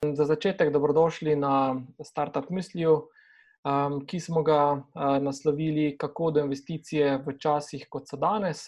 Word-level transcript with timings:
Za 0.00 0.24
začetek 0.24 0.72
dobrodošli 0.72 1.36
na 1.36 1.76
Startup 2.00 2.50
Misliju, 2.50 2.94
um, 3.68 3.98
ki 4.06 4.20
smo 4.20 4.40
ga 4.42 4.72
uh, 4.72 5.18
naslovili 5.20 5.98
Kako 5.98 6.30
do 6.30 6.40
investicije 6.40 7.18
v 7.26 7.34
časih, 7.36 7.84
kot 7.90 8.08
so 8.08 8.16
danes. 8.16 8.62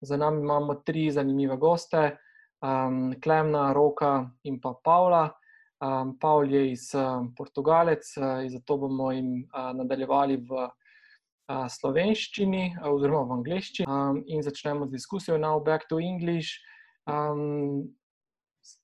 Za 0.00 0.16
nami 0.16 0.42
imamo 0.42 0.74
tri 0.74 1.06
zanimive 1.10 1.56
goste, 1.56 2.16
um, 2.58 3.14
Klemna, 3.22 3.70
Roka 3.72 4.26
in 4.42 4.58
pa 4.60 4.74
Pavla. 4.84 5.30
Um, 5.78 6.18
Pavel 6.18 6.50
je 6.50 6.72
iz 6.72 6.90
uh, 6.98 7.30
Portugalec 7.38 8.02
uh, 8.18 8.42
zato 8.50 8.76
bomo 8.76 9.12
jim 9.12 9.46
uh, 9.54 9.70
nadaljevali 9.78 10.36
v 10.36 10.66
uh, 10.66 11.66
slovenščini 11.70 12.74
uh, 12.82 12.90
oziroma 12.90 13.30
v 13.30 13.38
angliščini. 13.38 13.86
Um, 13.86 14.24
in 14.26 14.42
začnemo 14.42 14.90
z 14.90 14.98
diskusijo. 14.98 15.38
Now 15.38 15.62
back 15.62 15.86
to 15.86 16.02
English. 16.02 16.58
Um, 17.06 17.94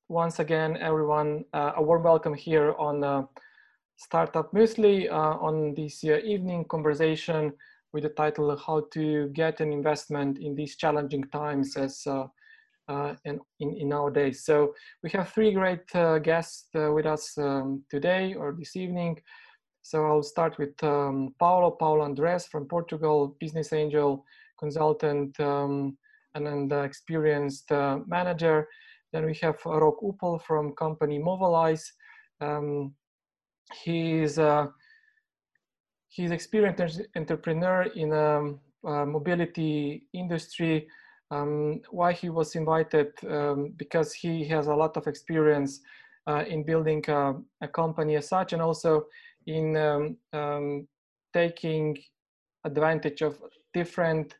once 0.08 0.38
again, 0.38 0.78
everyone, 0.78 1.44
uh, 1.52 1.72
a 1.76 1.82
warm 1.82 2.02
welcome 2.02 2.32
here 2.32 2.74
on 2.78 3.04
uh, 3.04 3.22
Startup 3.96 4.50
Muesli 4.52 5.10
uh, 5.10 5.36
on 5.38 5.74
this 5.74 6.02
evening 6.02 6.64
conversation 6.64 7.52
with 7.92 8.04
the 8.04 8.08
title 8.10 8.56
How 8.56 8.86
to 8.94 9.28
Get 9.34 9.60
an 9.60 9.70
Investment 9.70 10.38
in 10.38 10.54
These 10.54 10.76
Challenging 10.76 11.24
Times 11.24 11.76
as 11.76 12.02
uh, 12.06 12.24
uh, 12.88 13.16
in, 13.26 13.38
in, 13.60 13.86
nowadays. 13.86 14.46
So 14.46 14.74
we 15.02 15.10
have 15.10 15.28
three 15.28 15.52
great 15.52 15.86
guests 16.22 16.68
with 16.72 17.04
us 17.04 17.36
um, 17.36 17.82
today 17.90 18.32
or 18.32 18.56
this 18.58 18.76
evening. 18.76 19.20
So 19.82 20.06
I'll 20.06 20.22
start 20.22 20.56
with 20.58 20.82
um, 20.82 21.34
Paulo, 21.38 21.70
Paulo 21.72 22.08
Andrez 22.08 22.48
from 22.48 22.64
Portugal, 22.64 23.36
business 23.40 23.74
angel, 23.74 24.24
consultant, 24.58 25.38
um, 25.38 25.98
and 26.34 26.48
an 26.48 26.72
experienced 26.72 27.70
manager. 28.06 28.68
Then 29.12 29.24
we 29.24 29.34
have 29.42 29.56
Rok 29.64 30.00
Upel 30.02 30.42
from 30.42 30.72
company 30.74 31.18
Movilize. 31.18 31.84
Um, 32.40 32.94
he's 33.82 34.38
uh, 34.38 34.66
he's 36.08 36.30
experienced 36.30 37.02
entrepreneur 37.16 37.82
in 37.94 38.12
a, 38.12 38.88
a 38.88 39.06
mobility 39.06 40.06
industry. 40.12 40.86
Um, 41.30 41.80
why 41.90 42.12
he 42.12 42.30
was 42.30 42.54
invited? 42.54 43.12
Um, 43.28 43.74
because 43.76 44.14
he 44.14 44.46
has 44.48 44.66
a 44.66 44.74
lot 44.74 44.96
of 44.96 45.06
experience 45.06 45.80
uh, 46.26 46.44
in 46.46 46.64
building 46.64 47.04
a, 47.08 47.34
a, 47.60 47.68
company 47.68 48.16
as 48.16 48.28
such, 48.28 48.52
and 48.52 48.62
also 48.62 49.06
in 49.46 49.76
um, 49.76 50.16
um 50.32 50.86
taking 51.34 51.96
advantage 52.64 53.22
of 53.22 53.38
different 53.74 54.34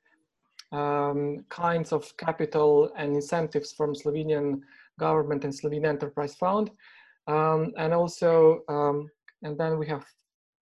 um, 0.72 1.44
kinds 1.48 1.92
of 1.92 2.16
capital 2.16 2.92
and 2.96 3.14
incentives 3.14 3.72
from 3.72 3.94
Slovenian 3.94 4.60
government 4.98 5.44
and 5.44 5.52
Slovenian 5.52 5.86
Enterprise 5.86 6.34
Fund. 6.34 6.70
Um, 7.26 7.72
and 7.76 7.92
also, 7.92 8.62
um, 8.68 9.08
and 9.42 9.58
then 9.58 9.78
we 9.78 9.86
have 9.86 10.04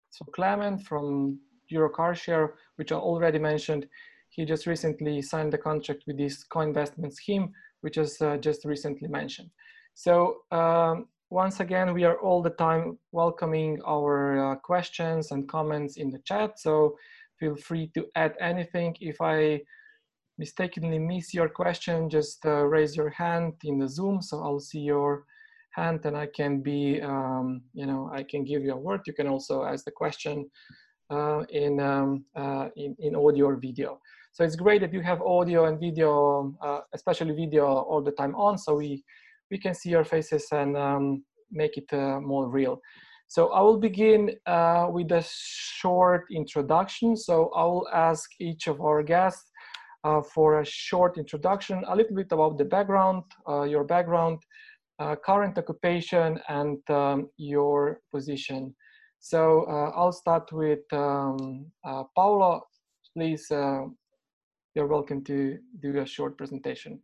so 0.09 0.25
Clement 0.25 0.81
from 0.83 1.39
Giro 1.69 1.89
Car 1.89 2.15
Share, 2.15 2.53
which 2.75 2.91
I 2.91 2.95
already 2.95 3.39
mentioned. 3.39 3.87
He 4.29 4.45
just 4.45 4.67
recently 4.67 5.21
signed 5.21 5.53
the 5.53 5.57
contract 5.57 6.03
with 6.07 6.17
this 6.17 6.43
co-investment 6.43 7.15
scheme, 7.15 7.51
which 7.81 7.97
was 7.97 8.21
uh, 8.21 8.37
just 8.37 8.65
recently 8.65 9.07
mentioned. 9.07 9.49
So 9.93 10.37
um, 10.51 11.07
once 11.29 11.59
again, 11.59 11.93
we 11.93 12.03
are 12.03 12.19
all 12.19 12.41
the 12.41 12.51
time 12.51 12.97
welcoming 13.11 13.79
our 13.85 14.51
uh, 14.51 14.55
questions 14.55 15.31
and 15.31 15.47
comments 15.47 15.97
in 15.97 16.09
the 16.09 16.19
chat. 16.19 16.59
So 16.59 16.97
feel 17.39 17.55
free 17.55 17.91
to 17.95 18.05
add 18.15 18.35
anything. 18.39 18.95
If 19.01 19.17
I 19.19 19.61
mistakenly 20.37 20.99
miss 20.99 21.33
your 21.33 21.49
question, 21.49 22.09
just 22.09 22.45
uh, 22.45 22.65
raise 22.65 22.95
your 22.95 23.09
hand 23.09 23.53
in 23.63 23.77
the 23.79 23.87
Zoom. 23.87 24.21
So 24.21 24.41
I'll 24.41 24.59
see 24.59 24.79
your 24.79 25.25
hand 25.71 26.05
and 26.05 26.15
I 26.17 26.27
can 26.27 26.61
be, 26.61 27.01
um, 27.01 27.61
you 27.73 27.85
know, 27.85 28.09
I 28.13 28.23
can 28.23 28.43
give 28.43 28.63
you 28.63 28.73
a 28.73 28.77
word. 28.77 29.01
You 29.05 29.13
can 29.13 29.27
also 29.27 29.63
ask 29.63 29.85
the 29.85 29.91
question 29.91 30.49
uh, 31.09 31.43
in, 31.49 31.79
um, 31.79 32.25
uh, 32.35 32.69
in, 32.75 32.95
in 32.99 33.15
audio 33.15 33.47
or 33.47 33.55
video. 33.57 33.99
So 34.31 34.43
it's 34.43 34.55
great 34.55 34.81
that 34.81 34.93
you 34.93 35.01
have 35.01 35.21
audio 35.21 35.65
and 35.65 35.79
video, 35.79 36.55
uh, 36.61 36.81
especially 36.93 37.35
video 37.35 37.65
all 37.65 38.01
the 38.01 38.11
time 38.11 38.33
on. 38.35 38.57
So 38.57 38.75
we, 38.75 39.03
we 39.51 39.59
can 39.59 39.75
see 39.75 39.89
your 39.89 40.03
faces 40.03 40.47
and 40.51 40.75
um, 40.75 41.23
make 41.51 41.77
it 41.77 41.91
uh, 41.93 42.19
more 42.19 42.49
real. 42.49 42.81
So 43.27 43.49
I 43.49 43.61
will 43.61 43.79
begin 43.79 44.31
uh, 44.45 44.87
with 44.91 45.11
a 45.11 45.23
short 45.27 46.25
introduction. 46.31 47.15
So 47.15 47.51
I 47.55 47.63
will 47.63 47.87
ask 47.93 48.29
each 48.39 48.67
of 48.67 48.81
our 48.81 49.01
guests 49.03 49.49
uh, 50.03 50.21
for 50.21 50.59
a 50.59 50.65
short 50.65 51.17
introduction, 51.17 51.83
a 51.87 51.95
little 51.95 52.15
bit 52.15 52.31
about 52.31 52.57
the 52.57 52.65
background, 52.65 53.23
uh, 53.47 53.63
your 53.63 53.83
background, 53.83 54.39
uh, 54.99 55.15
current 55.15 55.57
occupation, 55.57 56.39
and 56.49 56.77
um, 56.89 57.29
your 57.37 58.01
position. 58.11 58.75
So 59.19 59.65
uh, 59.69 59.91
I'll 59.95 60.11
start 60.11 60.51
with 60.51 60.81
um, 60.91 61.65
uh, 61.85 62.03
Paulo. 62.15 62.61
Please, 63.15 63.49
uh, 63.51 63.85
you're 64.75 64.87
welcome 64.87 65.23
to 65.25 65.57
do 65.81 65.99
a 65.99 66.05
short 66.05 66.37
presentation. 66.37 66.99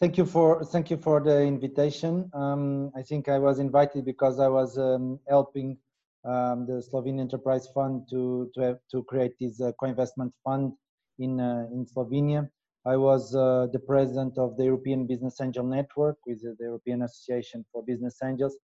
Thank 0.00 0.18
you 0.18 0.26
for 0.26 0.64
thank 0.64 0.90
you 0.90 0.96
for 0.96 1.20
the 1.20 1.42
invitation. 1.42 2.28
Um, 2.34 2.90
I 2.96 3.02
think 3.02 3.28
I 3.28 3.38
was 3.38 3.60
invited 3.60 4.04
because 4.04 4.40
I 4.40 4.48
was 4.48 4.76
um, 4.76 5.20
helping 5.28 5.78
um, 6.24 6.66
the 6.66 6.82
Slovenian 6.82 7.20
Enterprise 7.20 7.68
Fund 7.72 8.02
to 8.10 8.50
to 8.54 8.60
have, 8.60 8.78
to 8.90 9.04
create 9.04 9.38
this 9.38 9.62
co-investment 9.78 10.34
fund 10.44 10.72
in, 11.18 11.40
uh, 11.40 11.66
in 11.72 11.86
Slovenia. 11.86 12.48
I 12.86 12.96
was 12.96 13.34
uh, 13.34 13.68
the 13.72 13.78
president 13.78 14.36
of 14.36 14.56
the 14.56 14.64
European 14.64 15.06
Business 15.06 15.40
Angel 15.40 15.64
Network 15.64 16.18
with 16.26 16.42
the 16.42 16.64
European 16.64 17.02
Association 17.02 17.64
for 17.72 17.82
Business 17.82 18.18
Angels. 18.22 18.56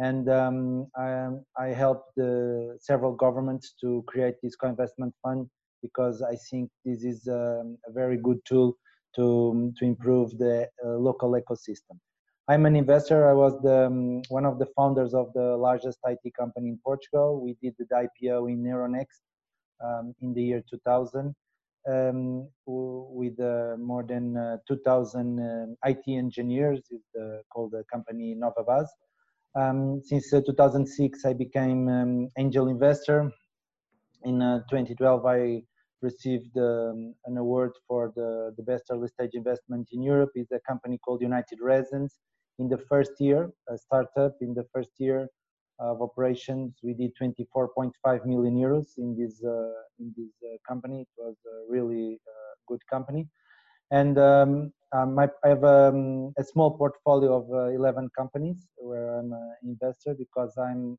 And 0.00 0.28
um, 0.28 0.86
I, 0.96 1.28
I, 1.58 1.68
helped 1.68 2.14
the, 2.16 2.76
several 2.80 3.12
governments 3.12 3.74
to 3.80 4.04
create 4.06 4.36
this 4.42 4.54
co-investment 4.54 5.14
fund 5.22 5.48
because 5.82 6.22
I 6.22 6.36
think 6.50 6.70
this 6.84 7.02
is 7.04 7.26
um, 7.28 7.78
a 7.86 7.92
very 7.92 8.16
good 8.16 8.38
tool 8.44 8.76
to, 9.16 9.72
to 9.76 9.84
improve 9.84 10.38
the 10.38 10.68
uh, 10.84 10.90
local 10.90 11.30
ecosystem. 11.32 11.98
I'm 12.48 12.64
an 12.66 12.76
investor. 12.76 13.28
I 13.28 13.32
was 13.32 13.60
the, 13.62 13.86
um, 13.86 14.22
one 14.28 14.46
of 14.46 14.58
the 14.58 14.66
founders 14.76 15.14
of 15.14 15.32
the 15.34 15.56
largest 15.56 15.98
IT 16.06 16.32
company 16.34 16.68
in 16.70 16.78
Portugal. 16.84 17.40
We 17.40 17.56
did 17.62 17.74
the 17.78 17.84
IPO 17.84 18.50
in 18.50 18.62
Euronext 18.62 19.20
um, 19.84 20.14
in 20.22 20.32
the 20.32 20.42
year 20.42 20.62
2000 20.68 21.34
um, 21.86 22.48
with 22.66 23.38
uh, 23.40 23.76
more 23.78 24.04
than 24.06 24.36
uh, 24.36 24.56
2,000 24.66 25.38
um, 25.38 25.76
IT 25.84 26.02
engineers, 26.08 26.80
is 26.90 27.02
the, 27.14 27.42
called 27.52 27.72
the 27.72 27.84
company 27.92 28.36
Novabase. 28.36 28.88
Um, 29.54 30.00
since 30.04 30.32
uh, 30.32 30.40
2006, 30.44 31.24
I 31.24 31.32
became 31.32 31.88
um, 31.88 32.28
angel 32.38 32.68
investor. 32.68 33.30
In 34.24 34.40
2012, 34.40 35.26
I 35.26 35.62
received 36.02 36.56
um, 36.56 37.14
an 37.24 37.36
award 37.36 37.72
for 37.86 38.12
the, 38.14 38.52
the 38.56 38.62
best 38.62 38.84
early 38.90 39.08
stage 39.08 39.30
investment 39.34 39.88
in 39.92 40.02
Europe. 40.02 40.30
It's 40.34 40.52
a 40.52 40.60
company 40.66 40.98
called 40.98 41.22
United 41.22 41.58
Resonance. 41.60 42.18
In 42.58 42.68
the 42.68 42.78
first 42.78 43.12
year, 43.20 43.50
a 43.68 43.78
startup, 43.78 44.34
in 44.40 44.54
the 44.54 44.64
first 44.72 44.90
year, 44.98 45.28
of 45.78 46.02
operations. 46.02 46.78
We 46.82 46.94
did 46.94 47.12
24.5 47.20 48.26
million 48.26 48.56
euros 48.56 48.98
in 48.98 49.16
this 49.16 49.42
uh, 49.44 49.82
in 49.98 50.14
this 50.16 50.32
uh, 50.44 50.56
company. 50.66 51.02
It 51.02 51.08
was 51.16 51.36
a 51.46 51.72
really 51.72 52.20
uh, 52.26 52.54
good 52.66 52.80
company, 52.90 53.28
and 53.90 54.18
um, 54.18 54.72
um, 54.92 55.18
I, 55.18 55.28
have 55.44 55.64
um, 55.64 56.32
a 56.38 56.44
small 56.44 56.70
portfolio 56.70 57.36
of 57.36 57.74
11 57.74 58.10
companies 58.16 58.66
where 58.76 59.18
I'm 59.18 59.32
an 59.32 59.56
investor 59.62 60.14
because 60.14 60.56
I'm 60.56 60.98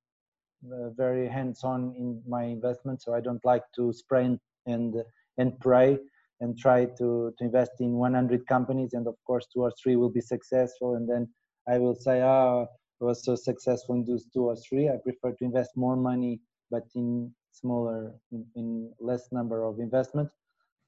very 0.96 1.28
hands-on 1.28 1.96
in 1.98 2.22
my 2.28 2.44
investment. 2.44 3.02
So 3.02 3.14
I 3.14 3.22
don't 3.22 3.44
like 3.44 3.64
to 3.78 3.92
spray 3.94 4.38
and 4.66 4.96
and 5.38 5.60
pray 5.60 5.98
and 6.42 6.58
try 6.58 6.86
to 6.86 7.34
to 7.38 7.44
invest 7.44 7.72
in 7.80 7.94
100 7.94 8.46
companies 8.48 8.94
and 8.94 9.08
of 9.08 9.16
course 9.26 9.48
two 9.54 9.62
or 9.62 9.72
three 9.82 9.96
will 9.96 10.12
be 10.12 10.22
successful 10.22 10.96
and 10.96 11.10
then 11.10 11.28
I 11.70 11.78
will 11.78 11.96
say, 11.96 12.22
oh, 12.22 12.68
was 13.00 13.24
so 13.24 13.36
successful 13.36 13.96
in 13.96 14.06
those 14.06 14.26
two 14.34 14.44
or 14.44 14.56
three. 14.56 14.90
I 14.90 14.98
prefer 15.04 15.32
to 15.32 15.46
invest 15.46 15.72
more 15.76 15.96
money, 15.96 16.42
but 16.72 16.84
in 16.96 17.34
smaller, 17.52 18.14
in, 18.32 18.46
in 18.56 18.92
less 19.00 19.32
number 19.32 19.64
of 19.64 19.80
investments. 19.80 20.34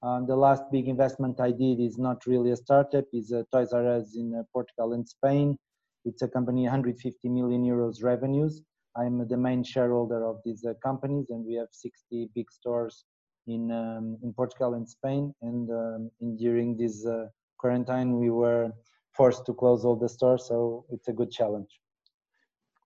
Um, 0.04 0.26
the 0.26 0.36
last 0.36 0.64
big 0.72 0.88
investment 0.88 1.40
I 1.40 1.52
did 1.52 1.80
is 1.80 1.98
not 1.98 2.26
really 2.26 2.52
a 2.52 2.56
startup, 2.56 3.06
It's 3.14 3.32
a 3.32 3.46
Toys 3.52 3.72
R 3.72 3.88
Us 3.88 4.16
in 4.16 4.34
uh, 4.34 4.44
Portugal 4.52 4.94
and 4.94 5.08
Spain. 5.08 5.58
It's 6.06 6.24
a 6.24 6.28
company 6.28 6.64
150 6.64 7.30
million 7.30 7.64
euros 7.64 8.04
revenues. 8.04 8.64
I'm 8.98 9.28
the 9.28 9.38
main 9.38 9.64
shareholder 9.64 10.26
of 10.26 10.38
these 10.44 10.66
uh, 10.66 10.74
companies, 10.84 11.28
and 11.30 11.46
we 11.46 11.54
have 11.56 11.68
60 11.72 12.30
big 12.34 12.52
stores 12.52 13.06
in 13.48 13.72
um, 13.72 14.18
in 14.24 14.34
Portugal 14.34 14.74
and 14.74 14.90
Spain. 14.90 15.34
And 15.44 15.70
um, 15.70 16.12
in, 16.20 16.36
during 16.36 16.78
this 16.78 17.06
uh, 17.06 17.28
quarantine, 17.60 18.18
we 18.18 18.32
were 18.32 18.72
forced 19.16 19.46
to 19.46 19.54
close 19.54 19.86
all 19.86 19.96
the 19.96 20.10
stores, 20.10 20.48
so 20.48 20.86
it's 20.90 21.08
a 21.10 21.14
good 21.14 21.32
challenge. 21.32 21.80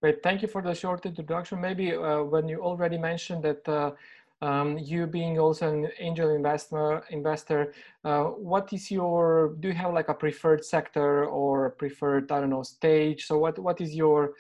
Great, 0.01 0.21
thank 0.21 0.42
you 0.42 0.47
for 0.47 0.62
the 0.62 0.74
short 0.74 1.06
introduction. 1.06 1.59
Maybe 1.62 1.94
uh, 1.94 2.24
when 2.24 2.47
you 2.47 2.62
already 2.62 2.97
mentioned 2.97 3.44
that 3.44 3.68
uh, 3.68 3.92
um, 4.42 4.77
you 4.77 5.07
being 5.07 5.39
also 5.39 5.74
an 5.74 5.89
angel 6.00 6.30
investor, 6.36 7.03
investor, 7.09 7.74
uh, 8.03 8.24
what 8.24 8.71
is 8.74 8.92
your, 8.92 9.56
do 9.59 9.69
you 9.69 9.74
have 9.74 9.94
like 9.94 10.09
a 10.09 10.13
preferred 10.13 10.63
sector 10.63 11.25
or 11.25 11.71
preferred, 11.71 12.31
I 12.31 12.42
don't 12.42 12.50
know, 12.50 12.63
stage? 12.63 13.25
So 13.25 13.38
what, 13.38 13.57
what 13.57 13.81
is 13.81 13.95
your 13.95 14.33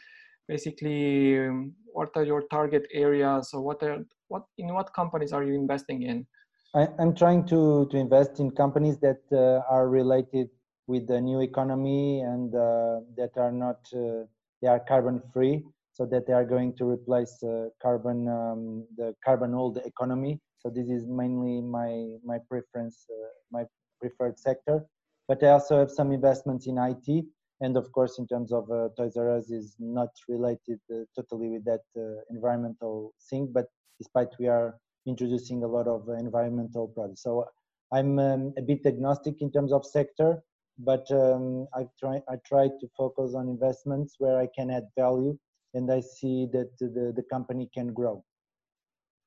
basically 0.47 1.39
um, 1.39 1.73
what 1.85 2.09
are 2.15 2.23
your 2.23 2.43
target 2.51 2.87
areas 2.91 3.51
or 3.53 3.61
what 3.61 3.81
are 3.83 4.05
what 4.27 4.43
in 4.57 4.73
what 4.73 4.93
companies 4.93 5.33
are 5.33 5.43
you 5.43 5.53
investing 5.53 6.03
in? 6.03 6.25
I, 6.73 6.87
am 6.99 7.15
trying 7.15 7.45
to 7.47 7.87
to 7.91 7.97
invest 7.97 8.39
in 8.39 8.51
companies 8.51 8.97
that 8.99 9.21
uh, 9.31 9.73
are 9.73 9.89
related 9.89 10.49
with 10.87 11.07
the 11.07 11.19
new 11.19 11.41
economy 11.41 12.21
and 12.21 12.53
uh, 12.53 12.99
that 13.17 13.31
are 13.37 13.51
not 13.51 13.79
uh, 13.93 14.25
they 14.61 14.67
are 14.67 14.79
carbon 14.79 15.21
free 15.33 15.63
so 15.93 16.05
that 16.05 16.27
they 16.27 16.33
are 16.33 16.45
going 16.45 16.75
to 16.75 16.89
replace 16.89 17.41
uh, 17.43 17.69
carbon 17.81 18.27
um, 18.27 18.85
the 18.97 19.13
carbon 19.23 19.53
old 19.53 19.77
economy. 19.85 20.39
So 20.59 20.69
this 20.69 20.89
is 20.89 21.05
mainly 21.07 21.61
my 21.61 21.91
my 22.23 22.37
preference 22.49 23.05
uh, 23.09 23.29
my 23.51 23.63
preferred 24.01 24.37
sector. 24.37 24.85
But 25.27 25.43
i 25.43 25.49
also 25.49 25.79
have 25.79 25.91
some 25.91 26.11
investments 26.11 26.67
in 26.67 26.77
it 26.77 27.25
and 27.61 27.77
of 27.77 27.91
course 27.91 28.19
in 28.19 28.27
terms 28.27 28.51
of 28.51 28.69
uh, 28.69 28.89
toys 28.97 29.15
r 29.17 29.29
us 29.37 29.49
is 29.49 29.75
not 29.79 30.09
related 30.27 30.79
uh, 30.93 31.03
totally 31.15 31.49
with 31.53 31.63
that 31.65 31.85
uh, 31.97 32.19
environmental 32.29 33.13
thing 33.29 33.49
but 33.57 33.67
despite 33.99 34.31
we 34.39 34.47
are 34.47 34.77
introducing 35.07 35.63
a 35.63 35.67
lot 35.67 35.87
of 35.87 36.01
environmental 36.25 36.87
products. 36.89 37.23
So 37.23 37.45
i'm 37.93 38.19
um, 38.19 38.53
a 38.57 38.61
bit 38.61 38.85
agnostic 38.85 39.41
in 39.41 39.51
terms 39.51 39.71
of 39.71 39.85
sector 39.85 40.29
but 40.77 41.09
um, 41.11 41.67
I 41.73 41.85
try 41.99 42.21
I 42.29 42.35
try 42.45 42.67
to 42.67 42.87
focus 42.97 43.33
on 43.35 43.47
investments 43.47 44.15
where 44.19 44.37
I 44.37 44.47
can 44.55 44.69
add 44.69 44.87
value 44.97 45.37
and 45.73 45.91
I 45.91 45.99
see 45.99 46.47
that 46.53 46.77
the, 46.79 47.13
the 47.15 47.23
company 47.23 47.69
can 47.73 47.93
grow. 47.93 48.23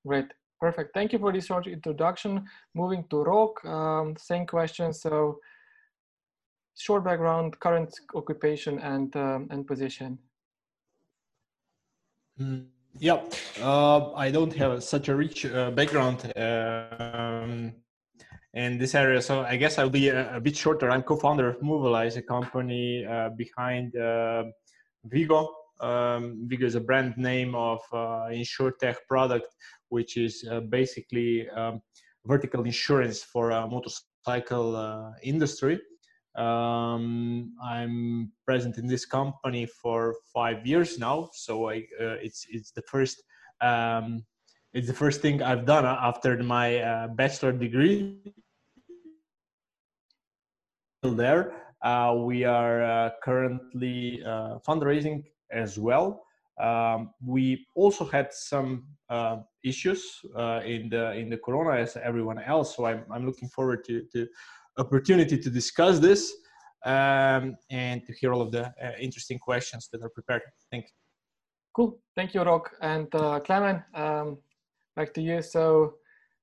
Great, 0.06 0.26
perfect. 0.60 0.94
Thank 0.94 1.12
you 1.12 1.18
for 1.18 1.32
this 1.32 1.46
short 1.46 1.66
introduction. 1.66 2.44
Moving 2.74 3.04
to 3.10 3.22
Rok, 3.22 3.64
um, 3.64 4.14
same 4.16 4.46
question. 4.46 4.92
So, 4.92 5.38
short 6.76 7.04
background, 7.04 7.58
current 7.60 7.94
occupation, 8.14 8.78
and 8.78 9.14
um, 9.16 9.48
and 9.50 9.66
position. 9.66 10.18
Mm, 12.40 12.66
yeah, 12.98 13.20
uh, 13.60 14.12
I 14.14 14.30
don't 14.30 14.54
have 14.54 14.82
such 14.82 15.08
a 15.08 15.14
rich 15.14 15.44
uh, 15.46 15.70
background. 15.70 16.32
Um, 16.36 17.74
in 18.58 18.76
this 18.76 18.94
area. 18.94 19.22
So 19.22 19.42
I 19.42 19.56
guess 19.56 19.78
I'll 19.78 19.96
be 20.02 20.08
a, 20.08 20.36
a 20.36 20.40
bit 20.40 20.56
shorter. 20.56 20.90
I'm 20.90 21.02
co-founder 21.02 21.48
of 21.48 21.60
Movilize, 21.60 22.16
a 22.16 22.22
company 22.22 23.06
uh, 23.06 23.30
behind 23.30 23.96
uh, 23.96 24.44
Vigo. 25.04 25.54
Um, 25.80 26.22
Vigo 26.48 26.66
is 26.66 26.74
a 26.74 26.80
brand 26.80 27.16
name 27.16 27.54
of 27.54 27.80
uh, 27.92 28.26
insurtech 28.42 28.96
product, 29.06 29.48
which 29.90 30.16
is 30.16 30.44
uh, 30.50 30.60
basically 30.60 31.48
um, 31.50 31.80
vertical 32.26 32.64
insurance 32.64 33.22
for 33.22 33.50
a 33.50 33.66
motorcycle 33.68 34.74
uh, 34.74 35.12
industry. 35.22 35.80
Um, 36.34 37.52
I'm 37.62 38.32
present 38.44 38.76
in 38.76 38.86
this 38.88 39.04
company 39.06 39.66
for 39.66 40.14
five 40.34 40.66
years 40.66 40.98
now, 40.98 41.30
so 41.32 41.70
I, 41.70 41.76
uh, 42.00 42.18
it's 42.26 42.46
it's 42.50 42.70
the 42.70 42.82
first 42.82 43.16
um, 43.60 44.24
it's 44.72 44.86
the 44.86 44.98
first 45.04 45.20
thing 45.22 45.42
I've 45.42 45.64
done 45.64 45.84
after 45.84 46.36
my 46.42 46.68
uh, 46.78 47.08
bachelor 47.08 47.52
degree. 47.52 48.18
There, 51.02 51.52
uh, 51.82 52.16
we 52.18 52.42
are 52.42 52.82
uh, 52.82 53.10
currently 53.22 54.20
uh, 54.24 54.58
fundraising 54.66 55.22
as 55.52 55.78
well. 55.78 56.24
Um, 56.60 57.10
we 57.24 57.66
also 57.76 58.04
had 58.04 58.32
some 58.32 58.84
uh, 59.08 59.36
issues 59.62 60.20
uh, 60.36 60.60
in 60.64 60.88
the 60.88 61.12
in 61.12 61.30
the 61.30 61.36
Corona 61.36 61.78
as 61.78 61.96
everyone 61.96 62.40
else. 62.40 62.74
So 62.74 62.84
I'm 62.86 63.04
I'm 63.12 63.24
looking 63.24 63.48
forward 63.48 63.84
to 63.84 64.02
to 64.12 64.26
opportunity 64.76 65.38
to 65.38 65.50
discuss 65.50 66.00
this 66.00 66.34
um, 66.84 67.56
and 67.70 68.04
to 68.04 68.12
hear 68.12 68.32
all 68.32 68.42
of 68.42 68.50
the 68.50 68.72
interesting 68.98 69.38
questions 69.38 69.88
that 69.92 70.02
are 70.02 70.10
prepared. 70.10 70.42
Thank 70.72 70.86
you. 70.86 70.90
Cool. 71.76 72.00
Thank 72.16 72.34
you, 72.34 72.42
Rok. 72.42 72.72
And 72.82 73.08
Clement, 73.44 73.82
um, 73.94 74.38
back 74.96 75.14
to 75.14 75.22
you. 75.22 75.42
So 75.42 75.94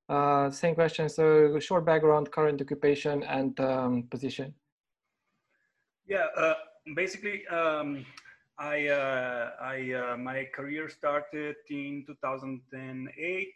uh, 0.10 0.52
same 0.52 0.76
question. 0.76 1.10
So 1.10 1.60
short 1.60 1.86
background, 1.86 2.32
current 2.32 2.62
occupation, 2.62 3.24
and 3.24 3.60
um, 3.60 4.04
position. 4.10 4.54
Yeah, 6.08 6.28
uh, 6.38 6.54
basically, 6.96 7.48
um, 7.48 8.06
I, 8.60 8.88
uh, 8.88 9.52
I 9.60 9.92
uh, 9.92 10.18
my 10.18 10.48
career 10.54 10.88
started 10.90 11.56
in 11.70 12.04
2008. 12.06 13.48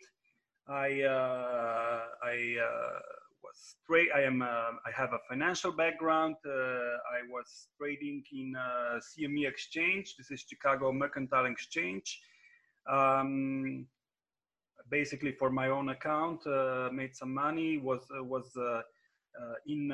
I 0.68 1.02
uh, 1.04 2.02
I 2.24 2.58
uh, 2.58 3.00
was 3.44 3.76
trade. 3.86 4.10
I 4.16 4.22
am 4.22 4.42
I 4.42 4.92
have 4.96 5.14
a 5.14 5.20
financial 5.30 5.72
background. 5.72 6.36
I 6.46 7.22
was 7.30 7.68
trading 7.78 8.24
in 8.34 8.56
CME 8.56 9.48
Exchange. 9.48 10.16
This 10.18 10.32
is 10.32 10.46
Chicago 10.50 10.92
Mercantile 10.92 11.46
Exchange. 11.46 12.22
Um, 12.90 13.86
basically 14.90 15.32
for 15.32 15.50
my 15.50 15.70
own 15.70 15.90
account, 15.90 16.46
uh, 16.48 16.90
made 16.92 17.16
some 17.16 17.34
money, 17.34 17.78
was, 17.78 18.02
uh, 18.18 18.24
was 18.24 18.56
uh, 18.58 18.82
in 19.68 19.90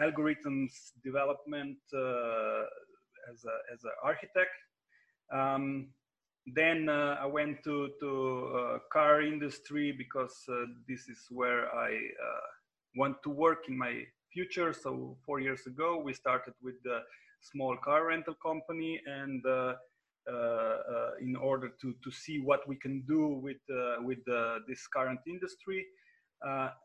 algorithms 0.00 0.92
development 1.04 1.76
as 3.30 3.44
a, 3.44 3.56
as 3.72 3.84
an 3.84 3.90
architect. 4.02 4.50
Um, 5.32 5.88
then 6.46 6.88
uh, 6.88 7.18
I 7.20 7.26
went 7.26 7.62
to 7.64 7.90
to 8.00 8.10
uh, 8.56 8.78
car 8.92 9.22
industry 9.22 9.92
because 9.92 10.34
uh, 10.48 10.64
this 10.88 11.08
is 11.08 11.26
where 11.30 11.72
I 11.74 11.98
want 12.96 13.22
to 13.22 13.30
work 13.30 13.68
in 13.68 13.78
my 13.78 14.04
future. 14.32 14.72
So 14.72 15.16
four 15.24 15.40
years 15.40 15.66
ago, 15.66 16.00
we 16.02 16.14
started 16.14 16.54
with 16.62 16.82
the 16.82 17.00
small 17.40 17.76
car 17.76 18.06
rental 18.06 18.34
company, 18.34 19.00
and 19.06 19.44
in 21.20 21.36
order 21.36 21.68
to, 21.80 21.94
to 22.02 22.10
see 22.10 22.40
what 22.40 22.66
we 22.68 22.76
can 22.76 23.02
do 23.02 23.28
with, 23.28 23.58
uh, 23.70 24.02
with 24.02 24.18
this 24.68 24.86
current 24.86 25.20
industry. 25.26 25.86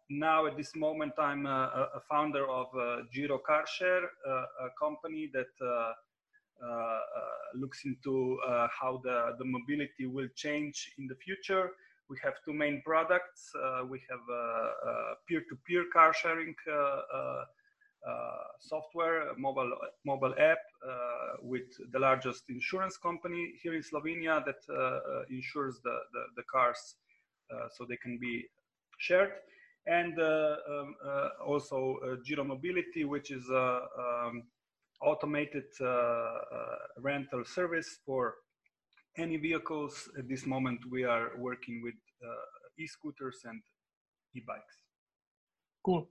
now, 0.10 0.46
at 0.46 0.58
this 0.58 0.76
moment, 0.76 1.14
I'm 1.18 1.46
a, 1.46 1.90
a 1.96 2.02
founder 2.10 2.48
of 2.50 2.68
Giro 3.14 3.38
Car 3.38 3.66
Share, 3.68 4.04
a 4.04 4.70
company 4.80 5.30
that 5.34 5.54
uh, 6.64 7.00
looks 7.54 7.86
into 7.86 8.40
uh, 8.48 8.68
how 8.68 9.02
the, 9.04 9.36
the 9.38 9.46
mobility 9.46 10.06
will 10.06 10.28
change 10.36 10.92
in 10.98 11.08
the 11.08 11.16
future. 11.16 11.72
We 12.10 12.18
have 12.24 12.36
two 12.46 12.54
main 12.54 12.82
products. 12.86 13.52
Uh, 13.56 13.86
we 13.86 14.02
have 14.10 14.20
peer-to-peer 15.28 15.86
car 15.92 16.14
sharing 16.14 16.54
uh, 18.06 18.44
software, 18.60 19.34
mobile 19.36 19.72
mobile 20.06 20.36
app 20.38 20.60
uh, 20.60 20.75
with 21.42 21.70
the 21.92 22.00
largest 22.00 22.44
insurance 22.50 22.98
company 22.98 23.54
here 23.62 23.76
in 23.76 23.82
Slovenia 23.82 24.44
that 24.46 24.62
uh, 24.70 25.24
insures 25.30 25.80
the, 25.84 25.98
the, 26.14 26.24
the 26.38 26.44
cars 26.52 26.96
so 27.72 27.86
they 27.88 27.98
can 27.98 28.18
be 28.20 28.46
shared 28.98 29.32
and 29.88 30.20
uh, 30.20 30.56
um, 30.70 30.96
uh, 31.06 31.30
also 31.46 31.98
uh, 32.04 32.16
Giro 32.26 32.44
Mobility, 32.44 33.06
which 33.06 33.32
is 33.32 33.50
a 33.50 33.82
um, 34.00 34.44
automated 35.02 35.66
rental 36.98 37.44
service 37.46 38.00
for 38.06 38.36
any 39.18 39.38
vehicles. 39.38 40.10
At 40.18 40.28
this 40.28 40.46
moment, 40.46 40.80
we 40.90 41.04
are 41.04 41.32
working 41.38 41.82
with 41.84 41.94
e-scooters 42.80 43.42
and 43.46 43.62
e-bikes. 44.36 44.78
Cool. 45.86 46.08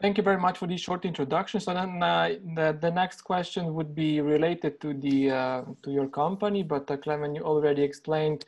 Thank 0.00 0.16
you 0.16 0.22
very 0.22 0.38
much 0.38 0.58
for 0.58 0.68
this 0.68 0.80
short 0.80 1.04
introduction. 1.04 1.58
So 1.58 1.74
then 1.74 2.00
uh, 2.00 2.36
the, 2.54 2.78
the 2.80 2.90
next 2.90 3.22
question 3.22 3.74
would 3.74 3.96
be 3.96 4.20
related 4.20 4.80
to 4.80 4.94
the 4.94 5.30
uh, 5.30 5.62
to 5.82 5.90
your 5.90 6.06
company, 6.06 6.62
but 6.62 6.88
uh, 6.88 6.98
Clement, 6.98 7.34
you 7.34 7.42
already 7.42 7.82
explained 7.82 8.44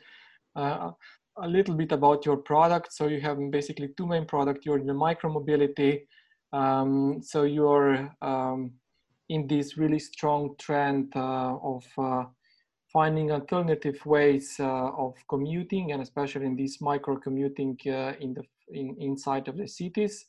uh, 0.55 0.91
a 1.35 1.47
little 1.47 1.75
bit 1.75 1.91
about 1.91 2.25
your 2.25 2.37
product. 2.37 2.93
So 2.93 3.07
you 3.07 3.19
have 3.19 3.37
basically 3.51 3.89
two 3.97 4.07
main 4.07 4.25
products. 4.25 4.65
You're 4.65 4.79
the 4.79 4.93
micromobility. 4.93 6.03
Um, 6.53 7.21
so 7.21 7.43
you're 7.43 8.09
um, 8.21 8.71
in 9.27 9.45
this 9.45 9.77
really 9.77 9.99
strong 9.99 10.55
trend 10.57 11.11
uh, 11.17 11.57
of 11.61 11.83
uh, 11.97 12.23
finding 12.93 13.29
alternative 13.29 14.05
ways 14.05 14.55
of 14.57 15.15
commuting, 15.27 15.91
and 15.91 16.01
especially 16.01 16.45
in 16.45 16.55
this 16.55 16.79
micro 16.79 17.17
commuting 17.17 17.77
in 17.83 18.33
the 18.35 18.43
in, 18.69 18.95
inside 19.01 19.49
of 19.49 19.57
the 19.57 19.67
cities. 19.67 20.25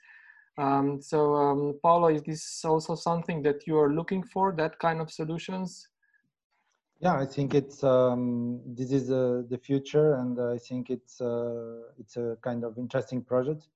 Um, 0.59 1.01
so, 1.01 1.35
um, 1.35 1.79
Paulo, 1.83 2.09
is 2.09 2.23
this 2.23 2.65
also 2.65 2.95
something 2.95 3.43
that 3.43 3.67
you 3.67 3.79
are 3.79 3.93
looking 3.93 4.23
for, 4.23 4.53
that 4.53 4.79
kind 4.79 5.01
of 5.01 5.11
solutions? 5.11 5.89
Yeah, 7.01 7.15
I 7.15 7.27
think 7.27 7.55
it's 7.55 7.83
um, 7.83 8.61
this 8.65 8.93
is 8.93 9.11
uh, 9.11 9.43
the 9.49 9.59
future, 9.59 10.15
and 10.15 10.39
I 10.41 10.59
think 10.59 10.89
it's 10.89 11.21
uh, 11.21 11.81
it's 11.99 12.17
a 12.17 12.37
kind 12.43 12.65
of 12.65 12.79
interesting 12.79 13.25
project. 13.25 13.67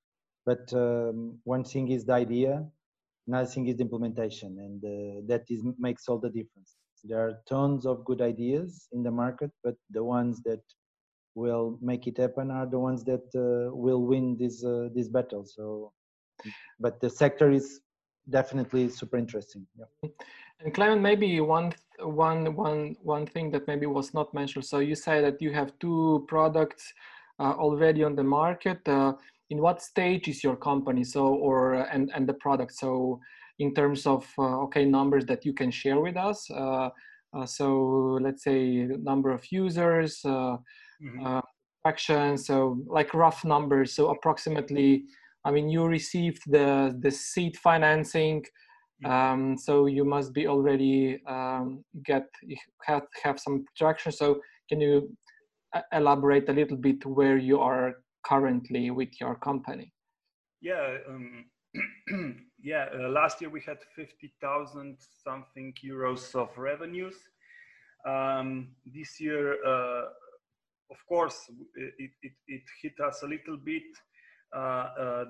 But 0.45 0.73
um, 0.73 1.39
one 1.43 1.65
thing 1.65 1.91
is 1.91 2.05
the 2.05 2.13
idea, 2.13 2.65
another 3.27 3.49
thing 3.49 3.67
is 3.67 3.77
the 3.79 3.83
implementation, 3.83 4.59
and 4.61 4.85
uh, 4.85 5.23
that 5.27 5.45
is 5.51 5.65
makes 5.77 6.09
all 6.09 6.19
the 6.19 6.29
difference. 6.29 6.77
There 7.03 7.19
are 7.19 7.39
tons 7.49 7.85
of 7.85 8.05
good 8.05 8.21
ideas 8.21 8.89
in 8.93 9.03
the 9.03 9.11
market, 9.11 9.51
but 9.65 9.75
the 9.91 10.05
ones 10.05 10.41
that 10.45 10.63
will 11.35 11.79
make 11.83 12.07
it 12.07 12.19
happen 12.19 12.51
are 12.51 12.67
the 12.67 12.79
ones 12.79 13.03
that 13.05 13.27
uh, 13.35 13.75
will 13.75 14.03
win 14.03 14.37
this 14.39 14.65
uh, 14.65 14.89
this 14.95 15.09
battle. 15.09 15.45
So 15.45 15.93
but 16.79 17.01
the 17.01 17.11
sector 17.11 17.51
is 17.51 17.81
definitely 18.29 18.89
super 18.89 19.17
interesting. 19.17 19.67
Yeah. 19.79 20.11
And 20.61 20.73
Clement, 20.75 21.03
maybe 21.03 21.41
one 21.41 21.75
one 22.01 22.55
one 22.55 22.97
one 23.03 23.27
thing 23.27 23.51
that 23.53 23.67
maybe 23.67 23.87
was 23.87 24.15
not 24.15 24.33
mentioned. 24.33 24.65
So 24.65 24.79
you 24.79 24.95
say 24.95 25.21
that 25.21 25.41
you 25.41 25.53
have 25.53 25.79
two 25.79 26.25
products 26.29 26.93
uh, 27.39 27.53
already 27.53 28.03
on 28.03 28.17
the 28.17 28.25
market. 28.25 28.81
Uh, 28.89 29.13
in 29.51 29.59
what 29.61 29.83
stage 29.83 30.29
is 30.29 30.43
your 30.43 30.57
company? 30.57 31.05
So 31.05 31.27
or 31.27 31.75
and 31.75 32.11
and 32.15 32.27
the 32.27 32.35
product. 32.35 32.73
So 32.73 33.21
in 33.59 33.75
terms 33.75 34.07
of 34.07 34.27
uh, 34.39 34.63
okay 34.65 34.85
numbers 34.85 35.25
that 35.27 35.45
you 35.45 35.53
can 35.53 35.71
share 35.71 36.01
with 36.01 36.17
us. 36.17 36.51
Uh, 36.51 36.91
uh, 37.35 37.47
so 37.47 38.19
let's 38.23 38.43
say 38.43 38.89
number 39.03 39.31
of 39.31 39.45
users, 39.53 40.23
mm-hmm. 40.25 41.39
action. 41.85 42.39
So 42.39 42.79
like 42.87 43.13
rough 43.15 43.45
numbers. 43.45 43.93
So 43.95 44.11
approximately. 44.11 45.05
I 45.47 45.51
mean, 45.51 45.69
you 45.69 45.85
received 45.87 46.43
the 46.47 46.97
the 47.01 47.11
seed 47.11 47.57
financing 47.57 48.45
um, 49.05 49.59
so 49.59 49.87
you 49.87 50.05
must 50.05 50.33
be 50.33 50.47
already 50.47 51.21
um, 51.27 51.85
get 52.05 52.25
have, 52.85 53.03
have 53.23 53.39
some 53.39 53.65
traction. 53.77 54.11
So 54.11 54.41
can 54.69 54.81
you 54.81 55.15
uh, 55.75 55.83
elaborate 55.93 56.49
a 56.49 56.53
little 56.53 56.79
bit 56.79 57.05
where 57.05 57.37
you 57.37 57.61
are 57.61 57.97
currently 58.25 58.91
with 58.91 59.21
your 59.21 59.37
company? 59.37 59.93
Yeah 60.63 60.97
um, 61.09 61.45
yeah 62.63 62.87
uh, 62.95 63.09
last 63.11 63.41
year 63.41 63.51
we 63.51 63.61
had 63.67 63.79
50000 63.97 64.97
something 65.23 65.75
euros 65.85 66.35
of 66.35 66.57
revenues. 66.57 67.17
Um, 68.09 68.69
this 68.87 69.21
year 69.21 69.57
uh, 69.67 70.05
of 70.91 70.97
course 71.07 71.51
it, 71.75 72.11
it, 72.23 72.33
it 72.49 72.63
hit 72.81 72.95
us 73.07 73.23
a 73.23 73.27
little 73.27 73.59
bit 73.63 73.83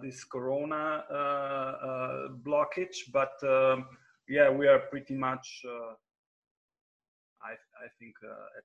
this 0.03 0.25
corona 0.25 1.05
uh, 1.11 2.29
blockage, 2.45 3.11
but 3.13 3.35
um, 3.43 3.87
yeah, 4.29 4.51
we 4.51 4.67
are 4.67 4.81
pretty 4.91 5.15
much, 5.15 5.63
I, 7.43 7.53
I 7.53 7.89
think, 7.99 8.15
at 8.23 8.65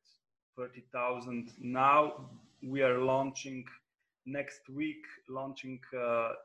30,000 0.58 1.52
now. 1.60 2.30
We 2.64 2.82
are 2.82 3.00
launching 3.00 3.66
next 4.26 4.70
week, 4.70 5.04
launching 5.30 5.80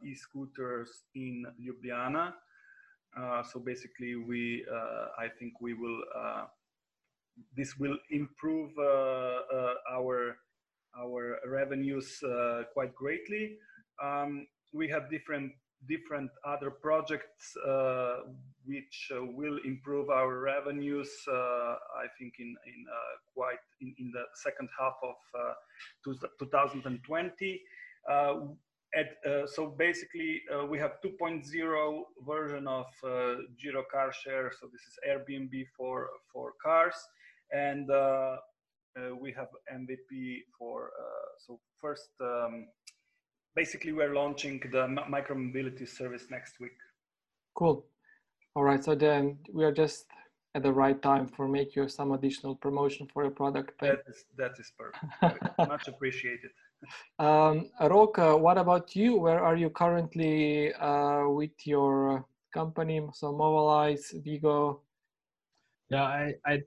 e-scooters 0.02 1.02
in 1.14 1.46
Ljubljana. 1.60 2.32
Uh, 3.16 3.42
so 3.42 3.58
basically 3.58 4.14
we 4.14 4.62
uh, 4.70 5.06
i 5.18 5.26
think 5.38 5.58
we 5.62 5.72
will 5.72 6.02
uh, 6.14 6.44
this 7.56 7.78
will 7.78 7.96
improve 8.10 8.70
our 9.90 10.36
our 10.98 11.38
revenues 11.46 12.22
quite 12.75 12.94
greatly 12.94 13.56
um, 14.02 14.46
we 14.72 14.88
have 14.88 15.10
different 15.10 15.52
different 15.88 16.30
other 16.44 16.70
projects 16.70 17.56
uh, 17.66 18.20
which 18.64 19.10
uh, 19.14 19.24
will 19.24 19.58
improve 19.64 20.10
our 20.10 20.38
revenues. 20.40 21.10
Uh, 21.28 21.32
I 21.34 22.06
think 22.18 22.34
in 22.38 22.56
in 22.66 22.86
uh, 22.90 23.14
quite 23.34 23.62
in, 23.80 23.94
in 23.98 24.10
the 24.12 24.24
second 24.34 24.68
half 24.78 24.94
of 25.02 25.16
uh, 25.38 26.28
2020. 26.38 27.60
Uh, 28.10 28.34
at, 28.94 29.48
so 29.50 29.74
basically, 29.76 30.40
we 30.70 30.78
have 30.78 30.92
2.0 31.04 32.02
version 32.26 32.66
of 32.66 32.86
Giro 33.60 33.84
Car 33.92 34.10
Share. 34.12 34.50
So 34.58 34.68
this 34.72 34.80
is 34.80 34.94
Airbnb 35.06 35.66
for 35.76 36.08
for 36.32 36.52
cars, 36.64 36.94
and 37.52 37.88
we 39.20 39.32
have 39.32 39.48
MVP 39.70 40.44
for 40.58 40.92
so 41.46 41.60
first. 41.80 42.08
Um, 42.20 42.68
basically 43.56 43.92
we're 43.92 44.14
launching 44.14 44.60
the 44.70 44.86
micro 45.08 45.34
mobility 45.34 45.86
service 45.86 46.26
next 46.30 46.60
week. 46.60 46.76
Cool. 47.54 47.84
All 48.54 48.62
right. 48.62 48.84
So 48.84 48.94
then 48.94 49.38
we 49.52 49.64
are 49.64 49.72
just 49.72 50.06
at 50.54 50.62
the 50.62 50.72
right 50.72 51.00
time 51.02 51.26
for 51.26 51.48
make 51.48 51.75
you 51.75 51.88
some 51.88 52.12
additional 52.12 52.54
promotion 52.54 53.08
for 53.12 53.25
your 53.25 53.32
product. 53.32 53.80
That 53.80 54.02
is, 54.06 54.25
that 54.36 54.52
is 54.58 54.72
perfect. 54.78 55.58
Much 55.58 55.88
appreciated. 55.88 56.50
Um, 57.18 57.70
Rok, 57.80 58.18
what 58.18 58.58
about 58.58 58.94
you? 58.94 59.16
Where 59.16 59.42
are 59.42 59.56
you 59.56 59.70
currently 59.70 60.75
uh, 60.75 61.26
with 61.26 61.56
your 61.64 62.26
company? 62.52 63.00
So 63.14 63.32
Movilize, 63.32 64.12
Vigo. 64.22 64.82
Yeah, 65.88 66.02
I, 66.02 66.34
I 66.44 66.62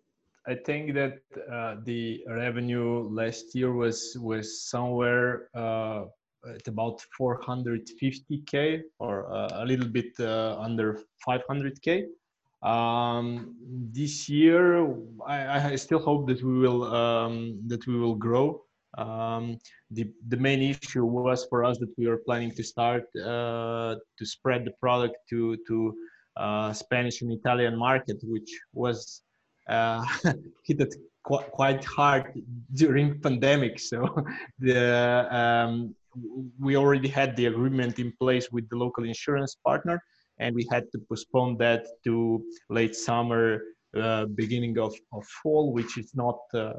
I 0.48 0.56
think 0.56 0.96
that 0.96 1.20
uh, 1.52 1.76
the 1.86 2.24
revenue 2.28 3.08
last 3.08 3.54
year 3.54 3.72
was 3.72 4.18
was 4.20 4.64
somewhere 4.68 5.50
uh, 5.54 6.06
at 6.48 6.68
about 6.68 7.02
450k 7.20 8.82
or 9.00 9.32
uh, 9.32 9.64
a 9.64 9.66
little 9.66 9.88
bit 9.88 10.14
uh, 10.20 10.58
under 10.60 11.00
500k. 11.28 12.06
Um, 12.62 13.56
this 13.94 14.28
year, 14.28 14.94
I, 15.26 15.72
I, 15.72 15.76
still 15.76 16.00
hope 16.00 16.28
that 16.28 16.44
we 16.44 16.60
will 16.60 16.84
um, 16.94 17.62
that 17.68 17.88
we 17.88 17.98
will 17.98 18.16
grow. 18.16 18.64
Um, 18.98 19.58
the 19.92 20.12
the 20.28 20.36
main 20.36 20.62
issue 20.62 21.06
was 21.06 21.46
for 21.50 21.64
us 21.64 21.78
that 21.78 21.94
we 21.98 22.08
were 22.08 22.18
planning 22.18 22.52
to 22.52 22.64
start 22.64 23.04
uh, 23.16 23.96
to 24.18 24.26
spread 24.26 24.66
the 24.66 24.72
product 24.82 25.16
to 25.30 25.56
to 25.68 25.96
uh, 26.36 26.74
Spanish 26.74 27.22
and 27.22 27.32
Italian 27.32 27.78
market, 27.78 28.18
which 28.24 28.52
was 28.74 29.22
uh, 29.70 30.04
hit 30.66 30.82
it 30.82 30.96
quite, 31.24 31.52
quite 31.52 31.86
hard 31.86 32.42
during 32.74 33.20
pandemic. 33.26 33.80
So 33.80 34.26
the 34.60 35.28
um, 35.34 35.96
we 36.60 36.76
already 36.76 37.08
had 37.08 37.36
the 37.36 37.48
agreement 37.48 38.00
in 38.00 38.14
place 38.20 38.52
with 38.52 38.68
the 38.70 38.76
local 38.76 39.04
insurance 39.04 39.56
partner, 39.66 40.02
and 40.40 40.56
we 40.56 40.68
had 40.72 40.86
to 40.92 41.00
postpone 41.10 41.58
that 41.58 41.86
to 42.06 42.44
late 42.70 42.96
summer, 42.96 43.62
uh, 43.98 44.26
beginning 44.26 44.78
of, 44.78 44.94
of 45.14 45.26
fall, 45.42 45.74
which 45.74 45.98
is 45.98 46.12
not 46.14 46.40
uh, 46.54 46.74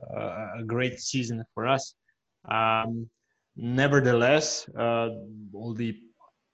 a 0.59 0.63
great 0.67 1.01
season 1.01 1.45
for 1.55 1.67
us. 1.67 1.95
Um, 2.49 3.09
nevertheless, 3.57 4.69
uh, 4.79 5.09
all 5.53 5.75
the 5.75 5.97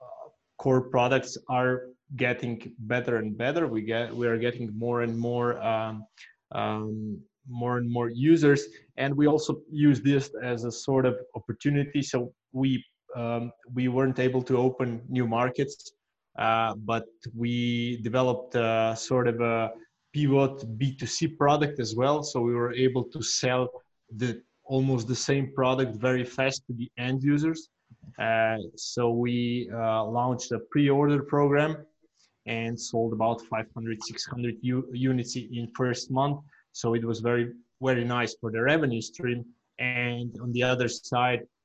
uh, 0.00 0.28
core 0.58 0.82
products 0.82 1.36
are 1.48 1.88
getting 2.16 2.72
better 2.78 3.16
and 3.16 3.36
better. 3.36 3.66
We 3.66 3.82
get 3.82 4.14
we 4.14 4.26
are 4.26 4.38
getting 4.38 4.72
more 4.78 5.02
and 5.02 5.18
more 5.18 5.60
um, 5.60 6.06
um, 6.52 7.20
more 7.48 7.78
and 7.78 7.90
more 7.90 8.08
users 8.10 8.66
and 8.96 9.14
we 9.14 9.26
also 9.26 9.60
use 9.70 10.00
this 10.00 10.30
as 10.42 10.64
a 10.64 10.72
sort 10.72 11.06
of 11.06 11.16
opportunity 11.34 12.02
so 12.02 12.32
we 12.60 12.70
um, 13.20 13.44
we 13.76 13.84
weren't 13.94 14.18
able 14.28 14.42
to 14.50 14.54
open 14.66 14.88
new 15.08 15.26
markets 15.38 15.92
uh, 16.38 16.74
but 16.74 17.06
we 17.34 17.98
developed 18.02 18.54
a, 18.54 18.94
sort 18.96 19.26
of 19.28 19.40
a 19.40 19.70
pivot 20.12 20.78
b2c 20.78 21.36
product 21.36 21.80
as 21.80 21.94
well. 21.94 22.22
So 22.22 22.40
we 22.40 22.54
were 22.54 22.74
able 22.74 23.04
to 23.04 23.22
sell 23.22 23.68
the 24.16 24.40
almost 24.64 25.08
the 25.08 25.14
same 25.14 25.52
product 25.54 25.96
very 25.96 26.24
fast 26.24 26.66
to 26.66 26.72
the 26.74 26.90
end 26.98 27.22
users. 27.22 27.68
Uh, 28.18 28.56
so 28.76 29.10
we 29.10 29.70
uh, 29.72 30.04
launched 30.04 30.52
a 30.52 30.58
pre-order 30.70 31.22
program 31.22 31.76
and 32.46 32.78
sold 32.78 33.12
about 33.12 33.40
500 33.42 34.02
600 34.02 34.56
units 34.62 35.36
in 35.36 35.68
first 35.76 36.10
month. 36.10 36.38
So 36.72 36.94
it 36.94 37.04
was 37.04 37.20
very, 37.20 37.52
very 37.80 38.04
nice 38.04 38.36
for 38.40 38.50
the 38.50 38.62
revenue 38.62 39.00
stream. 39.00 39.44
And 39.78 40.36
on 40.40 40.52
the 40.52 40.62
other 40.62 40.88
side, 40.88 41.40
uh, 41.42 41.55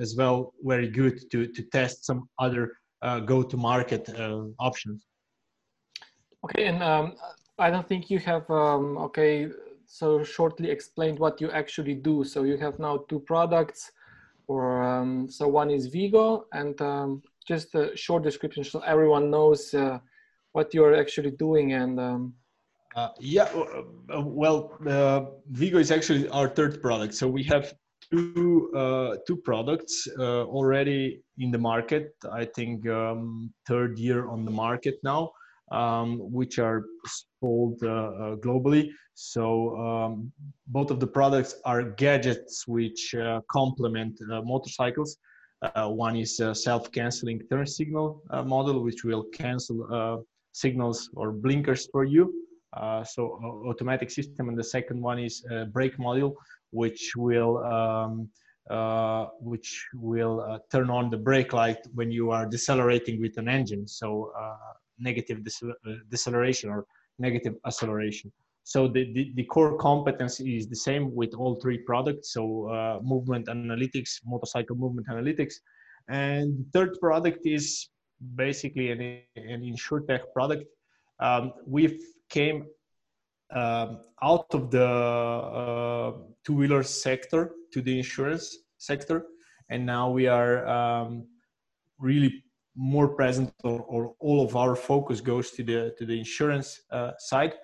as 0.00 0.14
well, 0.16 0.52
very 0.62 0.88
good 0.88 1.30
to, 1.30 1.46
to 1.46 1.62
test 1.62 2.04
some 2.04 2.28
other 2.38 2.72
uh, 3.02 3.20
go-to-market 3.20 4.08
uh, 4.10 4.44
options. 4.58 5.06
Okay, 6.44 6.66
and 6.66 6.82
um, 6.82 7.14
I 7.58 7.70
don't 7.70 7.88
think 7.88 8.10
you 8.10 8.18
have, 8.20 8.48
um, 8.50 8.96
okay, 8.98 9.48
so 9.86 10.22
shortly 10.22 10.70
explained 10.70 11.18
what 11.18 11.40
you 11.40 11.50
actually 11.50 11.94
do. 11.94 12.24
So 12.24 12.44
you 12.44 12.56
have 12.58 12.78
now 12.78 12.98
two 13.08 13.20
products, 13.20 13.90
or 14.48 14.82
um, 14.82 15.28
so 15.28 15.48
one 15.48 15.70
is 15.70 15.86
Vigo, 15.86 16.46
and 16.52 16.80
um, 16.80 17.22
just 17.46 17.74
a 17.74 17.96
short 17.96 18.22
description 18.22 18.64
so 18.64 18.80
everyone 18.80 19.30
knows 19.30 19.72
uh, 19.72 19.98
what 20.52 20.74
you're 20.74 20.96
actually 20.96 21.30
doing 21.30 21.74
and 21.74 22.00
um, 22.00 22.34
uh, 22.96 23.10
yeah, 23.20 23.42
uh, 23.44 24.22
well, 24.22 24.72
uh, 24.86 25.26
Vigo 25.50 25.76
is 25.76 25.90
actually 25.90 26.26
our 26.30 26.48
third 26.48 26.80
product. 26.80 27.12
So 27.12 27.28
we 27.28 27.42
have 27.42 27.74
two 28.10 28.70
uh, 28.74 29.16
two 29.26 29.36
products 29.36 30.06
uh, 30.18 30.44
already 30.44 31.20
in 31.38 31.50
the 31.50 31.58
market. 31.58 32.14
I 32.32 32.44
think 32.44 32.88
um, 32.88 33.52
third 33.66 33.98
year 33.98 34.28
on 34.28 34.44
the 34.44 34.50
market 34.50 34.96
now, 35.02 35.32
um, 35.72 36.18
which 36.32 36.58
are 36.58 36.84
sold 37.40 37.82
uh, 37.82 38.36
globally. 38.44 38.90
So 39.14 39.76
um, 39.76 40.32
both 40.66 40.90
of 40.90 41.00
the 41.00 41.06
products 41.06 41.56
are 41.64 41.82
gadgets 41.82 42.66
which 42.66 43.14
complement 43.50 44.20
motorcycles. 44.44 45.16
one 45.74 46.16
is 46.16 46.38
a 46.40 46.54
self-canceling 46.54 47.40
turn 47.50 47.66
signal 47.66 48.22
model, 48.44 48.82
which 48.82 49.04
will 49.04 49.24
cancel 49.32 50.24
signals 50.52 51.10
or 51.14 51.32
blinkers 51.32 51.88
for 51.92 52.04
you 52.04 52.46
uh, 52.76 53.02
so 53.04 53.40
automatic 53.66 54.10
system, 54.10 54.48
and 54.48 54.58
the 54.58 54.64
second 54.64 55.00
one 55.00 55.18
is 55.18 55.44
brake 55.72 55.96
module, 55.98 56.34
which 56.80 57.02
will 57.16 57.52
um, 57.64 58.28
uh, 58.70 59.26
which 59.40 59.70
will 59.94 60.40
uh, 60.40 60.58
turn 60.72 60.90
on 60.90 61.08
the 61.08 61.16
brake 61.28 61.52
light 61.52 61.78
when 61.94 62.10
you 62.10 62.30
are 62.30 62.44
decelerating 62.46 63.20
with 63.20 63.34
an 63.38 63.48
engine. 63.48 63.86
So 63.86 64.32
negative 64.98 65.38
deceleration 66.10 66.70
or 66.70 66.86
negative 67.18 67.54
acceleration. 67.66 68.32
So 68.64 68.88
the, 68.88 69.12
the, 69.12 69.32
the, 69.36 69.44
core 69.44 69.78
competence 69.78 70.40
is 70.40 70.66
the 70.66 70.74
same 70.74 71.14
with 71.14 71.32
all 71.34 71.54
three 71.62 71.78
products. 71.78 72.32
So 72.32 72.68
uh, 72.68 72.98
movement 73.02 73.46
analytics, 73.46 74.20
motorcycle 74.24 74.74
movement 74.74 75.06
analytics. 75.06 75.54
And 76.08 76.66
third 76.72 76.98
product 77.00 77.46
is 77.46 77.88
basically 78.34 78.90
an, 78.90 79.00
an 79.36 79.60
insurtech 79.62 80.32
product. 80.32 80.64
Um, 81.20 81.52
we 81.64 82.00
came 82.28 82.66
um, 83.50 84.00
out 84.22 84.46
of 84.52 84.70
the 84.70 84.86
uh, 84.86 86.12
two-wheeler 86.44 86.82
sector 86.82 87.52
to 87.72 87.80
the 87.80 87.96
insurance 87.96 88.58
sector. 88.78 89.26
And 89.68 89.84
now 89.84 90.10
we 90.10 90.26
are 90.26 90.66
um, 90.66 91.26
really 91.98 92.44
more 92.76 93.08
present 93.08 93.52
or, 93.64 93.80
or, 93.82 94.14
all 94.20 94.44
of 94.44 94.54
our 94.54 94.76
focus 94.76 95.20
goes 95.20 95.50
to 95.52 95.62
the 95.64 95.94
to 95.98 96.04
the 96.04 96.18
insurance 96.18 96.82
uh, 96.90 97.12
side 97.18 97.54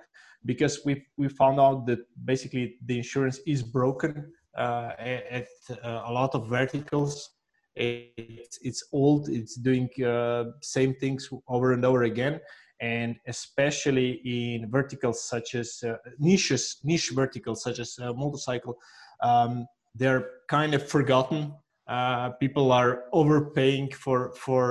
because 0.47 0.81
we 0.87 1.05
we 1.19 1.29
found 1.29 1.61
out 1.61 1.87
that 1.87 2.01
basically 2.25 2.77
the 2.87 2.97
insurance 2.97 3.39
is 3.47 3.63
broken 3.63 4.33
uh, 4.57 4.93
at 4.99 5.47
uh, 5.85 6.03
a 6.07 6.13
lot 6.13 6.35
of 6.35 6.49
verticals. 6.49 7.31
It's, 7.75 8.59
it's 8.63 8.85
old. 8.93 9.29
It's 9.31 9.55
doing 9.55 9.89
uh, 10.05 10.45
same 10.61 10.95
things 10.95 11.29
over 11.49 11.73
and 11.73 11.85
over 11.85 12.03
again, 12.03 12.41
and 12.83 13.17
especially 13.27 14.21
in 14.25 14.71
verticals 14.71 15.25
such 15.25 15.55
as 15.55 15.83
uh, 15.83 15.97
niches, 16.19 16.79
niche 16.85 17.11
verticals 17.15 17.63
such 17.63 17.79
as 17.79 17.99
uh, 18.03 18.13
motorcycle, 18.13 18.77
um, 19.23 19.67
they're 19.95 20.29
kind 20.49 20.75
of 20.75 20.87
forgotten. 20.87 21.55
Uh, 21.89 22.31
people 22.41 22.73
are 22.73 23.05
overpaying 23.13 23.91
for 23.93 24.33
for 24.35 24.65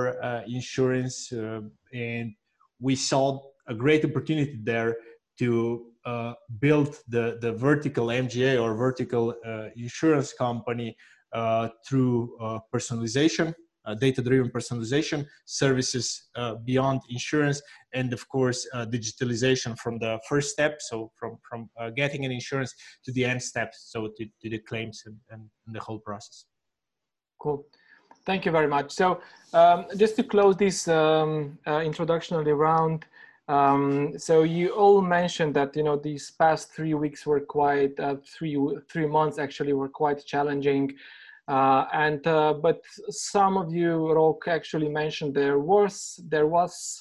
insurance, 0.46 1.32
and 1.92 2.34
we 2.80 2.94
saw 2.94 3.40
a 3.68 3.74
great 3.74 4.04
opportunity 4.04 4.58
there 4.62 4.96
to 5.38 5.86
uh, 6.04 6.34
build 6.58 6.96
the, 7.08 7.38
the 7.40 7.52
vertical 7.52 8.06
MGA 8.06 8.60
or 8.62 8.74
vertical 8.74 9.34
uh, 9.46 9.68
insurance 9.76 10.32
company 10.32 10.96
uh, 11.32 11.68
through 11.86 12.36
uh, 12.40 12.58
personalization, 12.74 13.48
uh, 13.48 13.52
data-driven 13.98 14.50
personalization, 14.50 15.26
services 15.44 16.28
uh, 16.36 16.54
beyond 16.64 17.00
insurance, 17.08 17.60
and 17.92 18.12
of 18.12 18.28
course 18.28 18.66
digitalization 18.96 19.78
from 19.78 19.98
the 19.98 20.18
first 20.28 20.50
step, 20.50 20.80
so 20.80 21.10
from 21.18 21.38
from 21.48 21.68
getting 21.96 22.24
an 22.24 22.32
insurance 22.32 22.74
to 23.04 23.12
the 23.12 23.24
end 23.24 23.42
step, 23.42 23.72
so 23.74 24.08
to, 24.16 24.24
to 24.40 24.48
the 24.48 24.58
claims 24.58 25.02
and, 25.06 25.16
and 25.30 25.42
the 25.76 25.80
whole 25.80 25.98
process. 25.98 26.46
Cool. 27.38 27.66
Thank 28.24 28.46
you 28.46 28.52
very 28.52 28.68
much. 28.68 28.92
So 28.92 29.20
um, 29.52 29.86
just 29.96 30.14
to 30.16 30.22
close 30.22 30.56
this 30.56 30.86
um, 30.86 31.58
introductory 31.66 32.52
round, 32.52 33.04
um, 33.48 34.16
so 34.16 34.44
you 34.44 34.68
all 34.68 35.02
mentioned 35.02 35.54
that 35.54 35.76
you 35.76 35.82
know 35.82 35.96
these 35.96 36.30
past 36.30 36.72
three 36.72 36.94
weeks 36.94 37.26
were 37.26 37.40
quite 37.40 37.98
uh, 37.98 38.16
three 38.24 38.56
three 38.88 39.06
months 39.06 39.38
actually 39.38 39.72
were 39.72 39.88
quite 39.88 40.24
challenging, 40.24 40.94
uh, 41.48 41.86
and 41.92 42.24
uh, 42.26 42.54
but 42.54 42.80
some 43.10 43.56
of 43.56 43.72
you 43.72 44.12
Rok 44.12 44.46
actually 44.46 44.88
mentioned 44.88 45.34
there 45.34 45.58
was 45.58 46.20
there 46.28 46.46
was 46.46 47.00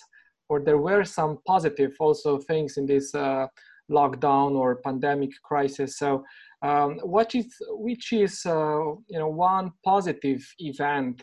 or 0.50 0.60
there 0.60 0.80
were 0.80 1.06
some 1.06 1.38
positive 1.46 1.96
also 2.00 2.40
things 2.40 2.78
in 2.78 2.86
this 2.86 3.14
uh, 3.14 3.48
lockdown 3.90 4.52
or 4.56 4.82
pandemic 4.82 5.30
crisis. 5.44 5.98
So 5.98 6.24
um, 6.64 7.00
what 7.04 7.36
is 7.36 7.56
which 7.70 8.14
is 8.14 8.42
uh, 8.46 8.96
you 9.08 9.20
know 9.20 9.30
one 9.30 9.72
positive 9.86 10.44
event 10.58 11.22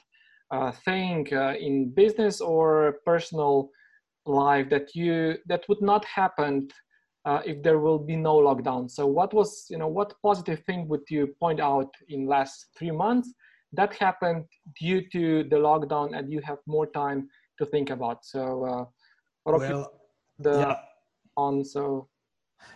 uh, 0.50 0.70
thing 0.70 1.26
in 1.26 1.90
business 1.90 2.40
or 2.40 2.98
personal 3.04 3.70
life 4.26 4.68
that 4.70 4.94
you 4.94 5.36
that 5.46 5.64
would 5.68 5.82
not 5.82 6.04
happen 6.04 6.68
uh, 7.28 7.42
if 7.44 7.62
there 7.62 7.78
will 7.78 7.98
be 7.98 8.16
no 8.16 8.34
lockdown 8.48 8.90
so 8.90 9.06
what 9.06 9.34
was 9.34 9.66
you 9.68 9.78
know 9.78 9.90
what 9.98 10.14
positive 10.22 10.60
thing 10.64 10.88
would 10.88 11.06
you 11.10 11.26
point 11.44 11.60
out 11.60 11.90
in 12.08 12.26
last 12.26 12.66
three 12.76 12.90
months 12.90 13.28
that 13.72 13.92
happened 13.94 14.44
due 14.80 15.02
to 15.14 15.44
the 15.50 15.56
lockdown 15.56 16.16
and 16.16 16.32
you 16.32 16.40
have 16.40 16.58
more 16.66 16.86
time 16.86 17.28
to 17.58 17.66
think 17.66 17.90
about 17.90 18.24
so 18.24 18.42
uh, 18.70 18.84
well, 19.44 19.92
the 20.38 20.56
yeah. 20.60 20.76
on 21.36 21.64
so 21.64 22.08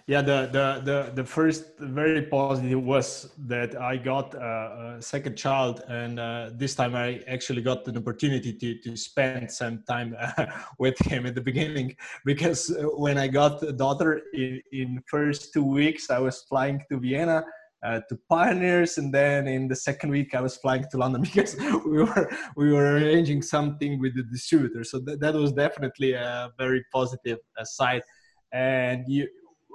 yeah, 0.07 0.23
the, 0.23 0.49
the, 0.53 0.83
the, 0.85 1.13
the 1.15 1.25
first 1.25 1.79
very 1.79 2.23
positive 2.23 2.83
was 2.83 3.31
that 3.47 3.81
I 3.81 3.97
got 3.97 4.35
a, 4.35 4.97
a 4.99 5.03
second 5.03 5.37
child, 5.37 5.83
and 5.89 6.19
uh, 6.19 6.51
this 6.55 6.75
time 6.75 6.95
I 6.95 7.21
actually 7.29 7.63
got 7.63 7.87
an 7.87 7.97
opportunity 7.97 8.53
to, 8.53 8.79
to 8.81 8.97
spend 8.97 9.51
some 9.51 9.85
time 9.89 10.17
uh, 10.39 10.47
with 10.79 10.99
him 10.99 11.27
at 11.27 11.35
the 11.35 11.41
beginning. 11.41 11.95
Because 12.25 12.71
uh, 12.71 12.83
when 12.97 13.17
I 13.17 13.29
got 13.29 13.63
a 13.63 13.73
daughter 13.73 14.23
in, 14.35 14.61
in 14.73 15.03
first 15.07 15.53
two 15.53 15.65
weeks, 15.65 16.11
I 16.11 16.19
was 16.19 16.43
flying 16.49 16.83
to 16.91 16.99
Vienna. 16.99 17.45
Uh, 17.85 18.01
to 18.09 18.17
Pioneers, 18.29 18.99
and 18.99 19.13
then 19.13 19.49
in 19.49 19.67
the 19.67 19.75
second 19.75 20.09
week 20.11 20.37
I 20.37 20.41
was 20.41 20.57
flying 20.57 20.85
to 20.89 20.99
London 20.99 21.23
because 21.35 21.57
we 21.85 22.05
were 22.05 22.31
we 22.55 22.73
were 22.73 22.93
arranging 22.93 23.43
something 23.43 23.99
with 23.99 24.15
the 24.15 24.23
distributor. 24.23 24.85
So 24.85 25.01
th- 25.01 25.19
that 25.19 25.35
was 25.35 25.51
definitely 25.53 26.13
a 26.13 26.53
very 26.57 26.85
positive 26.93 27.39
uh, 27.59 27.65
side 27.65 28.03
and 28.53 29.05
you 29.09 29.27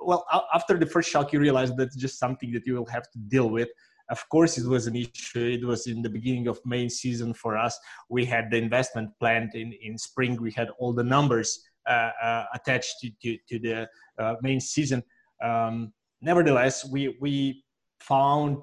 well 0.03 0.25
after 0.53 0.77
the 0.77 0.85
first 0.85 1.09
shock 1.09 1.33
you 1.33 1.39
realize 1.39 1.75
that's 1.75 1.95
just 1.95 2.19
something 2.19 2.51
that 2.51 2.65
you 2.65 2.75
will 2.75 2.85
have 2.85 3.09
to 3.11 3.19
deal 3.27 3.49
with. 3.49 3.69
Of 4.09 4.27
course 4.29 4.57
it 4.57 4.65
was 4.65 4.87
an 4.87 4.95
issue. 4.95 5.57
It 5.59 5.65
was 5.65 5.87
in 5.87 6.01
the 6.01 6.09
beginning 6.09 6.47
of 6.47 6.59
main 6.65 6.89
season 6.89 7.33
for 7.33 7.57
us. 7.57 7.77
We 8.09 8.23
had 8.23 8.49
the 8.49 8.57
investment 8.57 9.09
planned 9.19 9.53
in, 9.53 9.73
in 9.81 9.97
spring. 9.97 10.41
We 10.41 10.51
had 10.51 10.69
all 10.79 10.93
the 10.93 11.03
numbers 11.03 11.61
uh, 11.85 12.11
uh, 12.21 12.45
attached 12.53 12.95
to, 13.01 13.11
to, 13.21 13.37
to 13.49 13.59
the 13.59 13.89
uh, 14.17 14.35
main 14.41 14.61
season. 14.61 15.03
Um, 15.43 15.93
nevertheless 16.21 16.85
we 16.85 17.17
we 17.19 17.63
found 17.99 18.57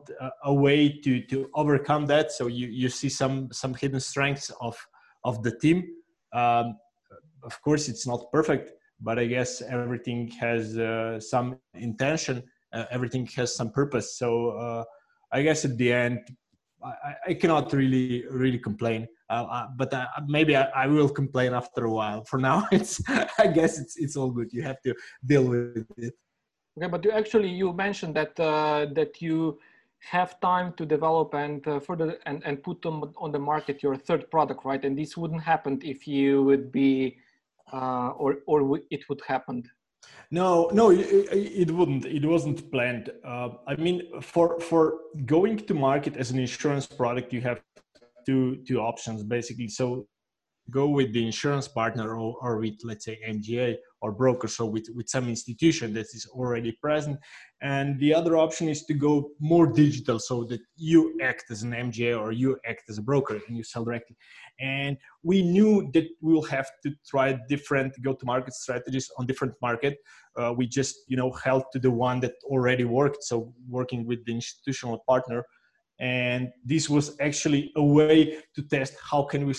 a, 0.44 0.54
way 0.54 0.88
to 0.88 1.20
to 1.26 1.50
overcome 1.54 2.06
that. 2.06 2.32
So 2.32 2.46
you 2.46 2.68
you 2.68 2.88
see 2.88 3.08
some 3.08 3.52
some 3.52 3.74
hidden 3.74 4.00
strengths 4.00 4.50
of 4.60 4.76
of 5.24 5.42
the 5.42 5.56
team. 5.58 5.84
Um, 6.32 6.78
of 7.42 7.60
course 7.62 7.88
it's 7.88 8.06
not 8.06 8.30
perfect 8.32 8.72
but 9.04 9.18
I 9.18 9.26
guess 9.26 9.62
everything 9.62 10.28
has 10.40 10.78
uh, 10.78 11.20
some 11.20 11.58
intention, 11.74 12.42
uh, 12.72 12.86
everything 12.90 13.26
has 13.36 13.54
some 13.54 13.70
purpose. 13.70 14.18
So 14.18 14.50
uh, 14.50 14.84
I 15.30 15.42
guess 15.42 15.64
at 15.64 15.76
the 15.76 15.92
end, 15.92 16.20
I, 16.82 17.14
I 17.28 17.34
cannot 17.34 17.72
really 17.72 18.24
really 18.30 18.58
complain. 18.58 19.06
Uh, 19.30 19.66
but 19.76 19.92
uh, 19.92 20.06
maybe 20.26 20.56
I, 20.56 20.64
I, 20.84 20.86
will 20.86 21.08
complain 21.08 21.54
after 21.54 21.86
a 21.86 21.90
while. 21.90 22.24
For 22.24 22.38
now, 22.38 22.68
it's 22.72 23.02
I 23.38 23.46
guess 23.46 23.78
it's 23.78 23.96
it's 23.96 24.16
all 24.16 24.30
good. 24.30 24.52
You 24.52 24.62
have 24.62 24.80
to 24.82 24.94
deal 25.24 25.44
with 25.44 25.86
it. 25.96 26.14
Okay, 26.76 26.88
but 26.88 27.04
you 27.04 27.10
actually 27.10 27.48
you 27.48 27.72
mentioned 27.72 28.14
that 28.16 28.38
uh, 28.38 28.86
that 28.94 29.22
you 29.22 29.58
have 30.00 30.38
time 30.40 30.74
to 30.74 30.84
develop 30.84 31.32
and 31.34 31.66
uh, 31.66 31.80
further 31.80 32.18
and, 32.26 32.42
and 32.44 32.62
put 32.62 32.84
on, 32.84 33.12
on 33.16 33.32
the 33.32 33.38
market 33.38 33.82
your 33.82 33.96
third 33.96 34.30
product 34.30 34.62
right 34.62 34.84
and 34.84 34.98
this 34.98 35.16
wouldn't 35.16 35.42
happen 35.42 35.80
if 35.82 36.06
you 36.06 36.42
would 36.42 36.70
be 36.70 37.16
uh, 37.72 38.10
or 38.16 38.36
or 38.46 38.80
it 38.90 39.02
would 39.08 39.20
happen? 39.26 39.62
No, 40.30 40.68
no, 40.72 40.90
it, 40.90 41.06
it 41.62 41.70
wouldn't. 41.70 42.04
It 42.04 42.24
wasn't 42.24 42.70
planned. 42.70 43.10
Uh, 43.24 43.50
I 43.66 43.76
mean, 43.76 44.20
for 44.20 44.60
for 44.60 44.98
going 45.26 45.58
to 45.58 45.74
market 45.74 46.16
as 46.16 46.30
an 46.30 46.38
insurance 46.38 46.86
product, 46.86 47.32
you 47.32 47.40
have 47.40 47.60
two 48.26 48.62
two 48.66 48.80
options 48.80 49.22
basically. 49.22 49.68
So 49.68 50.06
go 50.70 50.88
with 50.88 51.12
the 51.12 51.24
insurance 51.24 51.68
partner 51.68 52.16
or, 52.16 52.36
or 52.40 52.58
with 52.58 52.74
let's 52.84 53.04
say 53.04 53.18
MGA 53.28 53.76
or 54.00 54.12
broker, 54.12 54.48
so 54.48 54.66
with, 54.66 54.86
with 54.94 55.08
some 55.08 55.28
institution 55.28 55.94
that 55.94 56.06
is 56.14 56.26
already 56.32 56.72
present. 56.72 57.18
And 57.62 57.98
the 57.98 58.12
other 58.12 58.36
option 58.36 58.68
is 58.68 58.84
to 58.84 58.94
go 58.94 59.30
more 59.40 59.66
digital 59.66 60.18
so 60.18 60.44
that 60.44 60.60
you 60.76 61.16
act 61.22 61.44
as 61.50 61.62
an 61.62 61.70
MGA 61.72 62.18
or 62.18 62.32
you 62.32 62.58
act 62.66 62.82
as 62.90 62.98
a 62.98 63.02
broker 63.02 63.40
and 63.46 63.56
you 63.56 63.62
sell 63.62 63.84
directly. 63.84 64.16
And 64.60 64.96
we 65.22 65.42
knew 65.42 65.90
that 65.94 66.06
we 66.20 66.32
will 66.32 66.42
have 66.44 66.68
to 66.82 66.92
try 67.06 67.38
different 67.48 67.94
go-to-market 68.02 68.54
strategies 68.54 69.10
on 69.18 69.26
different 69.26 69.54
market. 69.62 69.96
Uh, 70.36 70.52
we 70.56 70.66
just, 70.66 70.96
you 71.08 71.16
know, 71.16 71.32
held 71.32 71.64
to 71.72 71.78
the 71.78 71.90
one 71.90 72.20
that 72.20 72.34
already 72.44 72.84
worked. 72.84 73.24
So 73.24 73.54
working 73.68 74.06
with 74.06 74.24
the 74.26 74.34
institutional 74.34 75.02
partner, 75.08 75.44
and 76.00 76.50
this 76.64 76.90
was 76.90 77.16
actually 77.20 77.72
a 77.76 77.82
way 77.82 78.38
to 78.54 78.62
test 78.62 78.94
how 79.10 79.22
can 79.22 79.46
we 79.46 79.54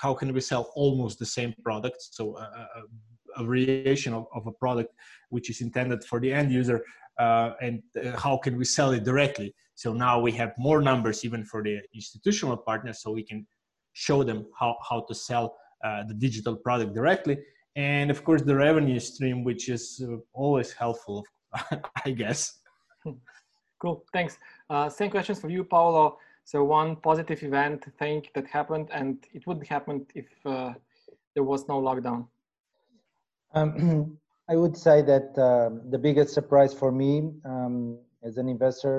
how 0.00 0.14
can 0.14 0.32
we 0.32 0.40
sell 0.40 0.70
almost 0.74 1.18
the 1.18 1.26
same 1.26 1.54
product. 1.64 1.96
So 2.00 2.36
a, 2.36 2.40
a, 2.40 3.42
a 3.42 3.44
variation 3.44 4.14
of, 4.14 4.26
of, 4.34 4.46
a 4.46 4.52
product 4.52 4.94
which 5.30 5.50
is 5.50 5.60
intended 5.60 6.04
for 6.04 6.20
the 6.20 6.32
end 6.32 6.52
user, 6.52 6.84
uh, 7.18 7.50
and 7.60 7.82
uh, 7.96 8.16
how 8.16 8.36
can 8.36 8.56
we 8.56 8.64
sell 8.64 8.92
it 8.92 9.04
directly. 9.04 9.54
So 9.74 9.92
now 9.92 10.20
we 10.20 10.32
have 10.32 10.52
more 10.58 10.80
numbers 10.80 11.24
even 11.24 11.44
for 11.44 11.62
the 11.62 11.80
institutional 11.94 12.56
partners, 12.56 13.02
so 13.02 13.10
we 13.10 13.24
can 13.24 13.46
show 13.94 14.22
them 14.22 14.46
how, 14.58 14.76
how 14.88 15.00
to 15.08 15.14
sell 15.14 15.56
uh, 15.84 16.04
the 16.04 16.14
digital 16.14 16.56
product 16.56 16.94
directly 16.94 17.38
and 17.76 18.10
of 18.10 18.22
course 18.24 18.42
the 18.42 18.54
revenue 18.54 19.00
stream 19.00 19.44
which 19.44 19.68
is 19.68 20.04
uh, 20.06 20.16
always 20.32 20.72
helpful 20.72 21.24
i 22.04 22.10
guess 22.10 22.60
cool 23.80 24.04
thanks 24.12 24.36
uh, 24.72 24.88
same 24.88 25.10
questions 25.10 25.38
for 25.40 25.50
you 25.50 25.62
paulo 25.64 26.04
so 26.44 26.56
one 26.64 26.96
positive 26.96 27.40
event 27.42 27.80
thing 27.98 28.18
that 28.34 28.46
happened 28.46 28.88
and 28.92 29.14
it 29.32 29.46
wouldn't 29.46 29.66
happen 29.76 30.06
if 30.14 30.28
uh, 30.44 30.72
there 31.34 31.46
was 31.52 31.60
no 31.68 31.76
lockdown 31.88 32.22
Um, 33.54 34.18
I 34.52 34.56
would 34.56 34.76
say 34.76 35.02
that 35.12 35.28
um, 35.38 35.82
the 35.90 35.98
biggest 35.98 36.34
surprise 36.34 36.74
for 36.74 36.90
me 36.90 37.10
um, 37.44 37.98
as 38.22 38.36
an 38.38 38.48
investor 38.48 38.96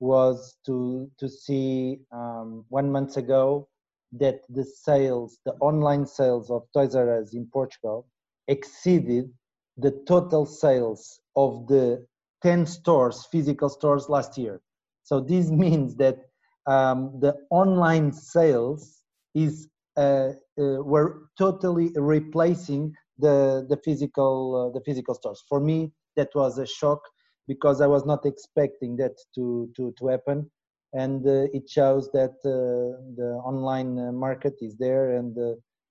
was 0.00 0.56
to 0.66 0.76
to 1.20 1.28
see 1.28 2.00
um, 2.12 2.64
one 2.68 2.88
month 2.90 3.16
ago 3.16 3.68
that 4.12 4.40
the 4.48 4.64
sales, 4.64 5.38
the 5.44 5.52
online 5.60 6.06
sales 6.06 6.50
of 6.50 6.62
Toys 6.72 6.94
R 6.94 7.20
Us 7.20 7.34
in 7.34 7.46
Portugal, 7.46 8.06
exceeded 8.46 9.30
the 9.76 9.92
total 10.06 10.46
sales 10.46 11.20
of 11.36 11.66
the 11.66 12.06
10 12.42 12.66
stores, 12.66 13.26
physical 13.30 13.68
stores 13.68 14.08
last 14.08 14.38
year. 14.38 14.60
So 15.08 15.20
this 15.20 15.50
means 15.64 15.96
that 15.96 16.18
um, 16.66 17.18
the 17.20 17.34
online 17.50 18.12
sales 18.12 19.02
is 19.34 19.68
uh, 19.96 20.32
uh, 20.60 20.82
were 20.92 21.28
totally 21.38 21.90
replacing 21.96 22.94
the 23.18 23.66
the 23.70 23.78
physical 23.86 24.32
uh, 24.60 24.70
the 24.76 24.84
physical 24.84 25.14
stores. 25.14 25.42
For 25.48 25.60
me, 25.60 25.92
that 26.16 26.28
was 26.34 26.58
a 26.58 26.66
shock 26.66 27.00
because 27.46 27.80
I 27.80 27.86
was 27.86 28.04
not 28.04 28.26
expecting 28.26 28.96
that 28.96 29.16
to 29.36 29.70
to 29.76 29.94
to 29.98 30.06
happen, 30.08 30.50
and 30.92 31.26
uh, 31.26 31.56
it 31.58 31.64
shows 31.68 32.10
that 32.12 32.36
uh, 32.44 33.00
the 33.20 33.30
online 33.50 33.98
uh, 33.98 34.12
market 34.12 34.56
is 34.60 34.76
there 34.76 35.16
and 35.16 35.34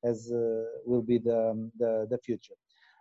as 0.04 0.30
will 0.86 1.02
be 1.02 1.18
the, 1.18 1.40
um, 1.50 1.72
the 1.80 2.06
the 2.12 2.20
future. 2.20 2.58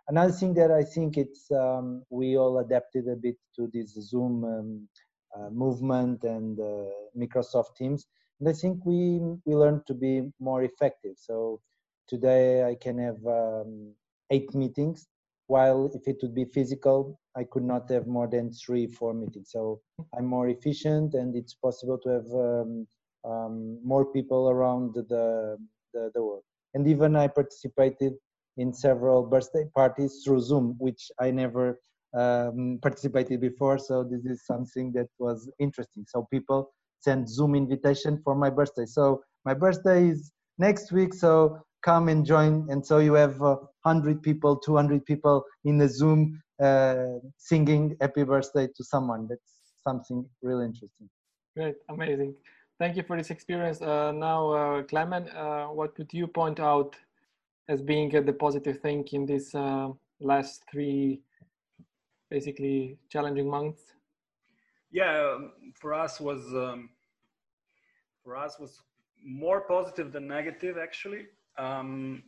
Another 0.09 0.33
thing 0.33 0.53
that 0.55 0.71
I 0.71 0.83
think 0.83 1.17
it's 1.17 1.51
um, 1.51 2.03
we 2.09 2.37
all 2.37 2.57
adapted 2.57 3.07
a 3.07 3.15
bit 3.15 3.37
to 3.55 3.69
this 3.73 3.89
Zoom 4.09 4.33
um, 4.45 4.87
movement 5.51 6.23
and 6.23 6.59
uh, 6.59 6.89
Microsoft 7.17 7.75
Teams, 7.75 8.05
and 8.39 8.49
I 8.49 8.53
think 8.53 8.85
we 8.85 9.19
we 9.45 9.55
learned 9.55 9.85
to 9.87 9.93
be 9.93 10.31
more 10.39 10.63
effective. 10.63 11.15
So 11.17 11.61
today 12.07 12.63
I 12.63 12.75
can 12.75 12.97
have 12.97 13.19
um, 13.25 13.93
eight 14.31 14.53
meetings, 14.53 15.07
while 15.47 15.89
if 15.93 16.07
it 16.07 16.17
would 16.21 16.35
be 16.35 16.45
physical, 16.45 17.19
I 17.35 17.43
could 17.43 17.63
not 17.63 17.89
have 17.91 18.07
more 18.07 18.27
than 18.27 18.51
three, 18.51 18.87
four 18.87 19.13
meetings. 19.13 19.49
So 19.51 19.81
I'm 20.17 20.25
more 20.25 20.47
efficient, 20.49 21.13
and 21.13 21.35
it's 21.35 21.53
possible 21.53 21.97
to 22.03 22.09
have 22.09 22.29
um, 22.33 22.87
um, 23.29 23.79
more 23.83 24.05
people 24.05 24.49
around 24.49 24.93
the, 24.93 25.57
the 25.93 26.11
the 26.13 26.23
world. 26.23 26.43
And 26.73 26.87
even 26.87 27.15
I 27.15 27.27
participated 27.27 28.13
in 28.57 28.73
several 28.73 29.23
birthday 29.23 29.65
parties 29.75 30.21
through 30.23 30.41
Zoom, 30.41 30.75
which 30.79 31.11
I 31.19 31.31
never 31.31 31.79
um, 32.17 32.79
participated 32.81 33.41
before. 33.41 33.77
So 33.77 34.03
this 34.03 34.25
is 34.25 34.45
something 34.45 34.91
that 34.93 35.07
was 35.19 35.49
interesting. 35.59 36.05
So 36.07 36.27
people 36.31 36.71
send 36.99 37.29
Zoom 37.29 37.55
invitation 37.55 38.19
for 38.23 38.35
my 38.35 38.49
birthday. 38.49 38.85
So 38.85 39.21
my 39.45 39.53
birthday 39.53 40.09
is 40.09 40.31
next 40.57 40.91
week. 40.91 41.13
So 41.13 41.59
come 41.83 42.09
and 42.09 42.25
join. 42.25 42.67
And 42.69 42.85
so 42.85 42.99
you 42.99 43.13
have 43.13 43.41
uh, 43.41 43.57
100 43.83 44.21
people, 44.21 44.57
200 44.57 45.05
people 45.05 45.45
in 45.63 45.77
the 45.77 45.87
Zoom 45.87 46.41
uh, 46.61 47.19
singing 47.37 47.95
happy 48.01 48.23
birthday 48.23 48.67
to 48.75 48.83
someone. 48.83 49.27
That's 49.29 49.51
something 49.87 50.27
really 50.41 50.65
interesting. 50.65 51.09
Great, 51.55 51.75
amazing. 51.89 52.35
Thank 52.79 52.95
you 52.97 53.03
for 53.03 53.17
this 53.17 53.31
experience. 53.31 53.81
Uh, 53.81 54.11
now, 54.11 54.51
uh, 54.51 54.83
Clement, 54.83 55.33
uh, 55.35 55.67
what 55.67 55.97
would 55.97 56.13
you 56.13 56.27
point 56.27 56.59
out 56.59 56.95
as 57.69 57.81
being 57.81 58.09
the 58.09 58.33
positive 58.33 58.79
thing 58.79 59.07
in 59.11 59.25
this 59.25 59.53
uh, 59.55 59.89
last 60.19 60.63
three 60.71 61.21
basically 62.29 62.97
challenging 63.09 63.49
months? 63.49 63.81
Yeah, 64.91 65.33
um, 65.35 65.51
for 65.79 65.93
us 65.93 66.19
was 66.19 66.41
um, 66.53 66.89
for 68.23 68.35
us 68.37 68.57
was 68.59 68.81
more 69.23 69.61
positive 69.61 70.11
than 70.11 70.27
negative 70.27 70.77
actually. 70.81 71.25
Um, 71.57 72.23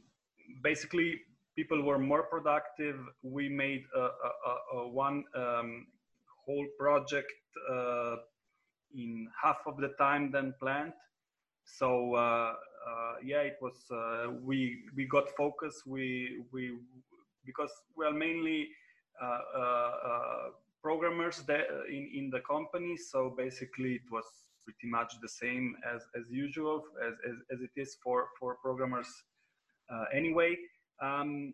basically, 0.64 1.22
people 1.56 1.84
were 1.84 2.00
more 2.00 2.24
productive. 2.24 2.98
We 3.22 3.50
made 3.50 3.84
a, 3.96 4.00
a, 4.00 4.78
a 4.80 4.90
one 4.90 5.24
um, 5.36 5.88
whole 6.46 6.68
project 6.78 7.32
uh, 7.72 8.16
in 8.94 9.28
half 9.42 9.58
of 9.68 9.78
the 9.78 9.90
time 10.00 10.32
than 10.32 10.54
planned. 10.60 10.94
So 11.66 12.16
uh, 12.16 12.54
uh, 12.90 13.14
yeah, 13.24 13.42
it 13.42 13.58
was 13.62 13.76
uh, 13.92 14.32
we 14.44 14.80
we 14.96 15.06
got 15.06 15.30
focus. 15.38 15.84
We 15.86 16.44
we 16.52 16.78
because 17.46 17.72
we 17.96 18.06
are 18.06 18.14
mainly 18.14 18.70
programmers 20.82 21.44
that 21.44 21.66
in 21.90 22.10
in 22.14 22.30
the 22.30 22.42
company. 22.42 22.98
So 22.98 23.34
basically, 23.38 23.94
it 23.96 24.08
was 24.12 24.26
pretty 24.64 24.88
much 24.88 25.14
the 25.22 25.30
same 25.30 25.76
as 25.94 26.02
as 26.16 26.26
usual 26.30 26.84
as 27.08 27.14
as, 27.30 27.36
as 27.54 27.60
it 27.62 27.72
is 27.76 27.98
for 28.04 28.28
for 28.40 28.56
programmers 28.56 29.12
anyway. 30.14 30.58
Um, 31.02 31.54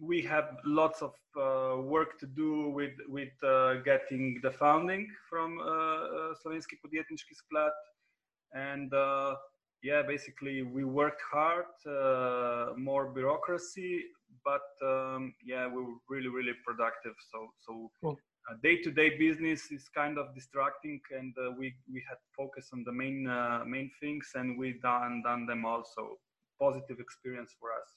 we 0.00 0.22
have 0.22 0.56
lots 0.64 1.02
of 1.02 1.14
uh, 1.36 1.80
work 1.80 2.18
to 2.18 2.26
do 2.26 2.68
with 2.70 2.94
with 3.08 3.32
uh, 3.44 3.74
getting 3.84 4.40
the 4.42 4.50
funding 4.50 5.08
from 5.30 5.60
uh, 5.60 6.34
Slovenski 6.40 6.76
podjetniški 6.82 7.34
sklad 7.34 7.72
and 8.52 8.92
yeah, 9.84 10.00
basically 10.00 10.62
we 10.62 10.82
worked 10.84 11.20
hard, 11.30 11.66
uh, 11.86 12.72
more 12.74 13.12
bureaucracy, 13.12 14.04
but 14.44 14.66
um, 14.86 15.34
yeah, 15.44 15.66
we 15.66 15.82
were 15.82 15.98
really, 16.08 16.28
really 16.28 16.54
productive. 16.66 17.14
So, 17.30 17.48
so 17.66 17.90
cool. 18.02 18.18
uh, 18.50 18.54
day-to-day 18.62 19.18
business 19.18 19.70
is 19.70 19.88
kind 19.94 20.18
of 20.18 20.34
distracting, 20.34 21.00
and 21.16 21.34
uh, 21.38 21.52
we 21.58 21.74
we 21.92 22.02
had 22.08 22.18
focus 22.36 22.70
on 22.72 22.84
the 22.84 22.92
main 22.92 23.26
uh, 23.26 23.64
main 23.66 23.90
things, 24.00 24.30
and 24.34 24.58
we 24.58 24.78
done 24.82 25.22
done 25.24 25.46
them 25.46 25.64
also. 25.64 26.18
Positive 26.60 27.00
experience 27.00 27.52
for 27.58 27.70
us. 27.72 27.88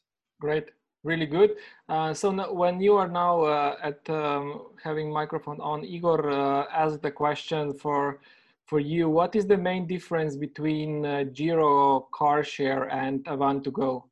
Great, 0.41 0.71
really 1.03 1.27
good. 1.27 1.51
Uh, 1.87 2.13
so 2.13 2.31
now, 2.31 2.51
when 2.51 2.81
you 2.81 2.95
are 2.95 3.07
now 3.07 3.43
uh, 3.43 3.77
at 3.83 4.09
um, 4.09 4.73
having 4.83 5.11
microphone 5.11 5.61
on, 5.61 5.85
Igor 5.85 6.31
asked 6.71 7.01
the 7.03 7.11
question 7.11 7.73
for 7.73 8.19
for 8.67 8.79
you, 8.81 9.09
what 9.09 9.35
is 9.35 9.47
the 9.47 9.57
main 9.57 9.87
difference 9.87 10.35
between 10.35 11.05
uh, 11.05 11.23
Giro 11.31 12.07
car 12.13 12.43
share 12.43 12.83
and 12.91 13.23
Avant2Go? 13.23 14.03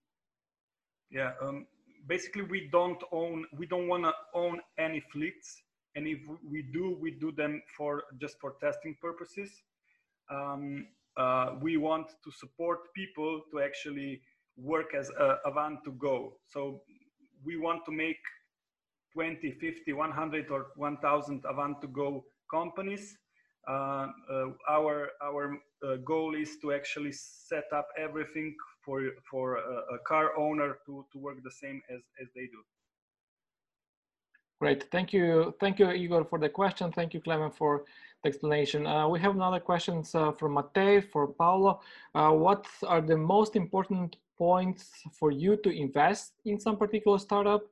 Yeah, 1.11 1.33
um, 1.41 1.67
basically 2.07 2.43
we 2.43 2.69
don't 2.71 3.01
own, 3.11 3.45
we 3.57 3.65
don't 3.65 3.87
want 3.87 4.03
to 4.03 4.13
own 4.33 4.59
any 4.77 5.01
fleets. 5.11 5.61
And 5.95 6.07
if 6.07 6.19
we 6.43 6.61
do, 6.61 6.97
we 6.99 7.11
do 7.11 7.31
them 7.31 7.61
for 7.77 8.03
just 8.19 8.39
for 8.39 8.55
testing 8.61 8.95
purposes. 9.01 9.49
Um, 10.29 10.87
uh, 11.17 11.55
we 11.61 11.77
want 11.77 12.07
to 12.23 12.31
support 12.31 12.93
people 12.93 13.41
to 13.51 13.61
actually 13.61 14.21
work 14.57 14.93
as 14.93 15.09
a 15.11 15.37
Avant2Go. 15.47 16.33
So 16.45 16.81
we 17.43 17.57
want 17.57 17.85
to 17.85 17.91
make 17.91 18.19
20, 19.13 19.51
50, 19.51 19.93
100 19.93 20.51
or 20.51 20.67
1000 20.75 21.43
Avant2Go 21.43 22.23
companies 22.51 23.17
uh, 23.67 24.07
uh, 24.31 24.45
our 24.69 25.09
our 25.23 25.57
uh, 25.83 25.95
goal 26.05 26.35
is 26.35 26.57
to 26.61 26.71
actually 26.71 27.11
set 27.11 27.65
up 27.73 27.87
everything 27.97 28.55
for 28.85 29.01
for 29.29 29.57
a, 29.57 29.95
a, 29.95 29.99
car 30.07 30.37
owner 30.37 30.77
to 30.85 31.05
to 31.11 31.17
work 31.17 31.37
the 31.43 31.51
same 31.51 31.81
as 31.89 32.01
as 32.21 32.27
they 32.35 32.47
do. 32.55 32.61
Great, 34.61 34.89
thank 34.91 35.11
you, 35.11 35.53
thank 35.59 35.79
you, 35.79 35.91
Igor, 35.91 36.23
for 36.23 36.39
the 36.39 36.47
question. 36.47 36.91
Thank 36.91 37.13
you, 37.13 37.19
Clement, 37.19 37.53
for 37.55 37.83
the 38.23 38.29
explanation. 38.29 38.87
Uh, 38.87 39.07
we 39.07 39.19
have 39.19 39.35
another 39.35 39.59
questions 39.59 40.15
uh, 40.15 40.31
from 40.31 40.55
Matei, 40.55 41.03
for 41.11 41.27
Paulo. 41.27 41.81
Uh, 42.13 42.31
what 42.31 42.65
are 42.87 43.01
the 43.01 43.17
most 43.17 43.57
important 43.57 44.15
points 44.37 44.91
for 45.11 45.29
you 45.31 45.57
to 45.57 45.69
invest 45.69 46.33
in 46.45 46.57
some 46.57 46.77
particular 46.77 47.19
startup, 47.19 47.63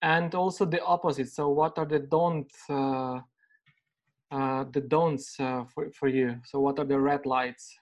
and 0.00 0.34
also 0.34 0.64
the 0.64 0.82
opposite? 0.82 1.28
So, 1.28 1.50
what 1.50 1.76
are 1.78 1.86
the 1.86 1.98
don't 1.98 2.50
uh, 4.34 4.64
the 4.72 4.80
don'ts 4.80 5.38
uh, 5.38 5.64
for, 5.72 5.90
for 5.92 6.08
you? 6.08 6.36
So 6.44 6.58
what 6.58 6.78
are 6.78 6.84
the 6.84 6.98
red 6.98 7.24
lights? 7.24 7.78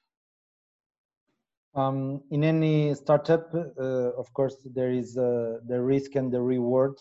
Um, 1.74 2.22
in 2.30 2.44
any 2.44 2.94
startup, 2.94 3.54
uh, 3.54 4.12
of 4.18 4.32
course, 4.34 4.56
there 4.74 4.90
is 4.90 5.16
uh, 5.16 5.58
the 5.66 5.80
risk 5.80 6.16
and 6.16 6.30
the 6.30 6.40
reward 6.40 6.92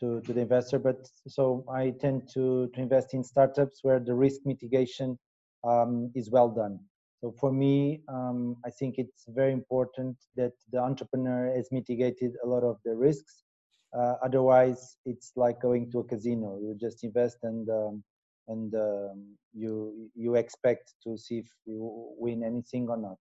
to, 0.00 0.20
to 0.22 0.32
the 0.32 0.40
investor. 0.40 0.78
But 0.78 1.08
so 1.28 1.64
I 1.72 1.90
tend 2.00 2.28
to, 2.34 2.68
to 2.74 2.80
invest 2.80 3.14
in 3.14 3.22
startups 3.22 3.80
where 3.82 4.00
the 4.00 4.14
risk 4.14 4.40
mitigation 4.44 5.18
um, 5.64 6.10
is 6.14 6.30
well 6.30 6.48
done. 6.48 6.80
So 7.20 7.32
for 7.38 7.52
me, 7.52 8.02
um, 8.08 8.56
I 8.64 8.70
think 8.70 8.96
it's 8.98 9.24
very 9.28 9.52
important 9.52 10.16
that 10.36 10.52
the 10.72 10.78
entrepreneur 10.78 11.54
has 11.54 11.68
mitigated 11.70 12.32
a 12.44 12.46
lot 12.46 12.64
of 12.64 12.78
the 12.84 12.94
risks. 12.94 13.44
Uh, 13.96 14.14
otherwise, 14.24 14.96
it's 15.06 15.32
like 15.36 15.60
going 15.62 15.90
to 15.92 16.00
a 16.00 16.04
casino. 16.04 16.58
You 16.60 16.76
just 16.78 17.04
invest 17.04 17.38
and 17.44 17.68
um, 17.70 18.04
and 18.48 18.74
um, 18.74 19.36
you 19.54 20.10
you 20.14 20.34
expect 20.34 20.94
to 21.04 21.16
see 21.16 21.38
if 21.38 21.46
you 21.64 21.78
win 22.18 22.44
anything 22.44 22.88
or 22.88 22.96
not. 22.96 23.16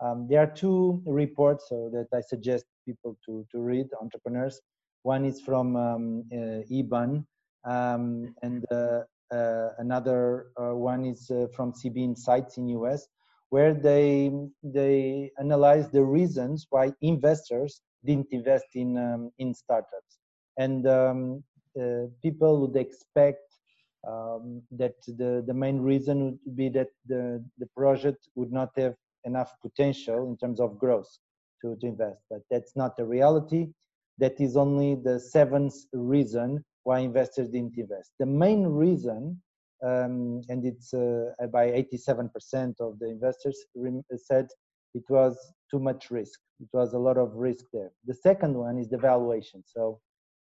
Um, 0.00 0.26
there 0.28 0.40
are 0.40 0.46
two 0.46 1.02
reports 1.06 1.66
so 1.68 1.90
that 1.92 2.08
I 2.16 2.20
suggest 2.20 2.64
people 2.84 3.16
to 3.26 3.46
to 3.50 3.58
read 3.60 3.88
entrepreneurs. 4.00 4.60
One 5.02 5.24
is 5.24 5.40
from 5.40 5.76
um, 5.76 6.24
uh, 6.32 6.62
EBAN, 6.70 7.24
um, 7.64 8.34
and 8.42 8.64
uh, 8.70 9.02
uh, 9.32 9.68
another 9.78 10.48
uh, 10.60 10.74
one 10.74 11.04
is 11.04 11.30
uh, 11.30 11.46
from 11.54 11.72
CB 11.72 11.96
Insights 11.98 12.58
in 12.58 12.68
US, 12.68 13.08
where 13.50 13.72
they 13.72 14.30
they 14.62 15.30
analyze 15.38 15.90
the 15.90 16.04
reasons 16.04 16.66
why 16.70 16.92
investors 17.00 17.80
didn't 18.04 18.28
invest 18.30 18.66
in 18.74 18.96
um, 18.98 19.30
in 19.38 19.54
startups. 19.54 20.18
and 20.58 20.86
um, 20.86 21.44
uh, 21.80 22.06
people 22.22 22.60
would 22.60 22.76
expect 22.76 23.44
um, 24.08 24.62
that 24.70 24.94
the, 25.06 25.44
the 25.46 25.54
main 25.54 25.80
reason 25.80 26.38
would 26.44 26.56
be 26.56 26.68
that 26.70 26.88
the, 27.06 27.44
the 27.58 27.66
project 27.76 28.28
would 28.34 28.52
not 28.52 28.70
have 28.76 28.94
enough 29.26 29.52
potential 29.60 30.28
in 30.30 30.36
terms 30.36 30.60
of 30.60 30.78
growth 30.78 31.08
to, 31.62 31.76
to 31.80 31.86
invest. 31.86 32.20
But 32.30 32.40
that's 32.50 32.76
not 32.76 32.96
the 32.96 33.04
reality. 33.04 33.68
That 34.18 34.40
is 34.40 34.56
only 34.56 34.94
the 34.94 35.20
seventh 35.20 35.74
reason 35.92 36.64
why 36.84 37.00
investors 37.00 37.48
didn't 37.48 37.76
invest. 37.76 38.12
The 38.18 38.26
main 38.26 38.66
reason, 38.66 39.42
um, 39.84 40.40
and 40.48 40.64
it's 40.64 40.94
uh, 40.94 41.32
by 41.52 41.66
87% 41.70 42.74
of 42.80 42.98
the 42.98 43.08
investors 43.10 43.58
said 44.16 44.46
it 44.94 45.04
was 45.08 45.36
too 45.70 45.80
much 45.80 46.10
risk. 46.10 46.38
It 46.60 46.68
was 46.72 46.94
a 46.94 46.98
lot 46.98 47.18
of 47.18 47.34
risk 47.34 47.64
there. 47.72 47.90
The 48.06 48.14
second 48.14 48.54
one 48.54 48.78
is 48.78 48.88
the 48.88 48.96
valuation. 48.96 49.62
So 49.66 50.00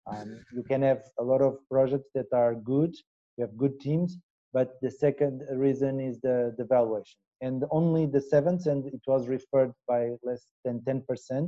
um, 0.06 0.40
you 0.52 0.64
can 0.64 0.82
have 0.82 1.02
a 1.18 1.22
lot 1.22 1.42
of 1.42 1.58
projects 1.70 2.08
that 2.14 2.26
are 2.32 2.54
good, 2.54 2.92
you 3.36 3.44
have 3.44 3.56
good 3.56 3.78
teams, 3.78 4.18
but 4.52 4.80
the 4.82 4.90
second 4.90 5.42
reason 5.52 6.00
is 6.00 6.20
the, 6.20 6.54
the 6.58 6.64
valuation. 6.64 7.18
And 7.40 7.64
only 7.70 8.06
the 8.06 8.20
seventh, 8.20 8.66
and 8.66 8.86
it 8.86 9.00
was 9.06 9.28
referred 9.28 9.72
by 9.88 10.10
less 10.22 10.44
than 10.64 10.80
10% 10.80 11.00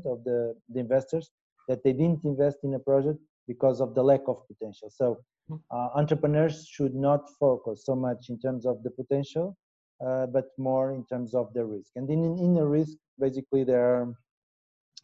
of 0.07 0.25
the, 0.25 0.55
the 0.69 0.81
investors, 0.81 1.31
that 1.69 1.85
they 1.85 1.93
didn't 1.93 2.25
invest 2.25 2.59
in 2.65 2.75
a 2.75 2.79
project 2.79 3.19
because 3.47 3.81
of 3.81 3.95
the 3.95 4.03
lack 4.03 4.23
of 4.27 4.43
potential. 4.49 4.91
So 4.91 5.19
hmm. 5.49 5.57
uh, 5.71 5.89
entrepreneurs 5.95 6.67
should 6.67 6.95
not 6.95 7.29
focus 7.39 7.85
so 7.85 7.95
much 7.95 8.31
in 8.31 8.39
terms 8.39 8.65
of 8.67 8.83
the 8.83 8.91
potential, 8.91 9.57
uh, 10.05 10.27
but 10.27 10.47
more 10.59 10.93
in 10.93 11.05
terms 11.07 11.35
of 11.35 11.53
the 11.53 11.65
risk. 11.65 11.93
And 11.97 12.09
in, 12.11 12.25
in 12.39 12.55
the 12.55 12.67
risk, 12.67 12.97
basically 13.19 13.65
there 13.65 13.85
are 13.85 14.15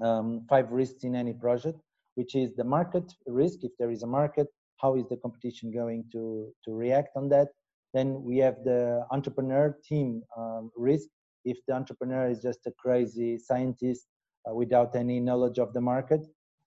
um, 0.00 0.46
five 0.48 0.70
risks 0.70 1.04
in 1.04 1.14
any 1.14 1.34
project 1.34 1.78
which 2.18 2.34
is 2.34 2.56
the 2.56 2.64
market 2.64 3.06
risk. 3.26 3.58
If 3.62 3.72
there 3.78 3.92
is 3.92 4.02
a 4.02 4.06
market, 4.20 4.48
how 4.82 4.96
is 4.96 5.06
the 5.08 5.16
competition 5.24 5.70
going 5.70 6.02
to, 6.12 6.52
to 6.64 6.70
react 6.74 7.12
on 7.14 7.28
that? 7.28 7.48
Then 7.94 8.22
we 8.22 8.38
have 8.38 8.56
the 8.64 9.06
entrepreneur 9.10 9.76
team 9.88 10.22
um, 10.36 10.70
risk. 10.76 11.08
If 11.44 11.58
the 11.66 11.74
entrepreneur 11.74 12.28
is 12.28 12.40
just 12.40 12.66
a 12.66 12.72
crazy 12.78 13.38
scientist 13.38 14.06
uh, 14.48 14.54
without 14.54 14.94
any 14.94 15.20
knowledge 15.20 15.58
of 15.58 15.72
the 15.72 15.80
market, 15.80 16.26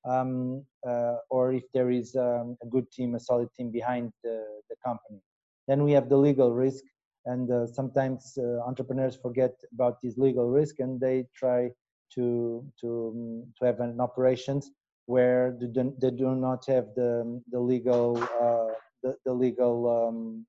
um, 0.10 0.66
uh, 0.88 1.16
or 1.30 1.54
if 1.54 1.64
there 1.74 1.92
is 1.92 2.16
um, 2.16 2.58
a 2.64 2.68
good 2.68 2.92
team, 2.92 3.16
a 3.16 3.20
solid 3.20 3.50
team 3.56 3.72
behind 3.72 4.12
the, 4.24 4.44
the 4.70 4.76
company. 4.84 5.20
Then 5.68 5.84
we 5.84 5.92
have 5.92 6.10
the 6.10 6.18
legal 6.18 6.52
risk, 6.52 6.84
and 7.26 7.52
uh, 7.52 7.68
sometimes 7.68 8.38
uh, 8.38 8.68
entrepreneurs 8.68 9.16
forget 9.16 9.54
about 9.74 10.02
this 10.02 10.18
legal 10.18 10.50
risk 10.50 10.80
and 10.80 11.00
they 11.00 11.28
try 11.36 11.70
to 12.16 12.66
to 12.82 13.14
um, 13.14 13.46
to 13.60 13.66
have 13.66 13.80
an 13.80 14.02
operations 14.02 14.72
where 15.06 15.56
they 15.60 15.68
do, 15.68 15.94
they 16.02 16.12
do 16.12 16.36
not 16.36 16.66
have 16.68 16.88
the, 16.96 17.42
the 17.52 17.60
legal, 17.60 18.18
uh, 18.18 18.74
the, 19.04 19.16
the, 19.26 19.34
legal 19.34 19.76
um, 19.90 20.46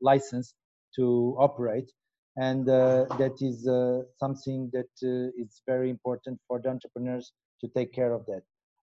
license 0.00 0.54
to 0.96 1.36
operate. 1.38 1.90
And 2.36 2.68
uh, 2.68 3.06
that 3.18 3.36
is 3.40 3.66
uh, 3.66 4.02
something 4.18 4.70
that 4.72 4.92
uh, 5.02 5.42
is 5.42 5.62
very 5.66 5.88
important 5.88 6.38
for 6.46 6.60
the 6.60 6.68
entrepreneurs 6.68 7.32
to 7.62 7.68
take 7.68 7.92
care 7.94 8.12
of 8.12 8.26
that. 8.26 8.42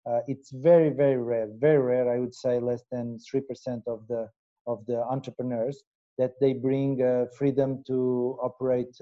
Uh, 0.10 0.20
it's 0.28 0.52
very, 0.52 0.90
very 0.90 1.18
rare, 1.18 1.48
very 1.60 1.78
rare, 1.78 2.12
I 2.12 2.20
would 2.20 2.34
say 2.34 2.60
less 2.60 2.84
than 2.92 3.20
3% 3.34 3.42
of 3.88 4.02
the, 4.10 4.28
of 4.66 4.84
the 4.88 5.04
entrepreneurs 5.04 5.84
that 6.18 6.34
they 6.42 6.54
bring 6.54 7.00
freedom 7.38 7.84
to 7.88 8.38
operate 8.42 8.94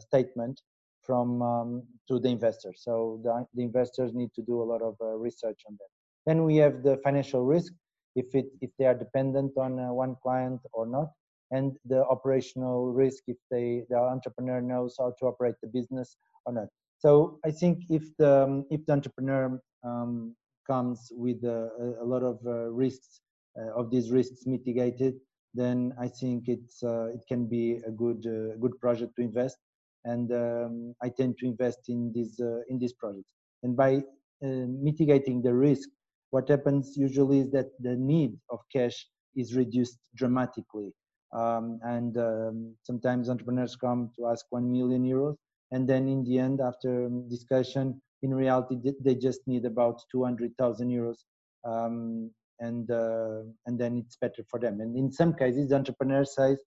statement 0.00 0.60
from 1.06 1.40
um, 1.40 1.82
to 2.08 2.18
the 2.18 2.28
investors. 2.28 2.82
So 2.82 3.20
the, 3.22 3.46
the, 3.54 3.62
investors 3.62 4.12
need 4.12 4.30
to 4.34 4.42
do 4.42 4.60
a 4.60 4.64
lot 4.64 4.82
of 4.82 4.96
uh, 5.00 5.14
research 5.14 5.60
on 5.68 5.76
that. 5.78 5.88
Then 6.26 6.44
we 6.44 6.56
have 6.56 6.82
the 6.82 6.98
financial 7.04 7.44
risk, 7.44 7.72
if 8.16 8.34
it 8.34 8.46
if 8.60 8.70
they 8.78 8.86
are 8.86 8.94
dependent 8.94 9.52
on 9.56 9.78
uh, 9.78 9.92
one 9.92 10.16
client 10.22 10.60
or 10.72 10.86
not, 10.86 11.08
and 11.50 11.76
the 11.84 12.04
operational 12.06 12.92
risk 12.92 13.22
if 13.26 13.36
they 13.50 13.84
the 13.90 13.98
entrepreneur 13.98 14.60
knows 14.60 14.96
how 14.98 15.12
to 15.18 15.26
operate 15.26 15.54
the 15.62 15.68
business 15.68 16.16
or 16.44 16.52
not. 16.52 16.68
So 16.98 17.38
I 17.44 17.50
think 17.50 17.84
if 17.88 18.04
the 18.18 18.44
um, 18.44 18.64
if 18.70 18.84
the 18.86 18.92
entrepreneur 18.92 19.60
um, 19.84 20.34
comes 20.66 21.12
with 21.12 21.44
a, 21.44 21.70
a 22.02 22.04
lot 22.04 22.22
of 22.22 22.38
uh, 22.44 22.70
risks 22.84 23.20
uh, 23.58 23.78
of 23.78 23.90
these 23.90 24.10
risks 24.10 24.46
mitigated, 24.46 25.14
then 25.54 25.92
I 26.00 26.08
think 26.08 26.48
it's 26.48 26.82
uh, 26.82 27.08
it 27.14 27.22
can 27.28 27.46
be 27.46 27.80
a 27.86 27.90
good 27.90 28.26
uh, 28.26 28.56
good 28.60 28.80
project 28.80 29.12
to 29.16 29.22
invest 29.22 29.58
and 30.06 30.32
um, 30.32 30.94
I 31.02 31.08
tend 31.08 31.36
to 31.38 31.46
invest 31.46 31.80
in 31.88 32.12
this 32.14 32.40
uh, 32.40 32.60
in 32.70 32.78
these 32.78 32.94
projects. 32.94 33.28
And 33.62 33.76
by 33.76 33.96
uh, 34.44 34.66
mitigating 34.88 35.42
the 35.42 35.52
risk, 35.52 35.88
what 36.30 36.48
happens 36.48 36.96
usually 36.96 37.40
is 37.40 37.50
that 37.52 37.70
the 37.80 37.96
need 37.96 38.38
of 38.50 38.60
cash 38.72 39.06
is 39.36 39.54
reduced 39.54 39.98
dramatically. 40.16 40.92
Um, 41.32 41.78
and 41.82 42.16
um, 42.16 42.74
sometimes 42.82 43.28
entrepreneurs 43.28 43.76
come 43.76 44.10
to 44.16 44.26
ask 44.28 44.46
one 44.50 44.70
million 44.70 45.04
euros, 45.04 45.36
and 45.72 45.88
then 45.88 46.08
in 46.08 46.24
the 46.24 46.38
end, 46.38 46.60
after 46.60 47.08
discussion, 47.28 48.00
in 48.22 48.32
reality, 48.32 48.76
they 49.00 49.14
just 49.14 49.40
need 49.46 49.64
about 49.64 50.00
200,000 50.12 50.88
euros 50.88 51.16
um, 51.64 52.30
and 52.60 52.90
uh, 52.90 53.42
and 53.66 53.78
then 53.78 53.98
it's 53.98 54.16
better 54.16 54.44
for 54.50 54.58
them. 54.58 54.80
And 54.80 54.96
in 54.96 55.12
some 55.12 55.34
cases, 55.34 55.68
the 55.68 55.76
entrepreneur 55.76 56.24
says, 56.24 56.58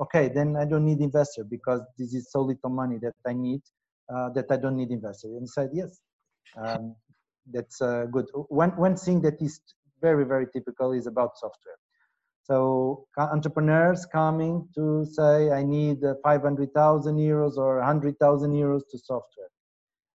okay, 0.00 0.28
then 0.28 0.56
I 0.56 0.64
don't 0.64 0.84
need 0.84 1.00
investor 1.00 1.44
because 1.44 1.82
this 1.98 2.14
is 2.14 2.30
so 2.30 2.40
little 2.40 2.70
money 2.70 2.98
that 3.02 3.14
I 3.26 3.32
need 3.34 3.60
uh, 4.14 4.30
that 4.30 4.46
I 4.50 4.56
don't 4.56 4.76
need 4.76 4.90
investor. 4.90 5.28
And 5.28 5.48
said, 5.48 5.70
yes, 5.72 6.00
um, 6.56 6.94
that's 7.50 7.80
uh, 7.80 8.06
good. 8.10 8.26
One, 8.48 8.70
one 8.70 8.96
thing 8.96 9.20
that 9.22 9.40
is 9.40 9.60
very, 10.00 10.24
very 10.24 10.46
typical 10.52 10.92
is 10.92 11.06
about 11.06 11.38
software. 11.38 11.76
So 12.42 13.06
entrepreneurs 13.16 14.04
coming 14.04 14.68
to 14.74 15.06
say, 15.06 15.50
I 15.50 15.62
need 15.62 16.04
uh, 16.04 16.14
500,000 16.22 17.16
euros 17.16 17.56
or 17.56 17.78
100,000 17.78 18.52
euros 18.52 18.82
to 18.90 18.98
software. 18.98 19.48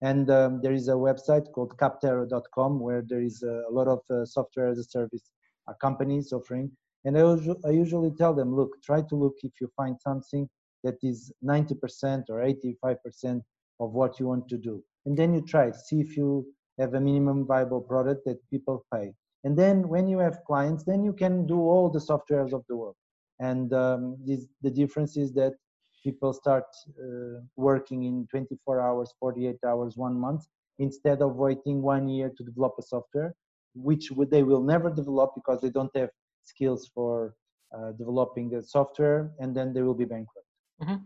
And 0.03 0.29
um, 0.31 0.61
there 0.63 0.73
is 0.73 0.89
a 0.89 0.93
website 0.93 1.51
called 1.53 1.77
capterra.com 1.79 2.81
where 2.81 3.03
there 3.07 3.23
is 3.23 3.43
a 3.43 3.63
lot 3.71 3.87
of 3.87 4.01
uh, 4.11 4.25
software 4.25 4.69
as 4.69 4.79
a 4.79 4.85
service 4.85 5.31
uh, 5.69 5.75
companies 5.81 6.33
offering 6.33 6.71
and 7.07 7.17
I, 7.17 7.69
I 7.69 7.71
usually 7.71 8.11
tell 8.11 8.35
them, 8.35 8.55
look, 8.55 8.83
try 8.83 9.01
to 9.01 9.15
look 9.15 9.37
if 9.45 9.53
you 9.61 9.71
find 9.77 9.97
something 10.01 10.49
that 10.83 10.97
is 11.05 11.33
90% 11.43 12.25
or 12.29 12.45
85% 12.85 13.41
of 13.79 13.93
what 13.93 14.19
you 14.19 14.27
want 14.27 14.49
to 14.49 14.59
do. 14.59 14.83
And 15.07 15.17
then 15.17 15.33
you 15.33 15.41
try, 15.41 15.71
see 15.71 16.01
if 16.01 16.17
you 16.17 16.45
have 16.79 16.95
a 16.95 17.01
minimum 17.01 17.47
viable 17.47 17.81
product 17.81 18.25
that 18.27 18.39
people 18.51 18.85
pay. 18.93 19.13
And 19.45 19.57
then 19.57 19.89
when 19.89 20.09
you 20.09 20.19
have 20.19 20.45
clients, 20.47 20.85
then 20.85 21.05
you 21.05 21.13
can 21.13 21.47
do 21.47 21.61
all 21.61 21.89
the 21.89 22.01
softwares 22.01 22.53
of 22.53 22.65
the 22.69 22.77
world. 22.77 22.97
And 23.39 23.73
um, 23.73 24.17
this, 24.25 24.47
the 24.63 24.71
difference 24.71 25.17
is 25.17 25.33
that 25.35 25.55
people 26.03 26.33
start 26.33 26.65
uh, 27.01 27.41
working 27.57 28.05
in 28.05 28.27
24 28.31 28.81
hours, 28.81 29.15
48 29.21 29.57
hours, 29.67 29.97
one 29.97 30.19
month, 30.19 30.47
instead 30.79 31.23
of 31.23 31.37
waiting 31.37 31.83
one 31.83 32.09
year 32.09 32.33
to 32.37 32.45
develop 32.45 32.75
a 32.79 32.83
software, 32.83 33.35
which 33.75 34.11
they 34.31 34.43
will 34.43 34.63
never 34.63 34.91
develop 34.91 35.33
because 35.35 35.61
they 35.61 35.71
don't 35.71 35.95
have 35.97 36.11
skills 36.45 36.91
for 36.95 37.35
uh, 37.77 37.93
developing 37.93 38.49
the 38.51 38.63
software, 38.63 39.31
and 39.41 39.55
then 39.57 39.73
they 39.73 39.83
will 39.83 39.95
be 39.95 40.05
bankrupt. 40.05 40.47
Mm-hmm. 40.83 40.97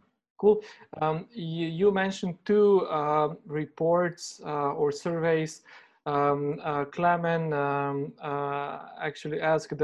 Cool. 0.40 0.62
Um, 1.02 1.26
you, 1.34 1.66
you, 1.66 1.92
mentioned 1.92 2.38
two 2.46 2.86
uh, 2.86 3.34
reports 3.44 4.40
uh, 4.42 4.72
or 4.72 4.90
surveys. 4.90 5.60
Um, 6.06 6.58
uh, 6.64 6.86
Clement 6.86 7.52
um, 7.52 8.14
uh, 8.22 8.78
actually 9.02 9.42
asked 9.42 9.82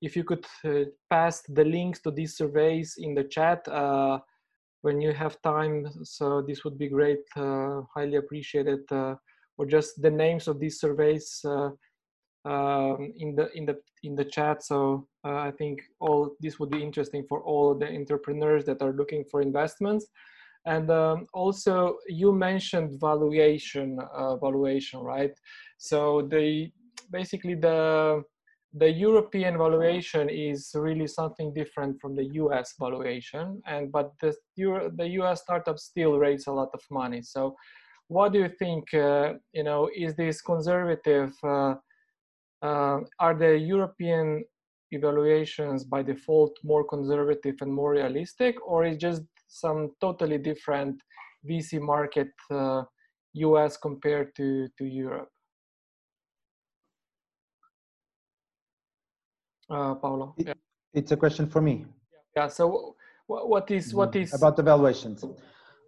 if 0.00 0.14
you 0.14 0.22
could 0.22 0.46
uh, 0.64 0.84
pass 1.10 1.42
the 1.42 1.64
links 1.64 1.98
to 2.02 2.12
these 2.12 2.36
surveys 2.36 2.98
in 2.98 3.16
the 3.16 3.24
chat 3.24 3.66
when 4.82 5.00
you 5.00 5.12
have 5.12 5.42
time. 5.42 5.88
So 6.04 6.40
this 6.40 6.62
would 6.62 6.78
be 6.78 6.88
great. 6.88 7.24
highly 7.34 8.16
appreciated. 8.16 8.84
or 8.92 9.66
just 9.66 10.00
the 10.00 10.10
names 10.10 10.46
of 10.46 10.60
these 10.60 10.78
surveys 10.78 11.44
um, 12.44 13.12
in 13.18 13.34
the 13.34 13.50
in 13.54 13.66
the 13.66 13.76
in 14.02 14.14
the 14.14 14.24
chat. 14.24 14.64
So 14.64 15.06
uh, 15.24 15.36
I 15.36 15.50
think 15.50 15.82
all 16.00 16.36
this 16.40 16.58
would 16.58 16.70
be 16.70 16.82
interesting 16.82 17.24
for 17.28 17.42
all 17.42 17.74
the 17.74 17.88
entrepreneurs 17.88 18.64
that 18.64 18.82
are 18.82 18.92
looking 18.92 19.24
for 19.30 19.42
investments. 19.42 20.06
And 20.66 20.90
um, 20.90 21.26
also, 21.32 21.96
you 22.06 22.32
mentioned 22.32 23.00
valuation, 23.00 23.98
uh, 24.14 24.36
valuation, 24.36 25.00
right? 25.00 25.32
So 25.78 26.22
the 26.30 26.70
basically 27.10 27.54
the 27.54 28.22
the 28.74 28.88
European 28.88 29.58
valuation 29.58 30.28
is 30.28 30.70
really 30.74 31.06
something 31.06 31.52
different 31.52 32.00
from 32.00 32.14
the 32.14 32.24
US 32.34 32.74
valuation, 32.78 33.60
and 33.66 33.90
but 33.90 34.12
the 34.20 34.34
the 34.96 35.08
US 35.20 35.42
startup 35.42 35.78
still 35.78 36.18
raise 36.18 36.46
a 36.46 36.52
lot 36.52 36.68
of 36.74 36.82
money. 36.90 37.22
So, 37.22 37.56
what 38.08 38.32
do 38.32 38.40
you 38.40 38.50
think? 38.58 38.92
Uh, 38.94 39.34
you 39.52 39.64
know, 39.64 39.90
is 39.94 40.14
this 40.14 40.40
conservative? 40.40 41.32
Uh, 42.62 43.00
are 43.18 43.34
the 43.34 43.56
European 43.58 44.44
evaluations 44.90 45.84
by 45.84 46.02
default 46.02 46.56
more 46.62 46.84
conservative 46.84 47.54
and 47.60 47.72
more 47.72 47.92
realistic, 47.92 48.56
or 48.66 48.84
is 48.84 48.96
just 48.96 49.22
some 49.48 49.90
totally 50.00 50.38
different 50.38 51.00
VC 51.48 51.80
market 51.80 52.28
uh, 52.50 52.82
US 53.34 53.76
compared 53.76 54.34
to, 54.36 54.68
to 54.78 54.84
Europe? 54.84 55.30
uh, 59.70 59.94
Paulo. 59.94 60.34
It- 60.36 60.48
Yeah. 60.48 60.54
It's 60.92 61.12
a 61.12 61.16
question 61.16 61.46
for 61.48 61.60
me. 61.62 61.86
yeah. 62.36 62.48
So, 62.48 62.96
what 63.28 63.70
is 63.70 63.94
what 63.94 64.16
is 64.16 64.34
about 64.34 64.56
the 64.56 64.62
valuations. 64.62 65.24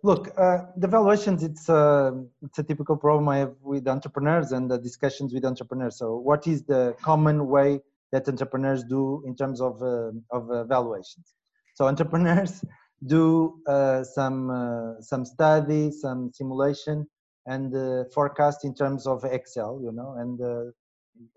Look, 0.04 0.32
uh, 0.36 0.58
the 0.76 0.88
valuations, 0.88 1.44
it's, 1.44 1.68
uh, 1.68 2.10
it's 2.42 2.58
a 2.58 2.64
typical 2.64 2.96
problem 2.96 3.28
I 3.28 3.38
have 3.38 3.54
with 3.62 3.86
entrepreneurs 3.86 4.50
and 4.50 4.68
the 4.68 4.78
discussions 4.78 5.32
with 5.32 5.44
entrepreneurs. 5.44 5.96
So 5.96 6.16
what 6.16 6.48
is 6.48 6.64
the 6.64 6.96
common 7.02 7.46
way 7.46 7.80
that 8.10 8.28
entrepreneurs 8.28 8.82
do 8.82 9.22
in 9.24 9.36
terms 9.36 9.60
of, 9.60 9.80
uh, 9.80 10.10
of 10.32 10.50
uh, 10.50 10.64
valuations? 10.64 11.34
So 11.74 11.86
entrepreneurs 11.86 12.64
do 13.06 13.60
uh, 13.68 14.02
some, 14.02 14.50
uh, 14.50 15.00
some 15.00 15.24
study, 15.24 15.92
some 15.92 16.32
simulation 16.32 17.06
and 17.46 17.74
uh, 17.74 18.04
forecast 18.12 18.64
in 18.64 18.74
terms 18.74 19.06
of 19.06 19.24
Excel, 19.24 19.80
you 19.84 19.92
know, 19.92 20.14
and 20.18 20.40
uh, 20.40 20.70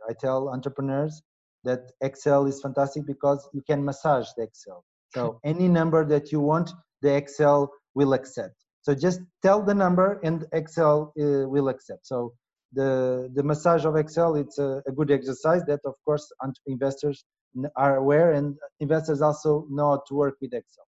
I 0.10 0.14
tell 0.20 0.50
entrepreneurs 0.50 1.22
that 1.64 1.92
Excel 2.02 2.46
is 2.46 2.62
fantastic 2.62 3.06
because 3.06 3.48
you 3.54 3.62
can 3.62 3.84
massage 3.84 4.28
the 4.38 4.44
Excel. 4.44 4.84
So 5.14 5.40
any 5.44 5.68
number 5.68 6.04
that 6.06 6.32
you 6.32 6.40
want, 6.40 6.72
the 7.02 7.16
Excel 7.16 7.72
will 7.96 8.14
accept. 8.14 8.56
So 8.82 8.94
just 8.94 9.20
tell 9.42 9.64
the 9.64 9.74
number 9.74 10.20
and 10.24 10.46
Excel 10.54 11.14
uh, 11.20 11.50
will 11.50 11.70
accept. 11.70 12.06
So 12.06 12.34
the 12.74 13.32
the 13.34 13.44
massage 13.44 13.86
of 13.86 13.96
Excel 13.96 14.36
it's 14.36 14.60
a, 14.60 14.84
a 14.88 14.92
good 14.92 15.10
exercise 15.10 15.64
that 15.66 15.80
of 15.86 15.96
course 16.06 16.32
investors 16.68 17.24
are 17.76 17.96
aware 17.98 18.34
and 18.34 18.56
investors 18.80 19.22
also 19.22 19.66
know 19.70 19.90
how 19.92 20.04
to 20.08 20.14
work 20.14 20.36
with 20.42 20.54
Excel. 20.54 20.86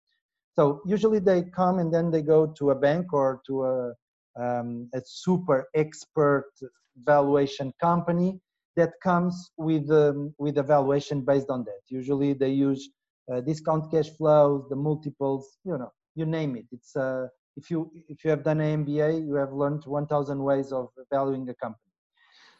So 0.56 0.82
usually 0.86 1.20
they 1.20 1.44
come 1.44 1.80
and 1.80 1.94
then 1.94 2.12
they 2.12 2.22
go 2.22 2.48
to 2.60 2.72
a 2.72 2.76
bank 2.76 3.14
or 3.14 3.42
to 3.48 3.64
a 3.64 3.94
um, 4.38 4.90
a 4.94 5.02
super 5.06 5.68
expert 5.76 6.52
valuation 6.98 7.74
company 7.80 8.40
that 8.76 8.92
comes 9.02 9.52
with 9.58 9.90
um, 9.92 10.34
with 10.38 10.58
a 10.58 10.64
valuation 10.64 11.22
based 11.22 11.50
on 11.50 11.64
that. 11.66 11.82
Usually 11.88 12.34
they 12.34 12.52
use 12.52 12.90
uh, 13.32 13.42
discount 13.42 13.92
cash 13.92 14.10
flows, 14.18 14.66
the 14.70 14.76
multiples, 14.76 15.58
you 15.64 15.78
know, 15.78 15.92
you 16.16 16.26
name 16.26 16.56
it. 16.56 16.66
It's 16.72 16.96
uh, 16.96 17.28
if 17.58 17.70
you 17.70 17.92
if 18.10 18.24
you 18.24 18.30
have 18.32 18.44
done 18.44 18.62
an 18.62 18.86
MBA, 18.86 19.26
you 19.26 19.36
have 19.36 19.54
learned 19.54 19.84
1,000 19.86 20.44
ways 20.44 20.72
of 20.72 20.90
valuing 21.12 21.48
a 21.50 21.56
company. 21.56 21.82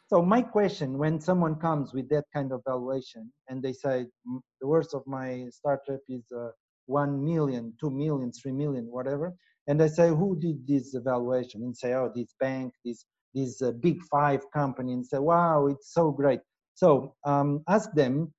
So 0.08 0.22
my 0.22 0.40
question, 0.40 0.98
when 0.98 1.20
someone 1.20 1.56
comes 1.56 1.92
with 1.92 2.08
that 2.10 2.24
kind 2.32 2.52
of 2.52 2.62
valuation 2.66 3.32
and 3.48 3.62
they 3.62 3.72
say 3.72 4.06
"Mm, 4.28 4.40
the 4.60 4.66
worth 4.68 4.94
of 4.94 5.02
my 5.06 5.46
startup 5.50 6.00
is 6.08 6.24
uh, 6.32 6.50
1 6.86 7.24
million, 7.24 7.74
2 7.80 7.90
million, 7.90 8.30
3 8.32 8.52
million, 8.52 8.86
whatever, 8.86 9.34
and 9.66 9.82
I 9.82 9.88
say 9.88 10.08
who 10.08 10.38
did 10.38 10.66
this 10.66 10.94
evaluation 10.94 11.62
and 11.62 11.76
say 11.76 11.94
oh 11.94 12.12
this 12.14 12.34
bank, 12.38 12.72
this 12.84 13.04
this 13.34 13.60
uh, 13.60 13.72
big 13.72 14.00
five 14.04 14.42
company, 14.52 14.92
and 14.92 15.04
say 15.04 15.18
wow 15.18 15.66
it's 15.66 15.92
so 15.92 16.10
great. 16.10 16.40
So 16.74 17.14
um, 17.24 17.64
ask 17.68 17.90
them 17.92 18.32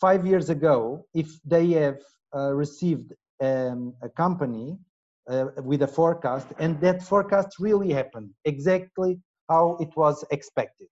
five 0.00 0.26
years 0.26 0.50
ago 0.50 1.06
if 1.14 1.28
they 1.44 1.70
have 1.70 1.98
uh, 2.36 2.52
received 2.52 3.14
um, 3.40 3.94
a 4.02 4.08
company 4.08 4.78
uh, 5.30 5.46
with 5.62 5.82
a 5.82 5.86
forecast 5.86 6.48
and 6.58 6.80
that 6.80 7.02
forecast 7.02 7.58
really 7.58 7.92
happened 7.92 8.30
exactly 8.44 9.20
how 9.48 9.76
it 9.80 9.90
was 9.96 10.24
expected. 10.30 10.88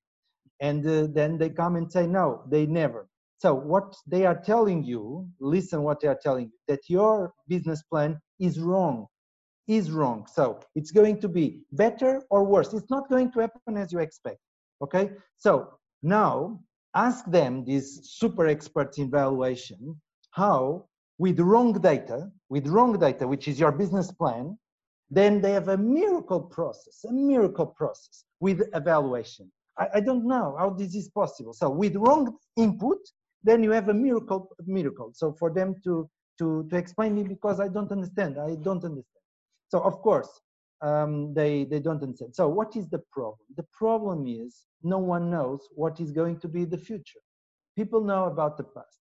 And 0.61 0.87
uh, 0.87 1.09
then 1.13 1.39
they 1.39 1.51
come 1.51 1.77
and 1.77 1.91
say 1.91 2.07
no 2.07 2.43
they 2.49 2.67
never. 2.67 3.09
So 3.39 3.55
what 3.55 3.95
they 4.07 4.25
are 4.25 4.41
telling 4.41 4.83
you 4.85 5.29
listen 5.41 5.83
what 5.83 6.01
they 6.01 6.09
are 6.09 6.19
telling 6.23 6.47
you 6.47 6.59
that 6.69 6.81
your 6.89 7.33
business 7.49 7.83
plan 7.83 8.21
is 8.41 8.61
wrong 8.61 9.07
is 9.69 9.91
wrong. 9.91 10.27
So 10.33 10.61
it's 10.77 10.93
going 10.93 11.21
to 11.21 11.29
be 11.29 11.63
better 11.73 12.23
or 12.31 12.45
worse. 12.45 12.73
It's 12.73 12.91
not 12.91 13.09
going 13.09 13.33
to 13.33 13.41
happen 13.41 13.77
as 13.77 13.93
you 13.93 13.99
expect 13.99 14.39
okay? 14.83 15.11
So 15.37 15.79
now 16.03 16.61
ask 16.95 17.25
them 17.27 17.65
these 17.65 18.01
super 18.05 18.47
experts 18.47 18.99
in 18.99 19.11
valuation 19.11 20.01
how 20.31 20.87
with 21.19 21.39
wrong 21.41 21.73
data 21.73 22.31
with 22.49 22.67
wrong 22.69 22.99
data 22.99 23.27
which 23.27 23.49
is 23.49 23.59
your 23.59 23.73
business 23.73 24.11
plan 24.13 24.57
then 25.11 25.41
they 25.41 25.53
have 25.53 25.69
a 25.69 25.77
miracle 25.77 26.41
process 26.41 27.05
a 27.05 27.13
miracle 27.13 27.67
process 27.67 28.25
with 28.41 28.63
evaluation. 28.75 29.51
I, 29.79 29.89
I 29.95 30.01
don't 30.01 30.27
know 30.27 30.57
how 30.59 30.71
this 30.71 30.95
is 30.95 31.09
possible. 31.09 31.53
So 31.53 31.71
with 31.71 31.97
wrong 31.97 32.37
input 32.57 32.99
then 33.45 33.63
you 33.63 33.71
have 33.71 33.89
a 33.89 33.95
miracle 33.95 34.51
miracle. 34.67 35.13
So 35.15 35.33
for 35.39 35.51
them 35.53 35.77
to 35.85 36.09
to 36.39 36.67
to 36.71 36.77
explain 36.77 37.15
me 37.15 37.23
because 37.23 37.61
i 37.61 37.69
don't 37.69 37.91
understand 37.91 38.39
i 38.39 38.57
don't 38.57 38.85
understand. 38.85 39.25
So 39.69 39.81
of 39.81 40.03
course 40.03 40.29
um, 40.83 41.33
they 41.33 41.65
they 41.65 41.81
don't 41.81 42.03
understand. 42.03 42.35
So 42.35 42.49
what 42.49 42.77
is 42.77 42.89
the 42.89 43.03
problem? 43.11 43.47
The 43.57 43.67
problem 43.73 44.27
is 44.27 44.65
no 44.83 44.99
one 44.99 45.31
knows 45.31 45.69
what 45.75 46.01
is 46.01 46.11
going 46.11 46.39
to 46.41 46.49
be 46.49 46.65
the 46.65 46.79
future. 46.79 47.21
People 47.77 48.03
know 48.03 48.25
about 48.27 48.57
the 48.57 48.65
past 48.65 48.99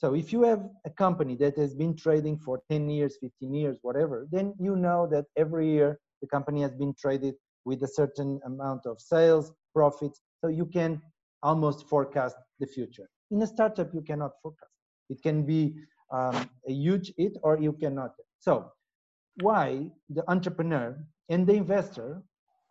so 0.00 0.14
if 0.14 0.32
you 0.32 0.42
have 0.42 0.62
a 0.86 0.90
company 0.90 1.34
that 1.36 1.56
has 1.56 1.74
been 1.74 1.94
trading 1.94 2.38
for 2.38 2.60
10 2.70 2.88
years 2.88 3.16
15 3.20 3.54
years 3.54 3.78
whatever 3.82 4.26
then 4.30 4.54
you 4.58 4.76
know 4.76 5.06
that 5.10 5.24
every 5.36 5.68
year 5.68 5.98
the 6.20 6.26
company 6.26 6.62
has 6.62 6.74
been 6.74 6.94
traded 6.94 7.34
with 7.64 7.82
a 7.82 7.88
certain 7.88 8.40
amount 8.46 8.86
of 8.86 9.00
sales 9.00 9.52
profits. 9.74 10.20
So 10.40 10.48
you 10.48 10.66
can 10.66 11.02
almost 11.42 11.88
forecast 11.88 12.36
the 12.60 12.66
future. 12.66 13.08
In 13.30 13.42
a 13.42 13.46
startup 13.46 13.92
you 13.94 14.02
cannot 14.02 14.32
forecast. 14.42 14.72
It 15.10 15.22
can 15.22 15.44
be 15.44 15.74
um, 16.10 16.48
a 16.66 16.72
huge 16.72 17.12
hit 17.16 17.36
or 17.42 17.58
you 17.60 17.72
cannot. 17.72 18.12
So 18.40 18.72
why 19.42 19.90
the 20.08 20.24
entrepreneur 20.28 20.96
and 21.28 21.46
the 21.46 21.54
investor 21.54 22.22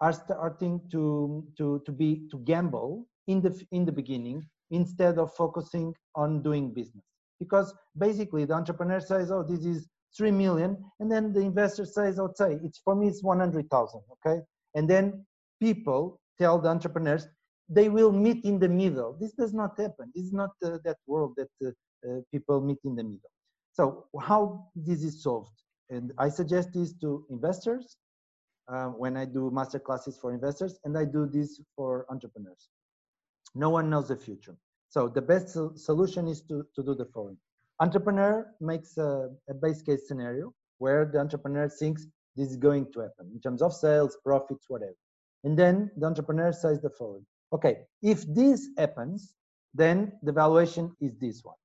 are 0.02 0.14
starting 0.14 0.82
to 0.92 1.46
to 1.58 1.82
to 1.86 1.92
be 1.92 2.28
to 2.32 2.38
gamble 2.52 3.08
in 3.28 3.42
the 3.42 3.52
in 3.72 3.86
the 3.86 3.92
beginning 3.92 4.46
instead 4.70 5.18
of 5.18 5.34
focusing 5.34 5.88
on 6.16 6.44
doing 6.44 6.74
business 6.74 7.06
because 7.40 7.74
basically 7.98 8.46
the 8.46 8.54
entrepreneur 8.54 9.00
says 9.00 9.32
oh 9.32 9.44
this 9.44 9.66
is 9.66 9.88
3 10.18 10.32
million 10.32 10.78
and 11.00 11.12
then 11.12 11.34
the 11.34 11.42
investor 11.42 11.86
says 11.86 12.20
oh 12.20 12.32
say 12.36 12.60
it's 12.64 12.80
for 12.80 12.96
me 12.96 13.08
it's 13.08 13.24
100000 13.24 14.02
okay? 14.14 14.42
And 14.76 14.90
then 14.90 15.26
people 15.60 16.20
tell 16.40 16.60
the 16.60 16.70
entrepreneurs 16.70 17.28
they 17.70 17.90
will 17.90 18.14
meet 18.14 18.46
in 18.46 18.60
the 18.60 18.70
middle. 18.70 19.18
This 19.20 19.34
does 19.34 19.54
not 19.54 19.78
happen. 19.78 20.12
This 20.16 20.26
is 20.26 20.34
not 20.34 20.52
uh, 20.64 20.78
that 20.86 20.98
world 21.06 21.36
that 21.36 21.50
uh, 21.66 21.72
uh, 22.10 22.22
people 22.32 22.62
meet 22.62 22.78
in 22.86 22.96
the 22.96 23.04
middle. 23.04 23.30
So 23.74 24.06
how 24.20 24.70
this 24.76 25.04
is 25.04 25.22
solved? 25.22 25.52
And 25.90 26.12
i 26.18 26.30
suggest 26.30 26.74
this 26.74 26.94
to 27.02 27.26
investors 27.30 27.98
uh, 28.68 28.88
when 28.88 29.16
i 29.16 29.24
do 29.24 29.50
master 29.52 29.80
classes 29.80 30.18
for 30.22 30.34
investors 30.34 30.80
and 30.84 30.98
i 30.98 31.06
do 31.06 31.26
this 31.26 31.62
for 31.76 32.06
entrepreneurs. 32.10 32.70
No 33.56 33.70
one 33.70 33.90
knows 33.90 34.10
the 34.10 34.18
future 34.18 34.58
so 34.90 35.08
the 35.08 35.22
best 35.22 35.50
sol- 35.50 35.74
solution 35.76 36.28
is 36.28 36.42
to, 36.44 36.66
to 36.76 36.84
do 36.84 36.96
the 36.96 37.06
following. 37.06 37.38
Entrepreneur 37.80 38.48
makes 38.60 38.98
a, 38.98 39.30
a 39.50 39.54
base 39.54 39.82
case 39.82 40.08
scenario 40.08 40.54
where 40.80 41.06
the 41.06 41.20
entrepreneur 41.20 41.70
thinks 41.70 42.06
this 42.36 42.50
is 42.50 42.58
going 42.58 42.92
to 42.94 43.02
happen 43.02 43.30
in 43.34 43.42
terms 43.42 43.62
of 43.62 43.74
sales 43.74 44.18
profits 44.24 44.66
whatever. 44.68 44.96
And 45.44 45.58
then 45.58 45.92
the 45.98 46.06
entrepreneur 46.08 46.52
says 46.52 46.82
the 46.82 46.90
following. 46.90 47.26
Okay 47.54 47.78
if 48.02 48.26
this 48.34 48.70
happens 48.78 49.34
then 49.74 50.12
the 50.24 50.32
valuation 50.32 50.92
is 51.02 51.14
this 51.20 51.44
one. 51.44 51.56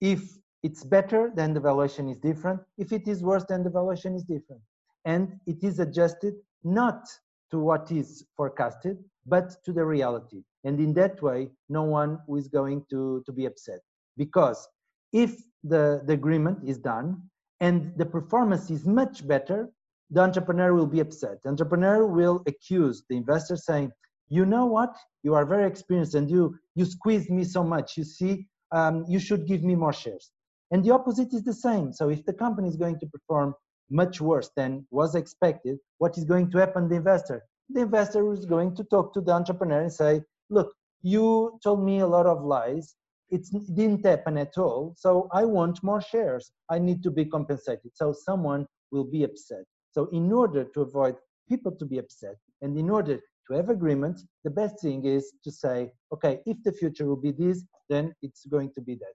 If 0.00 0.22
it's 0.62 0.84
better 0.84 1.32
then 1.34 1.54
the 1.54 1.60
valuation 1.60 2.08
is 2.08 2.18
different. 2.18 2.60
If 2.78 2.92
it 2.92 3.08
is 3.08 3.22
worse 3.22 3.44
then 3.48 3.62
the 3.62 3.70
valuation 3.70 4.14
is 4.14 4.24
different. 4.24 4.62
And 5.04 5.40
it 5.46 5.62
is 5.62 5.80
adjusted 5.80 6.34
not 6.64 7.04
to 7.50 7.58
what 7.58 7.90
is 7.90 8.24
forecasted 8.36 8.98
but 9.26 9.56
to 9.64 9.72
the 9.72 9.84
reality. 9.84 10.42
And 10.64 10.78
in 10.80 10.92
that 10.94 11.22
way 11.22 11.50
no 11.68 11.82
one 11.82 12.18
is 12.36 12.48
going 12.48 12.84
to 12.90 13.22
to 13.26 13.32
be 13.32 13.46
upset. 13.46 13.80
Because 14.16 14.68
if 15.12 15.42
the 15.64 16.02
the 16.06 16.12
agreement 16.12 16.58
is 16.64 16.78
done 16.78 17.22
and 17.60 17.92
the 17.96 18.06
performance 18.06 18.70
is 18.70 18.86
much 18.86 19.26
better 19.26 19.70
the 20.10 20.20
entrepreneur 20.20 20.74
will 20.74 20.86
be 20.86 21.00
upset. 21.00 21.42
The 21.42 21.48
entrepreneur 21.48 22.06
will 22.06 22.42
accuse 22.46 23.02
the 23.08 23.16
investor 23.16 23.56
saying 23.56 23.92
you 24.28 24.46
know 24.46 24.66
what? 24.66 24.94
You 25.22 25.34
are 25.34 25.44
very 25.44 25.66
experienced 25.66 26.14
and 26.14 26.30
you 26.30 26.58
you 26.74 26.84
squeezed 26.84 27.30
me 27.30 27.44
so 27.44 27.62
much. 27.62 27.96
You 27.96 28.04
see 28.04 28.46
um, 28.72 29.04
you 29.08 29.18
should 29.18 29.46
give 29.46 29.62
me 29.62 29.74
more 29.74 29.92
shares. 29.92 30.30
And 30.70 30.82
the 30.82 30.90
opposite 30.90 31.34
is 31.34 31.42
the 31.44 31.52
same. 31.52 31.92
So 31.92 32.08
if 32.08 32.24
the 32.24 32.32
company 32.32 32.68
is 32.68 32.76
going 32.76 32.98
to 33.00 33.06
perform 33.06 33.54
much 33.92 34.20
worse 34.20 34.50
than 34.56 34.86
was 34.90 35.14
expected 35.14 35.78
what 35.98 36.16
is 36.16 36.24
going 36.24 36.50
to 36.50 36.58
happen 36.58 36.84
to 36.84 36.88
the 36.88 36.96
investor 36.96 37.44
the 37.74 37.80
investor 37.80 38.32
is 38.32 38.44
going 38.46 38.74
to 38.76 38.84
talk 38.84 39.12
to 39.14 39.20
the 39.20 39.32
entrepreneur 39.32 39.80
and 39.80 39.92
say 39.92 40.22
look 40.50 40.74
you 41.02 41.58
told 41.62 41.84
me 41.84 41.98
a 41.98 42.06
lot 42.06 42.26
of 42.26 42.44
lies. 42.44 42.94
It 43.30 43.46
didn't 43.74 44.06
happen 44.06 44.38
at 44.38 44.56
all. 44.56 44.94
So 44.96 45.28
i 45.32 45.44
want 45.44 45.82
more 45.82 46.00
shares. 46.00 46.52
I 46.70 46.78
need 46.78 47.02
to 47.02 47.10
be 47.10 47.24
compensated. 47.24 47.90
So 47.94 48.12
someone 48.12 48.66
will 48.92 49.04
be 49.04 49.24
upset. 49.24 49.64
So 49.90 50.08
in 50.12 50.30
order 50.32 50.64
to 50.64 50.82
avoid 50.82 51.16
people 51.48 51.72
to 51.72 51.84
be 51.84 51.98
upset 51.98 52.36
and 52.60 52.78
in 52.78 52.88
order 52.88 53.18
to 53.48 53.54
have 53.54 53.68
agreement 53.68 54.20
the 54.44 54.50
best 54.50 54.80
thing 54.80 55.04
is 55.04 55.32
to 55.42 55.50
say 55.50 55.92
okay 56.14 56.40
if 56.46 56.56
the 56.62 56.72
future 56.72 57.04
will 57.04 57.22
be 57.28 57.32
this 57.32 57.64
then 57.88 58.14
it's 58.22 58.46
going 58.46 58.70
to 58.72 58.80
be 58.80 58.94
that 58.94 59.14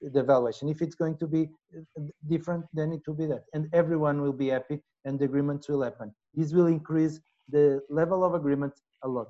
the 0.00 0.22
valuation. 0.22 0.68
If 0.68 0.82
it's 0.82 0.94
going 0.94 1.16
to 1.18 1.26
be 1.26 1.48
uh, 1.76 2.02
different 2.28 2.64
then 2.72 2.92
it 2.92 3.02
will 3.06 3.14
be 3.14 3.26
that. 3.26 3.44
And 3.52 3.68
everyone 3.72 4.20
will 4.22 4.32
be 4.32 4.48
happy 4.48 4.80
and 5.04 5.18
the 5.18 5.24
agreements 5.24 5.68
will 5.68 5.82
happen. 5.82 6.14
This 6.34 6.52
will 6.52 6.66
increase 6.66 7.20
the 7.48 7.80
level 7.88 8.24
of 8.24 8.34
agreement 8.34 8.72
a 9.02 9.08
lot 9.08 9.28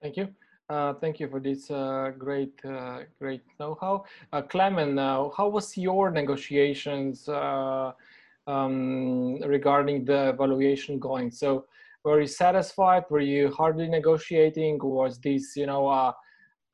Thank 0.00 0.16
you. 0.16 0.28
Uh, 0.70 0.92
thank 0.94 1.18
you 1.18 1.28
for 1.28 1.40
this 1.40 1.70
uh, 1.70 2.12
great, 2.16 2.52
uh, 2.64 3.00
great 3.18 3.42
know-how. 3.58 4.04
Uh, 4.32 4.42
Clement, 4.42 4.98
how 4.98 5.48
was 5.48 5.76
your 5.76 6.10
negotiations 6.10 7.28
uh, 7.28 7.92
um, 8.46 9.40
regarding 9.40 10.04
the 10.04 10.34
valuation 10.38 10.98
going? 11.00 11.30
So, 11.30 11.64
were 12.04 12.20
you 12.20 12.28
satisfied? 12.28 13.04
Were 13.10 13.20
you 13.20 13.50
hardly 13.50 13.88
negotiating? 13.88 14.78
Was 14.82 15.18
this, 15.18 15.56
you 15.56 15.66
know, 15.66 15.88
a, 15.88 16.14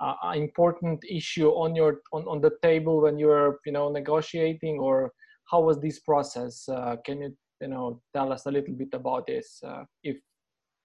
a 0.01 0.35
important 0.35 1.03
issue 1.09 1.49
on 1.49 1.75
your 1.75 2.01
on, 2.13 2.25
on 2.25 2.41
the 2.41 2.51
table 2.63 3.01
when 3.01 3.17
you 3.19 3.29
were, 3.29 3.61
you 3.65 3.73
know, 3.73 3.91
negotiating, 3.91 4.79
or 4.81 5.13
how 5.51 5.61
was 5.61 5.81
this 5.81 6.01
process? 6.01 6.69
Uh, 6.69 6.97
can 7.07 7.23
you, 7.23 7.37
you 7.61 7.69
know, 7.69 8.03
tell 8.13 8.33
us 8.33 8.47
a 8.47 8.51
little 8.51 8.75
bit 8.75 8.93
about 8.93 9.27
this, 9.27 9.63
if, 10.03 10.19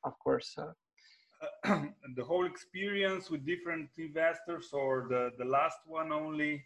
of 0.04 0.18
course. 0.20 0.58
the 2.16 2.24
whole 2.24 2.46
experience 2.46 3.30
with 3.30 3.46
different 3.46 3.90
investors 3.98 4.70
or 4.74 5.08
the, 5.10 5.32
the 5.38 5.46
last 5.46 5.78
one 5.86 6.12
only? 6.12 6.64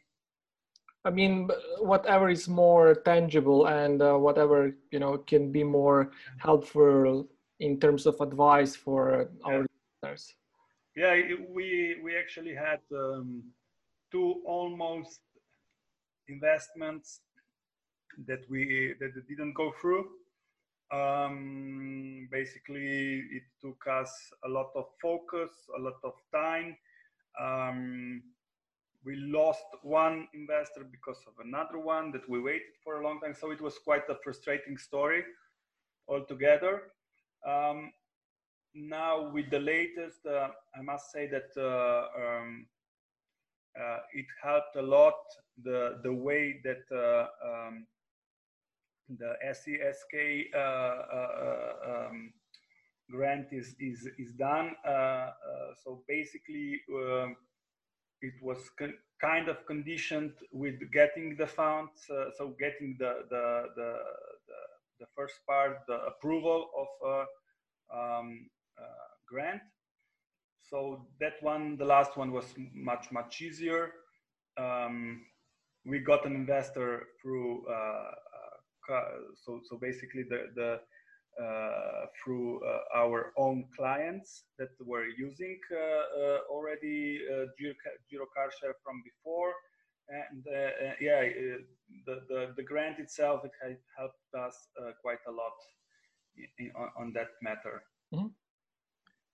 I 1.06 1.10
mean, 1.10 1.50
whatever 1.80 2.30
is 2.30 2.48
more 2.48 2.96
tangible 2.96 3.68
and 3.68 4.02
uh, 4.02 4.16
whatever, 4.16 4.76
you 4.92 5.00
know, 5.00 5.18
can 5.18 5.52
be 5.52 5.64
more 5.64 6.12
helpful 6.38 7.28
in 7.60 7.80
terms 7.80 8.06
of 8.06 8.20
advice 8.22 8.76
for 8.76 9.30
our 9.44 9.66
listeners. 10.02 10.34
Yeah, 10.96 11.16
we, 11.50 11.98
we 12.04 12.16
actually 12.18 12.56
had 12.56 12.80
um, 12.96 13.44
two 14.12 14.42
almost 14.46 15.20
investments 16.30 17.22
that 18.28 18.40
we 18.50 18.94
that 19.00 19.28
didn't 19.28 19.54
go 19.54 19.74
through 19.82 20.06
um, 20.94 22.28
basically, 22.32 23.24
it 23.32 23.44
took 23.60 23.86
us 23.90 24.12
a 24.46 24.50
lot 24.50 24.70
of 24.76 24.86
focus, 25.02 25.50
a 25.78 25.82
lot 25.82 25.98
of 26.04 26.14
time. 26.32 26.76
Um, 27.42 28.22
we 29.06 29.16
lost 29.16 29.66
one 29.82 30.28
investor 30.34 30.86
because 30.90 31.18
of 31.28 31.34
another 31.46 31.80
one 31.80 32.12
that 32.12 32.28
we 32.30 32.40
waited 32.40 32.76
for 32.84 33.02
a 33.02 33.04
long 33.04 33.20
time. 33.20 33.34
So 33.34 33.52
it 33.52 33.60
was 33.60 33.78
quite 33.84 34.08
a 34.10 34.16
frustrating 34.24 34.78
story 34.78 35.24
altogether. 36.08 36.84
Um, 37.46 37.92
now, 38.76 39.30
with 39.32 39.50
the 39.50 39.60
latest, 39.60 40.26
uh, 40.26 40.50
I 40.78 40.82
must 40.82 41.12
say 41.12 41.28
that 41.28 41.50
uh, 41.58 42.08
um, 42.22 42.68
uh, 43.80 43.98
it 44.14 44.26
helped 44.42 44.76
a 44.76 44.82
lot 44.82 45.16
the 45.64 46.00
the 46.04 46.14
way 46.14 46.62
that 46.64 46.84
uh, 46.92 47.28
um, 47.46 47.86
the 49.20 49.34
SESK 49.54 50.56
uh, 50.56 50.58
uh, 50.58 51.74
um, 51.88 52.34
grant 53.12 53.48
is, 53.52 53.76
is, 53.80 54.08
is 54.18 54.34
done. 54.34 54.72
Uh, 54.88 55.32
so 55.84 56.04
basically, 56.08 56.80
um, 56.94 57.36
it 58.22 58.34
was 58.42 58.58
kind 59.22 59.50
of 59.50 59.66
conditioned 59.66 60.34
with 60.52 60.76
getting 60.92 61.36
the 61.38 61.48
funds, 61.48 61.92
so 62.08 62.56
getting 62.60 62.96
the, 63.00 63.26
the, 63.30 63.64
the, 63.76 63.98
the, 64.48 64.60
the, 65.00 65.06
first 65.16 65.36
part, 65.48 65.80
the 65.88 66.00
approval 66.06 66.70
of 66.78 67.28
um, 67.94 68.48
grant. 69.28 69.62
So 70.70 71.06
that 71.20 71.34
one, 71.42 71.78
the 71.78 71.86
last 71.86 72.16
one 72.18 72.32
was 72.32 72.46
much, 72.74 73.12
much 73.12 73.42
easier. 73.42 73.92
Um, 74.58 75.26
we 75.86 76.00
got 76.00 76.26
an 76.26 76.36
investor 76.36 77.04
through 77.22 77.66
uh, 77.68 78.12
so 79.44 79.62
so 79.68 79.78
basically 79.78 80.24
the 80.24 80.42
the 80.56 80.80
uh, 81.42 82.06
through 82.14 82.62
uh, 82.64 82.80
our 82.96 83.34
own 83.38 83.66
clients 83.76 84.44
that 84.60 84.70
were 84.86 85.08
using 85.18 85.58
uh, 85.72 86.38
already 86.48 87.20
Giro, 87.58 87.74
Giro 88.08 88.26
Car 88.36 88.52
Share 88.62 88.76
from 88.84 89.02
before 89.04 89.54
and 90.10 90.46
uh, 90.48 90.94
yeah, 91.02 91.22
the, 92.06 92.22
the, 92.30 92.54
the 92.56 92.64
grant 92.64 93.00
itself 93.00 93.44
it 93.46 93.52
helped 93.98 94.16
us 94.38 94.68
uh, 94.80 94.92
quite 95.02 95.20
a 95.28 95.32
lot 95.32 95.54
in, 96.60 96.72
on, 96.76 96.90
on, 96.98 97.14
that 97.14 97.30
matter. 97.42 97.84
Mm 98.12 98.20
-hmm. 98.20 98.32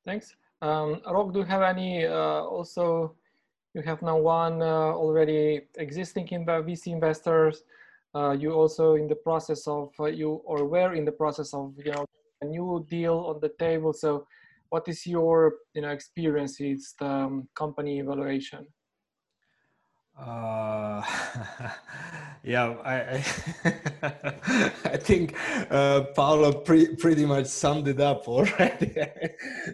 Thanks. 0.06 0.38
Um, 0.62 1.02
Rok, 1.06 1.34
do 1.34 1.40
you 1.40 1.48
have 1.48 1.66
any 1.66 2.06
uh, 2.08 2.44
also? 2.58 3.16
You 3.74 3.84
have 3.84 4.06
now 4.06 4.18
one 4.18 4.64
already 4.94 5.68
existing 5.76 6.28
in 6.32 6.46
the 6.46 6.64
VC 6.64 6.88
investors 6.88 7.64
uh, 8.16 8.32
you 8.32 8.52
also 8.52 8.96
in 8.96 9.08
the 9.08 9.16
process 9.16 9.68
of 9.68 9.90
uh, 10.00 10.06
you 10.06 10.42
or 10.46 10.66
were 10.66 10.94
in 10.94 11.06
the 11.06 11.12
process 11.12 11.54
of 11.54 11.74
you 11.78 11.92
know 11.92 12.06
a 12.42 12.46
new 12.46 12.86
deal 12.90 13.18
on 13.28 13.40
the 13.40 13.52
table. 13.60 13.94
So 13.94 14.26
what 14.70 14.88
is 14.88 15.06
your 15.06 15.56
you 15.74 15.82
know 15.82 15.90
experience 15.90 16.60
with 16.60 16.82
the 17.00 17.06
um, 17.06 17.48
company 17.56 18.00
evaluation 18.00 18.68
uh, 20.20 21.02
yeah, 22.44 22.76
I 22.84 22.94
I, 22.94 23.26
I 24.86 24.98
think 24.98 25.36
uh, 25.72 26.06
Paulo 26.16 26.52
pre- 26.52 26.96
pretty 26.96 27.26
much 27.26 27.48
summed 27.48 27.88
it 27.88 28.00
up 28.00 28.28
already. 28.28 28.94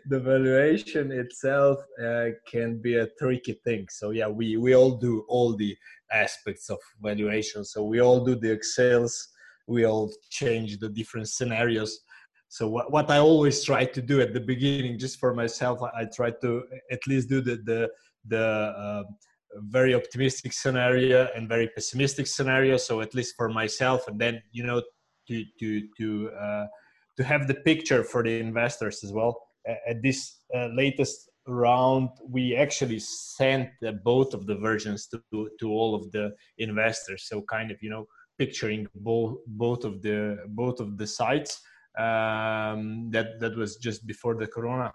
the 0.08 0.20
valuation 0.20 1.12
itself 1.12 1.80
uh, 2.04 2.28
can 2.50 2.82
be 2.82 2.96
a 2.96 3.08
tricky 3.18 3.60
thing. 3.64 3.88
So 3.89 4.12
yeah, 4.12 4.28
we 4.28 4.58
we 4.58 4.76
all 4.76 4.98
do 4.98 5.26
all 5.28 5.56
the 5.56 5.76
aspects 6.12 6.70
of 6.70 6.78
valuation. 7.02 7.66
So 7.66 7.84
we 7.84 8.00
all 8.00 8.24
do 8.24 8.36
the 8.36 8.52
excels. 8.52 9.30
We 9.68 9.86
all 9.86 10.14
change 10.30 10.78
the 10.78 10.89
different 10.89 11.28
scenarios. 11.28 12.02
So 12.50 12.68
what, 12.68 12.91
what 12.91 13.10
I 13.10 13.18
always 13.18 13.64
try 13.64 13.86
to 13.86 14.02
do 14.02 14.22
at 14.22 14.34
the 14.34 14.39
beginning, 14.39 15.00
just 15.00 15.20
for 15.20 15.34
myself, 15.34 15.82
I, 15.82 16.02
I 16.02 16.06
try 16.16 16.32
to 16.41 16.64
at 16.91 17.00
least 17.08 17.30
do 17.30 17.41
the 17.41 17.56
the 17.66 17.89
the 18.28 18.46
uh, 18.46 19.04
very 19.58 19.93
optimistic 19.93 20.53
scenario 20.53 21.28
and 21.36 21.47
very 21.49 21.68
pessimistic 21.68 22.28
scenario. 22.28 22.78
So 22.78 23.01
at 23.01 23.14
least 23.14 23.36
for 23.38 23.49
myself 23.49 24.08
and 24.08 24.20
then 24.20 24.41
you 24.51 24.64
know 24.64 24.82
to 25.28 25.43
to 25.60 25.88
to 25.97 26.30
uh, 26.32 26.66
to 27.18 27.24
have 27.24 27.47
the 27.47 27.56
picture 27.56 28.03
for 28.03 28.24
the 28.24 28.39
investors 28.39 29.03
as 29.03 29.12
well. 29.12 29.41
At 29.88 30.01
this 30.03 30.41
uh, 30.56 30.68
latest 30.76 31.30
round 31.47 32.10
we 32.28 32.56
actually 32.56 32.99
sent 32.99 33.70
uh, 33.86 33.91
both 34.03 34.34
of 34.34 34.45
the 34.45 34.56
versions 34.56 35.08
to 35.08 35.49
to 35.60 35.70
all 35.72 35.95
of 35.95 36.12
the 36.12 36.34
investors. 36.58 37.26
So 37.28 37.41
kind 37.41 37.72
of 37.72 37.78
you 37.82 37.89
know 37.89 38.06
picturing 38.38 38.88
both 38.95 39.38
both 39.47 39.86
of 39.86 40.01
the 40.01 40.39
both 40.49 40.80
of 40.80 40.97
the 40.97 41.08
sites 41.08 41.62
um, 41.97 43.10
that 43.12 43.39
that 43.39 43.56
was 43.56 43.78
just 43.78 44.06
before 44.06 44.36
the 44.36 44.47
corona. 44.47 44.91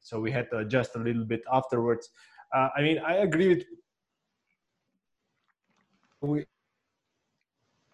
So 0.00 0.20
we 0.20 0.30
had 0.32 0.50
to 0.50 0.58
adjust 0.58 0.96
a 0.96 0.98
little 0.98 1.24
bit 1.24 1.42
afterwards. 1.52 2.08
Uh, 2.54 2.68
i 2.76 2.82
mean 2.82 2.98
i 2.98 3.14
agree 3.14 3.48
with 3.48 3.64
we 6.22 6.46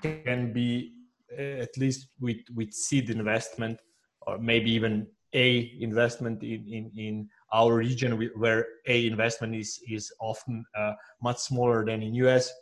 can 0.02 0.52
be 0.52 0.92
uh, 1.36 1.62
at 1.62 1.76
least 1.76 2.08
with 2.20 2.38
with 2.54 2.72
seed 2.72 3.10
investment 3.10 3.80
or 4.22 4.38
maybe 4.38 4.70
even 4.70 5.06
a 5.34 5.72
investment 5.80 6.42
in 6.42 6.64
in, 6.68 6.90
in 6.96 7.28
our 7.52 7.74
region 7.74 8.12
where 8.36 8.66
a 8.86 9.06
investment 9.06 9.54
is 9.54 9.80
is 9.88 10.12
often 10.20 10.64
uh, 10.76 10.92
much 11.22 11.38
smaller 11.38 11.84
than 11.84 12.02
in 12.02 12.14
us 12.14 12.52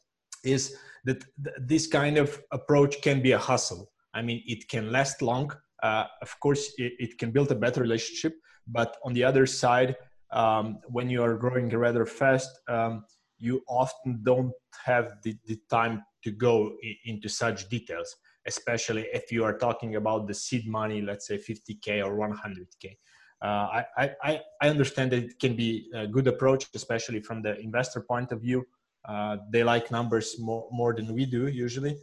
is 0.44 0.76
that 1.04 1.24
th- 1.44 1.56
this 1.60 1.86
kind 1.86 2.18
of 2.18 2.40
approach 2.52 3.00
can 3.02 3.20
be 3.20 3.32
a 3.32 3.38
hustle. 3.38 3.90
I 4.14 4.22
mean 4.22 4.42
it 4.46 4.68
can 4.68 4.90
last 4.90 5.22
long. 5.22 5.52
Uh, 5.82 6.06
of 6.22 6.40
course 6.40 6.72
it, 6.78 6.94
it, 6.98 7.18
can 7.18 7.30
build 7.30 7.52
a 7.52 7.54
better 7.54 7.82
relationship 7.82 8.34
but 8.66 8.96
on 9.04 9.12
the 9.12 9.22
other 9.22 9.44
side 9.44 9.94
um, 10.32 10.78
when 10.88 11.10
you 11.10 11.22
are 11.22 11.36
growing 11.36 11.68
rather 11.68 12.06
fast 12.06 12.50
um, 12.66 13.04
you 13.38 13.62
often 13.68 14.20
don't 14.22 14.52
have 14.84 15.14
the, 15.22 15.36
the 15.46 15.58
time 15.70 16.02
to 16.22 16.30
go 16.30 16.72
into 17.04 17.28
such 17.28 17.68
details 17.68 18.16
especially 18.46 19.06
if 19.12 19.32
you 19.32 19.42
are 19.44 19.58
talking 19.58 19.96
about 19.96 20.26
the 20.26 20.34
seed 20.34 20.66
money 20.66 21.00
let's 21.00 21.26
say 21.26 21.36
50k 21.36 22.04
or 22.04 22.16
100k 22.16 22.96
uh, 23.42 23.82
I, 23.98 24.10
I, 24.24 24.40
I 24.62 24.68
understand 24.68 25.12
that 25.12 25.24
it 25.24 25.38
can 25.38 25.54
be 25.54 25.90
a 25.94 26.06
good 26.06 26.26
approach 26.26 26.66
especially 26.74 27.20
from 27.20 27.42
the 27.42 27.58
investor 27.60 28.00
point 28.00 28.32
of 28.32 28.40
view. 28.40 28.64
Uh, 29.06 29.36
they 29.50 29.62
like 29.62 29.90
numbers 29.90 30.36
more, 30.38 30.66
more 30.72 30.94
than 30.94 31.12
we 31.12 31.26
do 31.26 31.46
usually. 31.46 31.98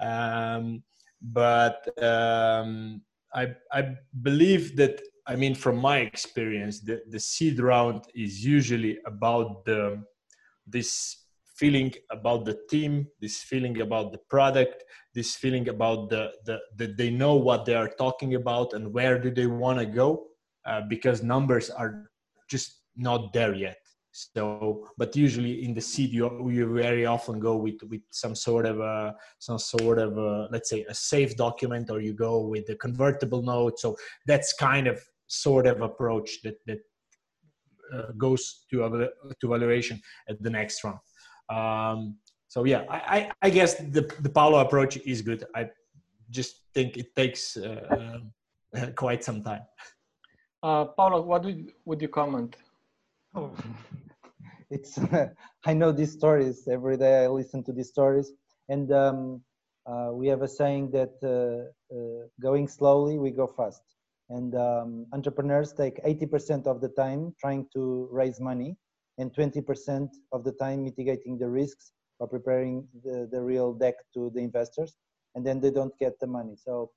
Um, 0.00 0.82
but 1.20 1.86
um, 2.02 3.02
I, 3.34 3.54
I 3.72 3.94
believe 4.22 4.76
that 4.76 5.00
i 5.26 5.36
mean 5.36 5.54
from 5.54 5.76
my 5.76 5.98
experience 5.98 6.80
the, 6.80 7.02
the 7.10 7.20
seed 7.20 7.60
round 7.60 8.04
is 8.14 8.44
usually 8.44 8.98
about 9.06 9.64
the 9.66 10.02
this 10.70 11.16
feeling 11.56 11.92
about 12.10 12.44
the 12.44 12.58
team 12.70 13.06
this 13.20 13.42
feeling 13.42 13.80
about 13.80 14.12
the 14.12 14.18
product 14.30 14.84
this 15.14 15.34
feeling 15.34 15.68
about 15.68 16.08
the, 16.08 16.32
the 16.46 16.58
that 16.76 16.96
they 16.96 17.10
know 17.10 17.34
what 17.34 17.64
they 17.64 17.74
are 17.74 17.90
talking 17.98 18.34
about 18.34 18.72
and 18.72 18.92
where 18.92 19.18
do 19.18 19.30
they 19.30 19.46
want 19.46 19.78
to 19.78 19.86
go 19.86 20.26
uh, 20.66 20.82
because 20.88 21.22
numbers 21.22 21.70
are 21.70 22.10
just 22.48 22.82
not 22.96 23.32
there 23.32 23.54
yet. 23.54 23.78
So 24.12 24.88
but 24.98 25.14
usually 25.14 25.64
in 25.64 25.72
the 25.72 25.80
seed 25.80 26.10
you, 26.12 26.50
you 26.50 26.72
very 26.74 27.06
often 27.06 27.38
go 27.38 27.56
with 27.56 27.80
with 27.88 28.02
some 28.10 28.34
sort 28.34 28.66
of 28.66 28.80
a 28.80 29.14
some 29.38 29.58
sort 29.58 29.98
of 29.98 30.18
a, 30.18 30.48
let's 30.50 30.68
say 30.68 30.84
a 30.88 30.94
safe 30.94 31.36
document 31.36 31.90
or 31.90 32.00
you 32.00 32.12
go 32.12 32.40
with 32.40 32.66
the 32.66 32.74
convertible 32.74 33.42
note. 33.42 33.78
So 33.78 33.96
that's 34.26 34.52
kind 34.52 34.88
of 34.88 35.00
sort 35.28 35.66
of 35.66 35.80
approach 35.80 36.42
that 36.42 36.58
that 36.66 36.80
goes 38.16 38.64
to 38.70 39.08
to 39.40 39.48
valuation 39.48 40.00
at 40.28 40.42
the 40.42 40.50
next 40.50 40.84
round. 40.84 40.98
Um, 41.50 42.16
so 42.48 42.64
yeah, 42.64 42.82
I, 42.88 42.98
I, 43.16 43.30
I, 43.42 43.50
guess 43.50 43.74
the 43.76 44.02
the 44.20 44.28
Paulo 44.28 44.58
approach 44.58 44.96
is 44.98 45.22
good. 45.22 45.44
I 45.54 45.70
just 46.30 46.62
think 46.74 46.96
it 46.96 47.14
takes 47.14 47.56
uh, 47.56 48.18
quite 48.96 49.24
some 49.24 49.42
time. 49.42 49.62
Uh, 50.62 50.84
Paulo, 50.84 51.22
what 51.22 51.44
would, 51.44 51.72
would 51.84 52.02
you 52.02 52.08
comment? 52.08 52.56
Oh, 53.34 53.52
it's 54.70 54.98
I 55.66 55.72
know 55.74 55.92
these 55.92 56.12
stories 56.12 56.68
every 56.68 56.96
day. 56.96 57.24
I 57.24 57.28
listen 57.28 57.62
to 57.64 57.72
these 57.72 57.88
stories, 57.88 58.32
and 58.68 58.92
um, 58.92 59.42
uh, 59.86 60.10
we 60.12 60.28
have 60.28 60.42
a 60.42 60.48
saying 60.48 60.90
that 60.90 61.14
uh, 61.22 61.94
uh, 61.94 62.26
going 62.40 62.68
slowly, 62.68 63.18
we 63.18 63.30
go 63.30 63.46
fast. 63.46 63.82
And 64.30 64.54
um, 64.54 65.06
entrepreneurs 65.12 65.72
take 65.72 66.02
80% 66.04 66.66
of 66.66 66.80
the 66.80 66.88
time 66.90 67.34
trying 67.40 67.66
to 67.74 68.08
raise 68.10 68.40
money, 68.40 68.76
and 69.18 69.34
20% 69.34 70.08
of 70.32 70.44
the 70.44 70.52
time 70.52 70.84
mitigating 70.84 71.36
the 71.36 71.48
risks 71.48 71.92
or 72.20 72.28
preparing 72.28 72.86
the, 73.04 73.28
the 73.30 73.42
real 73.42 73.72
deck 73.72 73.94
to 74.14 74.30
the 74.34 74.40
investors, 74.40 74.96
and 75.34 75.44
then 75.44 75.60
they 75.60 75.70
don't 75.70 75.96
get 75.98 76.18
the 76.20 76.26
money. 76.26 76.54
So, 76.56 76.90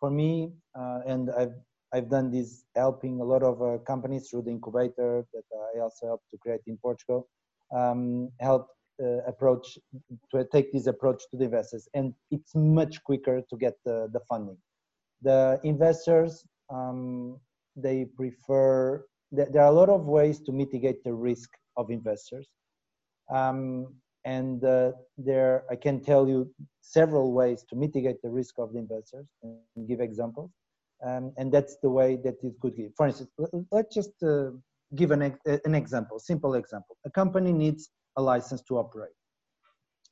for 0.00 0.10
me, 0.10 0.52
uh, 0.78 1.00
and 1.06 1.30
I've 1.30 1.54
I've 1.92 2.10
done 2.10 2.30
this 2.30 2.64
helping 2.76 3.20
a 3.20 3.24
lot 3.24 3.42
of 3.42 3.62
uh, 3.62 3.78
companies 3.78 4.28
through 4.28 4.42
the 4.42 4.50
incubator 4.50 5.24
that 5.32 5.44
I 5.74 5.80
also 5.80 6.06
helped 6.06 6.30
to 6.30 6.38
create 6.38 6.60
in 6.66 6.76
Portugal. 6.76 7.28
Um, 7.74 8.30
help 8.40 8.68
uh, 9.02 9.22
approach 9.26 9.78
to 10.32 10.44
take 10.52 10.72
this 10.72 10.86
approach 10.86 11.22
to 11.30 11.36
the 11.36 11.44
investors, 11.44 11.88
and 11.94 12.14
it's 12.30 12.54
much 12.54 13.02
quicker 13.04 13.42
to 13.48 13.56
get 13.56 13.74
the, 13.84 14.08
the 14.12 14.20
funding. 14.28 14.58
The 15.22 15.60
investors 15.64 16.44
um, 16.70 17.38
they 17.76 18.04
prefer. 18.04 19.04
There 19.30 19.62
are 19.62 19.68
a 19.68 19.72
lot 19.72 19.90
of 19.90 20.06
ways 20.06 20.40
to 20.42 20.52
mitigate 20.52 21.04
the 21.04 21.12
risk 21.12 21.50
of 21.76 21.90
investors, 21.90 22.48
um, 23.30 23.94
and 24.24 24.64
uh, 24.64 24.92
there 25.18 25.64
I 25.70 25.76
can 25.76 26.00
tell 26.02 26.28
you 26.28 26.50
several 26.80 27.32
ways 27.32 27.64
to 27.68 27.76
mitigate 27.76 28.22
the 28.22 28.30
risk 28.30 28.54
of 28.58 28.72
the 28.72 28.78
investors 28.78 29.26
and 29.42 29.88
give 29.88 30.00
examples. 30.00 30.50
Um, 31.06 31.32
and 31.36 31.52
that's 31.52 31.76
the 31.82 31.90
way 31.90 32.16
that 32.24 32.36
it 32.42 32.54
could 32.60 32.74
give. 32.76 32.92
For 32.96 33.06
instance, 33.06 33.30
let's 33.70 33.94
just 33.94 34.20
uh, 34.22 34.50
give 34.96 35.12
an, 35.12 35.36
an 35.46 35.74
example, 35.74 36.18
simple 36.18 36.54
example. 36.54 36.96
A 37.06 37.10
company 37.10 37.52
needs 37.52 37.90
a 38.16 38.22
license 38.22 38.62
to 38.62 38.78
operate. 38.78 39.12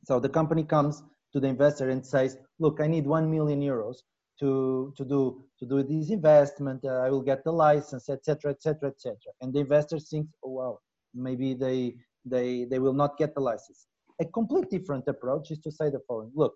So 0.05 0.21
the 0.21 0.29
company 0.29 0.63
comes 0.63 1.03
to 1.33 1.41
the 1.41 1.49
investor 1.49 1.91
and 1.91 2.07
says, 2.07 2.39
look, 2.61 2.81
I 2.81 2.87
need 2.87 3.07
1 3.07 3.31
million 3.31 3.61
euros 3.61 3.97
to, 4.41 4.93
to, 4.97 5.05
do, 5.05 5.43
to 5.59 5.67
do 5.67 5.83
this 5.83 6.11
investment. 6.11 6.85
Uh, 6.85 7.01
I 7.07 7.11
will 7.11 7.23
get 7.23 7.45
the 7.45 7.53
license, 7.53 8.09
etc., 8.09 8.53
etc., 8.53 8.91
etc. 8.91 9.17
And 9.41 9.53
the 9.53 9.61
investor 9.61 9.99
thinks, 9.99 10.33
oh, 10.45 10.51
wow, 10.51 10.79
maybe 11.15 11.55
they, 11.55 11.97
they, 12.25 12.65
they 12.65 12.79
will 12.79 12.93
not 12.93 13.17
get 13.19 13.35
the 13.35 13.41
license. 13.41 13.87
A 14.21 14.25
complete 14.25 14.71
different 14.71 15.07
approach 15.09 15.51
is 15.51 15.59
to 15.61 15.71
say 15.71 15.91
the 15.91 16.01
following, 16.09 16.33
look, 16.35 16.55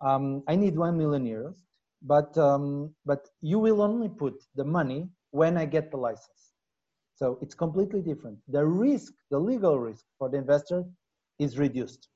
um, 0.00 0.42
I 0.48 0.56
need 0.56 0.76
1 0.76 0.96
million 0.96 1.24
euros 1.24 1.56
but 2.02 2.36
um, 2.38 2.94
but 3.04 3.28
you 3.40 3.58
will 3.58 3.82
only 3.82 4.08
put 4.08 4.34
the 4.54 4.64
money 4.64 5.08
when 5.30 5.56
I 5.56 5.66
get 5.66 5.90
the 5.90 5.96
license. 5.96 6.52
So 7.14 7.38
it's 7.42 7.54
completely 7.54 8.00
different. 8.00 8.38
The 8.48 8.64
risk, 8.64 9.12
the 9.30 9.38
legal 9.38 9.78
risk 9.78 10.04
for 10.18 10.30
the 10.30 10.38
investor, 10.38 10.84
is 11.38 11.58
reduced. 11.58 12.08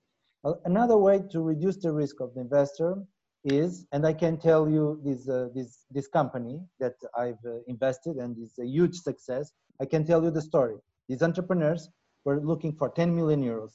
Another 0.64 0.96
way 0.96 1.22
to 1.30 1.40
reduce 1.40 1.76
the 1.76 1.92
risk 1.92 2.20
of 2.20 2.34
the 2.34 2.40
investor 2.40 3.02
is, 3.44 3.86
and 3.92 4.06
I 4.06 4.12
can 4.12 4.38
tell 4.38 4.68
you 4.68 5.00
this 5.04 5.28
uh, 5.28 5.48
this 5.54 5.84
this 5.90 6.08
company 6.08 6.60
that 6.80 6.94
I've 7.16 7.44
uh, 7.46 7.58
invested 7.66 8.16
and 8.16 8.36
is 8.38 8.54
a 8.58 8.66
huge 8.66 8.96
success. 8.96 9.52
I 9.80 9.86
can 9.86 10.04
tell 10.04 10.22
you 10.22 10.30
the 10.30 10.42
story. 10.42 10.76
These 11.08 11.22
entrepreneurs 11.22 11.88
were 12.24 12.40
looking 12.40 12.74
for 12.76 12.88
10 12.88 13.14
million 13.14 13.42
euros, 13.42 13.72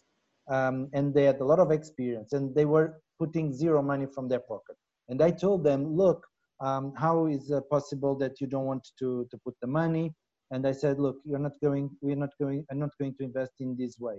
um, 0.50 0.90
and 0.94 1.14
they 1.14 1.26
had 1.26 1.40
a 1.40 1.46
lot 1.46 1.60
of 1.60 1.72
experience, 1.72 2.34
and 2.34 2.56
they 2.56 2.66
were 2.66 3.00
putting 3.20 3.54
zero 3.54 3.82
money 3.82 4.08
from 4.16 4.28
their 4.28 4.40
pocket 4.40 4.76
and 5.10 5.24
I 5.24 5.32
told 5.32 5.64
them, 5.64 5.96
look, 5.96 6.26
um, 6.62 6.94
how 6.96 7.26
is 7.26 7.50
it 7.50 7.64
possible 7.70 8.16
that 8.20 8.40
you 8.40 8.48
don't 8.48 8.66
want 8.66 8.88
to, 9.00 9.28
to 9.32 9.38
put 9.44 9.56
the 9.60 9.68
money? 9.68 10.14
And 10.52 10.68
I 10.68 10.72
said, 10.72 11.00
look, 11.00 11.18
you're 11.26 11.40
not 11.40 11.54
going, 11.64 11.90
we're 12.02 12.16
not 12.16 12.30
going, 12.40 12.66
I'm 12.72 12.80
not 12.80 12.92
going 13.00 13.16
to 13.16 13.24
invest 13.24 13.54
in 13.60 13.76
this 13.78 13.98
way. 14.00 14.18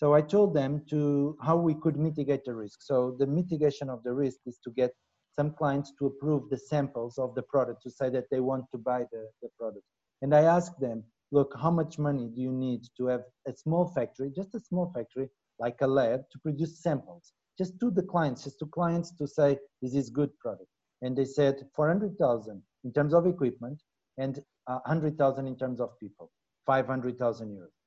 So 0.00 0.14
I 0.14 0.22
told 0.22 0.54
them 0.54 0.82
to 0.88 1.36
how 1.42 1.56
we 1.56 1.74
could 1.74 1.98
mitigate 1.98 2.46
the 2.46 2.54
risk. 2.54 2.78
So 2.80 3.16
the 3.18 3.26
mitigation 3.26 3.90
of 3.90 4.02
the 4.02 4.14
risk 4.14 4.38
is 4.46 4.58
to 4.64 4.70
get 4.70 4.92
some 5.38 5.52
clients 5.52 5.92
to 5.98 6.06
approve 6.06 6.48
the 6.48 6.56
samples 6.56 7.18
of 7.18 7.34
the 7.34 7.42
product 7.42 7.82
to 7.82 7.90
say 7.90 8.08
that 8.08 8.30
they 8.30 8.40
want 8.40 8.64
to 8.72 8.78
buy 8.78 9.00
the, 9.12 9.28
the 9.42 9.50
product. 9.58 9.84
And 10.22 10.34
I 10.34 10.44
asked 10.56 10.80
them, 10.80 11.04
look, 11.32 11.54
how 11.60 11.70
much 11.70 11.98
money 11.98 12.30
do 12.34 12.40
you 12.40 12.50
need 12.50 12.80
to 12.96 13.08
have 13.08 13.24
a 13.46 13.52
small 13.52 13.92
factory, 13.94 14.32
just 14.34 14.54
a 14.54 14.60
small 14.60 14.90
factory, 14.94 15.28
like 15.58 15.76
a 15.82 15.86
lab, 15.86 16.22
to 16.32 16.38
produce 16.38 16.82
samples? 16.82 17.34
just 17.60 17.78
to 17.78 17.90
the 17.90 18.02
clients, 18.02 18.44
just 18.44 18.58
to 18.58 18.64
clients 18.64 19.10
to 19.18 19.26
say, 19.28 19.58
this 19.82 19.94
is 19.94 20.08
good 20.08 20.30
product. 20.38 20.70
And 21.02 21.14
they 21.14 21.26
said 21.26 21.56
400,000 21.76 22.62
in 22.84 22.92
terms 22.94 23.12
of 23.12 23.26
equipment 23.26 23.82
and 24.16 24.38
uh, 24.66 24.78
100,000 24.86 25.46
in 25.46 25.58
terms 25.58 25.78
of 25.78 25.90
people, 26.00 26.30
500,000 26.64 27.48
euros. 27.48 27.79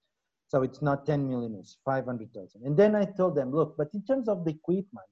So 0.53 0.61
it's 0.61 0.83
not 0.83 1.07
10 1.07 1.27
million, 1.27 1.55
it's 1.59 1.77
500,000. 1.83 2.61
And 2.63 2.77
then 2.77 2.95
I 2.95 3.05
told 3.05 3.35
them, 3.35 3.49
look, 3.49 3.75
but 3.75 3.87
in 3.95 4.03
terms 4.05 4.29
of 4.29 4.45
the 4.45 4.51
equipment, 4.51 5.07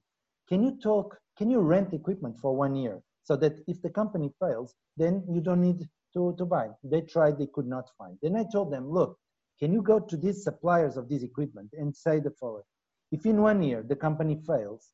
can 0.48 0.62
you 0.62 0.78
talk, 0.80 1.18
can 1.36 1.50
you 1.50 1.58
rent 1.58 1.92
equipment 1.92 2.38
for 2.38 2.54
one 2.54 2.76
year 2.76 3.02
so 3.24 3.34
that 3.34 3.54
if 3.66 3.82
the 3.82 3.90
company 3.90 4.30
fails, 4.38 4.76
then 4.96 5.24
you 5.28 5.40
don't 5.40 5.60
need 5.60 5.88
to, 6.14 6.36
to 6.38 6.44
buy. 6.44 6.68
They 6.84 7.00
tried, 7.00 7.40
they 7.40 7.48
could 7.52 7.66
not 7.66 7.90
find. 7.98 8.18
Then 8.22 8.36
I 8.36 8.44
told 8.52 8.72
them, 8.72 8.88
look, 8.88 9.18
can 9.58 9.72
you 9.72 9.82
go 9.82 9.98
to 9.98 10.16
these 10.16 10.44
suppliers 10.44 10.96
of 10.96 11.08
this 11.08 11.24
equipment 11.24 11.70
and 11.72 11.96
say 11.96 12.20
the 12.20 12.30
following, 12.38 12.62
if 13.10 13.26
in 13.26 13.42
one 13.42 13.64
year 13.64 13.84
the 13.84 13.96
company 13.96 14.40
fails, 14.46 14.90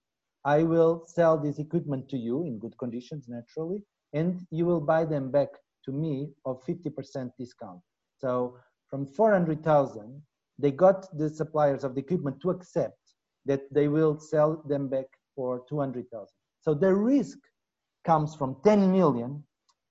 I 0.46 0.62
will 0.62 1.04
sell 1.08 1.36
this 1.36 1.58
equipment 1.58 2.08
to 2.08 2.16
you 2.16 2.44
in 2.44 2.58
good 2.58 2.78
conditions, 2.78 3.26
naturally, 3.28 3.82
and 4.14 4.40
you 4.50 4.64
will 4.64 4.80
buy 4.80 5.04
them 5.04 5.30
back 5.30 5.48
to 5.84 5.92
me 5.92 6.30
of 6.46 6.64
50% 6.64 7.32
discount. 7.38 7.80
So 8.18 8.56
from 8.88 9.04
400,000, 9.06 10.22
they 10.58 10.70
got 10.70 11.06
the 11.16 11.28
suppliers 11.28 11.84
of 11.84 11.94
the 11.94 12.00
equipment 12.00 12.40
to 12.42 12.50
accept 12.50 12.98
that 13.46 13.62
they 13.72 13.88
will 13.88 14.18
sell 14.18 14.62
them 14.68 14.88
back 14.88 15.06
for 15.34 15.62
200,000. 15.68 16.26
So 16.60 16.74
the 16.74 16.92
risk 16.92 17.38
comes 18.04 18.34
from 18.34 18.56
10 18.64 18.92
million 18.92 19.44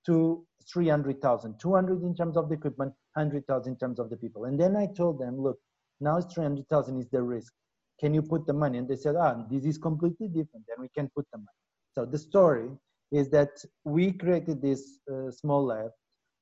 to 0.06 0.46
300,000, 0.72 1.60
200 1.60 2.04
in 2.04 2.16
terms 2.16 2.38
of 2.38 2.50
the 2.50 2.56
equipment, 2.56 2.94
100,000 3.14 3.72
in 3.72 3.78
terms 3.78 4.00
of 4.00 4.10
the 4.10 4.18
people. 4.18 4.46
And 4.46 4.60
then 4.60 4.76
I 4.76 4.88
told 4.88 5.20
them, 5.20 5.40
look, 5.40 5.58
now 6.02 6.18
it's 6.18 6.34
300,000 6.34 7.00
is 7.00 7.08
the 7.10 7.22
risk 7.22 7.54
can 8.00 8.14
you 8.14 8.22
put 8.22 8.46
the 8.46 8.54
money? 8.54 8.78
And 8.78 8.88
they 8.88 8.96
said, 8.96 9.16
ah, 9.16 9.44
this 9.50 9.66
is 9.66 9.78
completely 9.78 10.28
different. 10.28 10.66
Then 10.68 10.78
we 10.80 10.90
can 10.90 11.10
put 11.16 11.26
the 11.32 11.40
money. 11.40 11.48
So 11.94 12.06
the 12.06 12.18
story 12.18 12.70
is 13.12 13.30
that 13.30 13.50
we 13.84 14.12
created 14.12 14.62
this 14.62 15.00
uh, 15.12 15.32
small 15.32 15.66
lab 15.66 15.92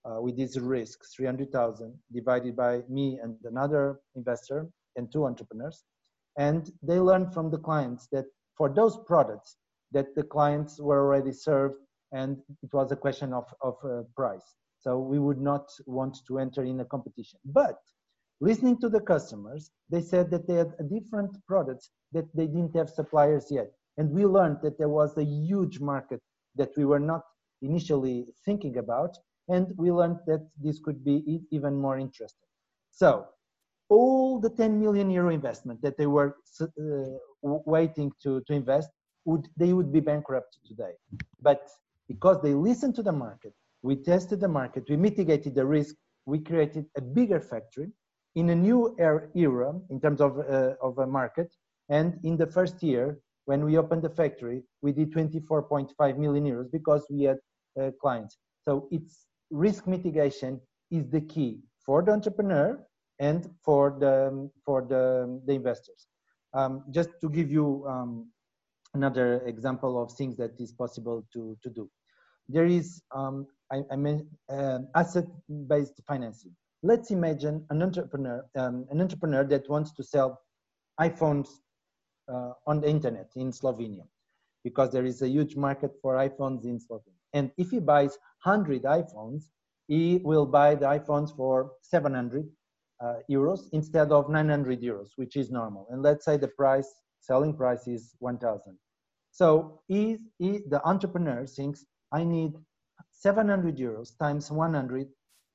uh, 0.06 0.22
with 0.22 0.38
these 0.38 0.60
risks, 0.60 1.16
300,000 1.16 1.94
divided 2.14 2.56
by 2.56 2.82
me 2.90 3.20
and 3.22 3.36
another 3.44 4.00
investor 4.16 4.68
and 4.96 5.12
two 5.12 5.26
entrepreneurs. 5.26 5.84
And 6.38 6.72
they 6.84 7.00
learned 7.00 7.34
from 7.34 7.50
the 7.50 7.58
clients 7.58 8.08
that 8.12 8.26
for 8.58 8.70
those 8.70 8.98
products 9.06 9.58
that 9.92 10.16
the 10.16 10.24
clients 10.24 10.80
were 10.80 11.00
already 11.00 11.32
served 11.32 11.76
and 12.12 12.38
it 12.64 12.74
was 12.74 12.92
a 12.92 12.96
question 12.96 13.34
of, 13.34 13.46
of 13.62 13.76
uh, 13.84 14.04
price. 14.16 14.56
So 14.80 15.00
we 15.00 15.20
would 15.20 15.42
not 15.42 15.68
want 15.88 16.18
to 16.28 16.40
enter 16.40 16.64
in 16.64 16.80
a 16.80 16.86
competition. 16.86 17.40
But 17.46 17.78
Listening 18.42 18.78
to 18.80 18.90
the 18.90 19.00
customers, 19.00 19.72
they 19.90 20.02
said 20.02 20.30
that 20.32 20.46
they 20.46 20.56
had 20.56 20.76
different 20.90 21.38
products 21.48 21.92
that 22.12 22.26
they 22.36 22.48
didn't 22.48 22.76
have 22.76 22.90
suppliers 22.90 23.48
yet. 23.50 23.72
And 23.98 24.12
we 24.12 24.26
learned 24.26 24.58
that 24.62 24.78
there 24.78 24.90
was 24.90 25.18
a 25.18 25.24
huge 25.24 25.80
market 25.80 26.22
that 26.56 26.72
we 26.76 26.84
were 26.84 27.00
not 27.00 27.22
initially 27.62 28.28
thinking 28.44 28.78
about. 28.78 29.18
And 29.48 29.74
we 29.78 29.92
learned 29.92 30.20
that 30.28 30.48
this 30.62 30.80
could 30.80 31.04
be 31.04 31.42
even 31.52 31.76
more 31.76 31.98
interesting. 32.00 32.48
So 32.92 33.28
all 33.90 34.40
the 34.40 34.50
10 34.50 34.80
million 34.80 35.10
euro 35.12 35.30
investment 35.30 35.82
that 35.84 35.98
they 35.98 36.08
were 36.08 36.36
uh, 36.62 36.68
waiting 37.42 38.12
to, 38.24 38.42
to 38.48 38.54
invest, 38.54 38.90
would 39.26 39.48
they 39.58 39.74
would 39.74 39.92
be 39.92 40.00
bankrupt 40.00 40.58
today. 40.66 40.94
But 41.42 41.70
because 42.08 42.42
they 42.42 42.54
listened 42.54 42.96
to 42.96 43.04
the 43.04 43.12
market, 43.12 43.54
we 43.82 43.96
tested 43.96 44.40
the 44.40 44.48
market, 44.48 44.86
we 44.90 44.98
mitigated 44.98 45.56
the 45.56 45.66
risk, 45.66 45.96
we 46.26 46.40
created 46.40 46.86
a 46.98 47.02
bigger 47.02 47.40
factory 47.40 47.90
in 48.36 48.50
a 48.50 48.56
new 48.56 48.96
er, 49.00 49.30
era 49.36 49.74
in 49.90 50.00
terms 50.02 50.22
of, 50.22 50.40
uh, 50.40 50.74
of 50.82 50.98
a 50.98 51.08
market. 51.08 51.54
And 51.90 52.20
in 52.24 52.38
the 52.38 52.48
first 52.48 52.82
year, 52.82 53.20
when 53.46 53.64
we 53.64 53.78
opened 53.78 54.02
the 54.02 54.10
factory, 54.10 54.64
we 54.82 54.92
did 54.92 55.14
24.5 55.14 56.18
million 56.18 56.46
euros 56.46 56.72
because 56.72 57.06
we 57.10 57.24
had 57.24 57.38
uh, 57.80 57.92
clients. 58.02 58.38
So 58.68 58.88
it's 58.92 59.28
risk 59.52 59.88
mitigation 59.88 60.60
is 60.92 61.08
the 61.10 61.22
key 61.22 61.60
for 61.86 62.02
the 62.02 62.12
entrepreneur 62.12 62.80
and 63.20 63.50
for 63.64 63.96
the 64.00 64.50
for 64.66 64.82
the, 64.82 65.42
the 65.46 65.54
investors. 65.54 66.08
Um, 66.54 66.84
just 66.92 67.10
to 67.22 67.30
give 67.30 67.52
you 67.52 67.86
um, 67.88 68.30
another 68.94 69.42
example 69.46 70.02
of 70.02 70.12
things 70.14 70.38
that 70.38 70.60
is 70.60 70.72
possible 70.72 71.26
to, 71.34 71.58
to 71.64 71.70
do. 71.70 71.90
There 72.48 72.66
is, 72.66 73.02
um, 73.14 73.46
I, 73.70 73.82
I 73.92 73.98
mean, 73.98 74.28
uh, 74.50 74.80
asset-based 74.96 76.02
financing 76.08 76.56
let's 76.86 77.10
imagine 77.10 77.66
an 77.72 77.82
entrepreneur, 77.82 78.46
um, 78.56 78.86
an 78.92 79.02
entrepreneur 79.02 79.44
that 79.44 79.68
wants 79.68 79.92
to 79.94 80.04
sell 80.04 80.40
iPhones 81.02 81.48
uh, 82.32 82.52
on 82.68 82.80
the 82.80 82.88
internet 82.88 83.32
in 83.36 83.52
Slovenia, 83.52 84.06
because 84.64 84.92
there 84.92 85.06
is 85.06 85.22
a 85.24 85.28
huge 85.28 85.56
market 85.56 85.92
for 86.02 86.16
iPhones 86.16 86.64
in 86.64 86.80
Slovenia. 86.80 87.25
And 87.36 87.52
if 87.58 87.70
he 87.70 87.80
buys 87.80 88.18
100 88.44 88.84
iPhones, 88.84 89.44
he 89.88 90.22
will 90.24 90.46
buy 90.46 90.74
the 90.74 90.86
iPhones 90.86 91.36
for 91.36 91.74
700 91.82 92.50
uh, 93.04 93.16
euros 93.30 93.68
instead 93.74 94.12
of 94.12 94.30
900 94.30 94.82
euros, 94.82 95.10
which 95.18 95.36
is 95.36 95.52
normal. 95.52 95.86
And 95.92 96.02
let's 96.02 96.26
say 96.26 96.38
the 96.38 96.48
price, 96.48 96.90
selling 97.20 97.56
price 97.56 97.88
is 97.88 98.16
1000. 98.20 98.78
So 99.32 99.82
he, 99.88 100.18
he, 100.40 100.62
the 100.70 100.82
entrepreneur 100.88 101.46
thinks, 101.46 101.86
I 102.14 102.24
need 102.24 102.54
700 103.12 103.78
euros 103.78 104.18
times 104.18 104.50
100 104.50 105.08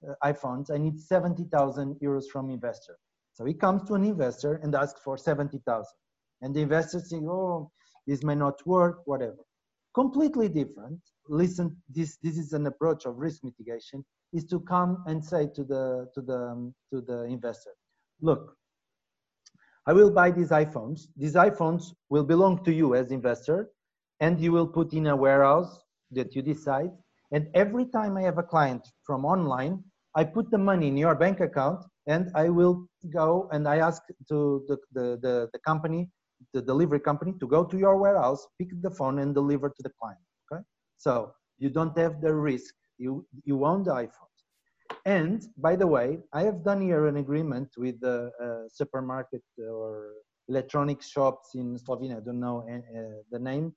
uh, 0.07 0.15
iPhones, 0.23 0.71
I 0.71 0.77
need 0.77 1.01
70,000 1.01 1.97
euros 2.03 2.25
from 2.31 2.51
investor. 2.51 2.99
So 3.33 3.47
he 3.47 3.55
comes 3.55 3.85
to 3.85 3.95
an 3.95 4.05
investor 4.05 4.61
and 4.63 4.75
asks 4.75 5.01
for 5.03 5.17
70,000. 5.17 5.87
And 6.43 6.55
the 6.55 6.61
investor 6.61 7.01
thinks, 7.01 7.27
oh, 7.27 7.71
this 8.07 8.23
may 8.23 8.35
not 8.35 8.55
work, 8.67 9.01
whatever. 9.07 9.39
Completely 9.95 10.49
different. 10.49 11.01
Listen, 11.33 11.77
this, 11.89 12.19
this 12.25 12.37
is 12.37 12.53
an 12.55 12.67
approach 12.67 13.07
of 13.07 13.17
risk 13.17 13.45
mitigation, 13.45 14.05
is 14.33 14.45
to 14.47 14.59
come 14.59 15.05
and 15.07 15.25
say 15.25 15.47
to 15.55 15.63
the, 15.63 16.09
to 16.13 16.21
the, 16.21 16.37
um, 16.37 16.75
to 16.93 17.01
the 17.01 17.23
investor, 17.23 17.71
look, 18.21 18.57
I 19.87 19.93
will 19.93 20.11
buy 20.11 20.33
these 20.33 20.49
iPhones. 20.51 21.03
These 21.17 21.35
iPhones 21.35 21.95
will 22.09 22.25
belong 22.25 22.65
to 22.65 22.73
you 22.73 22.97
as 22.97 23.13
investor, 23.13 23.71
and 24.19 24.41
you 24.41 24.51
will 24.51 24.67
put 24.67 24.93
in 24.93 25.07
a 25.07 25.15
warehouse 25.15 25.85
that 26.11 26.35
you 26.35 26.43
decide. 26.43 26.91
And 27.31 27.47
every 27.55 27.87
time 27.87 28.17
I 28.17 28.23
have 28.23 28.39
a 28.39 28.43
client 28.43 28.89
from 29.05 29.25
online, 29.25 29.85
I 30.17 30.25
put 30.25 30.51
the 30.51 30.59
money 30.59 30.89
in 30.89 30.97
your 30.97 31.15
bank 31.15 31.39
account, 31.39 31.85
and 32.09 32.29
I 32.35 32.49
will 32.49 32.89
go 33.15 33.49
and 33.53 33.69
I 33.69 33.77
ask 33.77 34.03
to 34.31 34.65
the, 34.67 34.79
the, 34.93 35.19
the, 35.23 35.49
the 35.53 35.59
company, 35.61 36.11
the 36.53 36.61
delivery 36.61 36.99
company, 36.99 37.35
to 37.39 37.47
go 37.47 37.65
to 37.65 37.79
your 37.79 37.97
warehouse, 37.99 38.45
pick 38.59 38.71
the 38.83 38.91
phone, 38.91 39.21
and 39.21 39.33
deliver 39.33 39.69
to 39.69 39.83
the 39.85 39.93
client. 40.01 40.19
So 41.01 41.33
you 41.59 41.71
don't 41.71 41.97
have 41.97 42.21
the 42.21 42.35
risk. 42.35 42.75
You 42.99 43.27
you 43.45 43.65
own 43.65 43.85
the 43.85 43.95
iPhone. 44.07 44.35
And 45.07 45.43
by 45.57 45.75
the 45.77 45.87
way, 45.87 46.19
I 46.33 46.43
have 46.43 46.63
done 46.63 46.81
here 46.83 47.07
an 47.07 47.17
agreement 47.17 47.69
with 47.79 48.01
the 48.01 48.31
uh, 48.45 48.69
supermarket 48.69 49.43
or 49.59 50.13
electronic 50.49 51.01
shops 51.03 51.55
in 51.55 51.79
Slovenia, 51.79 52.19
I 52.19 52.21
don't 52.21 52.41
know 52.41 52.59
uh, 52.69 53.23
the 53.31 53.39
name, 53.39 53.73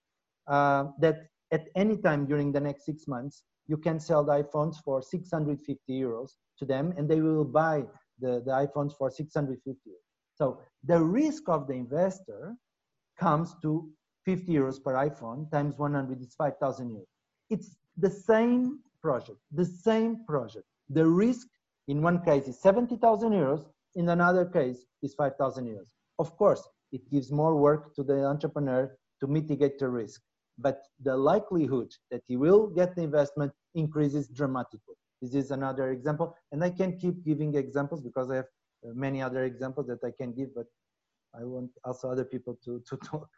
uh, 0.48 0.86
that 1.00 1.28
at 1.52 1.68
any 1.76 1.98
time 1.98 2.26
during 2.26 2.52
the 2.52 2.60
next 2.60 2.86
six 2.86 3.08
months, 3.08 3.44
you 3.68 3.78
can 3.78 4.00
sell 4.00 4.24
the 4.26 4.44
iPhones 4.44 4.76
for 4.84 5.02
650 5.02 5.80
euros 5.90 6.32
to 6.60 6.66
them 6.66 6.94
and 6.98 7.08
they 7.08 7.22
will 7.22 7.46
buy 7.46 7.84
the, 8.20 8.42
the 8.46 8.52
iPhones 8.52 8.94
for 8.98 9.10
650 9.10 9.80
So 10.36 10.60
the 10.84 11.00
risk 11.00 11.48
of 11.48 11.68
the 11.68 11.74
investor 11.74 12.56
comes 13.18 13.56
to 13.62 13.90
50 14.26 14.52
euros 14.52 14.84
per 14.84 14.94
iPhone 14.96 15.50
times 15.52 15.78
100 15.78 16.22
is 16.22 16.36
5,000 16.36 16.90
euros. 16.90 17.13
It's 17.54 17.76
the 17.98 18.10
same 18.10 18.80
project, 19.06 19.38
the 19.52 19.66
same 19.66 20.26
project. 20.26 20.66
The 20.90 21.06
risk 21.06 21.48
in 21.88 22.02
one 22.02 22.20
case 22.26 22.48
is 22.48 22.60
70,000 22.60 23.32
euros, 23.32 23.64
in 23.96 24.10
another 24.10 24.46
case 24.46 24.86
is 25.04 25.14
5,000 25.14 25.68
euros. 25.68 25.90
Of 26.18 26.36
course, 26.36 26.68
it 26.92 27.04
gives 27.12 27.32
more 27.32 27.56
work 27.56 27.94
to 27.96 28.04
the 28.04 28.26
entrepreneur 28.26 28.92
to 29.20 29.28
mitigate 29.28 29.78
the 29.78 29.90
risk, 29.90 30.22
but 30.58 30.82
the 31.00 31.16
likelihood 31.16 31.92
that 32.10 32.24
he 32.28 32.38
will 32.38 32.68
get 32.68 32.96
the 32.96 33.04
investment 33.04 33.52
increases 33.76 34.28
dramatically. 34.30 34.96
This 35.22 35.36
is 35.36 35.52
another 35.52 35.92
example, 35.92 36.36
and 36.52 36.64
I 36.64 36.72
can 36.72 36.98
keep 36.98 37.24
giving 37.24 37.54
examples 37.56 38.02
because 38.02 38.32
I 38.32 38.38
have 38.38 38.50
uh, 38.84 38.94
many 38.96 39.22
other 39.22 39.44
examples 39.44 39.86
that 39.88 40.04
I 40.04 40.12
can 40.20 40.34
give, 40.34 40.50
but 40.56 40.66
I 41.40 41.44
want 41.44 41.70
also 41.86 42.10
other 42.10 42.26
people 42.26 42.58
to, 42.66 42.82
to 42.90 42.98
talk. 43.12 43.30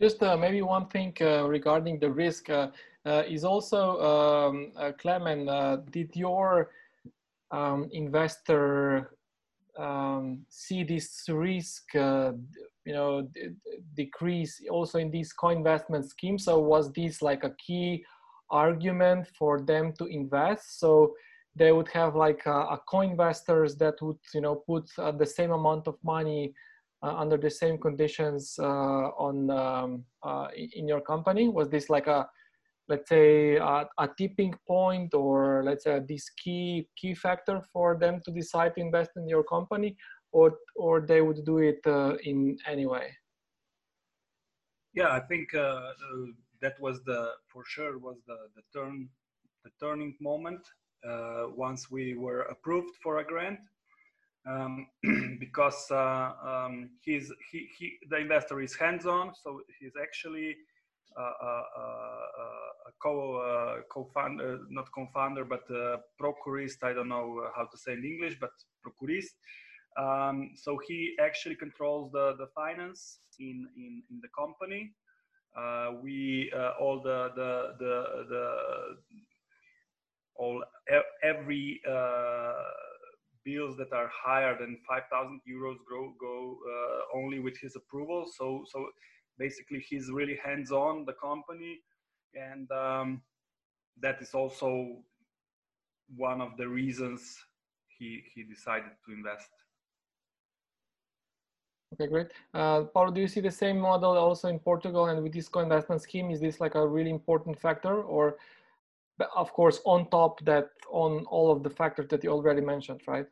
Just 0.00 0.22
uh, 0.22 0.34
maybe 0.34 0.62
one 0.62 0.86
thing 0.86 1.12
uh, 1.20 1.46
regarding 1.46 1.98
the 1.98 2.10
risk 2.10 2.48
uh, 2.48 2.68
is 3.06 3.44
also, 3.44 4.00
um, 4.00 4.72
uh, 4.76 4.92
Clement, 4.98 5.48
uh, 5.48 5.76
did 5.90 6.14
your 6.14 6.70
um, 7.50 7.88
investor 7.92 9.16
um, 9.78 10.44
see 10.48 10.84
this 10.84 11.24
risk, 11.28 11.94
you 11.94 12.94
know, 12.94 13.28
decrease 13.94 14.60
also 14.70 14.98
in 14.98 15.10
these 15.10 15.32
co-investment 15.32 16.08
schemes? 16.08 16.44
So 16.44 16.58
was 16.58 16.92
this 16.92 17.22
like 17.22 17.44
a 17.44 17.54
key 17.54 18.04
argument 18.50 19.28
for 19.38 19.60
them 19.60 19.92
to 19.98 20.06
invest? 20.06 20.80
So 20.80 21.14
they 21.56 21.72
would 21.72 21.88
have 21.88 22.14
like 22.14 22.42
a, 22.46 22.60
a 22.76 22.80
co-investors 22.88 23.76
that 23.76 23.94
would, 24.02 24.18
you 24.34 24.40
know, 24.40 24.56
put 24.56 24.90
the 24.96 25.26
same 25.26 25.52
amount 25.52 25.86
of 25.88 25.96
money 26.02 26.52
uh, 27.02 27.14
under 27.16 27.38
the 27.38 27.48
same 27.48 27.78
conditions 27.78 28.56
uh, 28.58 29.08
on 29.16 29.50
um, 29.50 30.04
uh, 30.22 30.48
in 30.74 30.86
your 30.86 31.00
company? 31.00 31.48
Was 31.48 31.70
this 31.70 31.88
like 31.88 32.06
a 32.06 32.28
let's 32.90 33.08
say 33.08 33.56
a, 33.56 33.88
a, 33.98 34.08
tipping 34.18 34.52
point 34.66 35.14
or 35.14 35.62
let's 35.64 35.84
say 35.84 36.00
this 36.06 36.28
key 36.30 36.88
key 37.00 37.14
factor 37.14 37.62
for 37.72 37.96
them 37.96 38.20
to 38.24 38.30
decide 38.32 38.74
to 38.74 38.80
invest 38.80 39.12
in 39.16 39.28
your 39.28 39.44
company 39.44 39.96
or 40.32 40.58
or 40.74 41.00
they 41.00 41.20
would 41.22 41.44
do 41.44 41.58
it 41.58 41.80
uh, 41.86 42.14
in 42.24 42.58
any 42.66 42.86
way? 42.86 43.06
Yeah 44.92 45.10
i 45.18 45.20
think 45.20 45.54
uh, 45.54 45.58
uh, 45.58 46.26
that 46.62 46.74
was 46.80 46.96
the 47.04 47.20
for 47.50 47.62
sure 47.64 47.98
was 47.98 48.18
the 48.26 48.38
the 48.56 48.62
turn 48.74 49.08
the 49.64 49.70
turning 49.82 50.14
moment 50.20 50.62
once 51.66 51.90
we 51.90 52.04
were 52.14 52.42
approved 52.54 52.94
for 53.02 53.18
a 53.18 53.24
grant. 53.24 53.60
Um, 54.46 54.86
because 55.38 55.86
uh, 55.90 56.32
um, 56.42 56.90
he's 57.02 57.30
he, 57.50 57.68
he 57.78 57.98
the 58.08 58.16
investor 58.16 58.60
is 58.62 58.74
hands-on, 58.74 59.32
so 59.42 59.60
he's 59.78 59.92
actually 60.00 60.48
uh, 60.48 60.54
uh, 60.54 60.56
uh 60.56 60.69
co 63.02 63.36
uh, 63.36 63.82
co-founder, 63.92 64.60
not 64.68 64.90
co-founder, 64.92 65.44
but 65.44 65.64
procurist. 66.18 66.82
I 66.84 66.92
don't 66.92 67.08
know 67.08 67.50
how 67.56 67.64
to 67.64 67.78
say 67.78 67.92
in 67.92 68.04
English, 68.04 68.36
but 68.40 68.50
procurist. 68.82 69.34
Um, 69.96 70.52
so 70.54 70.78
he 70.86 71.16
actually 71.20 71.56
controls 71.56 72.12
the 72.12 72.36
the 72.36 72.46
finance 72.54 73.18
in 73.38 73.68
in, 73.76 74.02
in 74.10 74.20
the 74.20 74.28
company. 74.36 74.92
we 76.02 76.52
all 76.80 77.02
the 77.02 77.30
the 77.34 77.74
the 77.78 77.94
the 78.28 78.44
all 80.36 80.62
every 81.22 81.80
bills 83.44 83.76
that 83.76 83.92
are 83.92 84.10
higher 84.12 84.56
than 84.58 84.78
5,000 84.88 85.40
euros 85.48 85.76
go, 85.88 86.14
go 86.20 86.58
uh, 86.66 87.18
only 87.18 87.40
with 87.40 87.56
his 87.58 87.76
approval. 87.76 88.26
So, 88.36 88.64
so 88.70 88.86
basically 89.38 89.80
he's 89.80 90.10
really 90.10 90.38
hands-on 90.44 91.04
the 91.04 91.14
company. 91.14 91.80
And 92.34 92.70
um, 92.70 93.22
that 94.00 94.20
is 94.20 94.34
also 94.34 94.96
one 96.16 96.40
of 96.40 96.56
the 96.56 96.68
reasons 96.68 97.36
he, 97.98 98.22
he 98.34 98.42
decided 98.42 98.90
to 99.06 99.12
invest. 99.12 99.48
Okay, 101.94 102.06
great. 102.06 102.28
Uh, 102.54 102.82
Paulo, 102.82 103.10
do 103.10 103.20
you 103.20 103.26
see 103.26 103.40
the 103.40 103.50
same 103.50 103.78
model 103.78 104.16
also 104.16 104.46
in 104.48 104.60
Portugal 104.60 105.06
and 105.06 105.22
with 105.22 105.32
this 105.32 105.48
co-investment 105.48 106.00
scheme? 106.00 106.30
Is 106.30 106.40
this 106.40 106.60
like 106.60 106.76
a 106.76 106.86
really 106.86 107.10
important 107.10 107.58
factor 107.58 108.02
or 108.02 108.36
of 109.36 109.52
course, 109.52 109.80
on 109.84 110.08
top 110.10 110.44
that 110.44 110.70
on 110.90 111.24
all 111.26 111.50
of 111.50 111.62
the 111.62 111.70
factors 111.70 112.08
that 112.08 112.24
you 112.24 112.30
already 112.30 112.60
mentioned, 112.60 113.02
right? 113.06 113.26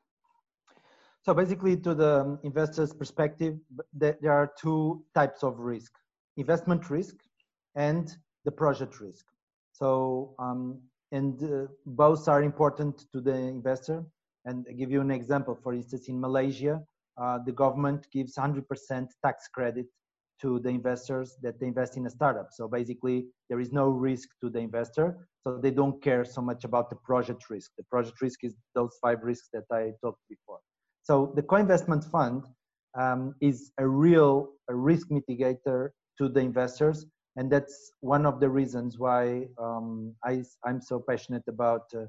So 1.29 1.35
basically, 1.35 1.77
to 1.77 1.95
the 1.95 2.39
investor's 2.43 2.95
perspective, 2.95 3.59
there 3.93 4.33
are 4.33 4.51
two 4.59 5.05
types 5.15 5.43
of 5.43 5.59
risk: 5.59 5.93
investment 6.39 6.89
risk 6.89 7.17
and 7.75 8.17
the 8.47 8.51
project 8.51 8.99
risk. 8.99 9.27
So, 9.73 10.35
um, 10.39 10.81
and 11.13 11.37
uh, 11.43 11.67
both 11.85 12.29
are 12.29 12.43
important 12.43 13.05
to 13.13 13.21
the 13.21 13.35
investor. 13.35 14.07
And 14.47 14.65
I 14.71 14.73
give 14.73 14.91
you 14.91 15.03
an 15.03 15.11
example. 15.11 15.55
For 15.63 15.75
instance, 15.75 16.09
in 16.09 16.19
Malaysia, 16.19 16.83
uh, 17.19 17.41
the 17.45 17.53
government 17.53 18.07
gives 18.11 18.37
100% 18.37 19.09
tax 19.23 19.49
credit 19.49 19.85
to 20.41 20.61
the 20.61 20.71
investors 20.71 21.37
that 21.43 21.61
they 21.61 21.67
invest 21.67 21.99
in 21.99 22.07
a 22.07 22.11
startup. 22.11 22.49
So 22.53 22.69
basically, 22.69 23.27
there 23.51 23.61
is 23.61 23.71
no 23.71 23.91
risk 23.91 24.31
to 24.41 24.49
the 24.49 24.61
investor. 24.61 25.29
So 25.45 25.59
they 25.59 25.73
don't 25.73 26.03
care 26.03 26.25
so 26.25 26.41
much 26.41 26.65
about 26.65 26.89
the 26.89 26.97
project 26.97 27.51
risk. 27.51 27.73
The 27.77 27.85
project 27.85 28.23
risk 28.23 28.45
is 28.45 28.55
those 28.75 28.97
five 29.03 29.19
risks 29.25 29.51
that 29.53 29.65
I 29.71 29.93
talked 30.01 30.23
before. 30.31 30.61
So 31.09 31.33
the 31.35 31.43
co-investment 31.43 32.05
fund 32.05 32.45
um, 32.95 33.35
is 33.41 33.73
a 33.79 33.87
real 33.89 34.51
a 34.69 34.75
risk 34.75 35.09
mitigator 35.09 35.89
to 36.19 36.29
the 36.29 36.41
investors. 36.41 37.07
And 37.37 37.51
that's 37.51 37.93
one 38.01 38.27
of 38.27 38.41
the 38.41 38.51
reasons 38.51 38.99
why 38.99 39.47
um, 39.59 40.15
I, 40.23 40.45
I'm 40.67 40.83
so 40.83 41.03
passionate 41.09 41.45
about 41.49 41.85
uh, 41.95 42.01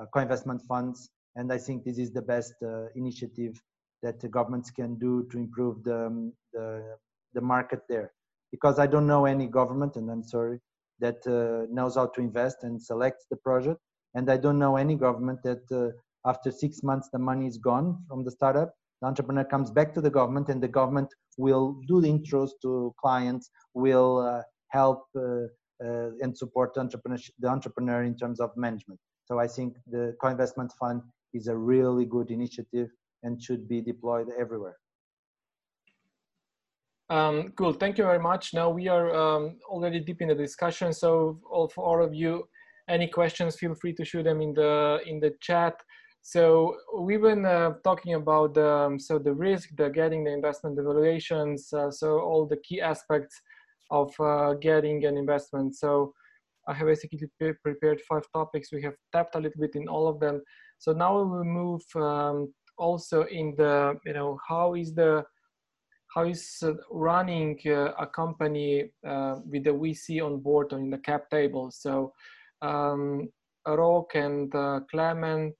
uh, 0.00 0.06
co-investment 0.14 0.62
funds. 0.62 1.10
And 1.34 1.52
I 1.52 1.58
think 1.58 1.84
this 1.84 1.98
is 1.98 2.12
the 2.12 2.22
best 2.22 2.54
uh, 2.62 2.86
initiative 2.94 3.60
that 4.02 4.20
the 4.20 4.28
governments 4.28 4.70
can 4.70 4.98
do 4.98 5.28
to 5.30 5.36
improve 5.36 5.84
the, 5.84 6.06
um, 6.06 6.32
the 6.54 6.96
the 7.34 7.42
market 7.42 7.80
there 7.90 8.12
because 8.50 8.78
I 8.78 8.86
don't 8.86 9.06
know 9.06 9.26
any 9.26 9.46
government, 9.46 9.96
and 9.96 10.10
I'm 10.10 10.22
sorry, 10.22 10.60
that 11.00 11.20
uh, 11.26 11.66
knows 11.70 11.96
how 11.96 12.06
to 12.06 12.20
invest 12.22 12.58
and 12.62 12.80
select 12.80 13.26
the 13.30 13.36
project. 13.36 13.80
And 14.14 14.30
I 14.30 14.38
don't 14.38 14.58
know 14.58 14.76
any 14.76 14.94
government 14.94 15.40
that 15.42 15.64
uh, 15.70 15.92
after 16.26 16.50
six 16.50 16.82
months, 16.82 17.08
the 17.12 17.18
money 17.18 17.46
is 17.46 17.56
gone 17.56 17.98
from 18.08 18.24
the 18.24 18.30
startup. 18.30 18.72
The 19.00 19.08
entrepreneur 19.08 19.44
comes 19.44 19.70
back 19.70 19.94
to 19.94 20.00
the 20.00 20.10
government, 20.10 20.48
and 20.48 20.62
the 20.62 20.68
government 20.68 21.08
will 21.36 21.80
do 21.86 22.00
the 22.00 22.08
intros 22.08 22.50
to 22.62 22.94
clients, 23.00 23.50
will 23.74 24.18
uh, 24.18 24.42
help 24.68 25.04
uh, 25.16 25.44
uh, 25.84 26.10
and 26.22 26.36
support 26.36 26.74
the 26.74 26.80
entrepreneur, 26.80 27.18
the 27.38 27.48
entrepreneur 27.48 28.02
in 28.02 28.16
terms 28.16 28.40
of 28.40 28.50
management. 28.56 28.98
So 29.26 29.38
I 29.38 29.46
think 29.46 29.76
the 29.86 30.16
co-investment 30.20 30.72
fund 30.80 31.02
is 31.34 31.48
a 31.48 31.56
really 31.56 32.06
good 32.06 32.30
initiative 32.30 32.88
and 33.22 33.42
should 33.42 33.68
be 33.68 33.80
deployed 33.80 34.28
everywhere. 34.38 34.76
Um, 37.08 37.52
cool, 37.56 37.72
thank 37.72 37.98
you 37.98 38.04
very 38.04 38.18
much. 38.18 38.52
Now 38.52 38.70
we 38.70 38.88
are 38.88 39.14
um, 39.14 39.58
already 39.68 40.00
deep 40.00 40.22
in 40.22 40.28
the 40.28 40.34
discussion. 40.34 40.92
So 40.92 41.38
all, 41.48 41.68
for 41.68 41.84
all 41.84 42.02
of 42.02 42.14
you, 42.14 42.48
any 42.88 43.06
questions, 43.06 43.56
feel 43.56 43.74
free 43.74 43.92
to 43.94 44.04
shoot 44.04 44.24
them 44.24 44.40
in 44.40 44.54
the 44.54 45.00
in 45.06 45.20
the 45.20 45.32
chat. 45.40 45.74
So 46.28 46.76
we've 46.92 47.22
been 47.22 47.46
uh, 47.46 47.74
talking 47.84 48.14
about 48.14 48.58
um, 48.58 48.98
so 48.98 49.16
the 49.16 49.32
risk, 49.32 49.68
the 49.76 49.88
getting 49.88 50.24
the 50.24 50.32
investment 50.32 50.76
evaluations, 50.76 51.72
uh, 51.72 51.88
so 51.88 52.18
all 52.18 52.46
the 52.46 52.56
key 52.56 52.80
aspects 52.80 53.40
of 53.92 54.12
uh, 54.18 54.54
getting 54.54 55.04
an 55.04 55.16
investment. 55.16 55.76
So 55.76 56.12
I 56.66 56.74
have 56.74 56.88
basically 56.88 57.28
prepared 57.62 58.00
five 58.08 58.24
topics. 58.34 58.72
We 58.72 58.82
have 58.82 58.94
tapped 59.12 59.36
a 59.36 59.38
little 59.38 59.60
bit 59.60 59.76
in 59.76 59.86
all 59.86 60.08
of 60.08 60.18
them. 60.18 60.42
So 60.78 60.90
now 60.90 61.16
we 61.16 61.30
will 61.30 61.44
move 61.44 61.82
um, 61.94 62.52
also 62.76 63.22
in 63.26 63.54
the 63.56 63.94
you 64.04 64.12
know 64.12 64.40
how 64.48 64.74
is 64.74 64.94
the 64.94 65.24
how 66.12 66.24
is 66.24 66.58
uh, 66.64 66.72
running 66.90 67.56
uh, 67.66 67.92
a 68.00 68.06
company 68.08 68.90
uh, 69.06 69.36
with 69.48 69.62
the 69.62 69.70
VC 69.70 70.20
on 70.20 70.40
board 70.40 70.72
or 70.72 70.80
in 70.80 70.90
the 70.90 70.98
cap 70.98 71.30
table. 71.30 71.70
So 71.70 72.12
um, 72.62 73.28
Rok 73.64 74.16
and 74.16 74.50
Klemen, 74.50 75.52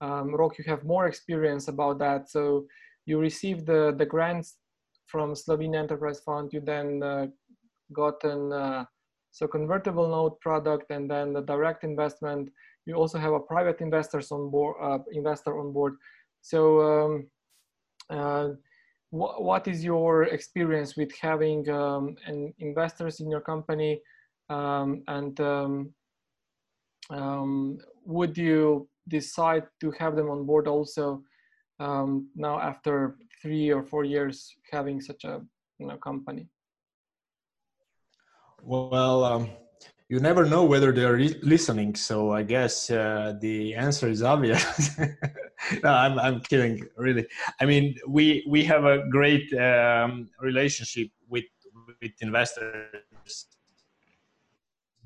um, 0.00 0.34
Rok, 0.34 0.58
you 0.58 0.64
have 0.66 0.84
more 0.84 1.06
experience 1.06 1.68
about 1.68 1.98
that. 1.98 2.30
So 2.30 2.66
you 3.06 3.18
received 3.18 3.66
the, 3.66 3.94
the 3.96 4.06
grants 4.06 4.56
from 5.06 5.34
Slovene 5.34 5.74
Enterprise 5.74 6.20
Fund. 6.20 6.52
You 6.52 6.60
then 6.60 7.02
uh, 7.02 7.26
uh, 7.98 8.84
so 9.30 9.48
convertible 9.48 10.08
note 10.08 10.40
product 10.40 10.90
and 10.90 11.10
then 11.10 11.32
the 11.32 11.42
direct 11.42 11.84
investment. 11.84 12.50
You 12.86 12.94
also 12.94 13.18
have 13.18 13.32
a 13.32 13.40
private 13.40 13.80
investors 13.80 14.30
on 14.30 14.50
board, 14.50 14.76
uh, 14.80 14.98
investor 15.12 15.58
on 15.58 15.72
board. 15.72 15.96
So 16.42 16.80
um, 16.80 17.26
uh, 18.10 18.48
wh 19.10 19.40
what 19.48 19.68
is 19.68 19.84
your 19.84 20.24
experience 20.24 20.96
with 20.96 21.12
having 21.20 21.68
um, 21.70 22.16
an 22.26 22.52
investors 22.58 23.20
in 23.20 23.30
your 23.30 23.40
company 23.40 24.00
um, 24.50 25.02
and 25.08 25.40
um, 25.40 25.94
um, 27.10 27.78
would 28.04 28.36
you 28.36 28.88
decide 29.08 29.64
to 29.80 29.90
have 29.98 30.16
them 30.16 30.30
on 30.30 30.46
board 30.46 30.66
also 30.68 31.22
um, 31.80 32.28
now 32.34 32.58
after 32.60 33.16
three 33.42 33.70
or 33.70 33.82
four 33.82 34.04
years 34.04 34.54
having 34.72 35.00
such 35.00 35.24
a 35.24 35.42
you 35.78 35.86
know, 35.86 35.96
company? 35.96 36.48
Well, 38.62 39.24
um, 39.24 39.50
you 40.08 40.20
never 40.20 40.46
know 40.46 40.64
whether 40.64 40.92
they're 40.92 41.18
listening, 41.42 41.94
so 41.94 42.32
I 42.32 42.42
guess 42.42 42.90
uh, 42.90 43.34
the 43.40 43.74
answer 43.74 44.08
is 44.08 44.22
obvious. 44.22 44.98
no, 45.82 45.90
I'm, 45.90 46.18
I'm 46.18 46.40
kidding, 46.40 46.86
really. 46.96 47.26
I 47.60 47.66
mean, 47.66 47.96
we 48.08 48.44
we 48.48 48.64
have 48.64 48.84
a 48.84 49.06
great 49.10 49.52
um, 49.54 50.30
relationship 50.40 51.08
with 51.28 51.44
with 52.00 52.12
investors. 52.20 53.46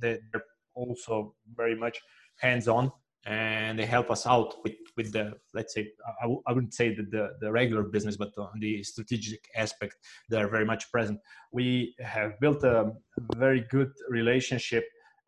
They're 0.00 0.44
also 0.74 1.34
very 1.56 1.74
much 1.74 1.98
hands-on 2.36 2.92
and 3.28 3.78
they 3.78 3.84
help 3.84 4.10
us 4.10 4.26
out 4.26 4.54
with 4.64 4.72
with 4.96 5.12
the 5.12 5.34
let's 5.52 5.74
say 5.74 5.86
I 6.20 6.22
w- 6.22 6.42
I 6.46 6.52
wouldn't 6.52 6.72
say 6.72 6.94
that 6.94 7.10
the, 7.10 7.36
the 7.40 7.52
regular 7.52 7.82
business 7.82 8.16
but 8.16 8.32
on 8.38 8.58
the 8.58 8.82
strategic 8.82 9.40
aspect 9.54 9.96
they 10.30 10.40
are 10.40 10.48
very 10.48 10.64
much 10.64 10.90
present. 10.90 11.20
We 11.52 11.94
have 12.00 12.40
built 12.40 12.64
a 12.64 12.92
very 13.36 13.66
good 13.70 13.92
relationship 14.08 14.84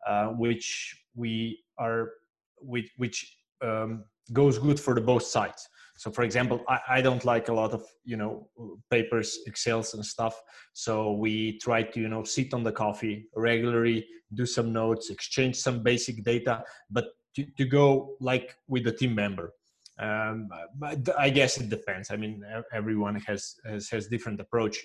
uh, 0.07 0.27
which 0.29 0.95
we 1.15 1.59
are 1.77 2.09
which, 2.57 2.89
which 2.97 3.37
um, 3.61 4.03
goes 4.33 4.57
good 4.57 4.79
for 4.79 4.95
the 4.95 5.01
both 5.01 5.23
sides. 5.23 5.67
So 5.97 6.09
for 6.09 6.23
example 6.23 6.63
I, 6.67 6.79
I 6.89 7.01
don't 7.01 7.23
like 7.23 7.49
a 7.49 7.53
lot 7.53 7.71
of 7.71 7.83
you 8.03 8.17
know 8.17 8.49
papers 8.89 9.37
excels 9.45 9.93
and 9.93 10.03
stuff. 10.03 10.41
So 10.73 11.11
we 11.11 11.59
try 11.59 11.83
to 11.83 11.99
you 11.99 12.09
know 12.09 12.23
sit 12.23 12.55
on 12.55 12.63
the 12.63 12.71
coffee 12.71 13.27
regularly 13.35 14.07
do 14.33 14.45
some 14.45 14.71
notes 14.73 15.09
exchange 15.11 15.57
some 15.57 15.83
basic 15.83 16.23
data 16.23 16.63
but 16.89 17.05
to, 17.35 17.45
to 17.57 17.65
go 17.65 18.15
like 18.19 18.55
with 18.67 18.87
a 18.87 18.91
team 18.91 19.15
member. 19.15 19.53
Um, 19.99 20.49
but 20.79 20.97
i 21.19 21.29
guess 21.29 21.57
it 21.57 21.69
depends. 21.69 22.11
I 22.11 22.17
mean 22.17 22.43
everyone 22.73 23.15
has 23.27 23.55
has, 23.65 23.89
has 23.89 24.07
different 24.07 24.39
approach 24.39 24.77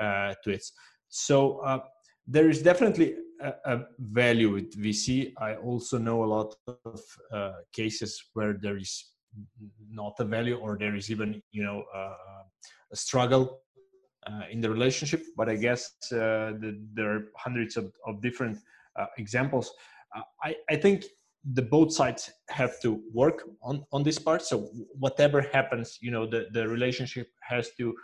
uh, 0.00 0.34
to 0.42 0.50
it. 0.50 0.64
So 1.08 1.58
uh, 1.58 1.80
there 2.26 2.48
is 2.48 2.62
definitely 2.62 3.16
a, 3.40 3.52
a, 3.64 3.80
value 3.98 4.52
with 4.52 4.80
vc 4.80 5.32
i 5.40 5.56
also 5.56 5.98
know 5.98 6.22
a 6.22 6.30
lot 6.36 6.54
of 6.66 7.00
uh, 7.32 7.52
cases 7.72 8.22
where 8.34 8.52
there 8.52 8.76
is 8.76 9.12
not 9.90 10.14
a 10.20 10.24
value 10.24 10.56
or 10.56 10.78
there 10.78 10.94
is 10.94 11.10
even 11.10 11.42
you 11.50 11.64
know 11.64 11.82
uh, 11.94 12.42
a 12.92 12.96
struggle 12.96 13.60
uh, 14.26 14.42
in 14.50 14.60
the 14.60 14.70
relationship. 14.70 15.22
But 15.36 15.48
i 15.48 15.56
guess 15.56 15.90
uh, 16.12 16.52
the, 16.62 16.80
there 16.94 17.10
are 17.14 17.22
hundreds 17.36 17.76
of, 17.76 17.92
of 18.06 18.20
different 18.22 18.58
examples. 19.16 19.72
I, 20.44 20.54
I 20.68 20.76
think 20.76 21.04
the 21.54 21.62
both 21.62 21.92
sides 21.92 22.30
have 22.50 22.80
to 22.80 23.02
work 23.12 23.42
on 23.62 23.84
on 23.92 24.02
this 24.02 24.18
part. 24.18 24.42
So 24.42 24.68
whatever 24.98 25.42
happens 25.52 25.98
you 26.00 26.10
know 26.10 26.26
the 26.26 26.46
the 26.52 26.68
relationship 26.68 27.28
has 27.40 27.70
to 27.78 27.94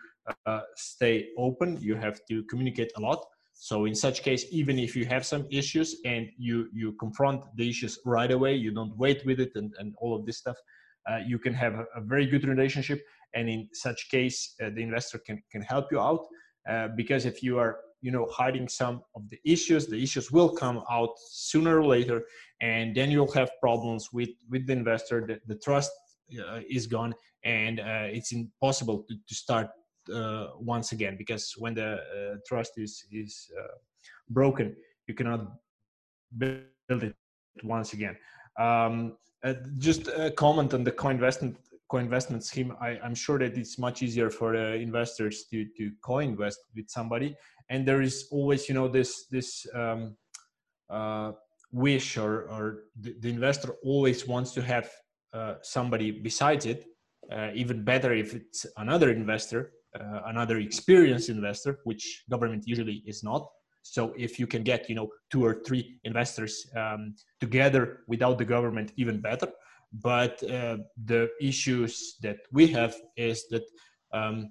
uh, 0.47 0.61
stay 0.77 1.29
open. 1.39 1.79
You 1.81 1.95
have 1.95 2.21
to 2.29 2.43
communicate 2.45 2.93
a 2.97 3.01
lot. 3.01 3.25
So 3.55 3.87
in 3.87 3.95
such 3.95 4.23
case 4.23 4.47
even 4.51 4.79
if 4.79 4.95
you 4.95 5.05
have 5.07 5.25
some 5.25 5.47
issues 5.51 5.97
and 6.05 6.29
you 6.37 6.69
you 6.73 6.93
confront 6.93 7.43
the 7.57 7.69
issues 7.69 7.99
right 8.05 8.31
away 8.31 8.55
you 8.55 8.73
don't 8.73 8.97
wait 8.97 9.25
with 9.27 9.41
it 9.41 9.53
and, 9.57 9.73
and 9.79 9.95
all 9.99 10.15
of 10.15 10.25
this 10.27 10.39
stuff 10.39 10.57
uh, 11.11 11.19
you 11.27 11.39
can 11.39 11.55
have 11.55 11.75
a, 11.75 11.87
a, 11.97 12.01
very 12.01 12.27
good 12.27 12.45
relationship. 12.47 13.03
And 13.35 13.49
in 13.49 13.69
such 13.73 14.11
case 14.11 14.55
uh, 14.63 14.71
the 14.75 14.83
investor 14.83 15.19
can 15.19 15.43
can 15.51 15.63
help 15.63 15.87
you 15.91 16.01
out 16.01 16.27
uh, 16.69 16.89
because 16.97 17.25
if 17.25 17.43
you 17.43 17.59
are 17.59 17.79
you 18.01 18.11
know 18.11 18.27
hiding 18.31 18.69
some 18.69 19.03
of 19.15 19.29
the 19.29 19.39
issues. 19.45 19.87
The 19.87 20.03
issues 20.03 20.31
will 20.31 20.51
come 20.51 20.83
out 20.91 21.11
sooner 21.31 21.79
or 21.81 21.87
later 21.87 22.25
and 22.61 22.95
then 22.95 23.11
you'll 23.11 23.33
have 23.33 23.51
problems 23.61 24.09
with 24.13 24.31
with 24.51 24.67
the 24.67 24.73
investor. 24.73 25.27
The, 25.27 25.41
the 25.47 25.61
trust 25.61 25.91
uh, 26.39 26.61
is 26.69 26.87
gone 26.87 27.15
and 27.45 27.81
uh, 27.81 28.09
it's 28.11 28.33
impossible 28.33 29.05
to, 29.09 29.15
to 29.29 29.35
start 29.35 29.69
uh, 30.13 30.49
once 30.59 30.93
again 30.93 31.17
because 31.17 31.55
when 31.59 31.75
the 31.75 31.95
uh, 31.95 32.37
trust 32.47 32.73
is 32.77 33.05
is 33.13 33.51
uh, 33.59 33.75
broken 34.31 34.75
you 35.07 35.15
cannot 35.15 35.53
build 36.37 36.63
it 36.89 37.15
once 37.65 37.93
again. 37.95 38.17
Um, 38.59 39.17
uh, 39.45 39.55
just 39.79 40.09
a 40.09 40.31
comment 40.31 40.75
on 40.75 40.85
the 40.85 40.93
co-investment 40.93 41.57
co-investment 41.91 42.45
scheme 42.45 42.75
I, 42.81 42.99
am 43.03 43.15
sure 43.15 43.39
that 43.39 43.57
it's 43.57 43.79
much 43.79 44.03
easier 44.03 44.31
for 44.31 44.57
the 44.57 44.75
investors 44.75 45.47
to 45.51 45.65
to 45.77 45.91
co-invest 46.03 46.61
with 46.75 46.89
somebody. 46.89 47.37
And 47.71 47.87
there 47.87 48.03
is 48.03 48.29
always 48.31 48.69
you 48.69 48.75
know 48.75 48.89
this 48.89 49.27
this 49.31 49.67
um, 49.75 50.17
uh, 50.91 51.33
wish 51.73 52.17
or 52.17 52.43
or 52.51 52.85
the, 53.01 53.15
the, 53.21 53.29
investor 53.29 53.77
always 53.83 54.27
wants 54.27 54.53
to 54.53 54.63
have 54.63 54.91
uh, 55.33 55.55
somebody 55.63 56.11
besides 56.11 56.65
it 56.67 56.87
uh, 57.33 57.51
even 57.55 57.85
better 57.85 58.15
if 58.15 58.35
it's 58.35 58.65
another 58.79 59.11
investor 59.11 59.73
uh, 59.99 60.21
another 60.27 60.59
experienced 60.59 61.29
investor 61.29 61.81
which 61.85 62.25
government 62.31 62.65
usually 62.67 63.03
is 63.07 63.23
not. 63.23 63.47
So 63.83 64.13
if 64.19 64.39
you 64.39 64.47
can 64.47 64.63
get 64.63 64.89
you 64.89 64.95
know 64.95 65.09
two 65.31 65.45
or 65.45 65.63
three 65.67 65.99
investors 66.05 66.67
um, 66.77 67.15
together 67.41 68.01
without 68.07 68.39
the 68.39 68.45
government 68.45 68.93
even 68.97 69.21
better 69.21 69.49
but 69.93 70.43
uh, 70.51 70.79
the 71.05 71.31
issues 71.41 72.17
that 72.23 72.39
we 72.53 72.67
have 72.69 72.95
is 73.17 73.47
that 73.49 73.65
um, 74.13 74.51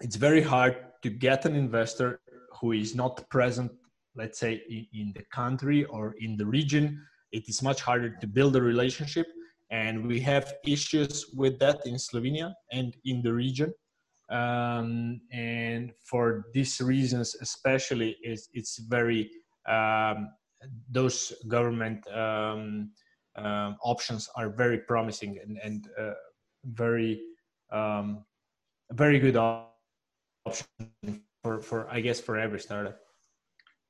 it's 0.00 0.16
very 0.16 0.42
hard 0.42 0.76
to 1.02 1.10
get 1.10 1.44
an 1.44 1.54
investor 1.54 2.20
who 2.60 2.72
is 2.72 2.94
not 2.94 3.28
present, 3.28 3.70
let's 4.14 4.38
say, 4.38 4.62
in, 4.68 4.86
in 4.92 5.12
the 5.14 5.24
country 5.32 5.84
or 5.84 6.14
in 6.20 6.36
the 6.36 6.46
region, 6.46 7.04
it 7.32 7.48
is 7.48 7.62
much 7.62 7.80
harder 7.80 8.10
to 8.20 8.26
build 8.26 8.56
a 8.56 8.62
relationship. 8.62 9.26
And 9.70 10.06
we 10.06 10.20
have 10.20 10.54
issues 10.66 11.26
with 11.34 11.58
that 11.60 11.86
in 11.86 11.94
Slovenia 11.94 12.52
and 12.72 12.94
in 13.04 13.22
the 13.22 13.32
region. 13.32 13.72
Um, 14.30 15.20
and 15.32 15.92
for 16.04 16.46
these 16.54 16.80
reasons, 16.80 17.36
especially, 17.40 18.16
it's, 18.22 18.48
it's 18.52 18.78
very, 18.78 19.30
um, 19.68 20.28
those 20.90 21.32
government 21.48 22.06
um, 22.12 22.92
um 23.36 23.76
options 23.82 24.28
are 24.36 24.50
very 24.50 24.78
promising 24.78 25.38
and, 25.42 25.58
and 25.62 25.88
uh, 25.98 26.14
very, 26.64 27.22
um, 27.70 28.24
very 28.92 29.18
good 29.18 29.36
option 29.36 30.66
for 31.42 31.60
for 31.60 31.88
I 31.90 32.00
guess 32.00 32.20
for 32.20 32.36
every 32.36 32.60
startup. 32.60 32.98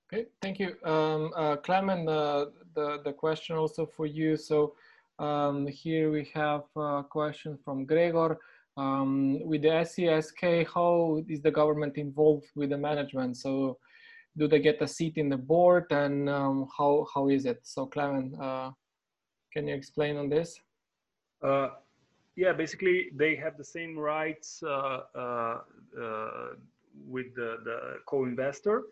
Okay, 0.07 0.27
thank 0.43 0.59
you, 0.59 0.77
um, 0.85 1.33
uh, 1.35 1.57
Clement. 1.57 2.09
Uh, 2.09 2.47
the 2.75 3.01
the 3.05 3.13
question 3.13 3.57
also 3.57 3.87
for 3.87 4.07
you. 4.07 4.37
So, 4.37 4.75
Um, 5.19 5.67
here 5.69 6.11
we 6.11 6.25
have 6.35 6.65
a 6.75 7.05
question 7.05 7.59
from 7.65 7.85
Gregor. 7.85 8.39
Um, 8.77 9.39
with 9.45 9.63
the 9.63 9.85
SESK, 9.85 10.67
how 10.67 11.23
is 11.29 11.41
the 11.43 11.51
government 11.51 11.97
involved 11.97 12.49
with 12.57 12.71
the 12.71 12.79
management? 12.79 13.37
So 13.37 13.79
do 14.39 14.49
they 14.49 14.59
get 14.59 14.83
a 14.83 14.89
seat 14.89 15.19
in 15.23 15.29
the 15.29 15.37
board 15.37 15.87
and 15.91 16.29
um, 16.29 16.67
how, 16.77 17.07
how 17.15 17.29
is 17.29 17.45
it? 17.45 17.61
So 17.63 17.87
Clement, 17.87 18.35
uh, 18.41 18.71
can 19.53 19.69
you 19.69 19.75
explain 19.75 20.17
on 20.17 20.29
this? 20.29 20.59
Uh, 21.43 21.69
yeah, 22.37 22.53
basically 22.53 23.11
they 23.15 23.37
have 23.37 23.59
the 23.59 23.65
same 23.65 23.99
rights 23.99 24.63
uh, 24.63 25.01
uh, 25.15 25.59
uh 26.01 26.49
with 27.09 27.35
the, 27.35 27.59
the 27.65 27.97
co-investor. 28.07 28.83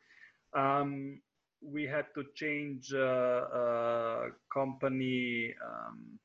Um, 0.55 1.21
we 1.63 1.85
had 1.85 2.07
to 2.15 2.25
change 2.35 2.93
uh, 2.95 2.99
uh, 2.99 4.27
company. 4.53 5.55
Um, 5.65 6.19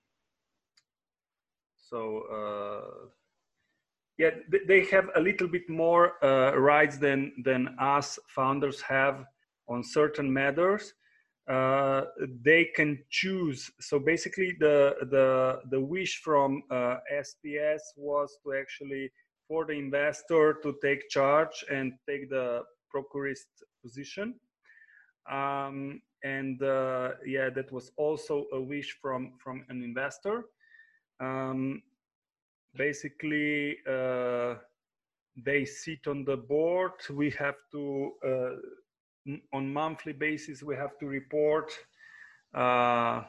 so 1.78 3.10
yeah, 4.18 4.30
they 4.68 4.86
have 4.86 5.10
a 5.16 5.20
little 5.20 5.48
bit 5.48 5.70
more 5.70 6.14
rights 6.58 6.98
than 6.98 7.34
than 7.44 7.76
us 7.80 8.18
founders 8.28 8.82
have 8.82 9.26
on 9.68 9.84
certain 9.84 10.32
matters 10.32 10.94
they 11.48 12.72
can 12.76 13.00
choose. 13.10 13.70
So 13.80 14.00
basically, 14.00 14.56
the 14.60 14.96
the 15.12 15.62
the 15.70 15.80
wish 15.80 16.22
from 16.22 16.64
uh, 16.72 16.98
SPS 17.14 17.82
was 17.96 18.38
to 18.44 18.54
actually 18.54 19.12
for 19.48 19.66
the 19.66 19.74
investor 19.74 20.58
to 20.64 20.76
take 20.82 21.08
charge 21.10 21.64
and 21.70 21.94
take 22.08 22.30
the 22.30 22.64
procurist 22.90 23.48
position. 23.84 24.36
Um, 25.30 26.02
and 26.24 26.62
uh, 26.62 27.12
yeah, 27.26 27.50
that 27.52 27.72
was 27.72 27.92
also 27.98 28.46
a 28.54 28.60
wish 28.60 28.98
from 29.02 29.34
from 29.38 29.64
an 29.70 29.84
investor. 29.84 30.46
Um, 31.20 31.84
basically, 32.76 33.78
uh, 33.88 34.56
they 35.38 35.66
sit 35.66 36.08
on 36.08 36.26
the 36.26 36.38
board. 36.38 36.94
We 37.10 37.30
have 37.32 37.56
to 37.72 38.12
uh, 38.26 38.50
on 39.54 39.74
monthly 39.74 40.14
basis 40.14 40.62
we 40.62 40.76
have 40.76 40.98
to 41.00 41.08
report 41.08 41.72
uh, 42.54 43.24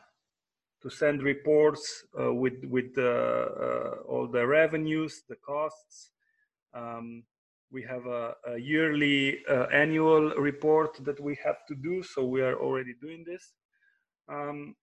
to 0.82 0.90
send 0.90 1.22
reports 1.22 2.04
uh, 2.20 2.32
with 2.32 2.64
with 2.64 2.92
uh, 2.98 3.02
uh 3.02 3.94
all 4.06 4.28
the 4.28 4.46
revenues 4.46 5.22
the 5.28 5.36
costs. 5.36 6.10
Um, 6.74 7.24
we 7.72 7.82
have 7.82 8.06
a, 8.06 8.34
a 8.46 8.58
yearly 8.58 9.38
uh, 9.50 9.66
annual 9.72 10.30
report 10.36 11.04
that 11.04 11.18
we 11.18 11.36
have 11.44 11.66
to 11.66 11.74
do 11.74 12.02
so 12.02 12.24
we 12.24 12.40
are 12.40 12.56
already 12.60 12.94
doing 13.00 13.24
this. 13.26 13.54
Um, 14.28 14.76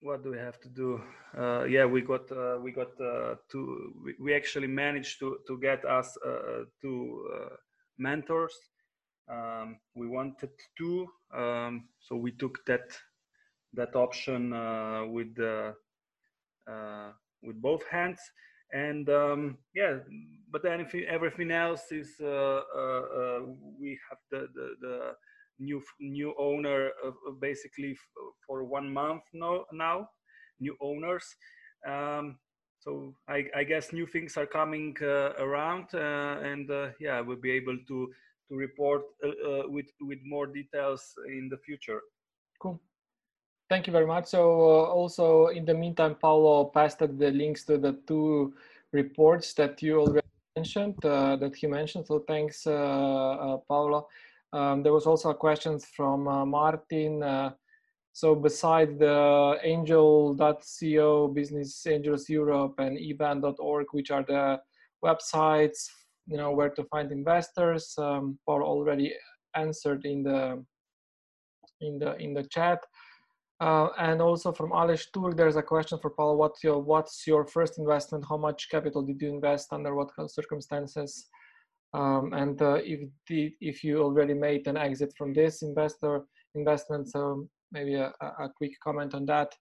what 0.00 0.24
do 0.24 0.30
we 0.30 0.38
have 0.38 0.60
to 0.62 0.68
do? 0.68 1.00
Uh, 1.36 1.64
yeah 1.64 1.84
we 1.84 2.00
got 2.00 2.28
we 2.62 2.72
got 2.72 2.96
to 2.96 3.92
we, 4.02 4.14
we, 4.18 4.34
actually 4.34 4.66
managed 4.66 5.20
to 5.20 5.38
to 5.46 5.58
get 5.60 5.84
us 5.84 6.16
two 6.80 7.28
mentors 7.98 8.56
um, 9.28 9.78
we 9.94 10.06
wanted 10.08 10.50
to 10.78 11.06
um, 11.34 11.88
so 12.00 12.16
we 12.16 12.32
took 12.32 12.64
that 12.66 12.96
that 13.74 13.94
option 13.94 14.52
uh, 14.52 15.04
with 15.06 15.34
the 15.34 15.74
uh, 16.70 17.10
with 17.42 17.60
both 17.60 17.82
hands. 17.90 18.20
And 18.72 19.08
um, 19.08 19.58
yeah 19.74 19.98
but 20.50 20.62
then 20.62 20.86
everything 21.08 21.50
else 21.50 21.92
is 21.92 22.14
uh, 22.20 22.26
uh, 22.26 23.02
uh, 23.18 23.40
we 23.78 23.98
have 24.08 24.18
the, 24.30 24.48
the, 24.54 24.74
the 24.80 25.12
new 25.58 25.82
new 26.00 26.34
owner 26.38 26.90
basically 27.40 27.96
for 28.46 28.64
one 28.64 28.92
month 28.92 29.22
now 29.32 29.64
now 29.72 30.08
new 30.60 30.76
owners. 30.80 31.24
Um, 31.86 32.38
so 32.78 33.14
I, 33.28 33.46
I, 33.54 33.64
guess 33.64 33.92
new 33.92 34.06
things 34.06 34.36
are 34.36 34.46
coming 34.46 34.96
uh, 35.02 35.32
around 35.38 35.92
and 35.94 36.70
yeah 37.00 37.20
we'll 37.20 37.36
be 37.36 37.52
able 37.52 37.76
to 37.88 38.12
to 38.48 38.56
report 38.56 39.02
uh, 39.24 39.28
uh, 39.28 39.62
with 39.68 39.86
with 40.00 40.18
more 40.24 40.46
details 40.46 41.14
in 41.26 41.48
the 41.48 41.58
future. 41.58 42.00
Cool. 42.60 42.80
Thank 43.68 43.86
you 43.86 43.92
very 43.92 44.06
much. 44.06 44.26
So 44.26 44.42
uh, 44.42 44.84
also 44.94 45.48
in 45.48 45.64
the 45.64 45.74
meantime, 45.74 46.14
Paulo 46.14 46.66
pasted 46.66 47.18
the 47.18 47.30
links 47.30 47.64
to 47.64 47.78
the 47.78 47.98
two 48.06 48.54
reports 48.92 49.54
that 49.54 49.82
you 49.82 50.00
already 50.00 50.26
mentioned, 50.56 51.04
uh, 51.04 51.36
that 51.36 51.56
he 51.56 51.66
mentioned. 51.66 52.06
So 52.06 52.24
thanks, 52.28 52.66
uh, 52.66 52.72
uh, 52.72 53.56
Paulo. 53.68 54.08
Um, 54.52 54.82
there 54.82 54.92
was 54.92 55.06
also 55.06 55.30
a 55.30 55.34
question 55.34 55.78
from 55.80 56.24
Martin. 56.48 57.52
so 58.12 58.34
beside 58.34 58.98
the 58.98 59.58
angel.co, 59.62 61.28
Business 61.28 61.86
Angels 61.86 62.30
Europe 62.30 62.74
and 62.78 62.96
eban.org, 62.98 63.86
which 63.90 64.10
are 64.10 64.22
the 64.22 64.60
websites 65.04 65.90
you 66.26 66.36
know 66.36 66.50
where 66.52 66.70
to 66.70 66.84
find 66.84 67.12
investors 67.12 67.94
um, 67.98 68.38
Paul 68.46 68.62
already 68.62 69.14
answered 69.54 70.04
in 70.04 70.22
the 70.22 70.62
in 71.80 71.98
the 71.98 72.16
in 72.16 72.34
the 72.34 72.44
chat 72.44 72.80
uh, 73.60 73.88
and 73.98 74.20
also 74.20 74.52
from 74.52 74.70
Alish 74.70 75.06
Turk, 75.14 75.34
there's 75.36 75.56
a 75.56 75.62
question 75.62 75.98
for 75.98 76.10
Paul. 76.10 76.36
What's 76.36 76.62
your 76.62 76.78
what's 76.78 77.26
your 77.26 77.46
first 77.46 77.78
investment? 77.78 78.26
How 78.28 78.36
much 78.36 78.68
capital 78.70 79.02
did 79.02 79.20
you 79.20 79.30
invest? 79.30 79.72
Under 79.72 79.94
what 79.94 80.10
circumstances? 80.30 81.28
Um, 81.94 82.34
and 82.34 82.60
uh, 82.60 82.80
if 82.84 83.08
the, 83.28 83.54
if 83.60 83.82
you 83.82 84.02
already 84.02 84.34
made 84.34 84.66
an 84.66 84.76
exit 84.76 85.14
from 85.16 85.32
this 85.32 85.62
investor 85.62 86.24
investment, 86.54 87.08
so 87.08 87.48
maybe 87.72 87.94
a, 87.94 88.12
a 88.20 88.50
quick 88.54 88.72
comment 88.84 89.14
on 89.14 89.24
that. 89.26 89.54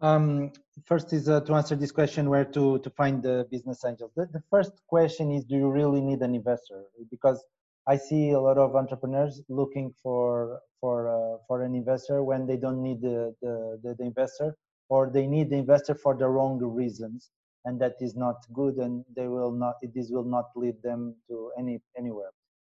Um, 0.00 0.52
first 0.84 1.12
is 1.12 1.28
uh, 1.28 1.40
to 1.42 1.54
answer 1.54 1.76
this 1.76 1.92
question 1.92 2.28
where 2.28 2.44
to, 2.44 2.78
to 2.80 2.90
find 2.90 3.22
the 3.22 3.46
business 3.50 3.84
angels. 3.84 4.10
The, 4.16 4.26
the 4.32 4.42
first 4.50 4.72
question 4.88 5.30
is 5.30 5.44
do 5.44 5.56
you 5.56 5.70
really 5.70 6.00
need 6.00 6.20
an 6.20 6.34
investor? 6.34 6.84
Because 7.10 7.44
I 7.86 7.96
see 7.96 8.30
a 8.30 8.40
lot 8.40 8.58
of 8.58 8.74
entrepreneurs 8.76 9.42
looking 9.48 9.94
for 10.02 10.60
for 10.80 11.08
uh, 11.08 11.38
for 11.46 11.62
an 11.62 11.74
investor 11.74 12.24
when 12.24 12.46
they 12.46 12.56
don't 12.56 12.82
need 12.82 13.00
the, 13.02 13.34
the, 13.42 13.78
the, 13.82 14.04
investor 14.04 14.56
or 14.88 15.10
they 15.10 15.26
need 15.26 15.50
the 15.50 15.56
investor 15.56 15.94
for 15.94 16.14
the 16.16 16.26
wrong 16.26 16.58
reasons 16.58 17.30
and 17.66 17.80
that 17.80 17.94
is 18.00 18.16
not 18.16 18.36
good 18.52 18.76
and 18.76 19.04
they 19.16 19.28
will 19.28 19.52
not 19.52 19.74
this 19.94 20.08
will 20.10 20.24
not 20.24 20.46
lead 20.56 20.76
them 20.82 21.14
to 21.28 21.50
any 21.58 21.78
anywhere. 21.98 22.30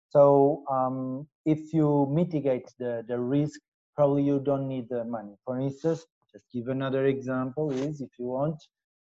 So 0.08 0.64
um, 0.70 1.26
if 1.44 1.74
you 1.74 2.08
mitigate 2.10 2.68
the, 2.78 3.04
the 3.08 3.18
risk, 3.18 3.60
probably 3.96 4.22
you 4.22 4.40
don't 4.40 4.68
need 4.68 4.88
the 4.88 5.04
money. 5.04 5.34
For 5.44 5.58
instance, 5.58 6.06
just 6.34 6.46
give 6.52 6.68
another 6.68 7.06
example 7.06 7.70
is 7.70 8.00
if 8.00 8.10
you 8.18 8.26
want, 8.26 8.56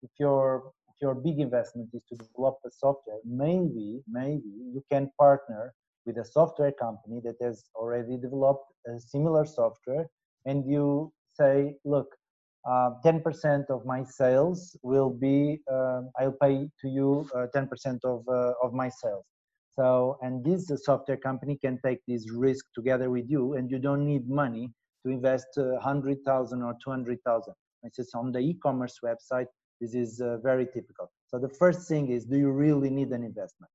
if 0.03 0.11
your 0.19 0.73
if 0.89 0.97
your 1.01 1.15
big 1.15 1.39
investment 1.39 1.89
is 1.95 2.03
to 2.09 2.17
develop 2.17 2.59
a 2.67 2.71
software, 2.71 3.21
maybe 3.25 4.03
maybe 4.09 4.53
you 4.75 4.83
can 4.91 5.11
partner 5.19 5.73
with 6.07 6.19
a 6.19 6.25
software 6.25 6.73
company 6.73 7.21
that 7.25 7.37
has 7.41 7.65
already 7.77 8.17
developed 8.17 8.67
a 8.89 8.99
similar 8.99 9.45
software, 9.47 10.07
and 10.45 10.69
you 10.69 11.13
say, 11.35 11.77
look, 11.85 12.09
10% 12.67 13.71
uh, 13.71 13.75
of 13.75 13.87
my 13.87 14.03
sales 14.03 14.77
will 14.83 15.11
be 15.11 15.61
uh, 15.73 16.01
I'll 16.19 16.37
pay 16.43 16.69
to 16.81 16.89
you 16.89 17.29
10% 17.35 17.47
uh, 17.55 18.09
of 18.09 18.29
uh, 18.29 18.53
of 18.63 18.73
my 18.73 18.89
sales. 18.89 19.25
So 19.79 20.19
and 20.23 20.45
this 20.45 20.71
software 20.85 21.17
company 21.29 21.57
can 21.65 21.79
take 21.87 22.01
this 22.09 22.29
risk 22.33 22.65
together 22.75 23.09
with 23.09 23.27
you, 23.31 23.55
and 23.55 23.71
you 23.71 23.79
don't 23.79 24.05
need 24.05 24.29
money 24.29 24.73
to 25.05 25.13
invest 25.13 25.49
100,000 25.57 26.63
uh, 26.63 26.65
or 26.65 26.77
200,000. 26.83 27.55
This 27.83 27.99
is 27.99 28.11
on 28.15 28.33
the 28.33 28.39
e-commerce 28.39 28.99
website. 29.05 29.47
This 29.81 29.95
is 29.95 30.21
uh, 30.21 30.37
very 30.39 30.67
typical. 30.67 31.11
So 31.29 31.39
the 31.39 31.49
first 31.49 31.89
thing 31.89 32.11
is, 32.11 32.27
do 32.27 32.37
you 32.37 32.51
really 32.51 32.91
need 32.91 33.11
an 33.11 33.25
investment, 33.25 33.71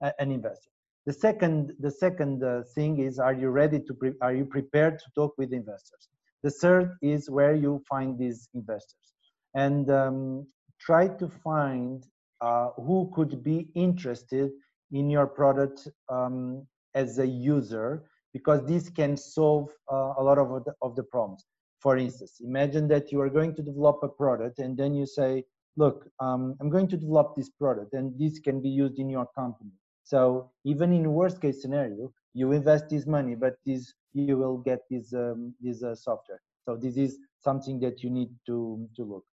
an 0.00 0.30
investor? 0.30 0.70
The 1.06 1.12
second, 1.12 1.74
the 1.78 1.90
second 1.90 2.42
uh, 2.42 2.62
thing 2.74 2.98
is, 2.98 3.18
are 3.18 3.34
you 3.34 3.50
ready 3.50 3.78
to, 3.78 4.14
are 4.22 4.34
you 4.34 4.46
prepared 4.46 4.98
to 4.98 5.04
talk 5.14 5.34
with 5.36 5.52
investors? 5.52 6.08
The 6.42 6.50
third 6.50 6.96
is 7.02 7.30
where 7.30 7.54
you 7.54 7.82
find 7.88 8.18
these 8.18 8.48
investors 8.54 9.14
and 9.54 9.90
um, 9.90 10.46
try 10.80 11.08
to 11.08 11.28
find 11.28 12.04
uh, 12.40 12.70
who 12.76 13.10
could 13.14 13.42
be 13.42 13.68
interested 13.74 14.50
in 14.92 15.08
your 15.08 15.26
product 15.26 15.88
um, 16.08 16.66
as 16.94 17.18
a 17.18 17.26
user 17.26 18.04
because 18.34 18.66
this 18.66 18.90
can 18.90 19.16
solve 19.16 19.70
uh, 19.90 20.12
a 20.18 20.22
lot 20.22 20.36
of 20.36 20.48
the, 20.64 20.74
of 20.82 20.94
the 20.96 21.04
problems. 21.04 21.46
For 21.78 21.96
instance, 21.96 22.40
imagine 22.40 22.88
that 22.88 23.12
you 23.12 23.20
are 23.22 23.30
going 23.30 23.54
to 23.54 23.62
develop 23.62 24.00
a 24.02 24.08
product 24.08 24.58
and 24.58 24.76
then 24.76 24.94
you 24.94 25.06
say, 25.06 25.44
look, 25.76 26.06
um, 26.20 26.56
I'm 26.60 26.68
going 26.68 26.88
to 26.88 26.96
develop 26.96 27.34
this 27.36 27.48
product 27.48 27.94
and 27.94 28.18
this 28.18 28.38
can 28.40 28.60
be 28.60 28.68
used 28.68 28.98
in 28.98 29.08
your 29.08 29.28
company. 29.34 29.70
So 30.02 30.50
even 30.64 30.92
in 30.92 31.12
worst 31.12 31.40
case 31.40 31.62
scenario, 31.62 32.12
you 32.34 32.52
invest 32.52 32.88
this 32.90 33.06
money, 33.06 33.34
but 33.34 33.54
this 33.64 33.94
you 34.12 34.36
will 34.36 34.58
get 34.58 34.80
this 34.90 35.14
um, 35.14 35.54
this 35.60 35.82
uh, 35.82 35.94
software. 35.94 36.40
So 36.66 36.76
this 36.76 36.96
is 36.96 37.18
something 37.40 37.80
that 37.80 38.02
you 38.02 38.10
need 38.10 38.30
to 38.46 38.88
to 38.96 39.04
look. 39.04 39.24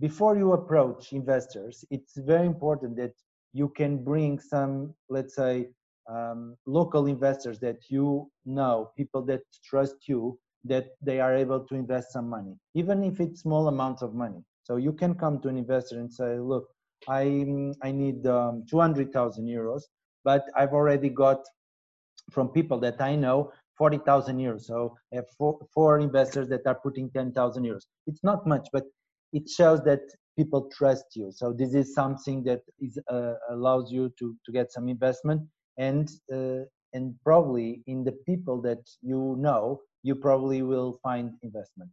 Before 0.00 0.36
you 0.36 0.52
approach 0.52 1.12
investors, 1.12 1.84
it's 1.90 2.16
very 2.16 2.46
important 2.46 2.96
that 2.96 3.14
you 3.52 3.68
can 3.68 4.02
bring 4.02 4.38
some, 4.38 4.94
let's 5.08 5.36
say, 5.36 5.68
um, 6.08 6.56
local 6.66 7.06
investors 7.06 7.58
that 7.60 7.78
you 7.88 8.30
know, 8.44 8.90
people 8.96 9.22
that 9.26 9.42
trust 9.64 10.08
you, 10.08 10.38
that 10.64 10.86
they 11.00 11.20
are 11.20 11.34
able 11.34 11.60
to 11.60 11.74
invest 11.74 12.12
some 12.12 12.28
money, 12.28 12.54
even 12.74 13.02
if 13.02 13.20
it's 13.20 13.40
small 13.40 13.68
amounts 13.68 14.02
of 14.02 14.14
money. 14.14 14.42
So 14.64 14.76
you 14.76 14.92
can 14.92 15.14
come 15.14 15.40
to 15.40 15.48
an 15.48 15.56
investor 15.56 15.98
and 15.98 16.12
say, 16.12 16.38
look, 16.38 16.68
I, 17.08 17.44
I 17.82 17.90
need 17.90 18.26
um, 18.26 18.64
200,000 18.70 19.44
euros, 19.46 19.82
but 20.24 20.44
I've 20.56 20.72
already 20.72 21.08
got 21.08 21.38
from 22.30 22.48
people 22.48 22.78
that 22.80 23.00
I 23.00 23.16
know 23.16 23.50
40,000 23.76 24.38
euros. 24.38 24.62
So 24.62 24.96
I 25.12 25.16
have 25.16 25.24
four, 25.36 25.58
four 25.74 25.98
investors 25.98 26.48
that 26.50 26.64
are 26.66 26.76
putting 26.76 27.10
10,000 27.10 27.64
euros. 27.64 27.86
It's 28.06 28.22
not 28.22 28.46
much, 28.46 28.68
but 28.72 28.84
it 29.32 29.48
shows 29.48 29.82
that 29.82 30.00
people 30.36 30.70
trust 30.72 31.04
you. 31.14 31.30
So 31.32 31.52
this 31.52 31.74
is 31.74 31.94
something 31.94 32.44
that 32.44 32.60
is 32.80 32.98
uh, 33.10 33.34
allows 33.50 33.90
you 33.90 34.12
to 34.18 34.36
to 34.44 34.52
get 34.52 34.72
some 34.72 34.88
investment 34.88 35.42
and 35.78 36.10
uh, 36.32 36.64
and 36.92 37.14
probably 37.24 37.82
in 37.86 38.04
the 38.04 38.12
people 38.26 38.60
that 38.62 38.82
you 39.00 39.36
know, 39.38 39.80
you 40.02 40.14
probably 40.14 40.62
will 40.62 40.98
find 41.02 41.32
investment. 41.42 41.90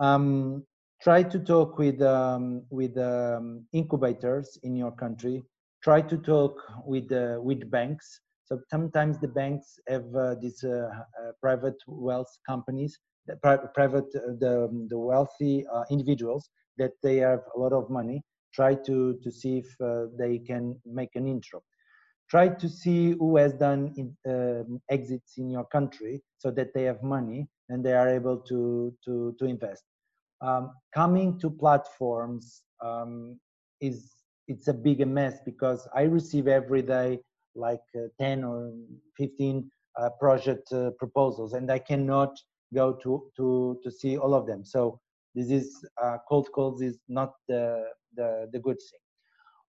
Um, 0.00 0.64
try 1.02 1.22
to 1.22 1.38
talk 1.38 1.78
with 1.78 2.00
um, 2.02 2.62
with 2.70 2.96
um, 2.98 3.66
incubators 3.72 4.58
in 4.62 4.76
your 4.76 4.92
country. 4.92 5.42
Try 5.82 6.00
to 6.02 6.16
talk 6.16 6.62
with 6.84 7.10
uh, 7.12 7.38
with 7.40 7.70
banks. 7.70 8.20
So 8.44 8.60
sometimes 8.70 9.20
the 9.20 9.28
banks 9.28 9.78
have 9.88 10.06
uh, 10.14 10.36
these 10.40 10.64
uh, 10.64 10.88
uh 11.20 11.32
private 11.42 11.76
wealth 11.86 12.32
companies, 12.46 12.98
private 13.42 14.08
uh, 14.16 14.32
the 14.40 14.86
the 14.88 14.98
wealthy 14.98 15.66
individuals 15.90 16.48
that 16.78 16.92
they 17.02 17.16
have 17.16 17.42
a 17.54 17.58
lot 17.58 17.72
of 17.72 17.90
money. 17.90 18.22
Try 18.54 18.74
to 18.74 19.18
to 19.22 19.30
see 19.30 19.58
if 19.58 19.68
they 20.18 20.38
can 20.38 20.80
make 20.86 21.14
an 21.14 21.26
intro 21.26 21.62
try 22.30 22.48
to 22.48 22.68
see 22.68 23.12
who 23.12 23.36
has 23.36 23.54
done 23.54 23.92
in, 23.96 24.16
um, 24.28 24.80
exits 24.90 25.38
in 25.38 25.50
your 25.50 25.64
country 25.64 26.22
so 26.38 26.50
that 26.50 26.74
they 26.74 26.84
have 26.84 27.02
money 27.02 27.48
and 27.68 27.84
they 27.84 27.94
are 27.94 28.08
able 28.08 28.38
to 28.38 28.94
to 29.04 29.34
to 29.38 29.44
invest. 29.44 29.84
Um, 30.40 30.72
coming 30.94 31.38
to 31.40 31.50
platforms 31.50 32.62
um, 32.80 33.38
is 33.80 34.12
it's 34.46 34.68
a 34.68 34.74
big 34.74 35.06
mess 35.06 35.40
because 35.44 35.86
i 35.94 36.02
receive 36.02 36.46
every 36.46 36.80
day 36.80 37.18
like 37.54 37.82
uh, 37.96 38.06
10 38.18 38.44
or 38.44 38.72
15 39.16 39.70
uh, 40.00 40.10
project 40.20 40.72
uh, 40.72 40.90
proposals 40.98 41.52
and 41.54 41.70
i 41.70 41.78
cannot 41.78 42.38
go 42.74 42.92
to 43.02 43.30
to 43.36 43.78
to 43.82 43.90
see 43.90 44.16
all 44.16 44.34
of 44.34 44.46
them. 44.46 44.64
So 44.64 45.00
this 45.34 45.50
is 45.50 45.84
uh, 46.02 46.18
cold 46.28 46.48
calls 46.52 46.82
is 46.82 46.98
not 47.08 47.32
the 47.48 47.84
the, 48.14 48.48
the 48.52 48.58
good 48.58 48.78
thing 48.78 49.00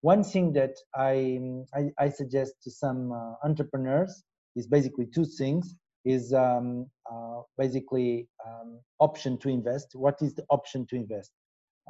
one 0.00 0.22
thing 0.22 0.52
that 0.52 0.76
I, 0.94 1.38
I, 1.74 1.90
I 1.98 2.08
suggest 2.08 2.54
to 2.62 2.70
some 2.70 3.12
uh, 3.12 3.34
entrepreneurs 3.44 4.22
is 4.56 4.66
basically 4.66 5.06
two 5.06 5.24
things 5.24 5.74
is 6.04 6.32
um, 6.32 6.86
uh, 7.10 7.42
basically 7.56 8.28
um, 8.46 8.80
option 9.00 9.38
to 9.38 9.48
invest. 9.48 9.88
What 9.94 10.16
is 10.22 10.34
the 10.34 10.44
option 10.50 10.86
to 10.90 10.96
invest? 10.96 11.32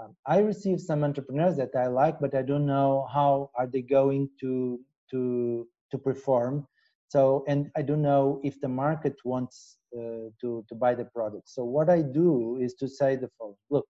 Um, 0.01 0.15
I 0.27 0.39
receive 0.39 0.81
some 0.81 1.05
entrepreneurs 1.05 1.57
that 1.57 1.75
I 1.77 1.89
like, 1.89 2.21
but 2.21 2.35
I 2.35 2.43
don't 2.43 2.67
know 2.67 3.07
how 3.13 3.51
are 3.57 3.67
they 3.67 3.83
going 3.83 4.31
to 4.41 4.81
to 5.11 5.67
to 5.91 5.99
perform. 5.99 6.67
So, 7.09 7.45
and 7.49 7.71
I 7.77 7.83
don't 7.83 8.03
know 8.03 8.41
if 8.45 8.61
the 8.61 8.69
market 8.69 9.17
wants 9.25 9.79
uh, 9.97 10.31
to 10.41 10.65
to 10.69 10.75
buy 10.75 10.95
the 10.95 11.07
product. 11.07 11.49
So, 11.49 11.65
what 11.65 11.91
I 11.91 12.03
do 12.03 12.59
is 12.61 12.75
to 12.75 12.89
say 12.89 13.17
the 13.17 13.31
following: 13.39 13.57
Look, 13.71 13.87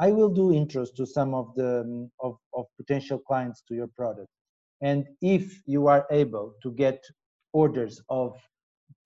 I 0.00 0.12
will 0.12 0.28
do 0.28 0.50
intros 0.50 0.94
to 0.96 1.04
some 1.04 1.34
of 1.34 1.54
the 1.56 1.80
um, 1.80 2.10
of, 2.20 2.36
of 2.54 2.66
potential 2.76 3.18
clients 3.18 3.62
to 3.68 3.74
your 3.74 3.88
product. 3.88 4.28
And 4.80 5.06
if 5.20 5.60
you 5.66 5.88
are 5.88 6.06
able 6.10 6.54
to 6.62 6.70
get 6.72 7.02
orders 7.52 8.00
of 8.08 8.36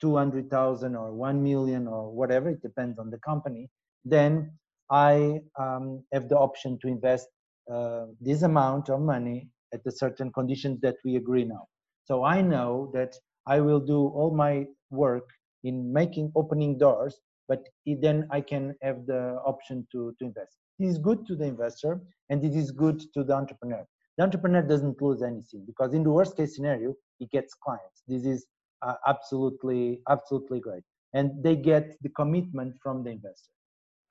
200,000 0.03 0.95
or 0.95 1.13
1 1.13 1.43
million 1.43 1.87
or 1.87 2.11
whatever, 2.11 2.51
it 2.51 2.61
depends 2.61 2.99
on 2.99 3.09
the 3.09 3.19
company, 3.19 3.71
then 4.05 4.53
I 4.91 5.41
um, 5.59 6.05
have 6.13 6.29
the 6.29 6.37
option 6.37 6.79
to 6.83 6.89
invest 6.89 7.29
uh, 7.73 8.07
this 8.21 8.43
amount 8.43 8.91
of 8.91 9.01
money 9.01 9.49
at 9.73 9.83
the 9.85 9.93
certain 9.93 10.31
conditions 10.33 10.81
that 10.83 10.97
we 11.05 11.17
agree 11.17 11.45
now. 11.45 11.67
So 12.05 12.25
I 12.25 12.43
know 12.43 12.91
that 12.93 13.15
I 13.47 13.61
will 13.61 13.81
do 13.81 14.09
all 14.09 14.35
my 14.35 14.67
work 14.91 15.29
in 15.65 15.91
making 15.93 16.33
opening 16.35 16.77
doors, 16.77 17.19
but 17.49 17.63
then 17.87 18.29
I 18.31 18.41
can 18.41 18.75
have 18.83 19.07
the 19.07 19.39
option 19.47 19.87
to, 19.93 20.15
to 20.19 20.25
invest. 20.25 20.57
This 20.83 20.95
is 20.95 20.99
good 20.99 21.25
to 21.29 21.37
the 21.37 21.45
investor 21.45 22.01
and 22.29 22.45
it 22.45 22.57
is 22.57 22.73
good 22.73 22.99
to 23.15 23.23
the 23.23 23.35
entrepreneur. 23.35 23.87
The 24.19 24.25
entrepreneur 24.25 24.63
doesn't 24.63 25.01
lose 25.01 25.23
anything 25.23 25.63
because 25.65 25.95
in 25.95 26.03
the 26.03 26.11
worst 26.11 26.37
case 26.37 26.57
scenario, 26.57 26.95
he 27.21 27.27
gets 27.27 27.55
clients. 27.55 28.03
This 28.09 28.25
is 28.25 28.47
uh, 28.85 28.95
absolutely, 29.07 30.01
absolutely 30.09 30.59
great. 30.59 30.83
And 31.15 31.41
they 31.41 31.55
get 31.55 31.95
the 32.03 32.09
commitment 32.09 32.75
from 32.83 33.05
the 33.05 33.11
investor. 33.11 33.53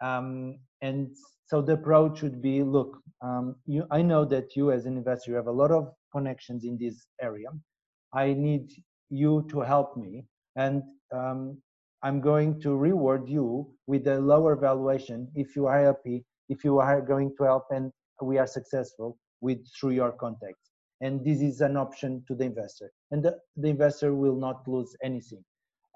Um, 0.01 0.59
and 0.81 1.09
so 1.45 1.61
the 1.61 1.73
approach 1.73 2.19
should 2.19 2.41
be, 2.41 2.63
look, 2.63 2.99
um, 3.21 3.57
you, 3.65 3.85
I 3.91 4.01
know 4.01 4.23
that 4.23 4.55
you 4.55 4.71
as 4.71 4.85
an 4.85 4.95
investor, 4.95 5.31
you 5.31 5.35
have 5.35 5.47
a 5.47 5.51
lot 5.51 5.71
of 5.71 5.91
connections 6.13 6.63
in 6.63 6.77
this 6.77 7.05
area. 7.21 7.49
I 8.13 8.31
need 8.31 8.71
you 9.09 9.45
to 9.49 9.59
help 9.59 9.97
me. 9.97 10.23
And 10.55 10.83
um, 11.13 11.57
I'm 12.01 12.21
going 12.21 12.61
to 12.61 12.77
reward 12.77 13.27
you 13.27 13.73
with 13.87 14.07
a 14.07 14.21
lower 14.21 14.55
valuation 14.55 15.27
if 15.35 15.57
you 15.57 15.65
are 15.65 15.83
happy 15.83 16.23
if 16.51 16.63
you 16.63 16.79
are 16.79 17.01
going 17.01 17.29
to 17.37 17.43
help 17.43 17.65
and 17.71 17.91
we 18.21 18.37
are 18.37 18.47
successful 18.47 19.17
with 19.39 19.59
through 19.73 19.91
your 20.01 20.11
contacts. 20.11 20.69
And 20.99 21.25
this 21.25 21.41
is 21.41 21.61
an 21.61 21.77
option 21.77 22.23
to 22.27 22.35
the 22.35 22.45
investor 22.45 22.91
and 23.09 23.23
the, 23.23 23.37
the 23.57 23.69
investor 23.69 24.13
will 24.13 24.35
not 24.35 24.67
lose 24.67 24.95
anything. 25.01 25.43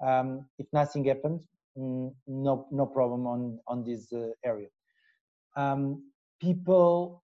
Um, 0.04 0.46
if 0.58 0.66
nothing 0.72 1.04
happens 1.04 1.46
mm, 1.78 2.12
no 2.26 2.66
no 2.70 2.86
problem 2.86 3.26
on 3.26 3.58
on 3.66 3.84
this 3.84 4.12
uh, 4.12 4.30
area. 4.44 4.68
Um, 5.56 6.10
people 6.40 7.22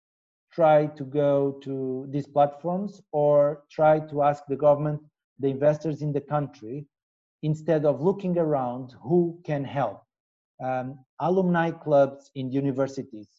try 0.53 0.87
to 0.87 1.03
go 1.05 1.59
to 1.63 2.07
these 2.09 2.27
platforms 2.27 3.01
or 3.11 3.63
try 3.71 3.99
to 3.99 4.23
ask 4.23 4.43
the 4.47 4.55
government 4.55 5.01
the 5.39 5.47
investors 5.47 6.01
in 6.01 6.11
the 6.13 6.21
country 6.21 6.85
instead 7.41 7.85
of 7.85 8.01
looking 8.01 8.37
around 8.37 8.93
who 9.01 9.39
can 9.45 9.63
help 9.63 10.03
um, 10.63 10.99
alumni 11.19 11.71
clubs 11.71 12.31
in 12.35 12.51
universities. 12.51 13.29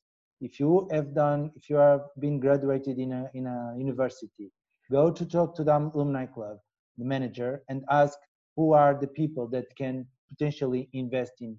If 0.41 0.59
you 0.59 0.89
have 0.91 1.15
done, 1.15 1.53
if 1.55 1.71
you 1.71 1.77
have 1.77 2.03
been 2.19 2.41
graduated 2.41 2.99
in 2.99 3.13
a, 3.13 3.31
in 3.35 3.47
a 3.47 3.75
university, 3.79 4.51
go 4.91 5.11
to 5.11 5.25
talk 5.25 5.55
to 5.57 5.65
the 5.65 5.77
alumni 5.77 6.27
club, 6.27 6.59
the 6.99 7.05
manager, 7.05 7.63
and 7.69 7.85
ask 7.91 8.19
who 8.57 8.73
are 8.73 8.99
the 9.01 9.07
people 9.07 9.47
that 9.49 9.67
can 9.77 10.07
potentially 10.31 10.89
invest 10.93 11.33
in. 11.41 11.59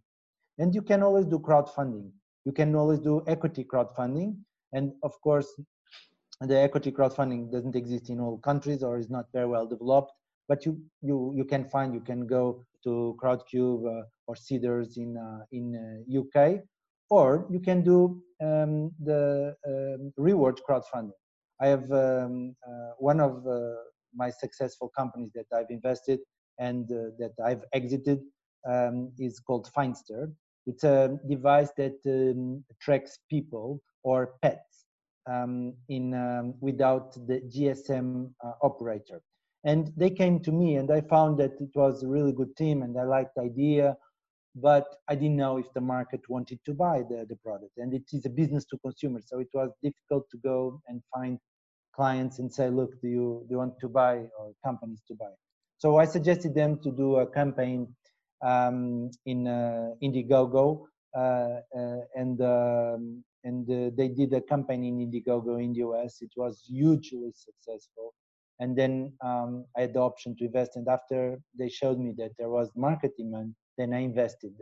And 0.60 0.76
you 0.76 0.82
can 0.82 1.02
always 1.02 1.26
do 1.26 1.40
crowdfunding. 1.40 2.12
You 2.46 2.52
can 2.52 2.76
always 2.76 3.00
do 3.00 3.24
equity 3.28 3.64
crowdfunding. 3.64 4.36
And 4.74 4.92
of 5.02 5.14
course, 5.22 5.48
the 6.42 6.60
equity 6.60 6.92
crowdfunding 6.92 7.52
doesn't 7.52 7.76
exist 7.76 8.10
in 8.10 8.20
all 8.20 8.38
countries 8.40 8.84
or 8.84 8.98
is 8.98 9.10
not 9.10 9.26
very 9.34 9.48
well 9.48 9.66
developed 9.66 10.12
but 10.48 10.66
you 10.66 10.80
you 11.02 11.34
you 11.36 11.46
can 11.46 11.64
find 11.66 11.94
you 11.94 12.02
can 12.02 12.28
go 12.28 12.64
to 12.84 13.18
crowdcube 13.22 13.84
uh, 13.88 14.04
or 14.28 14.36
seedrs 14.36 14.98
in 14.98 15.18
uh, 15.18 15.44
in 15.52 15.66
uk 16.18 16.36
uh, 16.36 16.58
or 17.10 17.46
you 17.50 17.60
can 17.60 17.84
do 17.84 18.22
um, 18.42 18.92
the 19.00 19.56
um, 19.68 20.12
reward 20.18 20.60
crowdfunding 20.68 21.20
i 21.62 21.68
have 21.68 21.90
um, 21.92 22.56
uh, 22.68 22.92
one 22.98 23.20
of 23.20 23.44
my 24.16 24.30
successful 24.30 24.90
companies 24.98 25.32
that 25.34 25.46
i've 25.56 25.70
invested 25.70 26.20
and 26.60 26.88
that 26.88 27.34
i've 27.46 27.64
exited 27.74 28.20
um, 28.70 29.12
is 29.20 29.40
called 29.40 29.70
Findster. 29.76 30.32
It's 30.66 30.84
a 30.84 31.18
device 31.28 31.70
that 31.78 31.98
um, 32.06 32.64
tracks 32.82 33.20
people 33.30 33.82
or 34.04 34.36
pets 34.42 34.86
um, 35.30 35.74
in 35.90 36.14
um, 36.14 36.56
without 36.62 37.14
the 37.28 37.42
GSM 37.42 38.32
uh, 38.44 38.52
operator 38.62 39.22
and 39.66 39.92
they 39.96 40.10
came 40.10 40.40
to 40.40 40.52
me 40.52 40.76
and 40.76 40.92
i 40.92 41.02
found 41.02 41.38
that 41.38 41.54
it 41.60 41.70
was 41.76 42.04
a 42.04 42.08
really 42.08 42.32
good 42.32 42.56
team 42.56 42.82
and 42.84 42.98
i 43.00 43.04
liked 43.04 43.34
the 43.36 43.42
idea 43.42 43.96
but 44.56 44.86
i 45.08 45.16
didn't 45.16 45.36
know 45.38 45.58
if 45.58 45.72
the 45.74 45.82
market 45.82 46.22
wanted 46.30 46.60
to 46.66 46.74
buy 46.74 47.02
the, 47.10 47.26
the 47.28 47.36
product. 47.38 47.72
And 47.78 47.94
it 47.94 48.04
is 48.12 48.26
a 48.26 48.30
business 48.30 48.66
to 48.66 48.78
consumer 48.80 49.22
so 49.26 49.40
it 49.40 49.50
was 49.54 49.72
difficult 49.82 50.30
to 50.32 50.38
go 50.38 50.80
and 50.88 51.02
find 51.14 51.40
clients 51.96 52.40
and 52.40 52.52
say 52.52 52.70
look 52.70 52.92
do 53.02 53.08
you 53.08 53.46
do 53.48 53.54
you 53.54 53.58
want 53.58 53.80
to 53.80 53.90
buy 53.90 54.16
or 54.38 54.54
companies 54.64 55.02
to 55.08 55.16
buy? 55.16 55.34
So 55.78 55.98
i 55.98 56.06
suggested 56.06 56.54
them 56.54 56.80
to 56.84 56.92
do 56.92 57.18
a 57.18 57.28
campaign 57.28 57.88
um, 58.44 59.10
in 59.26 59.48
uh, 59.48 59.92
indiegogo 60.04 60.86
uh, 61.16 61.20
uh, 61.20 62.02
and 62.16 62.42
um, 62.42 63.24
and 63.44 63.70
uh, 63.70 63.92
they 63.96 64.08
did 64.08 64.34
a 64.34 64.42
campaign 64.42 64.84
in 64.84 64.98
indiegogo 65.00 65.64
in 65.64 65.74
the 65.74 65.82
us 65.82 66.22
it 66.22 66.32
was 66.36 66.64
hugely 66.68 67.32
successful 67.36 68.14
and 68.64 68.78
then 68.78 69.12
um, 69.30 69.66
I 69.78 69.82
had 69.82 69.94
the 69.94 70.00
option 70.00 70.38
to 70.38 70.46
invest. 70.46 70.78
And 70.78 70.88
after 70.88 71.38
they 71.60 71.68
showed 71.68 72.00
me 72.00 72.14
that 72.18 72.32
there 72.40 72.50
was 72.50 72.70
market 72.78 73.12
demand, 73.18 73.56
then 73.78 73.94
I 73.94 74.00
invested 74.00 74.54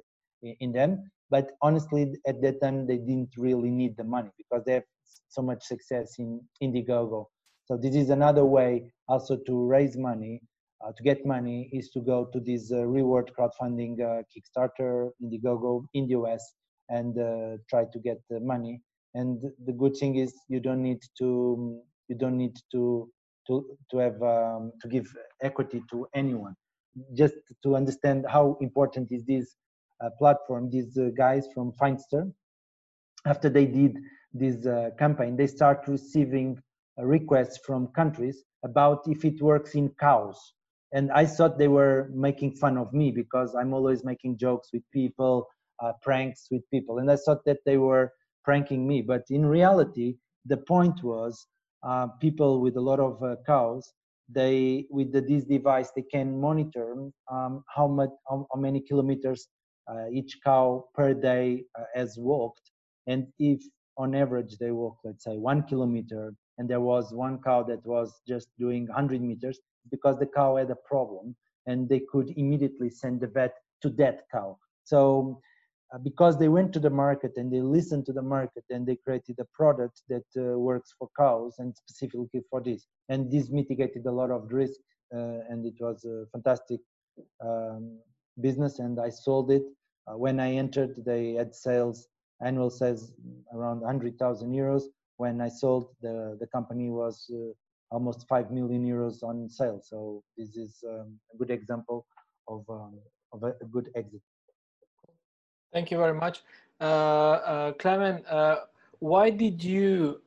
in, 0.42 0.56
in 0.60 0.72
them. 0.72 1.04
But 1.30 1.52
honestly, 1.62 2.16
at 2.26 2.42
that 2.42 2.60
time, 2.62 2.88
they 2.88 2.98
didn't 2.98 3.34
really 3.38 3.70
need 3.70 3.96
the 3.98 4.04
money 4.04 4.32
because 4.40 4.64
they 4.66 4.74
have 4.74 4.90
so 5.30 5.44
much 5.44 5.64
success 5.64 6.16
in 6.18 6.42
Indiegogo. 6.64 7.28
So 7.66 7.78
this 7.78 7.94
is 7.96 8.10
another 8.10 8.44
way 8.44 8.92
also 9.08 9.38
to 9.46 9.66
raise 9.68 9.96
money 9.96 10.42
uh, 10.84 10.92
to 10.98 11.04
get 11.04 11.24
money 11.24 11.70
is 11.72 11.92
to 11.92 12.00
go 12.00 12.26
to 12.34 12.40
this 12.40 12.72
uh, 12.72 12.84
reward 12.88 13.32
crowdfunding 13.38 14.02
uh, 14.02 14.24
Kickstarter, 14.32 15.12
Indiegogo 15.24 15.86
in 15.94 16.08
the 16.08 16.16
US, 16.22 16.44
and 16.90 17.20
uh, 17.20 17.58
try 17.70 17.86
to 17.94 18.00
get 18.00 18.18
the 18.32 18.40
money. 18.40 18.82
And 19.14 19.40
the 19.68 19.74
good 19.74 19.96
thing 19.96 20.16
is 20.16 20.34
you 20.48 20.60
don't 20.60 20.82
need 20.82 21.02
to 21.20 21.82
you 22.08 22.16
don't 22.18 22.38
need 22.38 22.56
to 22.72 23.12
to 23.48 23.66
to 23.90 23.98
have 23.98 24.22
um, 24.22 24.72
to 24.82 24.88
give 24.88 25.08
equity 25.42 25.82
to 25.92 26.08
anyone. 26.14 26.56
Just 27.14 27.36
to 27.64 27.76
understand 27.76 28.26
how 28.28 28.58
important 28.62 29.12
is 29.12 29.24
this 29.26 29.56
uh, 30.04 30.10
platform, 30.20 30.70
these 30.70 30.98
uh, 30.98 31.10
guys 31.18 31.48
from 31.54 31.72
Findster, 31.82 32.32
after 33.26 33.50
they 33.50 33.66
did 33.66 33.98
this 34.34 34.58
campaign, 34.98 35.36
they 35.38 35.48
start 35.48 35.84
receiving 35.88 36.58
requests 36.98 37.60
from 37.66 37.88
countries 37.88 38.44
about 38.64 39.00
if 39.08 39.26
it 39.26 39.42
works 39.42 39.76
in 39.76 39.90
cows 40.00 40.54
and 40.94 41.12
I 41.12 41.26
thought 41.26 41.58
they 41.58 41.68
were 41.68 42.10
making 42.14 42.56
fun 42.56 42.78
of 42.78 42.94
me 42.94 43.12
because 43.12 43.56
I'm 43.56 43.74
always 43.74 44.04
making 44.04 44.38
jokes 44.38 44.70
with 44.74 44.84
people, 44.92 45.48
uh, 45.82 45.94
pranks 46.02 46.48
with 46.52 46.70
people, 46.70 47.00
and 47.00 47.10
I 47.10 47.16
thought 47.16 47.46
that 47.46 47.60
they 47.66 47.78
were 47.78 48.12
pranking 48.44 48.88
me. 48.88 49.02
But 49.02 49.24
in 49.30 49.46
reality, 49.46 50.18
the 50.46 50.58
point 50.58 51.04
was 51.04 51.48
uh, 51.84 52.08
people 52.20 52.62
with 52.62 52.78
a 52.78 52.82
lot 52.82 53.00
of 53.00 53.22
uh, 53.24 53.36
cows. 53.46 53.94
They 54.30 54.86
with 54.90 55.12
the, 55.12 55.22
this 55.22 55.44
device 55.44 55.92
they 55.96 56.04
can 56.04 56.40
monitor 56.40 56.96
um, 57.30 57.64
how 57.76 57.88
much 57.88 58.12
how, 58.30 58.48
how, 58.54 58.60
many 58.60 58.80
kilometers 58.80 59.48
uh, 59.92 60.08
each 60.10 60.38
cow 60.44 60.86
per 60.94 61.14
day 61.14 61.66
uh, 61.78 61.84
has 61.94 62.18
walked, 62.18 62.72
and 63.08 63.28
if 63.40 63.62
on 63.98 64.16
average 64.16 64.58
they 64.58 64.72
walk 64.72 64.98
let's 65.04 65.26
say 65.26 65.38
one 65.38 65.64
kilometer 65.64 66.34
and 66.58 66.70
there 66.70 66.80
was 66.80 67.12
one 67.12 67.40
cow 67.44 67.62
that 67.64 67.86
was 67.86 68.22
just 68.28 68.48
doing 68.58 68.88
100 68.88 69.22
meters 69.22 69.60
because 69.90 70.18
the 70.20 70.28
cow 70.28 70.56
had 70.56 70.70
a 70.70 70.78
problem 70.88 71.36
and 71.66 71.90
they 71.90 72.02
could 72.12 72.32
immediately 72.38 72.90
send 72.90 73.20
the 73.20 73.28
vet 73.28 73.54
to 73.82 73.90
that 73.90 74.22
cow. 74.32 74.58
So 74.84 75.42
uh, 75.94 75.98
because 75.98 76.38
they 76.38 76.48
went 76.48 76.72
to 76.74 76.80
the 76.80 76.90
market 76.90 77.34
and 77.36 77.52
they 77.52 77.62
listened 77.62 78.06
to 78.06 78.14
the 78.14 78.22
market 78.22 78.64
and 78.70 78.88
they 78.88 78.96
created 78.96 79.38
a 79.40 79.46
product 79.54 80.02
that 80.08 80.24
uh, 80.38 80.58
works 80.58 80.94
for 80.98 81.10
cows 81.18 81.56
and 81.60 81.76
specifically 81.76 82.42
for 82.50 82.62
this. 82.62 82.88
And 83.10 83.32
this 83.32 83.50
mitigated 83.50 84.06
a 84.06 84.12
lot 84.12 84.32
of 84.32 84.52
risk 84.52 84.80
uh, 85.14 85.40
and 85.50 85.66
it 85.66 85.76
was 85.80 86.06
a 86.06 86.26
fantastic 86.32 86.80
um, 87.44 88.00
business 88.40 88.80
and 88.80 89.00
I 89.00 89.10
sold 89.10 89.52
it. 89.52 89.64
Uh, 90.08 90.18
when 90.18 90.40
I 90.40 90.54
entered, 90.54 90.96
they 91.06 91.34
had 91.34 91.54
sales, 91.54 92.08
annual 92.44 92.70
sales 92.70 93.12
around 93.54 93.82
100,000 93.82 94.52
euros. 94.52 94.84
When 95.18 95.42
I 95.42 95.50
sold, 95.50 95.90
the, 96.02 96.38
the 96.40 96.48
company 96.48 96.90
was 96.90 97.30
uh, 97.34 97.52
almost 97.92 98.28
5 98.28 98.52
million 98.52 98.86
euros 98.86 99.22
on 99.22 99.50
sale. 99.50 99.82
So 99.84 100.24
this 100.38 100.56
is 100.56 100.84
um, 100.88 101.20
a 101.34 101.38
good 101.38 101.52
example 101.52 102.06
of, 102.48 102.64
um, 102.70 102.98
of 103.34 103.44
a, 103.44 103.54
a, 103.62 103.66
good 103.70 103.90
exit. 103.96 104.22
Thank 105.74 105.92
you 105.92 105.98
very 105.98 106.14
much. 106.14 106.42
Uh, 106.80 106.84
uh, 106.84 107.72
Clement, 107.74 108.26
uh, 108.28 108.62
why 109.00 109.30
did 109.30 109.64
you 109.64 110.22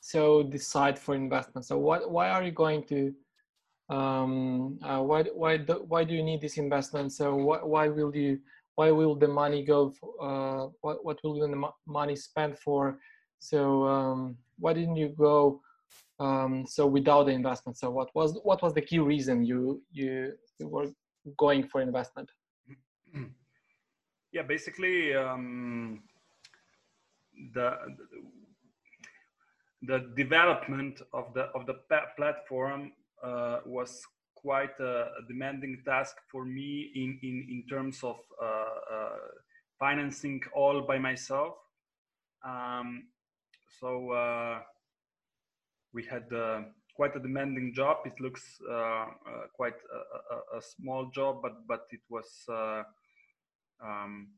so 0.00 0.42
decide 0.42 0.98
for 0.98 1.14
investment? 1.14 1.66
So 1.66 1.78
what, 1.78 2.10
why 2.10 2.30
are 2.30 2.42
you 2.42 2.52
going 2.52 2.84
to, 2.84 3.14
um, 3.94 4.78
uh, 4.82 5.00
why, 5.00 5.22
why, 5.24 5.56
do, 5.58 5.84
why 5.86 6.04
do 6.04 6.14
you 6.14 6.22
need 6.22 6.40
this 6.40 6.58
investment? 6.58 7.12
So 7.12 7.34
why, 7.34 7.58
why 7.62 7.88
will 7.88 8.14
you, 8.14 8.40
why 8.74 8.90
will 8.90 9.14
the 9.14 9.28
money 9.28 9.64
go, 9.64 9.90
for, 9.90 10.14
uh, 10.20 10.68
what, 10.80 11.04
what 11.04 11.18
will 11.22 11.38
the 11.40 11.70
money 11.86 12.16
spend 12.16 12.58
for? 12.58 12.98
So 13.38 13.84
um, 13.84 14.36
why 14.58 14.72
didn't 14.72 14.96
you 14.96 15.10
go 15.10 15.60
um, 16.20 16.66
so 16.66 16.86
without 16.86 17.24
the 17.24 17.32
investment, 17.32 17.78
so 17.78 17.90
what 17.90 18.12
was 18.14 18.38
what 18.42 18.60
was 18.62 18.74
the 18.74 18.82
key 18.82 18.98
reason 18.98 19.44
you 19.44 19.80
you, 19.92 20.32
you 20.58 20.68
were 20.68 20.90
going 21.36 21.62
for 21.62 21.80
investment? 21.80 22.30
Yeah, 24.32 24.42
basically 24.42 25.14
um, 25.14 26.02
the 27.54 27.78
the 29.82 30.10
development 30.16 31.00
of 31.12 31.32
the 31.34 31.44
of 31.54 31.64
the 31.66 31.74
platform 32.16 32.92
uh, 33.22 33.60
was 33.64 34.06
quite 34.34 34.78
a, 34.80 35.06
demanding 35.28 35.82
task 35.84 36.16
for 36.30 36.44
me 36.44 36.90
in 36.94 37.18
in 37.22 37.46
in 37.50 37.64
terms 37.70 38.04
of 38.04 38.18
uh, 38.42 38.94
uh, 38.94 39.18
financing 39.78 40.42
all 40.54 40.82
by 40.82 40.98
myself. 40.98 41.54
Um, 42.44 43.08
so 43.80 44.10
uh, 44.10 44.60
we 45.94 46.04
had 46.04 46.30
uh, 46.32 46.62
quite 46.94 47.16
a 47.16 47.20
demanding 47.20 47.72
job. 47.74 47.98
It 48.04 48.20
looks 48.20 48.60
uh, 48.70 49.06
quite 49.54 49.78
a, 49.92 50.34
a, 50.34 50.58
a, 50.58 50.62
small 50.62 51.10
job, 51.14 51.40
but 51.42 51.66
but 51.66 51.86
it 51.90 52.00
was 52.08 52.28
um, 53.82 54.28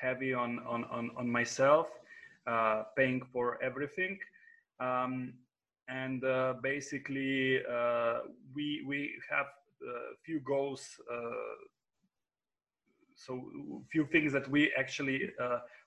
heavy 0.00 0.34
on 0.34 0.60
on 0.66 0.84
on, 0.84 1.10
on 1.16 1.30
myself, 1.30 1.86
paying 2.96 3.22
for 3.32 3.62
everything. 3.62 4.18
Um, 4.80 5.34
and 5.88 6.24
uh, 6.24 6.54
basically 6.62 7.60
uh, 7.66 8.20
we 8.54 8.84
we 8.86 9.10
have 9.30 9.46
a 9.82 10.14
few 10.24 10.40
goals 10.40 11.00
uh, 11.12 11.56
so 13.14 13.42
few 13.90 14.06
things 14.06 14.32
that 14.32 14.48
we 14.48 14.72
actually 14.78 15.30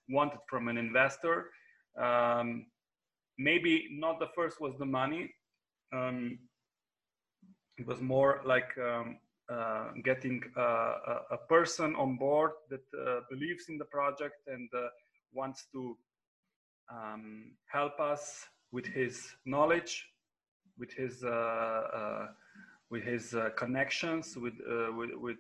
wanted 0.10 0.40
from 0.48 0.68
an 0.68 0.78
investor 0.78 1.50
um, 1.98 2.66
maybe 3.38 3.88
not 3.92 4.20
the 4.20 4.28
first 4.36 4.60
was 4.60 4.78
the 4.78 4.86
money. 4.86 5.34
Um, 5.94 6.40
it 7.78 7.88
was 7.88 8.02
more 8.02 8.42
like 8.46 8.78
um, 8.78 9.18
uh, 9.18 9.25
getting 10.04 10.42
uh, 10.58 11.20
a, 11.32 11.38
person 11.48 11.96
on 11.96 12.18
board 12.18 12.52
that 12.70 12.84
uh, 12.94 13.20
believes 13.30 13.66
in 13.70 13.78
the 13.78 13.86
project 13.86 14.36
and 14.48 14.70
uh, 14.76 14.88
wants 15.34 15.66
to 15.72 15.98
um, 16.92 17.52
help 17.68 18.00
us 18.00 18.46
with 18.72 18.86
his 18.86 19.28
knowledge, 19.46 20.08
with 20.78 20.92
his 20.92 21.24
with 22.92 23.04
his 23.04 23.36
connections, 23.56 24.36
with 24.36 24.54
with 24.98 25.12
with, 25.22 25.38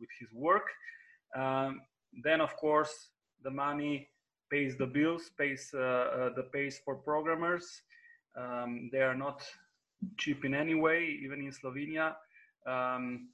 with 0.00 0.10
his 0.18 0.32
work. 0.32 0.68
Um, 1.36 1.82
then, 2.24 2.40
of 2.40 2.56
course, 2.56 3.10
the 3.42 3.50
money 3.50 4.08
pays 4.50 4.76
the 4.76 4.86
bills, 4.86 5.30
pays 5.38 5.70
uh, 5.74 5.78
uh, 5.78 6.34
the 6.34 6.42
pays 6.52 6.80
for 6.84 6.96
programmers. 6.96 7.82
Um, 8.36 8.90
they 8.92 9.00
are 9.00 9.14
not 9.14 9.42
cheap 10.18 10.44
in 10.44 10.54
any 10.54 10.74
way, 10.74 11.18
even 11.22 11.40
in 11.40 11.52
Slovenia. 11.52 12.14
Um, 12.66 13.28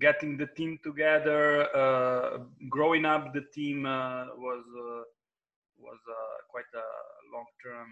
getting 0.00 0.36
the 0.36 0.46
team 0.46 0.78
together, 0.82 1.68
uh, 1.76 2.38
growing 2.68 3.04
up 3.04 3.32
the 3.32 3.44
team 3.54 3.84
was 3.84 4.64
was 5.78 5.98
quite 6.48 6.72
a 6.74 6.86
long 7.34 7.46
term. 7.62 7.88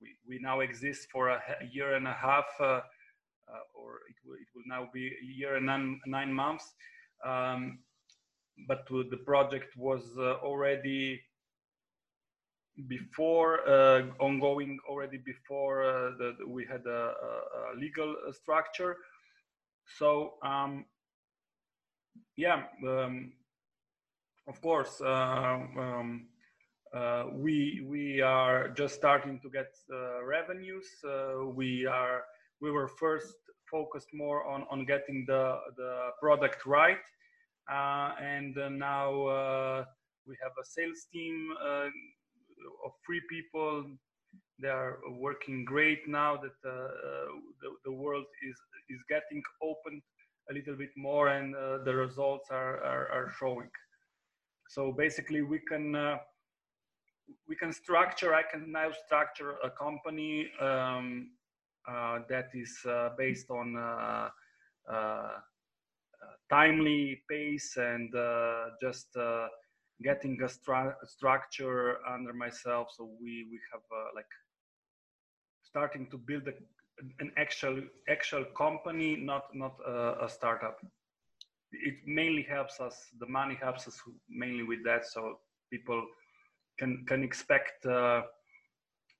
we 0.00 0.08
we 0.28 0.38
now 0.40 0.60
exist 0.60 1.08
for 1.12 1.28
a 1.28 1.40
year 1.72 1.94
and 1.94 2.06
a 2.06 2.12
half. 2.14 2.46
Uh, 3.50 3.58
or 3.74 4.00
it 4.08 4.14
will, 4.24 4.34
it 4.34 4.46
will 4.54 4.62
now 4.66 4.88
be 4.92 5.08
a 5.08 5.26
year 5.26 5.56
and 5.56 5.66
nine, 5.66 6.00
nine 6.06 6.32
months. 6.32 6.72
Um, 7.24 7.80
but 8.68 8.86
the 8.88 9.16
project 9.24 9.76
was 9.76 10.02
uh, 10.18 10.34
already 10.42 11.20
before 12.86 13.68
uh, 13.68 14.02
ongoing 14.20 14.78
already 14.88 15.18
before 15.18 15.84
uh, 15.84 16.10
the, 16.18 16.36
we 16.46 16.64
had 16.70 16.82
a, 16.86 17.12
a 17.72 17.76
legal 17.76 18.14
structure 18.32 18.96
so 19.98 20.34
um, 20.42 20.84
yeah 22.36 22.62
um, 22.86 23.32
of 24.48 24.60
course 24.60 25.00
uh, 25.00 25.58
um, 25.78 26.26
uh, 26.94 27.24
we 27.32 27.84
we 27.86 28.20
are 28.20 28.68
just 28.70 28.94
starting 28.94 29.38
to 29.40 29.50
get 29.50 29.72
uh, 29.92 30.24
revenues 30.24 30.86
uh, 31.04 31.46
we 31.46 31.86
are 31.86 32.24
we 32.60 32.70
were 32.70 32.88
first 32.88 33.34
focused 33.70 34.08
more 34.12 34.44
on 34.46 34.64
on 34.70 34.84
getting 34.84 35.24
the 35.26 35.58
the 35.76 36.10
product 36.20 36.66
right 36.66 37.04
and 37.68 38.56
now 38.78 39.86
we 40.26 40.36
have 40.42 40.52
a 40.60 40.64
sales 40.64 41.06
team 41.12 41.54
of 42.84 42.92
three 43.04 43.20
people. 43.28 43.84
They 44.60 44.68
are 44.68 44.98
working 45.10 45.64
great 45.64 46.06
now 46.06 46.36
that 46.36 46.58
uh, 46.64 46.70
uh, 46.70 46.90
the, 47.60 47.70
the 47.84 47.92
world 47.92 48.26
is 48.48 48.56
is 48.88 49.02
getting 49.08 49.42
open 49.62 50.02
a 50.50 50.52
little 50.52 50.76
bit 50.76 50.90
more, 50.96 51.28
and 51.28 51.54
uh, 51.54 51.78
the 51.84 51.94
results 51.94 52.50
are, 52.50 52.78
are, 52.82 53.08
are 53.08 53.32
showing. 53.38 53.70
So 54.68 54.92
basically, 54.92 55.42
we 55.42 55.60
can 55.60 55.96
we 57.48 57.56
can 57.56 57.72
structure. 57.72 58.34
I 58.34 58.42
can 58.42 58.70
now 58.70 58.90
structure 59.06 59.54
a 59.64 59.70
company 59.70 60.48
um, 60.60 61.30
uh, 61.88 62.20
that 62.28 62.50
is 62.54 62.78
uh, 62.86 63.10
based 63.16 63.50
on 63.50 63.76
uh, 63.76 64.28
timely 66.50 67.22
pace 67.28 67.76
and 67.76 68.12
just 68.80 69.16
getting 70.02 70.40
a 70.42 70.46
stru- 70.46 70.94
structure 71.06 71.98
under 72.06 72.32
myself 72.32 72.88
so 72.96 73.04
we 73.20 73.46
we 73.50 73.58
have 73.72 73.82
uh, 73.92 74.08
like 74.14 74.32
starting 75.62 76.06
to 76.10 76.18
build 76.18 76.46
a, 76.48 76.52
an 77.20 77.32
actual 77.36 77.80
actual 78.08 78.44
company, 78.56 79.16
not 79.16 79.44
not 79.54 79.74
a, 79.86 80.24
a 80.24 80.28
startup. 80.28 80.78
It 81.72 81.96
mainly 82.06 82.42
helps 82.42 82.80
us. 82.80 82.96
The 83.18 83.26
money 83.26 83.56
helps 83.60 83.86
us 83.88 84.00
mainly 84.28 84.64
with 84.64 84.84
that, 84.84 85.06
so 85.06 85.38
people 85.70 86.02
can 86.78 87.04
can 87.06 87.22
expect 87.22 87.86
uh, 87.86 88.22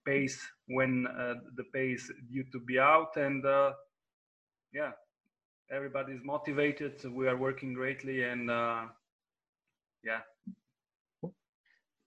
pace 0.07 0.40
when 0.66 1.07
uh, 1.07 1.35
the 1.57 1.65
pace 1.73 2.11
due 2.32 2.44
to 2.52 2.61
be 2.61 2.78
out, 2.78 3.16
and 3.16 3.44
uh, 3.44 3.73
yeah, 4.73 4.93
everybody 5.73 6.12
is 6.15 6.20
motivated. 6.24 7.05
We 7.05 7.28
are 7.28 7.36
working 7.36 7.74
greatly, 7.74 8.24
and 8.24 8.51
uh, 8.51 8.86
yeah, 10.05 10.20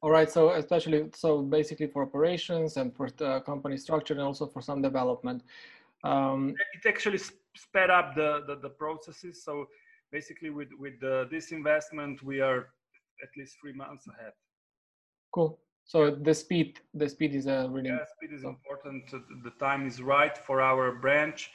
all 0.03 0.11
right, 0.11 0.29
so 0.29 0.51
especially, 0.51 1.05
so 1.15 1.41
basically 1.41 1.87
for 1.87 2.03
operations 2.03 2.75
and 2.75 2.93
for 2.93 3.09
the 3.15 3.39
company 3.39 3.77
structure 3.77 4.13
and 4.13 4.21
also 4.21 4.45
for 4.45 4.61
some 4.61 4.81
development. 4.81 5.43
Um, 6.03 6.55
it 6.73 6.85
actually 6.85 7.19
sped 7.55 7.89
up 7.89 8.13
the, 8.13 8.43
the, 8.45 8.57
the, 8.57 8.69
processes. 8.69 9.41
So 9.41 9.69
basically 10.11 10.49
with, 10.49 10.67
with 10.77 10.99
the, 10.99 11.29
this 11.31 11.53
investment, 11.53 12.21
we 12.21 12.41
are 12.41 12.67
at 13.23 13.29
least 13.37 13.55
three 13.61 13.71
months 13.71 14.05
ahead. 14.07 14.33
Cool. 15.31 15.57
So 15.85 16.11
the 16.11 16.33
speed, 16.33 16.81
the 16.93 17.07
speed 17.07 17.33
is 17.33 17.47
a 17.47 17.69
really 17.71 17.87
yeah, 17.87 18.03
speed 18.17 18.35
is 18.35 18.43
important. 18.43 19.09
The 19.09 19.51
time 19.51 19.87
is 19.87 20.01
right 20.01 20.37
for 20.37 20.61
our 20.61 20.91
branch, 20.95 21.49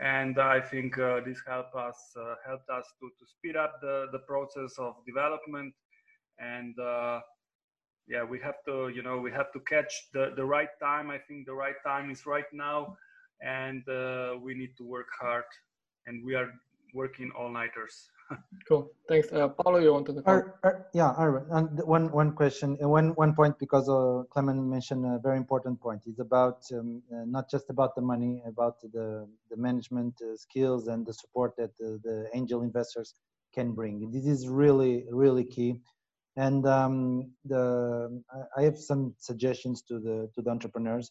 and 0.00 0.40
I 0.40 0.60
think 0.60 0.98
uh, 0.98 1.20
this 1.24 1.40
helped 1.46 1.74
us 1.74 1.96
uh, 2.16 2.34
helped 2.46 2.70
us 2.70 2.86
to, 3.00 3.10
to 3.18 3.26
speed 3.26 3.56
up 3.56 3.80
the, 3.80 4.06
the 4.12 4.20
process 4.20 4.78
of 4.78 4.94
development 5.04 5.74
and 6.38 6.78
uh, 6.78 7.20
yeah 8.12 8.24
we 8.32 8.38
have 8.38 8.58
to 8.68 8.74
you 8.96 9.02
know 9.02 9.16
we 9.26 9.30
have 9.38 9.50
to 9.56 9.60
catch 9.60 9.92
the 10.12 10.24
the 10.36 10.44
right 10.44 10.72
time. 10.88 11.10
I 11.10 11.18
think 11.26 11.46
the 11.46 11.58
right 11.64 11.80
time 11.90 12.10
is 12.10 12.26
right 12.26 12.50
now 12.52 12.78
and 13.42 13.82
uh, 13.88 14.34
we 14.40 14.54
need 14.54 14.76
to 14.78 14.84
work 14.84 15.08
hard 15.20 15.48
and 16.06 16.24
we 16.24 16.34
are 16.34 16.50
working 16.94 17.30
all 17.36 17.50
nighters 17.50 17.94
cool. 18.68 18.90
Thanks. 19.08 19.32
Uh, 19.32 19.48
paulo 19.48 19.78
you 19.78 19.92
wanted 19.92 20.14
to 20.16 20.22
Ar, 20.26 20.58
Ar, 20.62 20.86
yeah 20.94 21.10
Arvin, 21.18 21.46
and 21.56 21.68
one 21.96 22.06
one 22.12 22.32
question 22.40 22.78
uh, 22.82 22.88
one 22.88 23.08
one 23.24 23.34
point 23.34 23.54
because 23.58 23.88
uh, 23.88 24.22
clement 24.32 24.58
mentioned 24.76 25.04
a 25.04 25.18
very 25.18 25.38
important 25.44 25.80
point. 25.80 26.00
It's 26.06 26.20
about 26.20 26.58
um, 26.72 27.02
uh, 27.12 27.24
not 27.36 27.50
just 27.50 27.66
about 27.70 27.94
the 27.96 28.04
money 28.12 28.42
about 28.46 28.80
the 28.80 29.26
the 29.50 29.56
management 29.56 30.14
uh, 30.22 30.36
skills 30.36 30.88
and 30.92 31.06
the 31.08 31.14
support 31.22 31.50
that 31.58 31.72
the, 31.78 31.98
the 32.04 32.16
angel 32.34 32.62
investors 32.62 33.14
can 33.56 33.72
bring. 33.72 33.94
This 34.16 34.26
is 34.34 34.48
really 34.48 34.94
really 35.10 35.44
key 35.44 35.80
and 36.36 36.66
um, 36.66 37.30
the, 37.44 38.22
I 38.56 38.62
have 38.62 38.78
some 38.78 39.14
suggestions 39.18 39.82
to 39.82 39.98
the 39.98 40.30
to 40.34 40.42
the 40.42 40.50
entrepreneurs. 40.50 41.10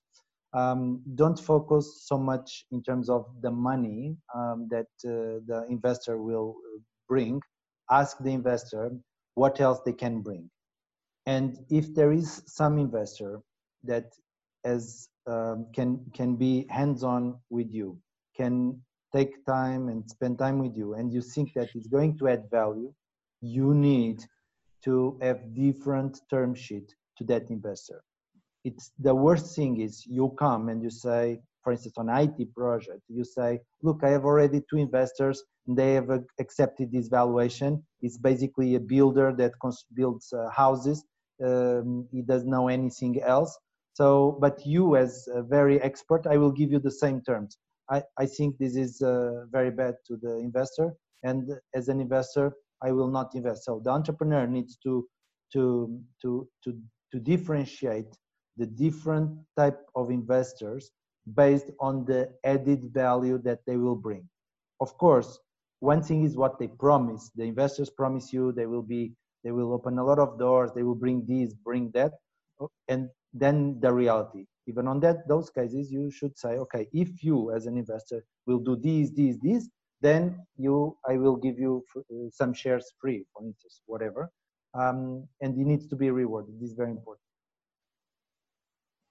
Um, 0.53 1.01
don't 1.15 1.39
focus 1.39 2.03
so 2.05 2.17
much 2.17 2.65
in 2.71 2.83
terms 2.83 3.09
of 3.09 3.25
the 3.41 3.51
money 3.51 4.17
um, 4.35 4.67
that 4.69 4.87
uh, 5.05 5.39
the 5.47 5.65
investor 5.69 6.17
will 6.17 6.55
bring. 7.07 7.41
Ask 7.89 8.17
the 8.19 8.31
investor 8.31 8.91
what 9.35 9.61
else 9.61 9.79
they 9.85 9.93
can 9.93 10.21
bring, 10.21 10.49
and 11.25 11.57
if 11.69 11.93
there 11.93 12.11
is 12.11 12.43
some 12.47 12.77
investor 12.77 13.39
that 13.83 14.05
as 14.63 15.07
um, 15.27 15.67
can 15.73 15.99
can 16.13 16.35
be 16.35 16.65
hands-on 16.69 17.35
with 17.49 17.71
you, 17.71 17.97
can 18.35 18.81
take 19.13 19.45
time 19.45 19.89
and 19.89 20.09
spend 20.09 20.39
time 20.39 20.59
with 20.59 20.75
you, 20.75 20.93
and 20.95 21.13
you 21.13 21.21
think 21.21 21.53
that 21.53 21.69
it's 21.75 21.87
going 21.87 22.17
to 22.17 22.27
add 22.27 22.49
value, 22.49 22.93
you 23.41 23.73
need 23.73 24.23
to 24.83 25.17
have 25.21 25.53
different 25.53 26.19
term 26.29 26.53
sheet 26.53 26.93
to 27.17 27.23
that 27.25 27.49
investor. 27.49 28.03
It's 28.63 28.91
the 28.99 29.13
worst 29.13 29.55
thing 29.55 29.81
is 29.81 30.05
you 30.05 30.35
come 30.37 30.69
and 30.69 30.81
you 30.81 30.89
say, 30.89 31.41
for 31.63 31.71
instance, 31.71 31.95
on 31.97 32.09
IT 32.09 32.53
project, 32.55 33.01
you 33.07 33.23
say, 33.23 33.59
look, 33.81 33.99
I 34.03 34.09
have 34.09 34.25
already 34.25 34.61
two 34.69 34.77
investors 34.77 35.43
and 35.67 35.77
they 35.77 35.93
have 35.93 36.09
accepted 36.39 36.91
this 36.91 37.07
valuation. 37.07 37.83
It's 38.01 38.17
basically 38.17 38.75
a 38.75 38.79
builder 38.79 39.33
that 39.37 39.53
builds 39.95 40.33
uh, 40.33 40.49
houses. 40.49 41.03
Um, 41.43 42.07
he 42.11 42.21
doesn't 42.21 42.49
know 42.49 42.67
anything 42.67 43.21
else. 43.21 43.57
So, 43.93 44.37
but 44.39 44.65
you 44.65 44.95
as 44.95 45.27
a 45.33 45.43
very 45.43 45.81
expert, 45.81 46.25
I 46.27 46.37
will 46.37 46.51
give 46.51 46.71
you 46.71 46.79
the 46.79 46.91
same 46.91 47.21
terms. 47.21 47.57
I, 47.89 48.03
I 48.17 48.25
think 48.25 48.57
this 48.57 48.75
is 48.75 49.01
uh, 49.01 49.45
very 49.51 49.71
bad 49.71 49.95
to 50.07 50.17
the 50.17 50.37
investor. 50.37 50.93
And 51.23 51.51
as 51.75 51.89
an 51.89 51.99
investor, 51.99 52.53
I 52.83 52.91
will 52.91 53.07
not 53.07 53.35
invest. 53.35 53.65
So 53.65 53.81
the 53.83 53.91
entrepreneur 53.91 54.47
needs 54.47 54.77
to 54.83 55.07
to 55.53 55.99
to 56.21 56.47
to 56.63 56.79
to 57.11 57.19
differentiate 57.19 58.17
the 58.57 58.65
different 58.65 59.31
type 59.57 59.79
of 59.95 60.09
investors 60.09 60.91
based 61.35 61.71
on 61.79 62.05
the 62.05 62.29
added 62.43 62.91
value 62.93 63.37
that 63.39 63.59
they 63.67 63.77
will 63.77 63.95
bring. 63.95 64.27
Of 64.79 64.97
course, 64.97 65.39
one 65.79 66.01
thing 66.01 66.23
is 66.23 66.35
what 66.35 66.59
they 66.59 66.67
promise. 66.67 67.31
The 67.35 67.43
investors 67.43 67.89
promise 67.89 68.33
you 68.33 68.51
they 68.51 68.65
will 68.65 68.83
be 68.83 69.13
they 69.43 69.51
will 69.51 69.73
open 69.73 69.97
a 69.97 70.03
lot 70.03 70.19
of 70.19 70.37
doors, 70.37 70.71
they 70.75 70.83
will 70.83 70.95
bring 70.95 71.25
this, 71.25 71.53
bring 71.53 71.91
that, 71.91 72.13
and 72.87 73.09
then 73.33 73.79
the 73.79 73.91
reality. 73.91 74.45
Even 74.67 74.87
on 74.87 74.99
that 74.99 75.27
those 75.27 75.49
cases, 75.49 75.91
you 75.91 76.11
should 76.11 76.37
say, 76.37 76.57
okay, 76.57 76.87
if 76.93 77.23
you 77.23 77.51
as 77.51 77.65
an 77.65 77.77
investor 77.77 78.23
will 78.45 78.59
do 78.59 78.75
these, 78.75 79.11
these, 79.13 79.39
these, 79.39 79.69
then 80.01 80.45
you 80.57 80.97
i 81.07 81.15
will 81.17 81.35
give 81.35 81.57
you 81.59 81.83
uh, 81.97 82.29
some 82.31 82.53
shares 82.53 82.93
free 82.99 83.25
for 83.33 83.43
instance 83.43 83.81
whatever. 83.85 84.31
Um, 84.73 85.27
and 85.41 85.57
it 85.59 85.67
needs 85.67 85.87
to 85.89 85.97
be 85.97 86.11
rewarded. 86.11 86.55
This 86.61 86.69
is 86.69 86.75
very 86.75 86.91
important. 86.91 87.25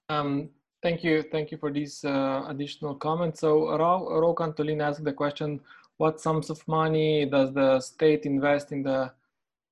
Um, 0.09 0.49
thank 0.81 1.03
you 1.03 1.21
thank 1.21 1.51
you 1.51 1.57
for 1.57 1.71
these 1.71 2.03
uh, 2.03 2.43
additional 2.47 2.95
comments. 2.95 3.41
So 3.41 3.77
Ro 3.77 4.35
Cantolin 4.35 4.81
asked 4.81 5.03
the 5.03 5.13
question 5.13 5.59
what 5.97 6.19
sums 6.19 6.49
of 6.49 6.67
money 6.67 7.25
does 7.25 7.53
the 7.53 7.79
state 7.79 8.25
invest 8.25 8.71
in 8.71 8.81
the 8.81 9.11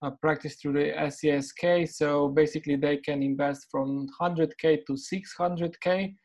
uh, 0.01 0.11
practice 0.21 0.55
through 0.55 0.73
the 0.73 0.93
SESK 1.09 1.89
so 1.89 2.29
basically 2.29 2.75
they 2.75 2.97
can 2.97 3.21
invest 3.21 3.67
from 3.69 4.07
100k 4.21 4.85
to 4.85 4.93
600k 4.93 6.15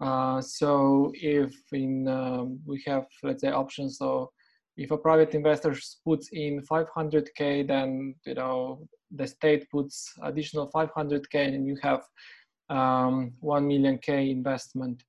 uh, 0.00 0.40
so 0.40 1.12
if 1.14 1.54
in 1.72 2.08
um, 2.08 2.58
we 2.66 2.82
have 2.86 3.06
let's 3.22 3.42
say 3.42 3.50
options 3.50 3.98
so 3.98 4.30
if 4.76 4.90
a 4.90 4.98
private 4.98 5.34
investor 5.34 5.74
puts 6.04 6.28
in 6.32 6.60
500k 6.62 7.66
then 7.66 8.14
you 8.26 8.34
know 8.34 8.86
the 9.10 9.26
state 9.26 9.70
puts 9.70 10.12
additional 10.22 10.70
500k 10.74 11.54
and 11.54 11.66
you 11.66 11.76
have 11.82 12.02
um, 12.70 13.32
1 13.40 13.66
million 13.66 13.98
k 13.98 14.30
investment. 14.30 15.02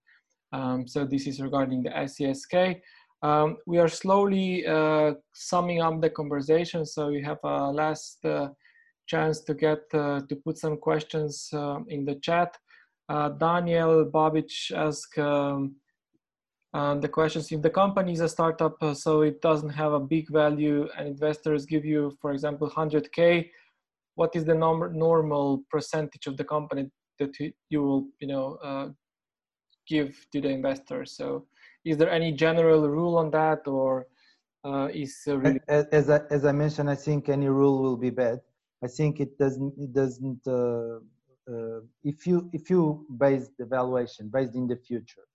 Um, 0.52 0.88
so 0.88 1.06
this 1.06 1.28
is 1.28 1.42
regarding 1.42 1.84
the 1.84 1.90
SESK. 1.90 2.82
Um, 3.22 3.58
we 3.66 3.80
are 3.80 3.88
slowly 3.88 4.66
uh, 4.68 5.14
summing 5.34 5.82
up 5.82 6.02
the 6.02 6.10
conversation. 6.10 6.86
So 6.86 7.10
you 7.10 7.24
have 7.24 7.40
a 7.44 7.72
last 7.72 8.24
uh, 8.26 8.50
chance 9.08 9.42
to 9.42 9.54
get 9.54 9.84
uh, 9.94 10.22
to 10.28 10.36
put 10.36 10.58
some 10.58 10.78
questions 10.78 11.50
uh, 11.54 11.80
in 11.88 12.06
the 12.06 12.16
chat 12.16 12.58
uh, 13.10 13.30
Daniel 13.30 14.06
Babic 14.06 14.72
asked 14.72 15.18
um, 15.20 15.76
um, 16.74 17.00
the 17.00 17.08
questions. 17.08 17.52
If 17.52 17.62
the 17.62 17.70
company 17.70 18.14
is 18.14 18.20
a 18.20 18.30
startup 18.30 18.76
uh, 18.82 18.94
so 18.94 19.22
it 19.22 19.42
doesn't 19.42 19.70
have 19.70 19.94
a 19.94 20.00
big 20.00 20.30
value 20.30 20.88
and 20.98 21.08
investors 21.08 21.66
give 21.66 21.86
you 21.86 22.18
for 22.22 22.32
example 22.32 22.70
100k 22.70 23.50
what 24.16 24.36
is 24.36 24.46
the 24.46 24.56
number, 24.56 24.90
normal 24.92 25.64
percentage 25.70 26.26
of 26.28 26.38
the 26.38 26.44
company 26.44 26.90
that 27.20 27.32
you 27.70 27.82
will 27.82 28.08
you 28.20 28.28
know 28.28 28.58
uh, 28.64 28.88
give 29.88 30.26
to 30.32 30.42
the 30.42 30.50
investors 30.50 31.16
so 31.16 31.46
is 31.86 31.98
there 31.98 32.10
any 32.10 32.32
general 32.32 32.90
rule 32.90 33.18
on 33.18 33.30
that 33.32 33.62
or 33.68 34.08
uh, 34.66 34.88
is 34.94 35.22
really 35.28 35.60
as, 35.68 35.86
as, 35.92 36.10
I, 36.10 36.22
as 36.32 36.44
I 36.44 36.52
mentioned 36.52 36.90
i 36.90 36.96
think 36.96 37.30
any 37.30 37.48
rule 37.48 37.82
will 37.82 37.98
be 37.98 38.10
bad. 38.10 38.40
I 38.84 38.88
think 38.88 39.20
it 39.20 39.38
doesn't 39.38 39.74
it 39.78 39.94
doesn't 39.94 40.46
Uh, 41.48 41.82
if 42.04 42.26
you 42.26 42.50
if 42.54 42.70
you 42.70 43.06
base 43.18 43.50
the 43.60 43.66
valuation 43.66 44.30
based 44.30 44.56
in 44.56 44.68
the 44.68 44.78
future 44.78 45.26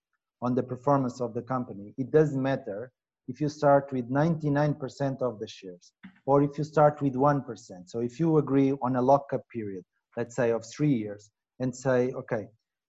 on 0.42 0.54
the 0.54 0.62
performance 0.62 1.20
of 1.20 1.34
the 1.34 1.42
company. 1.42 1.94
It 1.98 2.10
doesn't 2.10 2.42
matter 2.42 2.92
if 3.28 3.40
you 3.40 3.48
start 3.48 3.92
with 3.92 4.10
99% 4.10 5.22
of 5.22 5.38
the 5.38 5.46
shares 5.46 5.92
or 6.26 6.42
if 6.42 6.56
you 6.58 6.64
start 6.64 7.00
with 7.02 7.14
1%. 7.14 7.44
So 7.86 8.00
if 8.00 8.18
you 8.18 8.38
agree 8.38 8.72
on 8.82 8.96
a 8.96 9.02
lockup 9.02 9.42
period, 9.52 9.84
let's 10.16 10.34
say 10.34 10.50
of 10.50 10.64
three 10.64 10.92
years, 10.92 11.30
and 11.60 11.76
say, 11.76 12.10
okay, 12.12 12.48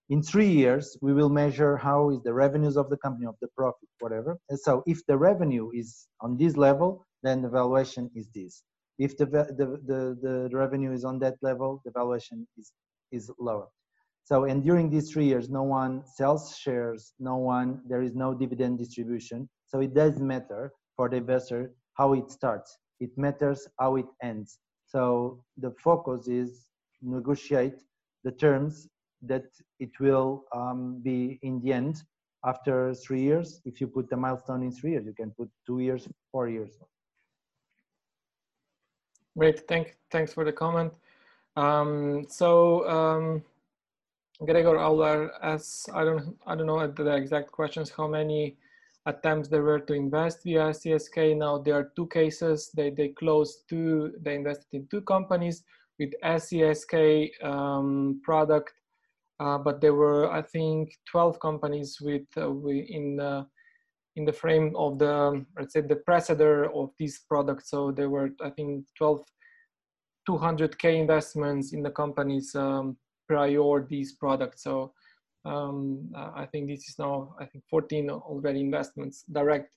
in 0.10 0.24
three 0.24 0.50
years, 0.50 0.98
we 1.02 1.14
will 1.14 1.30
measure 1.30 1.76
how 1.76 2.10
is 2.10 2.22
the 2.24 2.34
revenues 2.34 2.78
of 2.78 2.90
the 2.90 2.98
company, 2.98 3.28
of 3.28 3.36
the 3.42 3.50
profit, 3.56 3.90
whatever. 4.00 4.38
And 4.50 4.58
so 4.58 4.82
if 4.88 5.06
the 5.08 5.18
revenue 5.18 5.70
is 5.74 6.08
on 6.22 6.38
this 6.38 6.56
level, 6.56 7.06
then 7.22 7.42
the 7.42 7.50
valuation 7.50 8.10
is 8.16 8.28
this. 8.34 8.64
If 8.98 9.18
the, 9.18 9.26
the, 9.26 9.80
the, 9.86 10.18
the 10.22 10.56
revenue 10.56 10.94
is 10.94 11.04
on 11.04 11.20
that 11.20 11.36
level, 11.42 11.82
the 11.86 11.92
valuation 11.92 12.48
is, 12.58 12.72
is 13.12 13.32
lower. 13.40 13.68
So, 14.24 14.46
and 14.46 14.64
during 14.64 14.90
these 14.90 15.12
three 15.12 15.26
years, 15.26 15.50
no 15.50 15.64
one 15.64 16.04
sells 16.06 16.58
shares, 16.58 17.14
no 17.20 17.38
one, 17.38 17.82
there 17.88 18.02
is 18.02 18.14
no 18.16 18.34
dividend 18.34 18.78
distribution. 18.78 19.50
So 19.68 19.80
it 19.80 19.94
does 19.94 20.20
matter 20.20 20.72
for 20.96 21.10
the 21.10 21.18
investor 21.18 21.74
how 21.94 22.14
it 22.14 22.32
starts. 22.32 22.78
It 23.00 23.10
matters 23.18 23.68
how 23.80 23.96
it 23.96 24.06
ends. 24.22 24.60
So 24.86 25.44
the 25.58 25.72
focus 25.84 26.28
is 26.28 26.68
negotiate 27.02 27.80
the 28.24 28.32
terms 28.32 28.88
that 29.24 29.46
it 29.80 29.92
will 30.00 30.44
um, 30.56 31.02
be 31.04 31.40
in 31.42 31.62
the 31.62 31.74
end 31.74 32.04
after 32.46 32.94
three 32.94 33.22
years. 33.22 33.62
If 33.66 33.82
you 33.82 33.88
put 33.88 34.10
the 34.10 34.18
milestone 34.18 34.64
in 34.64 34.72
three 34.72 34.92
years, 34.92 35.06
you 35.06 35.14
can 35.14 35.32
put 35.32 35.50
two 35.66 35.80
years, 35.80 36.08
four 36.32 36.48
years. 36.50 36.78
Great, 39.38 39.68
thank, 39.68 39.96
thanks 40.12 40.34
for 40.34 40.44
the 40.44 40.52
comment. 40.52 40.94
Um, 41.56 42.26
so, 42.30 42.88
um, 42.90 43.44
Gregor 44.46 44.80
Auler 44.80 45.32
as 45.44 45.86
I 45.94 46.04
don't, 46.04 46.36
I 46.48 46.56
don't 46.56 46.66
know 46.66 46.88
the 46.88 47.16
exact 47.16 47.52
questions, 47.52 47.92
how 47.92 48.08
many 48.08 48.58
attempts 49.06 49.50
there 49.50 49.64
were 49.64 49.80
to 49.80 49.94
invest 49.94 50.44
via 50.44 50.70
CSK. 50.70 51.38
Now 51.38 51.58
there 51.58 51.76
are 51.76 51.92
two 51.96 52.08
cases. 52.08 52.72
They, 52.76 52.90
they 52.90 53.10
closed 53.10 53.64
two, 53.70 54.14
they 54.22 54.36
invested 54.36 54.68
in 54.74 54.88
two 54.88 55.02
companies 55.02 55.64
with 56.00 56.12
SESK 56.24 57.32
um, 57.44 58.22
product, 58.24 58.74
uh, 59.40 59.58
but 59.58 59.82
there 59.82 59.94
were, 59.94 60.32
I 60.32 60.42
think, 60.42 60.94
12 61.10 61.40
companies 61.40 61.98
with, 62.02 62.26
uh, 62.38 62.52
in, 62.68 63.20
uh, 63.20 63.44
in 64.16 64.26
the 64.26 64.34
frame 64.34 64.74
of 64.76 64.98
the, 64.98 65.46
let's 65.58 65.74
say, 65.74 65.82
the 65.82 65.98
precedent 65.98 66.72
of 66.74 66.90
this 67.00 67.20
product. 67.20 67.68
So 67.68 67.92
there 67.92 68.10
were, 68.10 68.32
I 68.44 68.50
think, 68.50 68.86
12, 68.98 69.24
200K 70.28 71.00
investments 71.00 71.74
in 71.74 71.84
the 71.84 71.90
companies 71.90 72.56
um, 72.56 72.98
prior 73.28 73.86
these 73.88 74.14
products. 74.14 74.64
So 74.64 74.94
um, 75.46 76.12
I 76.16 76.46
think 76.46 76.68
this 76.68 76.88
is 76.90 77.00
now, 77.00 77.36
I 77.40 77.46
think 77.46 77.64
14 77.70 78.10
already 78.10 78.62
investments, 78.62 79.24
direct 79.32 79.72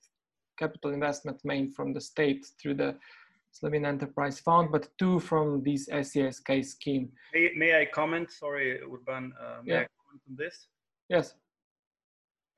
capital 0.59 0.93
investment 0.93 1.41
made 1.45 1.75
from 1.75 1.93
the 1.93 2.01
state 2.01 2.47
through 2.61 2.75
the 2.75 2.97
Slovene 3.53 3.87
Enterprise 3.87 4.41
Fund, 4.41 4.71
but 4.73 4.89
two 4.99 5.21
from 5.21 5.63
this 5.63 5.87
SESK 5.87 6.65
scheme. 6.65 7.13
May, 7.33 7.53
may 7.57 7.81
I 7.81 7.87
comment? 7.87 8.31
Sorry, 8.31 8.81
Urban, 8.83 9.33
uh, 9.41 9.63
may 9.65 9.75
yeah. 9.75 9.81
I 9.81 9.87
comment 9.97 10.23
on 10.29 10.37
this? 10.37 10.67
Yes. 11.09 11.35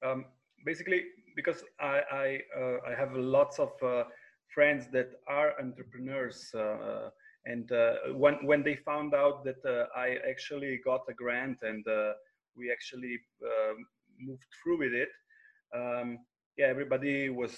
Um, 0.05 0.25
basically, 0.65 1.05
because 1.35 1.63
I, 1.79 2.01
I, 2.11 2.41
uh, 2.59 2.77
I 2.89 2.95
have 2.99 3.15
lots 3.15 3.59
of 3.59 3.73
uh, 3.83 4.05
friends 4.55 4.87
that 4.93 5.11
are 5.29 5.53
entrepreneurs 5.61 6.51
uh, 6.55 7.11
and 7.47 7.71
uh, 7.71 7.95
when, 8.13 8.35
when 8.45 8.65
they 8.65 8.75
found 8.75 9.15
out 9.15 9.45
that 9.45 9.65
uh, 9.65 9.87
I 9.97 10.17
actually 10.29 10.81
got 10.85 11.03
a 11.09 11.15
grant 11.15 11.59
and 11.63 11.87
uh, 11.87 12.13
we 12.57 12.73
actually 12.73 13.21
um, 13.43 13.87
moved 14.21 14.43
through 14.61 14.79
with 14.79 14.93
it, 14.93 15.11
um, 15.75 16.19
yeah, 16.59 16.67
everybody 16.67 17.29
was 17.29 17.55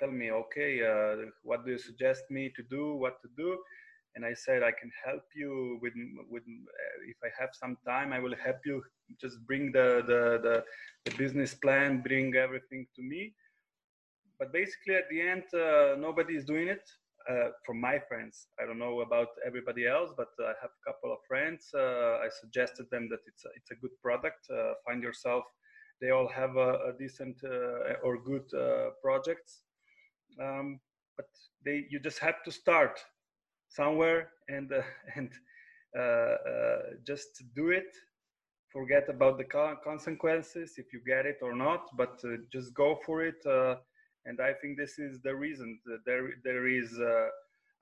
telling 0.00 0.18
me, 0.18 0.30
okay, 0.32 0.80
what 1.44 1.64
do 1.64 1.70
you 1.70 1.78
suggest 1.78 2.24
me 2.28 2.52
to 2.56 2.62
do, 2.64 2.96
what 2.96 3.22
to 3.22 3.28
do? 3.36 3.56
And 4.14 4.26
I 4.26 4.34
said, 4.34 4.62
I 4.62 4.72
can 4.72 4.90
help 5.06 5.22
you 5.34 5.78
with, 5.80 5.94
with 6.28 6.42
if 7.08 7.16
I 7.24 7.30
have 7.40 7.50
some 7.52 7.78
time, 7.86 8.12
I 8.12 8.18
will 8.18 8.34
help 8.44 8.56
you 8.66 8.82
just 9.18 9.38
bring 9.46 9.70
the, 9.72 10.02
the, 10.06 10.40
the, 10.42 10.64
the 11.04 11.16
business 11.16 11.54
plan, 11.54 12.02
bring 12.02 12.34
everything 12.34 12.86
to 12.96 13.02
me. 13.02 13.32
But 14.38 14.52
basically 14.52 14.96
at 14.96 15.08
the 15.08 15.20
end, 15.20 15.44
uh, 15.54 15.94
nobody 15.98 16.34
is 16.34 16.44
doing 16.44 16.68
it 16.68 16.82
uh, 17.30 17.50
from 17.64 17.80
my 17.80 17.98
friends. 18.08 18.48
I 18.60 18.66
don't 18.66 18.78
know 18.78 19.00
about 19.00 19.28
everybody 19.46 19.86
else, 19.86 20.10
but 20.16 20.28
I 20.40 20.52
have 20.60 20.70
a 20.70 20.92
couple 20.92 21.12
of 21.12 21.18
friends. 21.26 21.70
Uh, 21.74 22.18
I 22.24 22.28
suggested 22.40 22.86
them 22.90 23.08
that 23.10 23.20
it's 23.26 23.44
a, 23.44 23.48
it's 23.56 23.70
a 23.70 23.76
good 23.76 23.96
product. 24.02 24.46
Uh, 24.50 24.74
find 24.86 25.02
yourself. 25.02 25.44
They 26.00 26.10
all 26.10 26.28
have 26.28 26.56
a, 26.56 26.70
a 26.88 26.92
decent 26.98 27.36
uh, 27.44 27.94
or 28.02 28.18
good 28.22 28.52
uh, 28.54 28.90
projects, 29.02 29.62
um, 30.42 30.80
but 31.16 31.26
they 31.64 31.86
you 31.90 32.00
just 32.00 32.18
have 32.18 32.42
to 32.44 32.50
start 32.50 32.98
somewhere 33.68 34.30
and 34.48 34.72
uh, 34.72 34.82
and 35.16 35.30
just 37.06 37.42
do 37.54 37.70
it. 37.70 37.94
Forget 38.72 39.08
about 39.10 39.36
the 39.36 39.44
consequences 39.84 40.74
if 40.78 40.92
you 40.94 41.00
get 41.06 41.26
it 41.26 41.38
or 41.42 41.54
not, 41.54 41.90
but 41.96 42.22
just 42.50 42.72
go 42.74 42.98
for 43.04 43.22
it 43.22 43.44
and 44.26 44.40
I 44.40 44.52
think 44.52 44.76
this 44.76 44.98
is 44.98 45.20
the 45.22 45.34
reason 45.34 45.78
that 45.86 46.00
there 46.06 46.30
there 46.44 46.66
is. 46.66 46.98
Uh, 46.98 47.28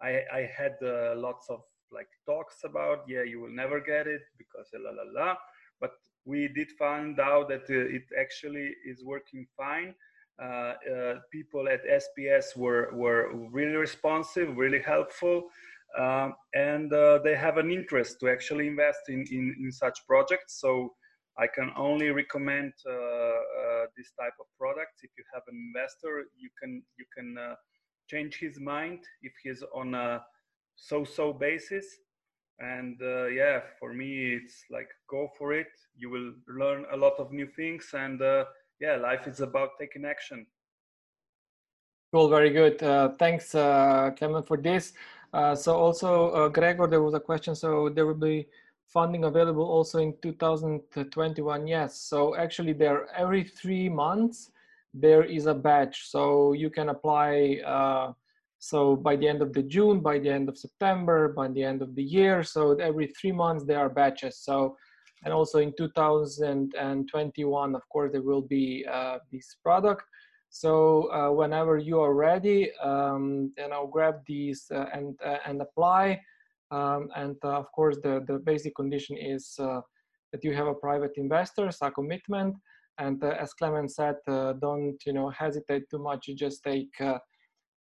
I 0.02 0.22
I 0.32 0.50
had 0.56 0.76
uh, 0.82 1.14
lots 1.16 1.48
of 1.50 1.60
like 1.92 2.08
talks 2.26 2.58
about 2.64 3.04
yeah 3.08 3.22
you 3.22 3.40
will 3.40 3.54
never 3.54 3.80
get 3.80 4.06
it 4.06 4.22
because 4.38 4.68
la 4.74 4.90
la 4.90 5.04
la, 5.12 5.36
but 5.80 5.92
we 6.24 6.48
did 6.48 6.70
find 6.78 7.18
out 7.20 7.48
that 7.48 7.64
uh, 7.68 7.96
it 7.96 8.04
actually 8.18 8.74
is 8.86 9.04
working 9.04 9.46
fine. 9.56 9.94
Uh, 10.42 10.74
uh, 10.94 11.14
people 11.30 11.68
at 11.68 11.84
SPS 11.84 12.56
were 12.56 12.90
were 12.92 13.30
really 13.52 13.76
responsive, 13.76 14.56
really 14.56 14.80
helpful. 14.80 15.50
Um, 15.98 16.34
and 16.54 16.92
uh, 16.92 17.18
they 17.24 17.34
have 17.34 17.58
an 17.58 17.70
interest 17.70 18.20
to 18.20 18.30
actually 18.30 18.68
invest 18.68 19.00
in, 19.08 19.24
in, 19.30 19.56
in 19.60 19.72
such 19.72 19.98
projects. 20.06 20.60
So 20.60 20.94
I 21.40 21.46
can 21.46 21.70
only 21.76 22.10
recommend 22.10 22.72
uh, 22.86 22.92
uh, 22.92 23.86
this 23.96 24.12
type 24.20 24.34
of 24.38 24.46
products. 24.58 24.98
If 25.02 25.10
you 25.16 25.24
have 25.32 25.42
an 25.48 25.56
investor, 25.68 26.24
you 26.36 26.50
can 26.60 26.82
you 26.98 27.06
can 27.16 27.38
uh, 27.38 27.54
change 28.10 28.36
his 28.38 28.60
mind 28.60 29.00
if 29.22 29.32
he's 29.42 29.62
on 29.74 29.94
a 29.94 30.22
so-so 30.76 31.32
basis. 31.32 31.86
And 32.58 32.98
yeah, 33.34 33.60
for 33.78 33.94
me, 33.94 34.34
it's 34.34 34.64
like 34.70 34.90
go 35.08 35.30
for 35.38 35.54
it. 35.54 35.72
You 35.96 36.10
will 36.10 36.32
learn 36.46 36.84
a 36.92 36.96
lot 36.96 37.14
of 37.18 37.32
new 37.32 37.48
things, 37.56 37.88
and 37.94 38.20
yeah, 38.80 38.96
life 38.96 39.26
is 39.26 39.40
about 39.40 39.70
taking 39.80 40.04
action. 40.04 40.46
Cool, 42.12 42.28
very 42.28 42.50
good. 42.50 42.82
Uh, 42.82 43.10
thanks, 43.18 43.54
uh, 43.54 44.10
Clement, 44.18 44.46
for 44.46 44.58
this. 44.58 44.92
Uh, 45.32 45.54
so 45.54 45.74
also, 45.74 46.50
Gregor, 46.50 46.86
there 46.86 47.02
was 47.02 47.14
a 47.14 47.20
question. 47.20 47.54
So 47.54 47.88
there 47.88 48.04
will 48.04 48.22
be 48.32 48.46
funding 48.92 49.24
available 49.24 49.64
also 49.64 49.98
in 49.98 50.14
2021 50.20 51.66
yes. 51.66 52.00
So 52.00 52.36
actually 52.36 52.72
there 52.72 53.08
every 53.16 53.44
three 53.44 53.88
months 53.88 54.50
there 54.92 55.24
is 55.24 55.46
a 55.46 55.54
batch. 55.54 56.08
So 56.10 56.52
you 56.52 56.70
can 56.70 56.88
apply 56.88 57.60
uh, 57.64 58.12
so 58.58 58.96
by 58.96 59.16
the 59.16 59.26
end 59.26 59.40
of 59.40 59.52
the 59.54 59.62
june 59.62 60.00
by 60.00 60.18
the 60.18 60.28
end 60.28 60.48
of 60.48 60.58
september 60.58 61.28
by 61.28 61.48
the 61.48 61.62
end 61.62 61.82
of 61.82 61.94
the 61.94 62.02
year. 62.02 62.42
So 62.42 62.72
every 62.72 63.06
three 63.06 63.32
months 63.32 63.64
there 63.64 63.78
are 63.78 63.88
batches. 63.88 64.38
So 64.38 64.76
and 65.24 65.32
also 65.32 65.58
in 65.58 65.72
2021 65.76 67.74
of 67.74 67.88
course 67.88 68.12
there 68.12 68.22
will 68.22 68.42
be 68.42 68.84
uh, 68.90 69.18
this 69.32 69.56
product. 69.62 70.02
So 70.52 71.12
uh, 71.12 71.30
whenever 71.30 71.78
you 71.78 72.00
are 72.00 72.14
ready 72.14 72.72
um, 72.82 73.52
you 73.56 73.68
know 73.68 73.86
grab 73.86 74.16
these 74.26 74.66
uh, 74.74 74.86
and 74.92 75.16
uh, 75.24 75.38
and 75.46 75.62
apply 75.62 76.20
um, 76.70 77.08
and 77.16 77.36
uh, 77.44 77.58
of 77.58 77.70
course, 77.72 77.96
the, 78.02 78.24
the 78.26 78.38
basic 78.38 78.74
condition 78.74 79.16
is 79.16 79.54
uh, 79.58 79.80
that 80.32 80.44
you 80.44 80.54
have 80.54 80.66
a 80.66 80.74
private 80.74 81.12
investor, 81.16 81.68
a 81.82 81.90
commitment. 81.90 82.56
And 82.98 83.22
uh, 83.24 83.34
as 83.40 83.54
Clement 83.54 83.90
said, 83.90 84.16
don't 84.26 84.98
you 85.06 85.12
know 85.12 85.30
hesitate 85.30 85.84
too 85.90 85.98
much. 85.98 86.28
You 86.28 86.34
just 86.34 86.62
take 86.62 86.94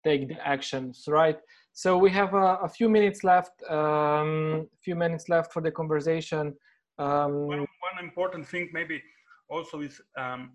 take 0.03 0.27
the 0.29 0.47
actions, 0.47 1.03
right? 1.07 1.37
So 1.73 1.97
we 1.97 2.09
have 2.11 2.33
a, 2.33 2.57
a 2.63 2.69
few 2.69 2.89
minutes 2.89 3.23
left. 3.23 3.51
Um, 3.69 4.67
few 4.83 4.95
minutes 4.95 5.29
left 5.29 5.53
for 5.53 5.61
the 5.61 5.71
conversation. 5.71 6.55
Um, 6.97 7.47
one, 7.47 7.59
one, 7.59 8.03
important 8.03 8.45
thing, 8.47 8.69
maybe 8.73 9.01
also 9.49 9.81
is 9.81 10.01
um, 10.17 10.51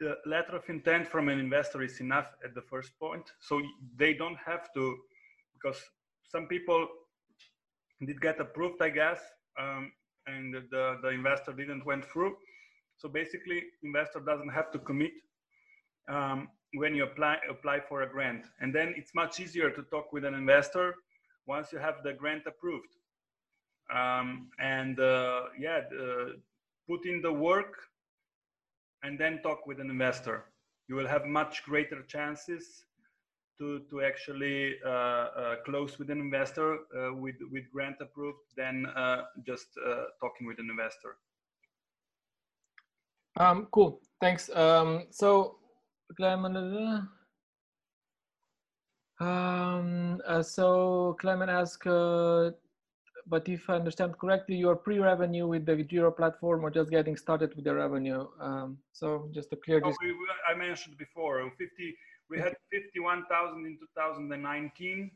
the 0.00 0.16
letter 0.26 0.56
of 0.56 0.68
intent 0.68 1.08
from 1.08 1.28
an 1.28 1.38
investor 1.38 1.82
is 1.82 2.00
enough 2.00 2.28
at 2.44 2.54
the 2.54 2.62
first 2.62 2.92
point. 2.98 3.24
So 3.40 3.60
they 3.96 4.14
don't 4.14 4.38
have 4.44 4.72
to, 4.74 4.96
because 5.54 5.80
some 6.28 6.46
people 6.46 6.86
did 8.04 8.20
get 8.20 8.40
approved, 8.40 8.82
I 8.82 8.90
guess, 8.90 9.20
um, 9.58 9.92
and 10.26 10.54
the, 10.70 10.98
the 11.02 11.08
investor 11.08 11.52
didn't 11.52 11.84
went 11.84 12.04
through. 12.04 12.36
So 12.96 13.08
basically, 13.08 13.62
investor 13.82 14.20
doesn't 14.20 14.50
have 14.50 14.70
to 14.72 14.78
commit 14.78 15.12
um, 16.08 16.48
when 16.74 16.94
you 16.94 17.04
apply 17.04 17.38
apply 17.48 17.80
for 17.88 18.02
a 18.02 18.08
grant, 18.08 18.44
and 18.60 18.74
then 18.74 18.94
it's 18.96 19.14
much 19.14 19.40
easier 19.40 19.70
to 19.70 19.82
talk 19.84 20.12
with 20.12 20.24
an 20.24 20.34
investor 20.34 20.94
once 21.46 21.72
you 21.72 21.78
have 21.78 21.96
the 22.02 22.12
grant 22.12 22.42
approved. 22.46 22.94
Um, 23.94 24.48
and 24.58 24.98
uh, 24.98 25.42
yeah, 25.58 25.80
put 26.88 27.06
in 27.06 27.20
the 27.20 27.32
work, 27.32 27.74
and 29.02 29.18
then 29.18 29.40
talk 29.42 29.66
with 29.66 29.80
an 29.80 29.90
investor. 29.90 30.44
You 30.88 30.94
will 30.96 31.06
have 31.06 31.26
much 31.26 31.64
greater 31.64 32.02
chances 32.02 32.84
to, 33.58 33.80
to 33.90 34.02
actually 34.02 34.76
uh, 34.84 34.88
uh, 34.88 35.56
close 35.64 35.98
with 35.98 36.10
an 36.10 36.20
investor 36.20 36.78
uh, 36.96 37.14
with, 37.14 37.36
with 37.50 37.64
grant 37.72 37.96
approved 38.00 38.38
than 38.56 38.86
just 39.46 39.66
talking 40.20 40.46
with 40.46 40.58
an 40.58 40.68
investor. 40.70 41.16
Um, 43.36 43.66
cool, 43.72 44.00
thanks. 44.20 44.48
Um, 44.54 45.06
so, 45.10 45.56
um, 49.20 50.20
uh, 50.26 50.42
so 50.42 51.16
Clement 51.20 51.50
asked, 51.50 51.86
uh, 51.86 52.52
but 53.26 53.48
if 53.48 53.68
I 53.68 53.74
understand 53.74 54.18
correctly, 54.18 54.56
you're 54.56 54.76
pre-revenue 54.76 55.48
with 55.48 55.66
the 55.66 55.76
Giro 55.76 56.10
platform 56.10 56.64
or 56.64 56.70
just 56.70 56.90
getting 56.90 57.16
started 57.16 57.54
with 57.56 57.64
the 57.64 57.74
revenue. 57.74 58.26
Um, 58.40 58.78
so 58.92 59.28
just 59.32 59.50
to 59.50 59.56
clear 59.56 59.80
this. 59.80 59.96
Oh, 60.00 60.06
we, 60.06 60.14
I 60.48 60.54
mentioned 60.56 60.96
before, 60.98 61.42
50, 61.58 61.96
we 62.34 62.40
had 62.40 62.54
51,000 62.72 63.64
in 63.64 63.78
2019 63.78 65.10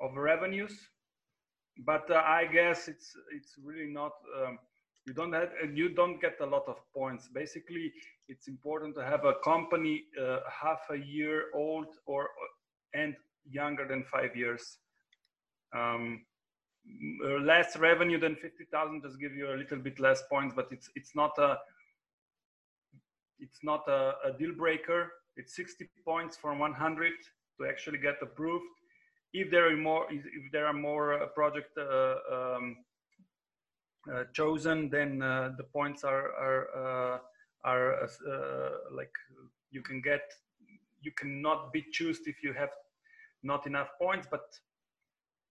of 0.00 0.14
revenues, 0.16 0.72
but 1.84 2.08
uh, 2.10 2.22
I 2.24 2.46
guess 2.46 2.86
it's 2.86 3.12
it's 3.36 3.54
really 3.62 3.92
not 3.92 4.12
um, 4.38 4.58
you 5.06 5.12
don't 5.12 5.32
have 5.32 5.50
you 5.74 5.88
don't 5.88 6.20
get 6.20 6.36
a 6.40 6.46
lot 6.46 6.64
of 6.68 6.76
points. 6.94 7.28
Basically 7.34 7.92
it's 8.28 8.46
important 8.46 8.94
to 8.96 9.04
have 9.04 9.24
a 9.24 9.34
company 9.44 10.04
uh, 10.20 10.40
half 10.62 10.82
a 10.90 10.96
year 10.96 11.46
old 11.54 11.88
or 12.06 12.28
and 12.94 13.16
younger 13.50 13.88
than 13.88 14.04
five 14.04 14.36
years. 14.36 14.78
Um, 15.74 16.22
uh, 17.24 17.38
less 17.38 17.76
revenue 17.76 18.18
than 18.18 18.34
50,000 18.34 19.02
just 19.02 19.18
give 19.20 19.34
you 19.34 19.54
a 19.54 19.56
little 19.56 19.78
bit 19.78 20.00
less 20.00 20.20
points 20.28 20.52
but 20.54 20.66
it's 20.72 20.90
it's 20.96 21.14
not 21.14 21.30
a 21.38 21.56
it's 23.38 23.60
not 23.62 23.86
a, 23.86 24.14
a 24.24 24.32
deal 24.36 24.52
breaker 24.52 25.12
it's 25.36 25.56
60 25.56 25.88
points 26.04 26.36
from 26.36 26.58
100 26.58 27.12
to 27.58 27.66
actually 27.68 27.98
get 27.98 28.16
approved 28.22 28.64
if 29.32 29.50
there 29.50 29.68
are 29.68 29.76
more 29.76 30.06
if 30.10 30.52
there 30.52 30.66
are 30.66 30.72
more 30.72 31.22
uh, 31.22 31.26
project 31.26 31.76
uh, 31.78 32.16
um, 32.30 32.76
uh, 34.12 34.24
chosen, 34.32 34.90
then 34.90 35.22
uh, 35.22 35.52
the 35.56 35.64
points 35.64 36.04
are 36.04 36.32
are 36.32 37.20
are 37.64 38.08
like 38.92 39.12
you 39.70 39.82
can 39.82 40.00
get 40.02 40.22
you 41.00 41.12
cannot 41.12 41.72
be 41.72 41.84
chosen 41.92 42.24
if 42.26 42.42
you 42.42 42.52
have 42.52 42.70
not 43.42 43.66
enough 43.66 43.88
points. 44.00 44.26
But 44.30 44.44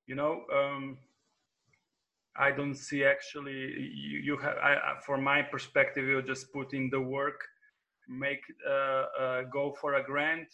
you 0.05 0.15
know, 0.15 0.43
um, 0.53 0.97
I 2.35 2.51
don't 2.51 2.75
see 2.75 3.03
actually 3.03 3.91
you, 3.95 4.19
you 4.19 4.37
have. 4.37 4.57
I, 4.57 4.99
from 5.03 5.23
my 5.23 5.41
perspective, 5.41 6.05
you 6.05 6.21
just 6.21 6.53
put 6.53 6.73
in 6.73 6.89
the 6.91 7.01
work, 7.01 7.41
make 8.07 8.41
go 9.51 9.75
for 9.79 9.95
a 9.95 10.03
grant, 10.03 10.47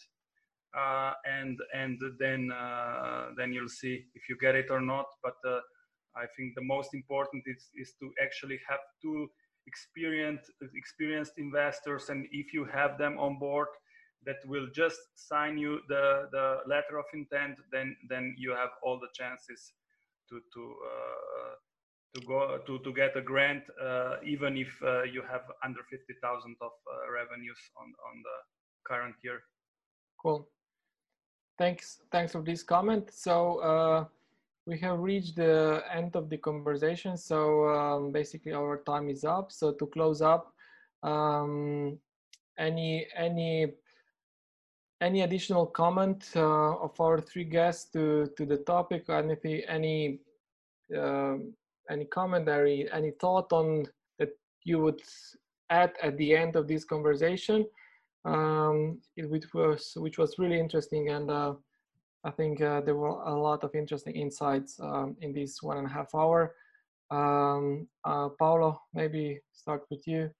uh, 0.76 1.12
and 1.24 1.58
and 1.74 2.00
then 2.18 2.50
uh, 2.52 3.28
then 3.36 3.52
you'll 3.52 3.68
see 3.68 4.04
if 4.14 4.28
you 4.28 4.36
get 4.40 4.54
it 4.54 4.70
or 4.70 4.80
not. 4.80 5.06
But 5.22 5.36
uh, 5.46 5.60
I 6.16 6.26
think 6.36 6.54
the 6.54 6.62
most 6.64 6.94
important 6.94 7.44
is, 7.46 7.70
is 7.74 7.94
to 8.00 8.10
actually 8.22 8.58
have 8.68 8.80
two 9.00 9.28
experienced, 9.66 10.50
experienced 10.74 11.34
investors. 11.38 12.08
And 12.08 12.26
if 12.32 12.52
you 12.52 12.64
have 12.64 12.98
them 12.98 13.18
on 13.18 13.38
board 13.38 13.68
that 14.26 14.36
will 14.46 14.66
just 14.74 14.98
sign 15.14 15.56
you 15.58 15.80
the, 15.88 16.28
the 16.32 16.58
letter 16.66 16.98
of 16.98 17.04
intent, 17.14 17.58
then, 17.70 17.96
then 18.08 18.34
you 18.36 18.50
have 18.50 18.70
all 18.82 18.98
the 18.98 19.08
chances 19.14 19.72
to, 20.28 20.40
to, 20.54 20.74
uh, 20.90 21.54
to 22.14 22.20
go 22.26 22.58
to, 22.66 22.78
to 22.78 22.92
get 22.92 23.16
a 23.16 23.20
grant, 23.20 23.64
uh, 23.82 24.16
even 24.24 24.56
if 24.56 24.68
uh, 24.82 25.02
you 25.02 25.22
have 25.22 25.42
under 25.64 25.80
50,000 25.90 26.56
of 26.60 26.70
uh, 26.70 27.12
revenues 27.12 27.58
on, 27.76 27.86
on 27.86 28.22
the 28.22 28.36
current 28.86 29.14
year. 29.22 29.40
Cool. 30.22 30.48
Thanks. 31.58 32.00
Thanks 32.10 32.32
for 32.32 32.42
this 32.42 32.62
comment. 32.62 33.10
So 33.12 34.08
we 34.68 34.78
have 34.78 34.98
reached 35.00 35.36
the 35.36 35.82
end 35.90 36.14
of 36.14 36.28
the 36.28 36.36
conversation. 36.36 37.16
So 37.16 37.68
um, 37.70 38.12
basically 38.12 38.52
our 38.52 38.82
time 38.84 39.08
is 39.08 39.24
up. 39.24 39.50
So 39.50 39.72
to 39.72 39.86
close 39.86 40.20
up, 40.20 40.52
um, 41.02 41.98
any, 42.58 43.06
any, 43.16 43.72
any 45.00 45.22
additional 45.22 45.64
comment 45.64 46.28
uh, 46.36 46.76
of 46.76 47.00
our 47.00 47.18
three 47.18 47.44
guests 47.44 47.90
to, 47.92 48.30
to 48.36 48.44
the 48.44 48.58
topic, 48.58 49.08
anything, 49.08 49.62
any, 49.68 50.20
uh, 50.94 51.36
any 51.90 52.04
commentary, 52.04 52.88
any 52.92 53.12
thought 53.20 53.52
on 53.52 53.84
that 54.18 54.30
you 54.64 54.78
would 54.80 55.00
add 55.70 55.92
at 56.02 56.16
the 56.16 56.34
end 56.34 56.56
of 56.56 56.66
this 56.66 56.84
conversation, 56.84 57.66
um, 58.24 59.00
it, 59.16 59.28
which 59.28 59.52
was, 59.54 59.92
which 59.96 60.18
was 60.18 60.38
really 60.38 60.58
interesting 60.58 61.08
and 61.10 61.30
uh, 61.30 61.54
I 62.24 62.30
think 62.30 62.60
uh, 62.60 62.80
there 62.80 62.96
were 62.96 63.22
a 63.22 63.34
lot 63.34 63.62
of 63.64 63.74
interesting 63.74 64.14
insights 64.14 64.78
um, 64.80 65.16
in 65.20 65.32
this 65.32 65.62
one 65.62 65.78
and 65.78 65.86
a 65.86 65.90
half 65.90 66.14
hour. 66.14 66.54
Um, 67.10 67.88
uh, 68.04 68.28
Paulo, 68.38 68.80
maybe 68.92 69.40
start 69.52 69.84
with 69.90 70.06
you. 70.06 70.30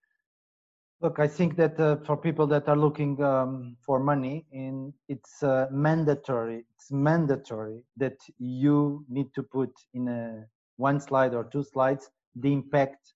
Look, 1.00 1.20
I 1.20 1.28
think 1.28 1.56
that 1.56 1.78
uh, 1.78 1.96
for 2.04 2.16
people 2.16 2.46
that 2.48 2.68
are 2.68 2.76
looking 2.76 3.22
um, 3.22 3.76
for 3.80 4.00
money, 4.00 4.46
in 4.50 4.92
it's 5.08 5.42
uh, 5.44 5.66
mandatory. 5.70 6.64
It's 6.74 6.90
mandatory 6.90 7.84
that 7.96 8.18
you 8.38 9.04
need 9.08 9.32
to 9.34 9.44
put 9.44 9.70
in 9.94 10.08
a 10.08 10.44
one 10.78 11.00
slide 11.00 11.34
or 11.34 11.44
two 11.44 11.62
slides 11.62 12.10
the 12.34 12.52
impact 12.52 13.12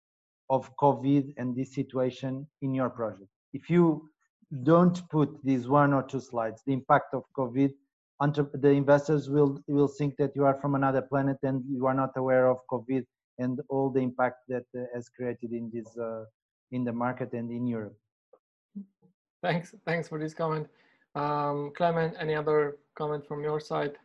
of 0.51 0.71
COVID 0.77 1.35
and 1.39 1.57
this 1.57 1.75
situation 1.75 2.47
in 2.61 2.75
your 2.75 2.91
project. 2.91 3.31
If 3.55 3.71
you 3.71 4.11
don't 4.63 5.09
put 5.09 5.43
these 5.43 5.67
one 5.67 5.95
or 5.95 6.03
two 6.03 6.21
slides, 6.21 6.63
the 6.67 6.75
impact 6.75 7.15
of 7.15 7.25
COVID 7.37 7.73
the 8.29 8.71
investors 8.71 9.29
will 9.29 9.61
will 9.67 9.89
think 9.89 10.17
that 10.17 10.33
you 10.37 10.45
are 10.45 10.55
from 10.61 10.75
another 10.75 11.03
planet 11.03 11.39
and 11.43 11.65
you 11.69 11.87
are 11.87 11.95
not 11.95 12.11
aware 12.17 12.49
of 12.49 12.59
COVID 12.71 13.05
and 13.39 13.61
all 13.69 13.91
the 13.91 14.01
impact 14.01 14.39
that 14.49 14.65
uh, 14.77 14.85
has 14.95 15.09
created 15.09 15.53
in 15.53 15.71
this 15.73 15.97
uh, 15.99 16.25
in 16.71 16.85
the 16.85 16.93
market 16.93 17.33
and 17.33 17.51
in 17.51 17.67
Europe. 17.67 17.97
Thanks, 19.43 19.75
thanks 19.85 20.09
for 20.09 20.19
this 20.21 20.35
comment, 20.35 20.69
um, 21.17 21.73
Clement. 21.77 22.15
Any 22.19 22.35
other 22.35 22.77
comment 22.95 23.27
from 23.27 23.43
your 23.43 23.59
side? 23.59 23.99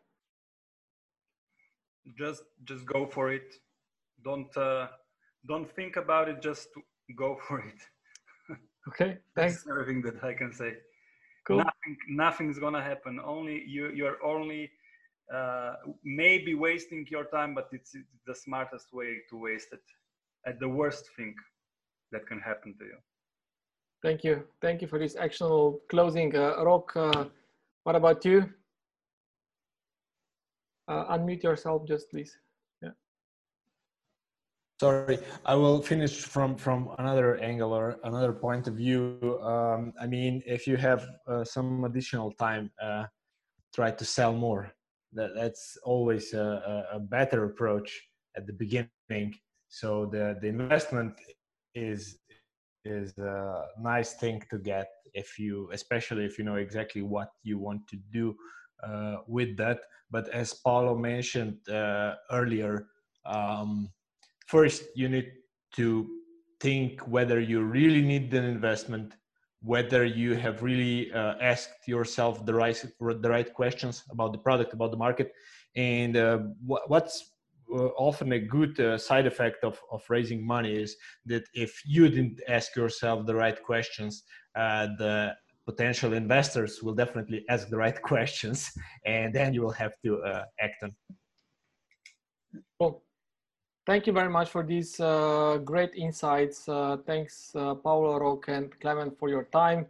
Just 2.16 2.44
just 2.64 2.86
go 2.86 3.06
for 3.06 3.32
it. 3.32 3.54
Don't 4.24 4.56
uh, 4.58 4.88
don't 5.48 5.70
think 5.70 5.96
about 5.96 6.30
it. 6.30 6.42
Just 6.42 6.70
go 7.18 7.38
for 7.48 7.60
it. 7.60 7.82
okay, 8.90 9.18
thanks. 9.36 9.64
That's 9.64 9.68
everything 9.70 10.02
that 10.04 10.24
I 10.24 10.34
can 10.34 10.54
say 10.54 10.74
cool. 11.48 11.58
nothing 11.58 11.98
nothing's 12.10 12.60
gonna 12.60 12.82
happen 12.82 13.20
only 13.24 13.64
you 13.66 13.90
you're 14.00 14.20
only 14.24 14.70
uh, 15.34 15.74
maybe 16.04 16.54
wasting 16.54 17.06
your 17.10 17.26
time 17.26 17.54
but 17.56 17.68
it's, 17.72 17.96
it's, 17.96 18.14
the 18.26 18.36
smartest 18.36 18.94
way 18.94 19.18
to 19.30 19.38
waste 19.38 19.70
it 19.72 19.86
at 20.46 20.60
the 20.60 20.68
worst 20.68 21.06
thing 21.16 21.34
that 22.12 22.26
can 22.28 22.40
happen 22.40 22.76
to 22.78 22.86
you 22.86 23.00
thank 24.04 24.24
you 24.24 24.44
thank 24.62 24.82
you 24.82 24.88
for 24.88 25.00
this 25.00 25.16
actual 25.16 25.80
closing 25.90 26.36
uh, 26.36 26.64
Rok 26.64 26.96
uh, 26.96 27.26
what 27.84 27.96
about 27.96 28.24
you 28.26 28.50
unmute 30.90 31.44
yourself 31.44 31.88
just 31.88 32.10
please 32.10 32.38
Sorry, 34.80 35.18
I 35.44 35.56
will 35.56 35.82
finish 35.82 36.22
from 36.22 36.56
from 36.56 36.94
another 37.00 37.38
angle 37.38 37.74
or 37.74 37.98
another 38.04 38.32
point 38.32 38.68
of 38.68 38.76
view. 38.76 39.40
Um, 39.42 39.92
I 40.00 40.06
mean, 40.06 40.44
if 40.46 40.68
you 40.68 40.78
have 40.78 41.04
uh, 41.28 41.44
some 41.44 41.84
additional 41.84 42.32
time, 42.34 42.70
uh, 42.80 43.06
try 43.74 43.90
to 43.90 44.06
sell 44.06 44.34
more. 44.34 44.72
That, 45.14 45.32
that's 45.34 45.78
always 45.84 46.34
a, 46.34 46.86
a, 46.92 47.00
better 47.00 47.46
approach 47.46 47.90
at 48.36 48.46
the 48.46 48.54
beginning. 48.54 49.34
So 49.68 50.06
the 50.06 50.38
the 50.42 50.48
investment 50.48 51.14
is 51.74 52.20
is 52.86 53.18
a 53.18 53.66
nice 53.82 54.14
thing 54.14 54.44
to 54.52 54.60
get 54.60 54.88
if 55.16 55.40
you, 55.40 55.70
especially 55.74 56.26
if 56.26 56.38
you 56.38 56.44
know 56.44 56.58
exactly 56.58 57.02
what 57.02 57.30
you 57.42 57.58
want 57.58 57.88
to 57.88 57.98
do 58.12 58.36
uh, 58.84 59.18
with 59.28 59.58
that. 59.58 59.80
But 60.10 60.30
as 60.30 60.54
Paulo 60.54 60.98
mentioned 60.98 61.58
uh, 61.70 62.16
earlier. 62.32 62.88
Um, 63.26 63.90
first 64.48 64.84
you 64.96 65.10
need 65.10 65.32
to 65.76 66.08
think 66.60 67.02
whether 67.02 67.40
you 67.40 67.62
really 67.62 68.02
need 68.02 68.34
an 68.34 68.46
investment 68.46 69.14
whether 69.62 70.06
you 70.06 70.36
have 70.36 70.62
really 70.62 71.12
uh, 71.12 71.34
asked 71.42 71.88
yourself 71.88 72.46
the 72.46 72.54
right 72.54 72.84
the 73.00 73.30
right 73.30 73.54
questions 73.54 74.04
about 74.12 74.32
the 74.32 74.38
product 74.38 74.74
about 74.74 74.92
the 74.92 74.98
market 74.98 75.32
and 75.76 76.16
uh, 76.16 76.40
what's 76.66 77.34
uh, 77.74 77.88
often 77.98 78.32
a 78.32 78.40
good 78.40 78.80
uh, 78.80 78.98
side 78.98 79.28
effect 79.28 79.64
of, 79.64 79.80
of 79.92 80.02
raising 80.10 80.46
money 80.46 80.74
is 80.74 80.96
that 81.26 81.44
if 81.54 81.82
you 81.86 82.08
didn't 82.08 82.40
ask 82.48 82.76
yourself 82.76 83.26
the 83.26 83.36
right 83.36 83.62
questions 83.62 84.24
uh, 84.56 84.88
the 84.98 85.34
potential 85.70 86.14
investors 86.14 86.82
will 86.84 86.98
definitely 87.04 87.40
ask 87.50 87.64
the 87.70 87.78
right 87.86 88.00
questions 88.12 88.60
and 89.06 89.34
then 89.38 89.54
you 89.54 89.62
will 89.62 89.78
have 89.84 89.94
to 90.04 90.12
uh, 90.24 90.44
act 90.66 90.78
on 90.84 90.90
cool 92.80 92.94
Thank 93.88 94.06
you 94.06 94.12
very 94.12 94.28
much 94.28 94.50
for 94.50 94.64
these 94.64 95.00
uh, 95.00 95.60
great 95.64 95.96
insights. 95.96 96.68
Uh, 96.68 96.98
thanks, 97.06 97.56
uh, 97.56 97.74
Paulo, 97.74 98.20
Rok, 98.20 98.50
and 98.50 98.78
Clement 98.82 99.18
for 99.18 99.30
your 99.30 99.46
time. 99.46 99.86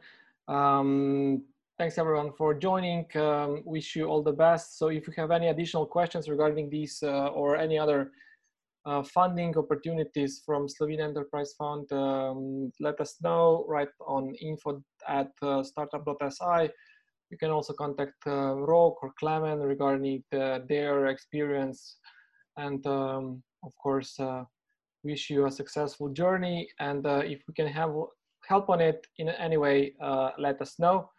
Um, 0.48 1.42
thanks 1.80 1.98
everyone 1.98 2.32
for 2.38 2.54
joining. 2.54 3.08
Um, 3.16 3.64
wish 3.66 3.96
you 3.96 4.06
all 4.06 4.22
the 4.22 4.32
best. 4.32 4.78
So 4.78 4.90
if 4.90 5.08
you 5.08 5.14
have 5.18 5.32
any 5.32 5.48
additional 5.48 5.88
questions 5.88 6.30
regarding 6.30 6.70
these 6.70 7.02
uh, 7.02 7.30
or 7.30 7.58
any 7.58 7.80
other 7.80 8.12
uh, 8.88 9.04
funding 9.04 9.58
opportunities 9.58 10.42
from 10.46 10.68
Slovene 10.68 11.02
Enterprise 11.02 11.54
Fund, 11.58 11.92
um, 11.92 12.72
let 12.80 13.00
us 13.00 13.18
know. 13.22 13.66
Write 13.68 13.90
on 14.08 14.34
info 14.42 14.82
at 15.08 15.32
uh, 15.42 15.62
startup.si. 15.64 16.70
You 17.30 17.38
can 17.38 17.52
also 17.52 17.74
contact 17.74 18.16
uh, 18.26 18.56
Rok 18.56 19.04
or 19.04 19.12
Clement 19.20 19.62
regarding 19.62 20.24
the, 20.32 20.64
their 20.70 21.08
experience 21.08 21.98
and 22.58 22.86
um, 22.88 23.44
of 23.64 23.72
course, 23.82 24.20
uh, 24.20 24.44
wish 25.04 25.30
you 25.30 25.46
a 25.46 25.52
successful 25.52 26.10
journey. 26.10 26.70
And 26.80 27.06
uh, 27.06 27.22
if 27.24 27.42
we 27.48 27.54
can 27.54 27.68
have 27.68 27.92
help 28.48 28.70
on 28.70 28.82
it 28.82 29.06
in 29.18 29.30
any 29.30 29.58
way, 29.58 29.94
uh, 30.02 30.32
let 30.38 30.62
us 30.62 30.80
know. 30.80 31.10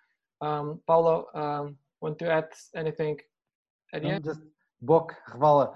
Um, 0.40 0.80
Paulo, 0.86 1.26
um, 1.34 1.76
want 2.00 2.18
to 2.20 2.30
add 2.30 2.48
anything 2.74 3.18
at 3.92 4.02
the 4.02 4.08
end? 4.08 4.24
Just, 4.24 4.40
Hvala. 4.82 5.74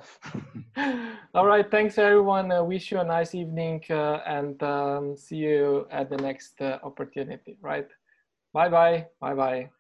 All 1.35 1.47
right, 1.47 1.69
thanks 1.71 1.99
everyone. 1.99 2.53
Uh, 2.53 2.63
wish 2.63 2.93
you 2.93 3.01
a 3.01 3.05
nice 3.05 3.35
evening 3.35 3.83
uh, 3.91 4.21
and 4.27 4.63
um, 4.63 5.17
see 5.17 5.37
you 5.37 5.87
at 5.91 6.09
the 6.09 6.17
next 6.17 6.61
uh, 6.61 6.79
opportunity, 6.83 7.57
right? 7.61 7.89
Bye 8.53 8.69
bye. 8.69 9.07
Bye 9.21 9.35
bye. 9.35 9.71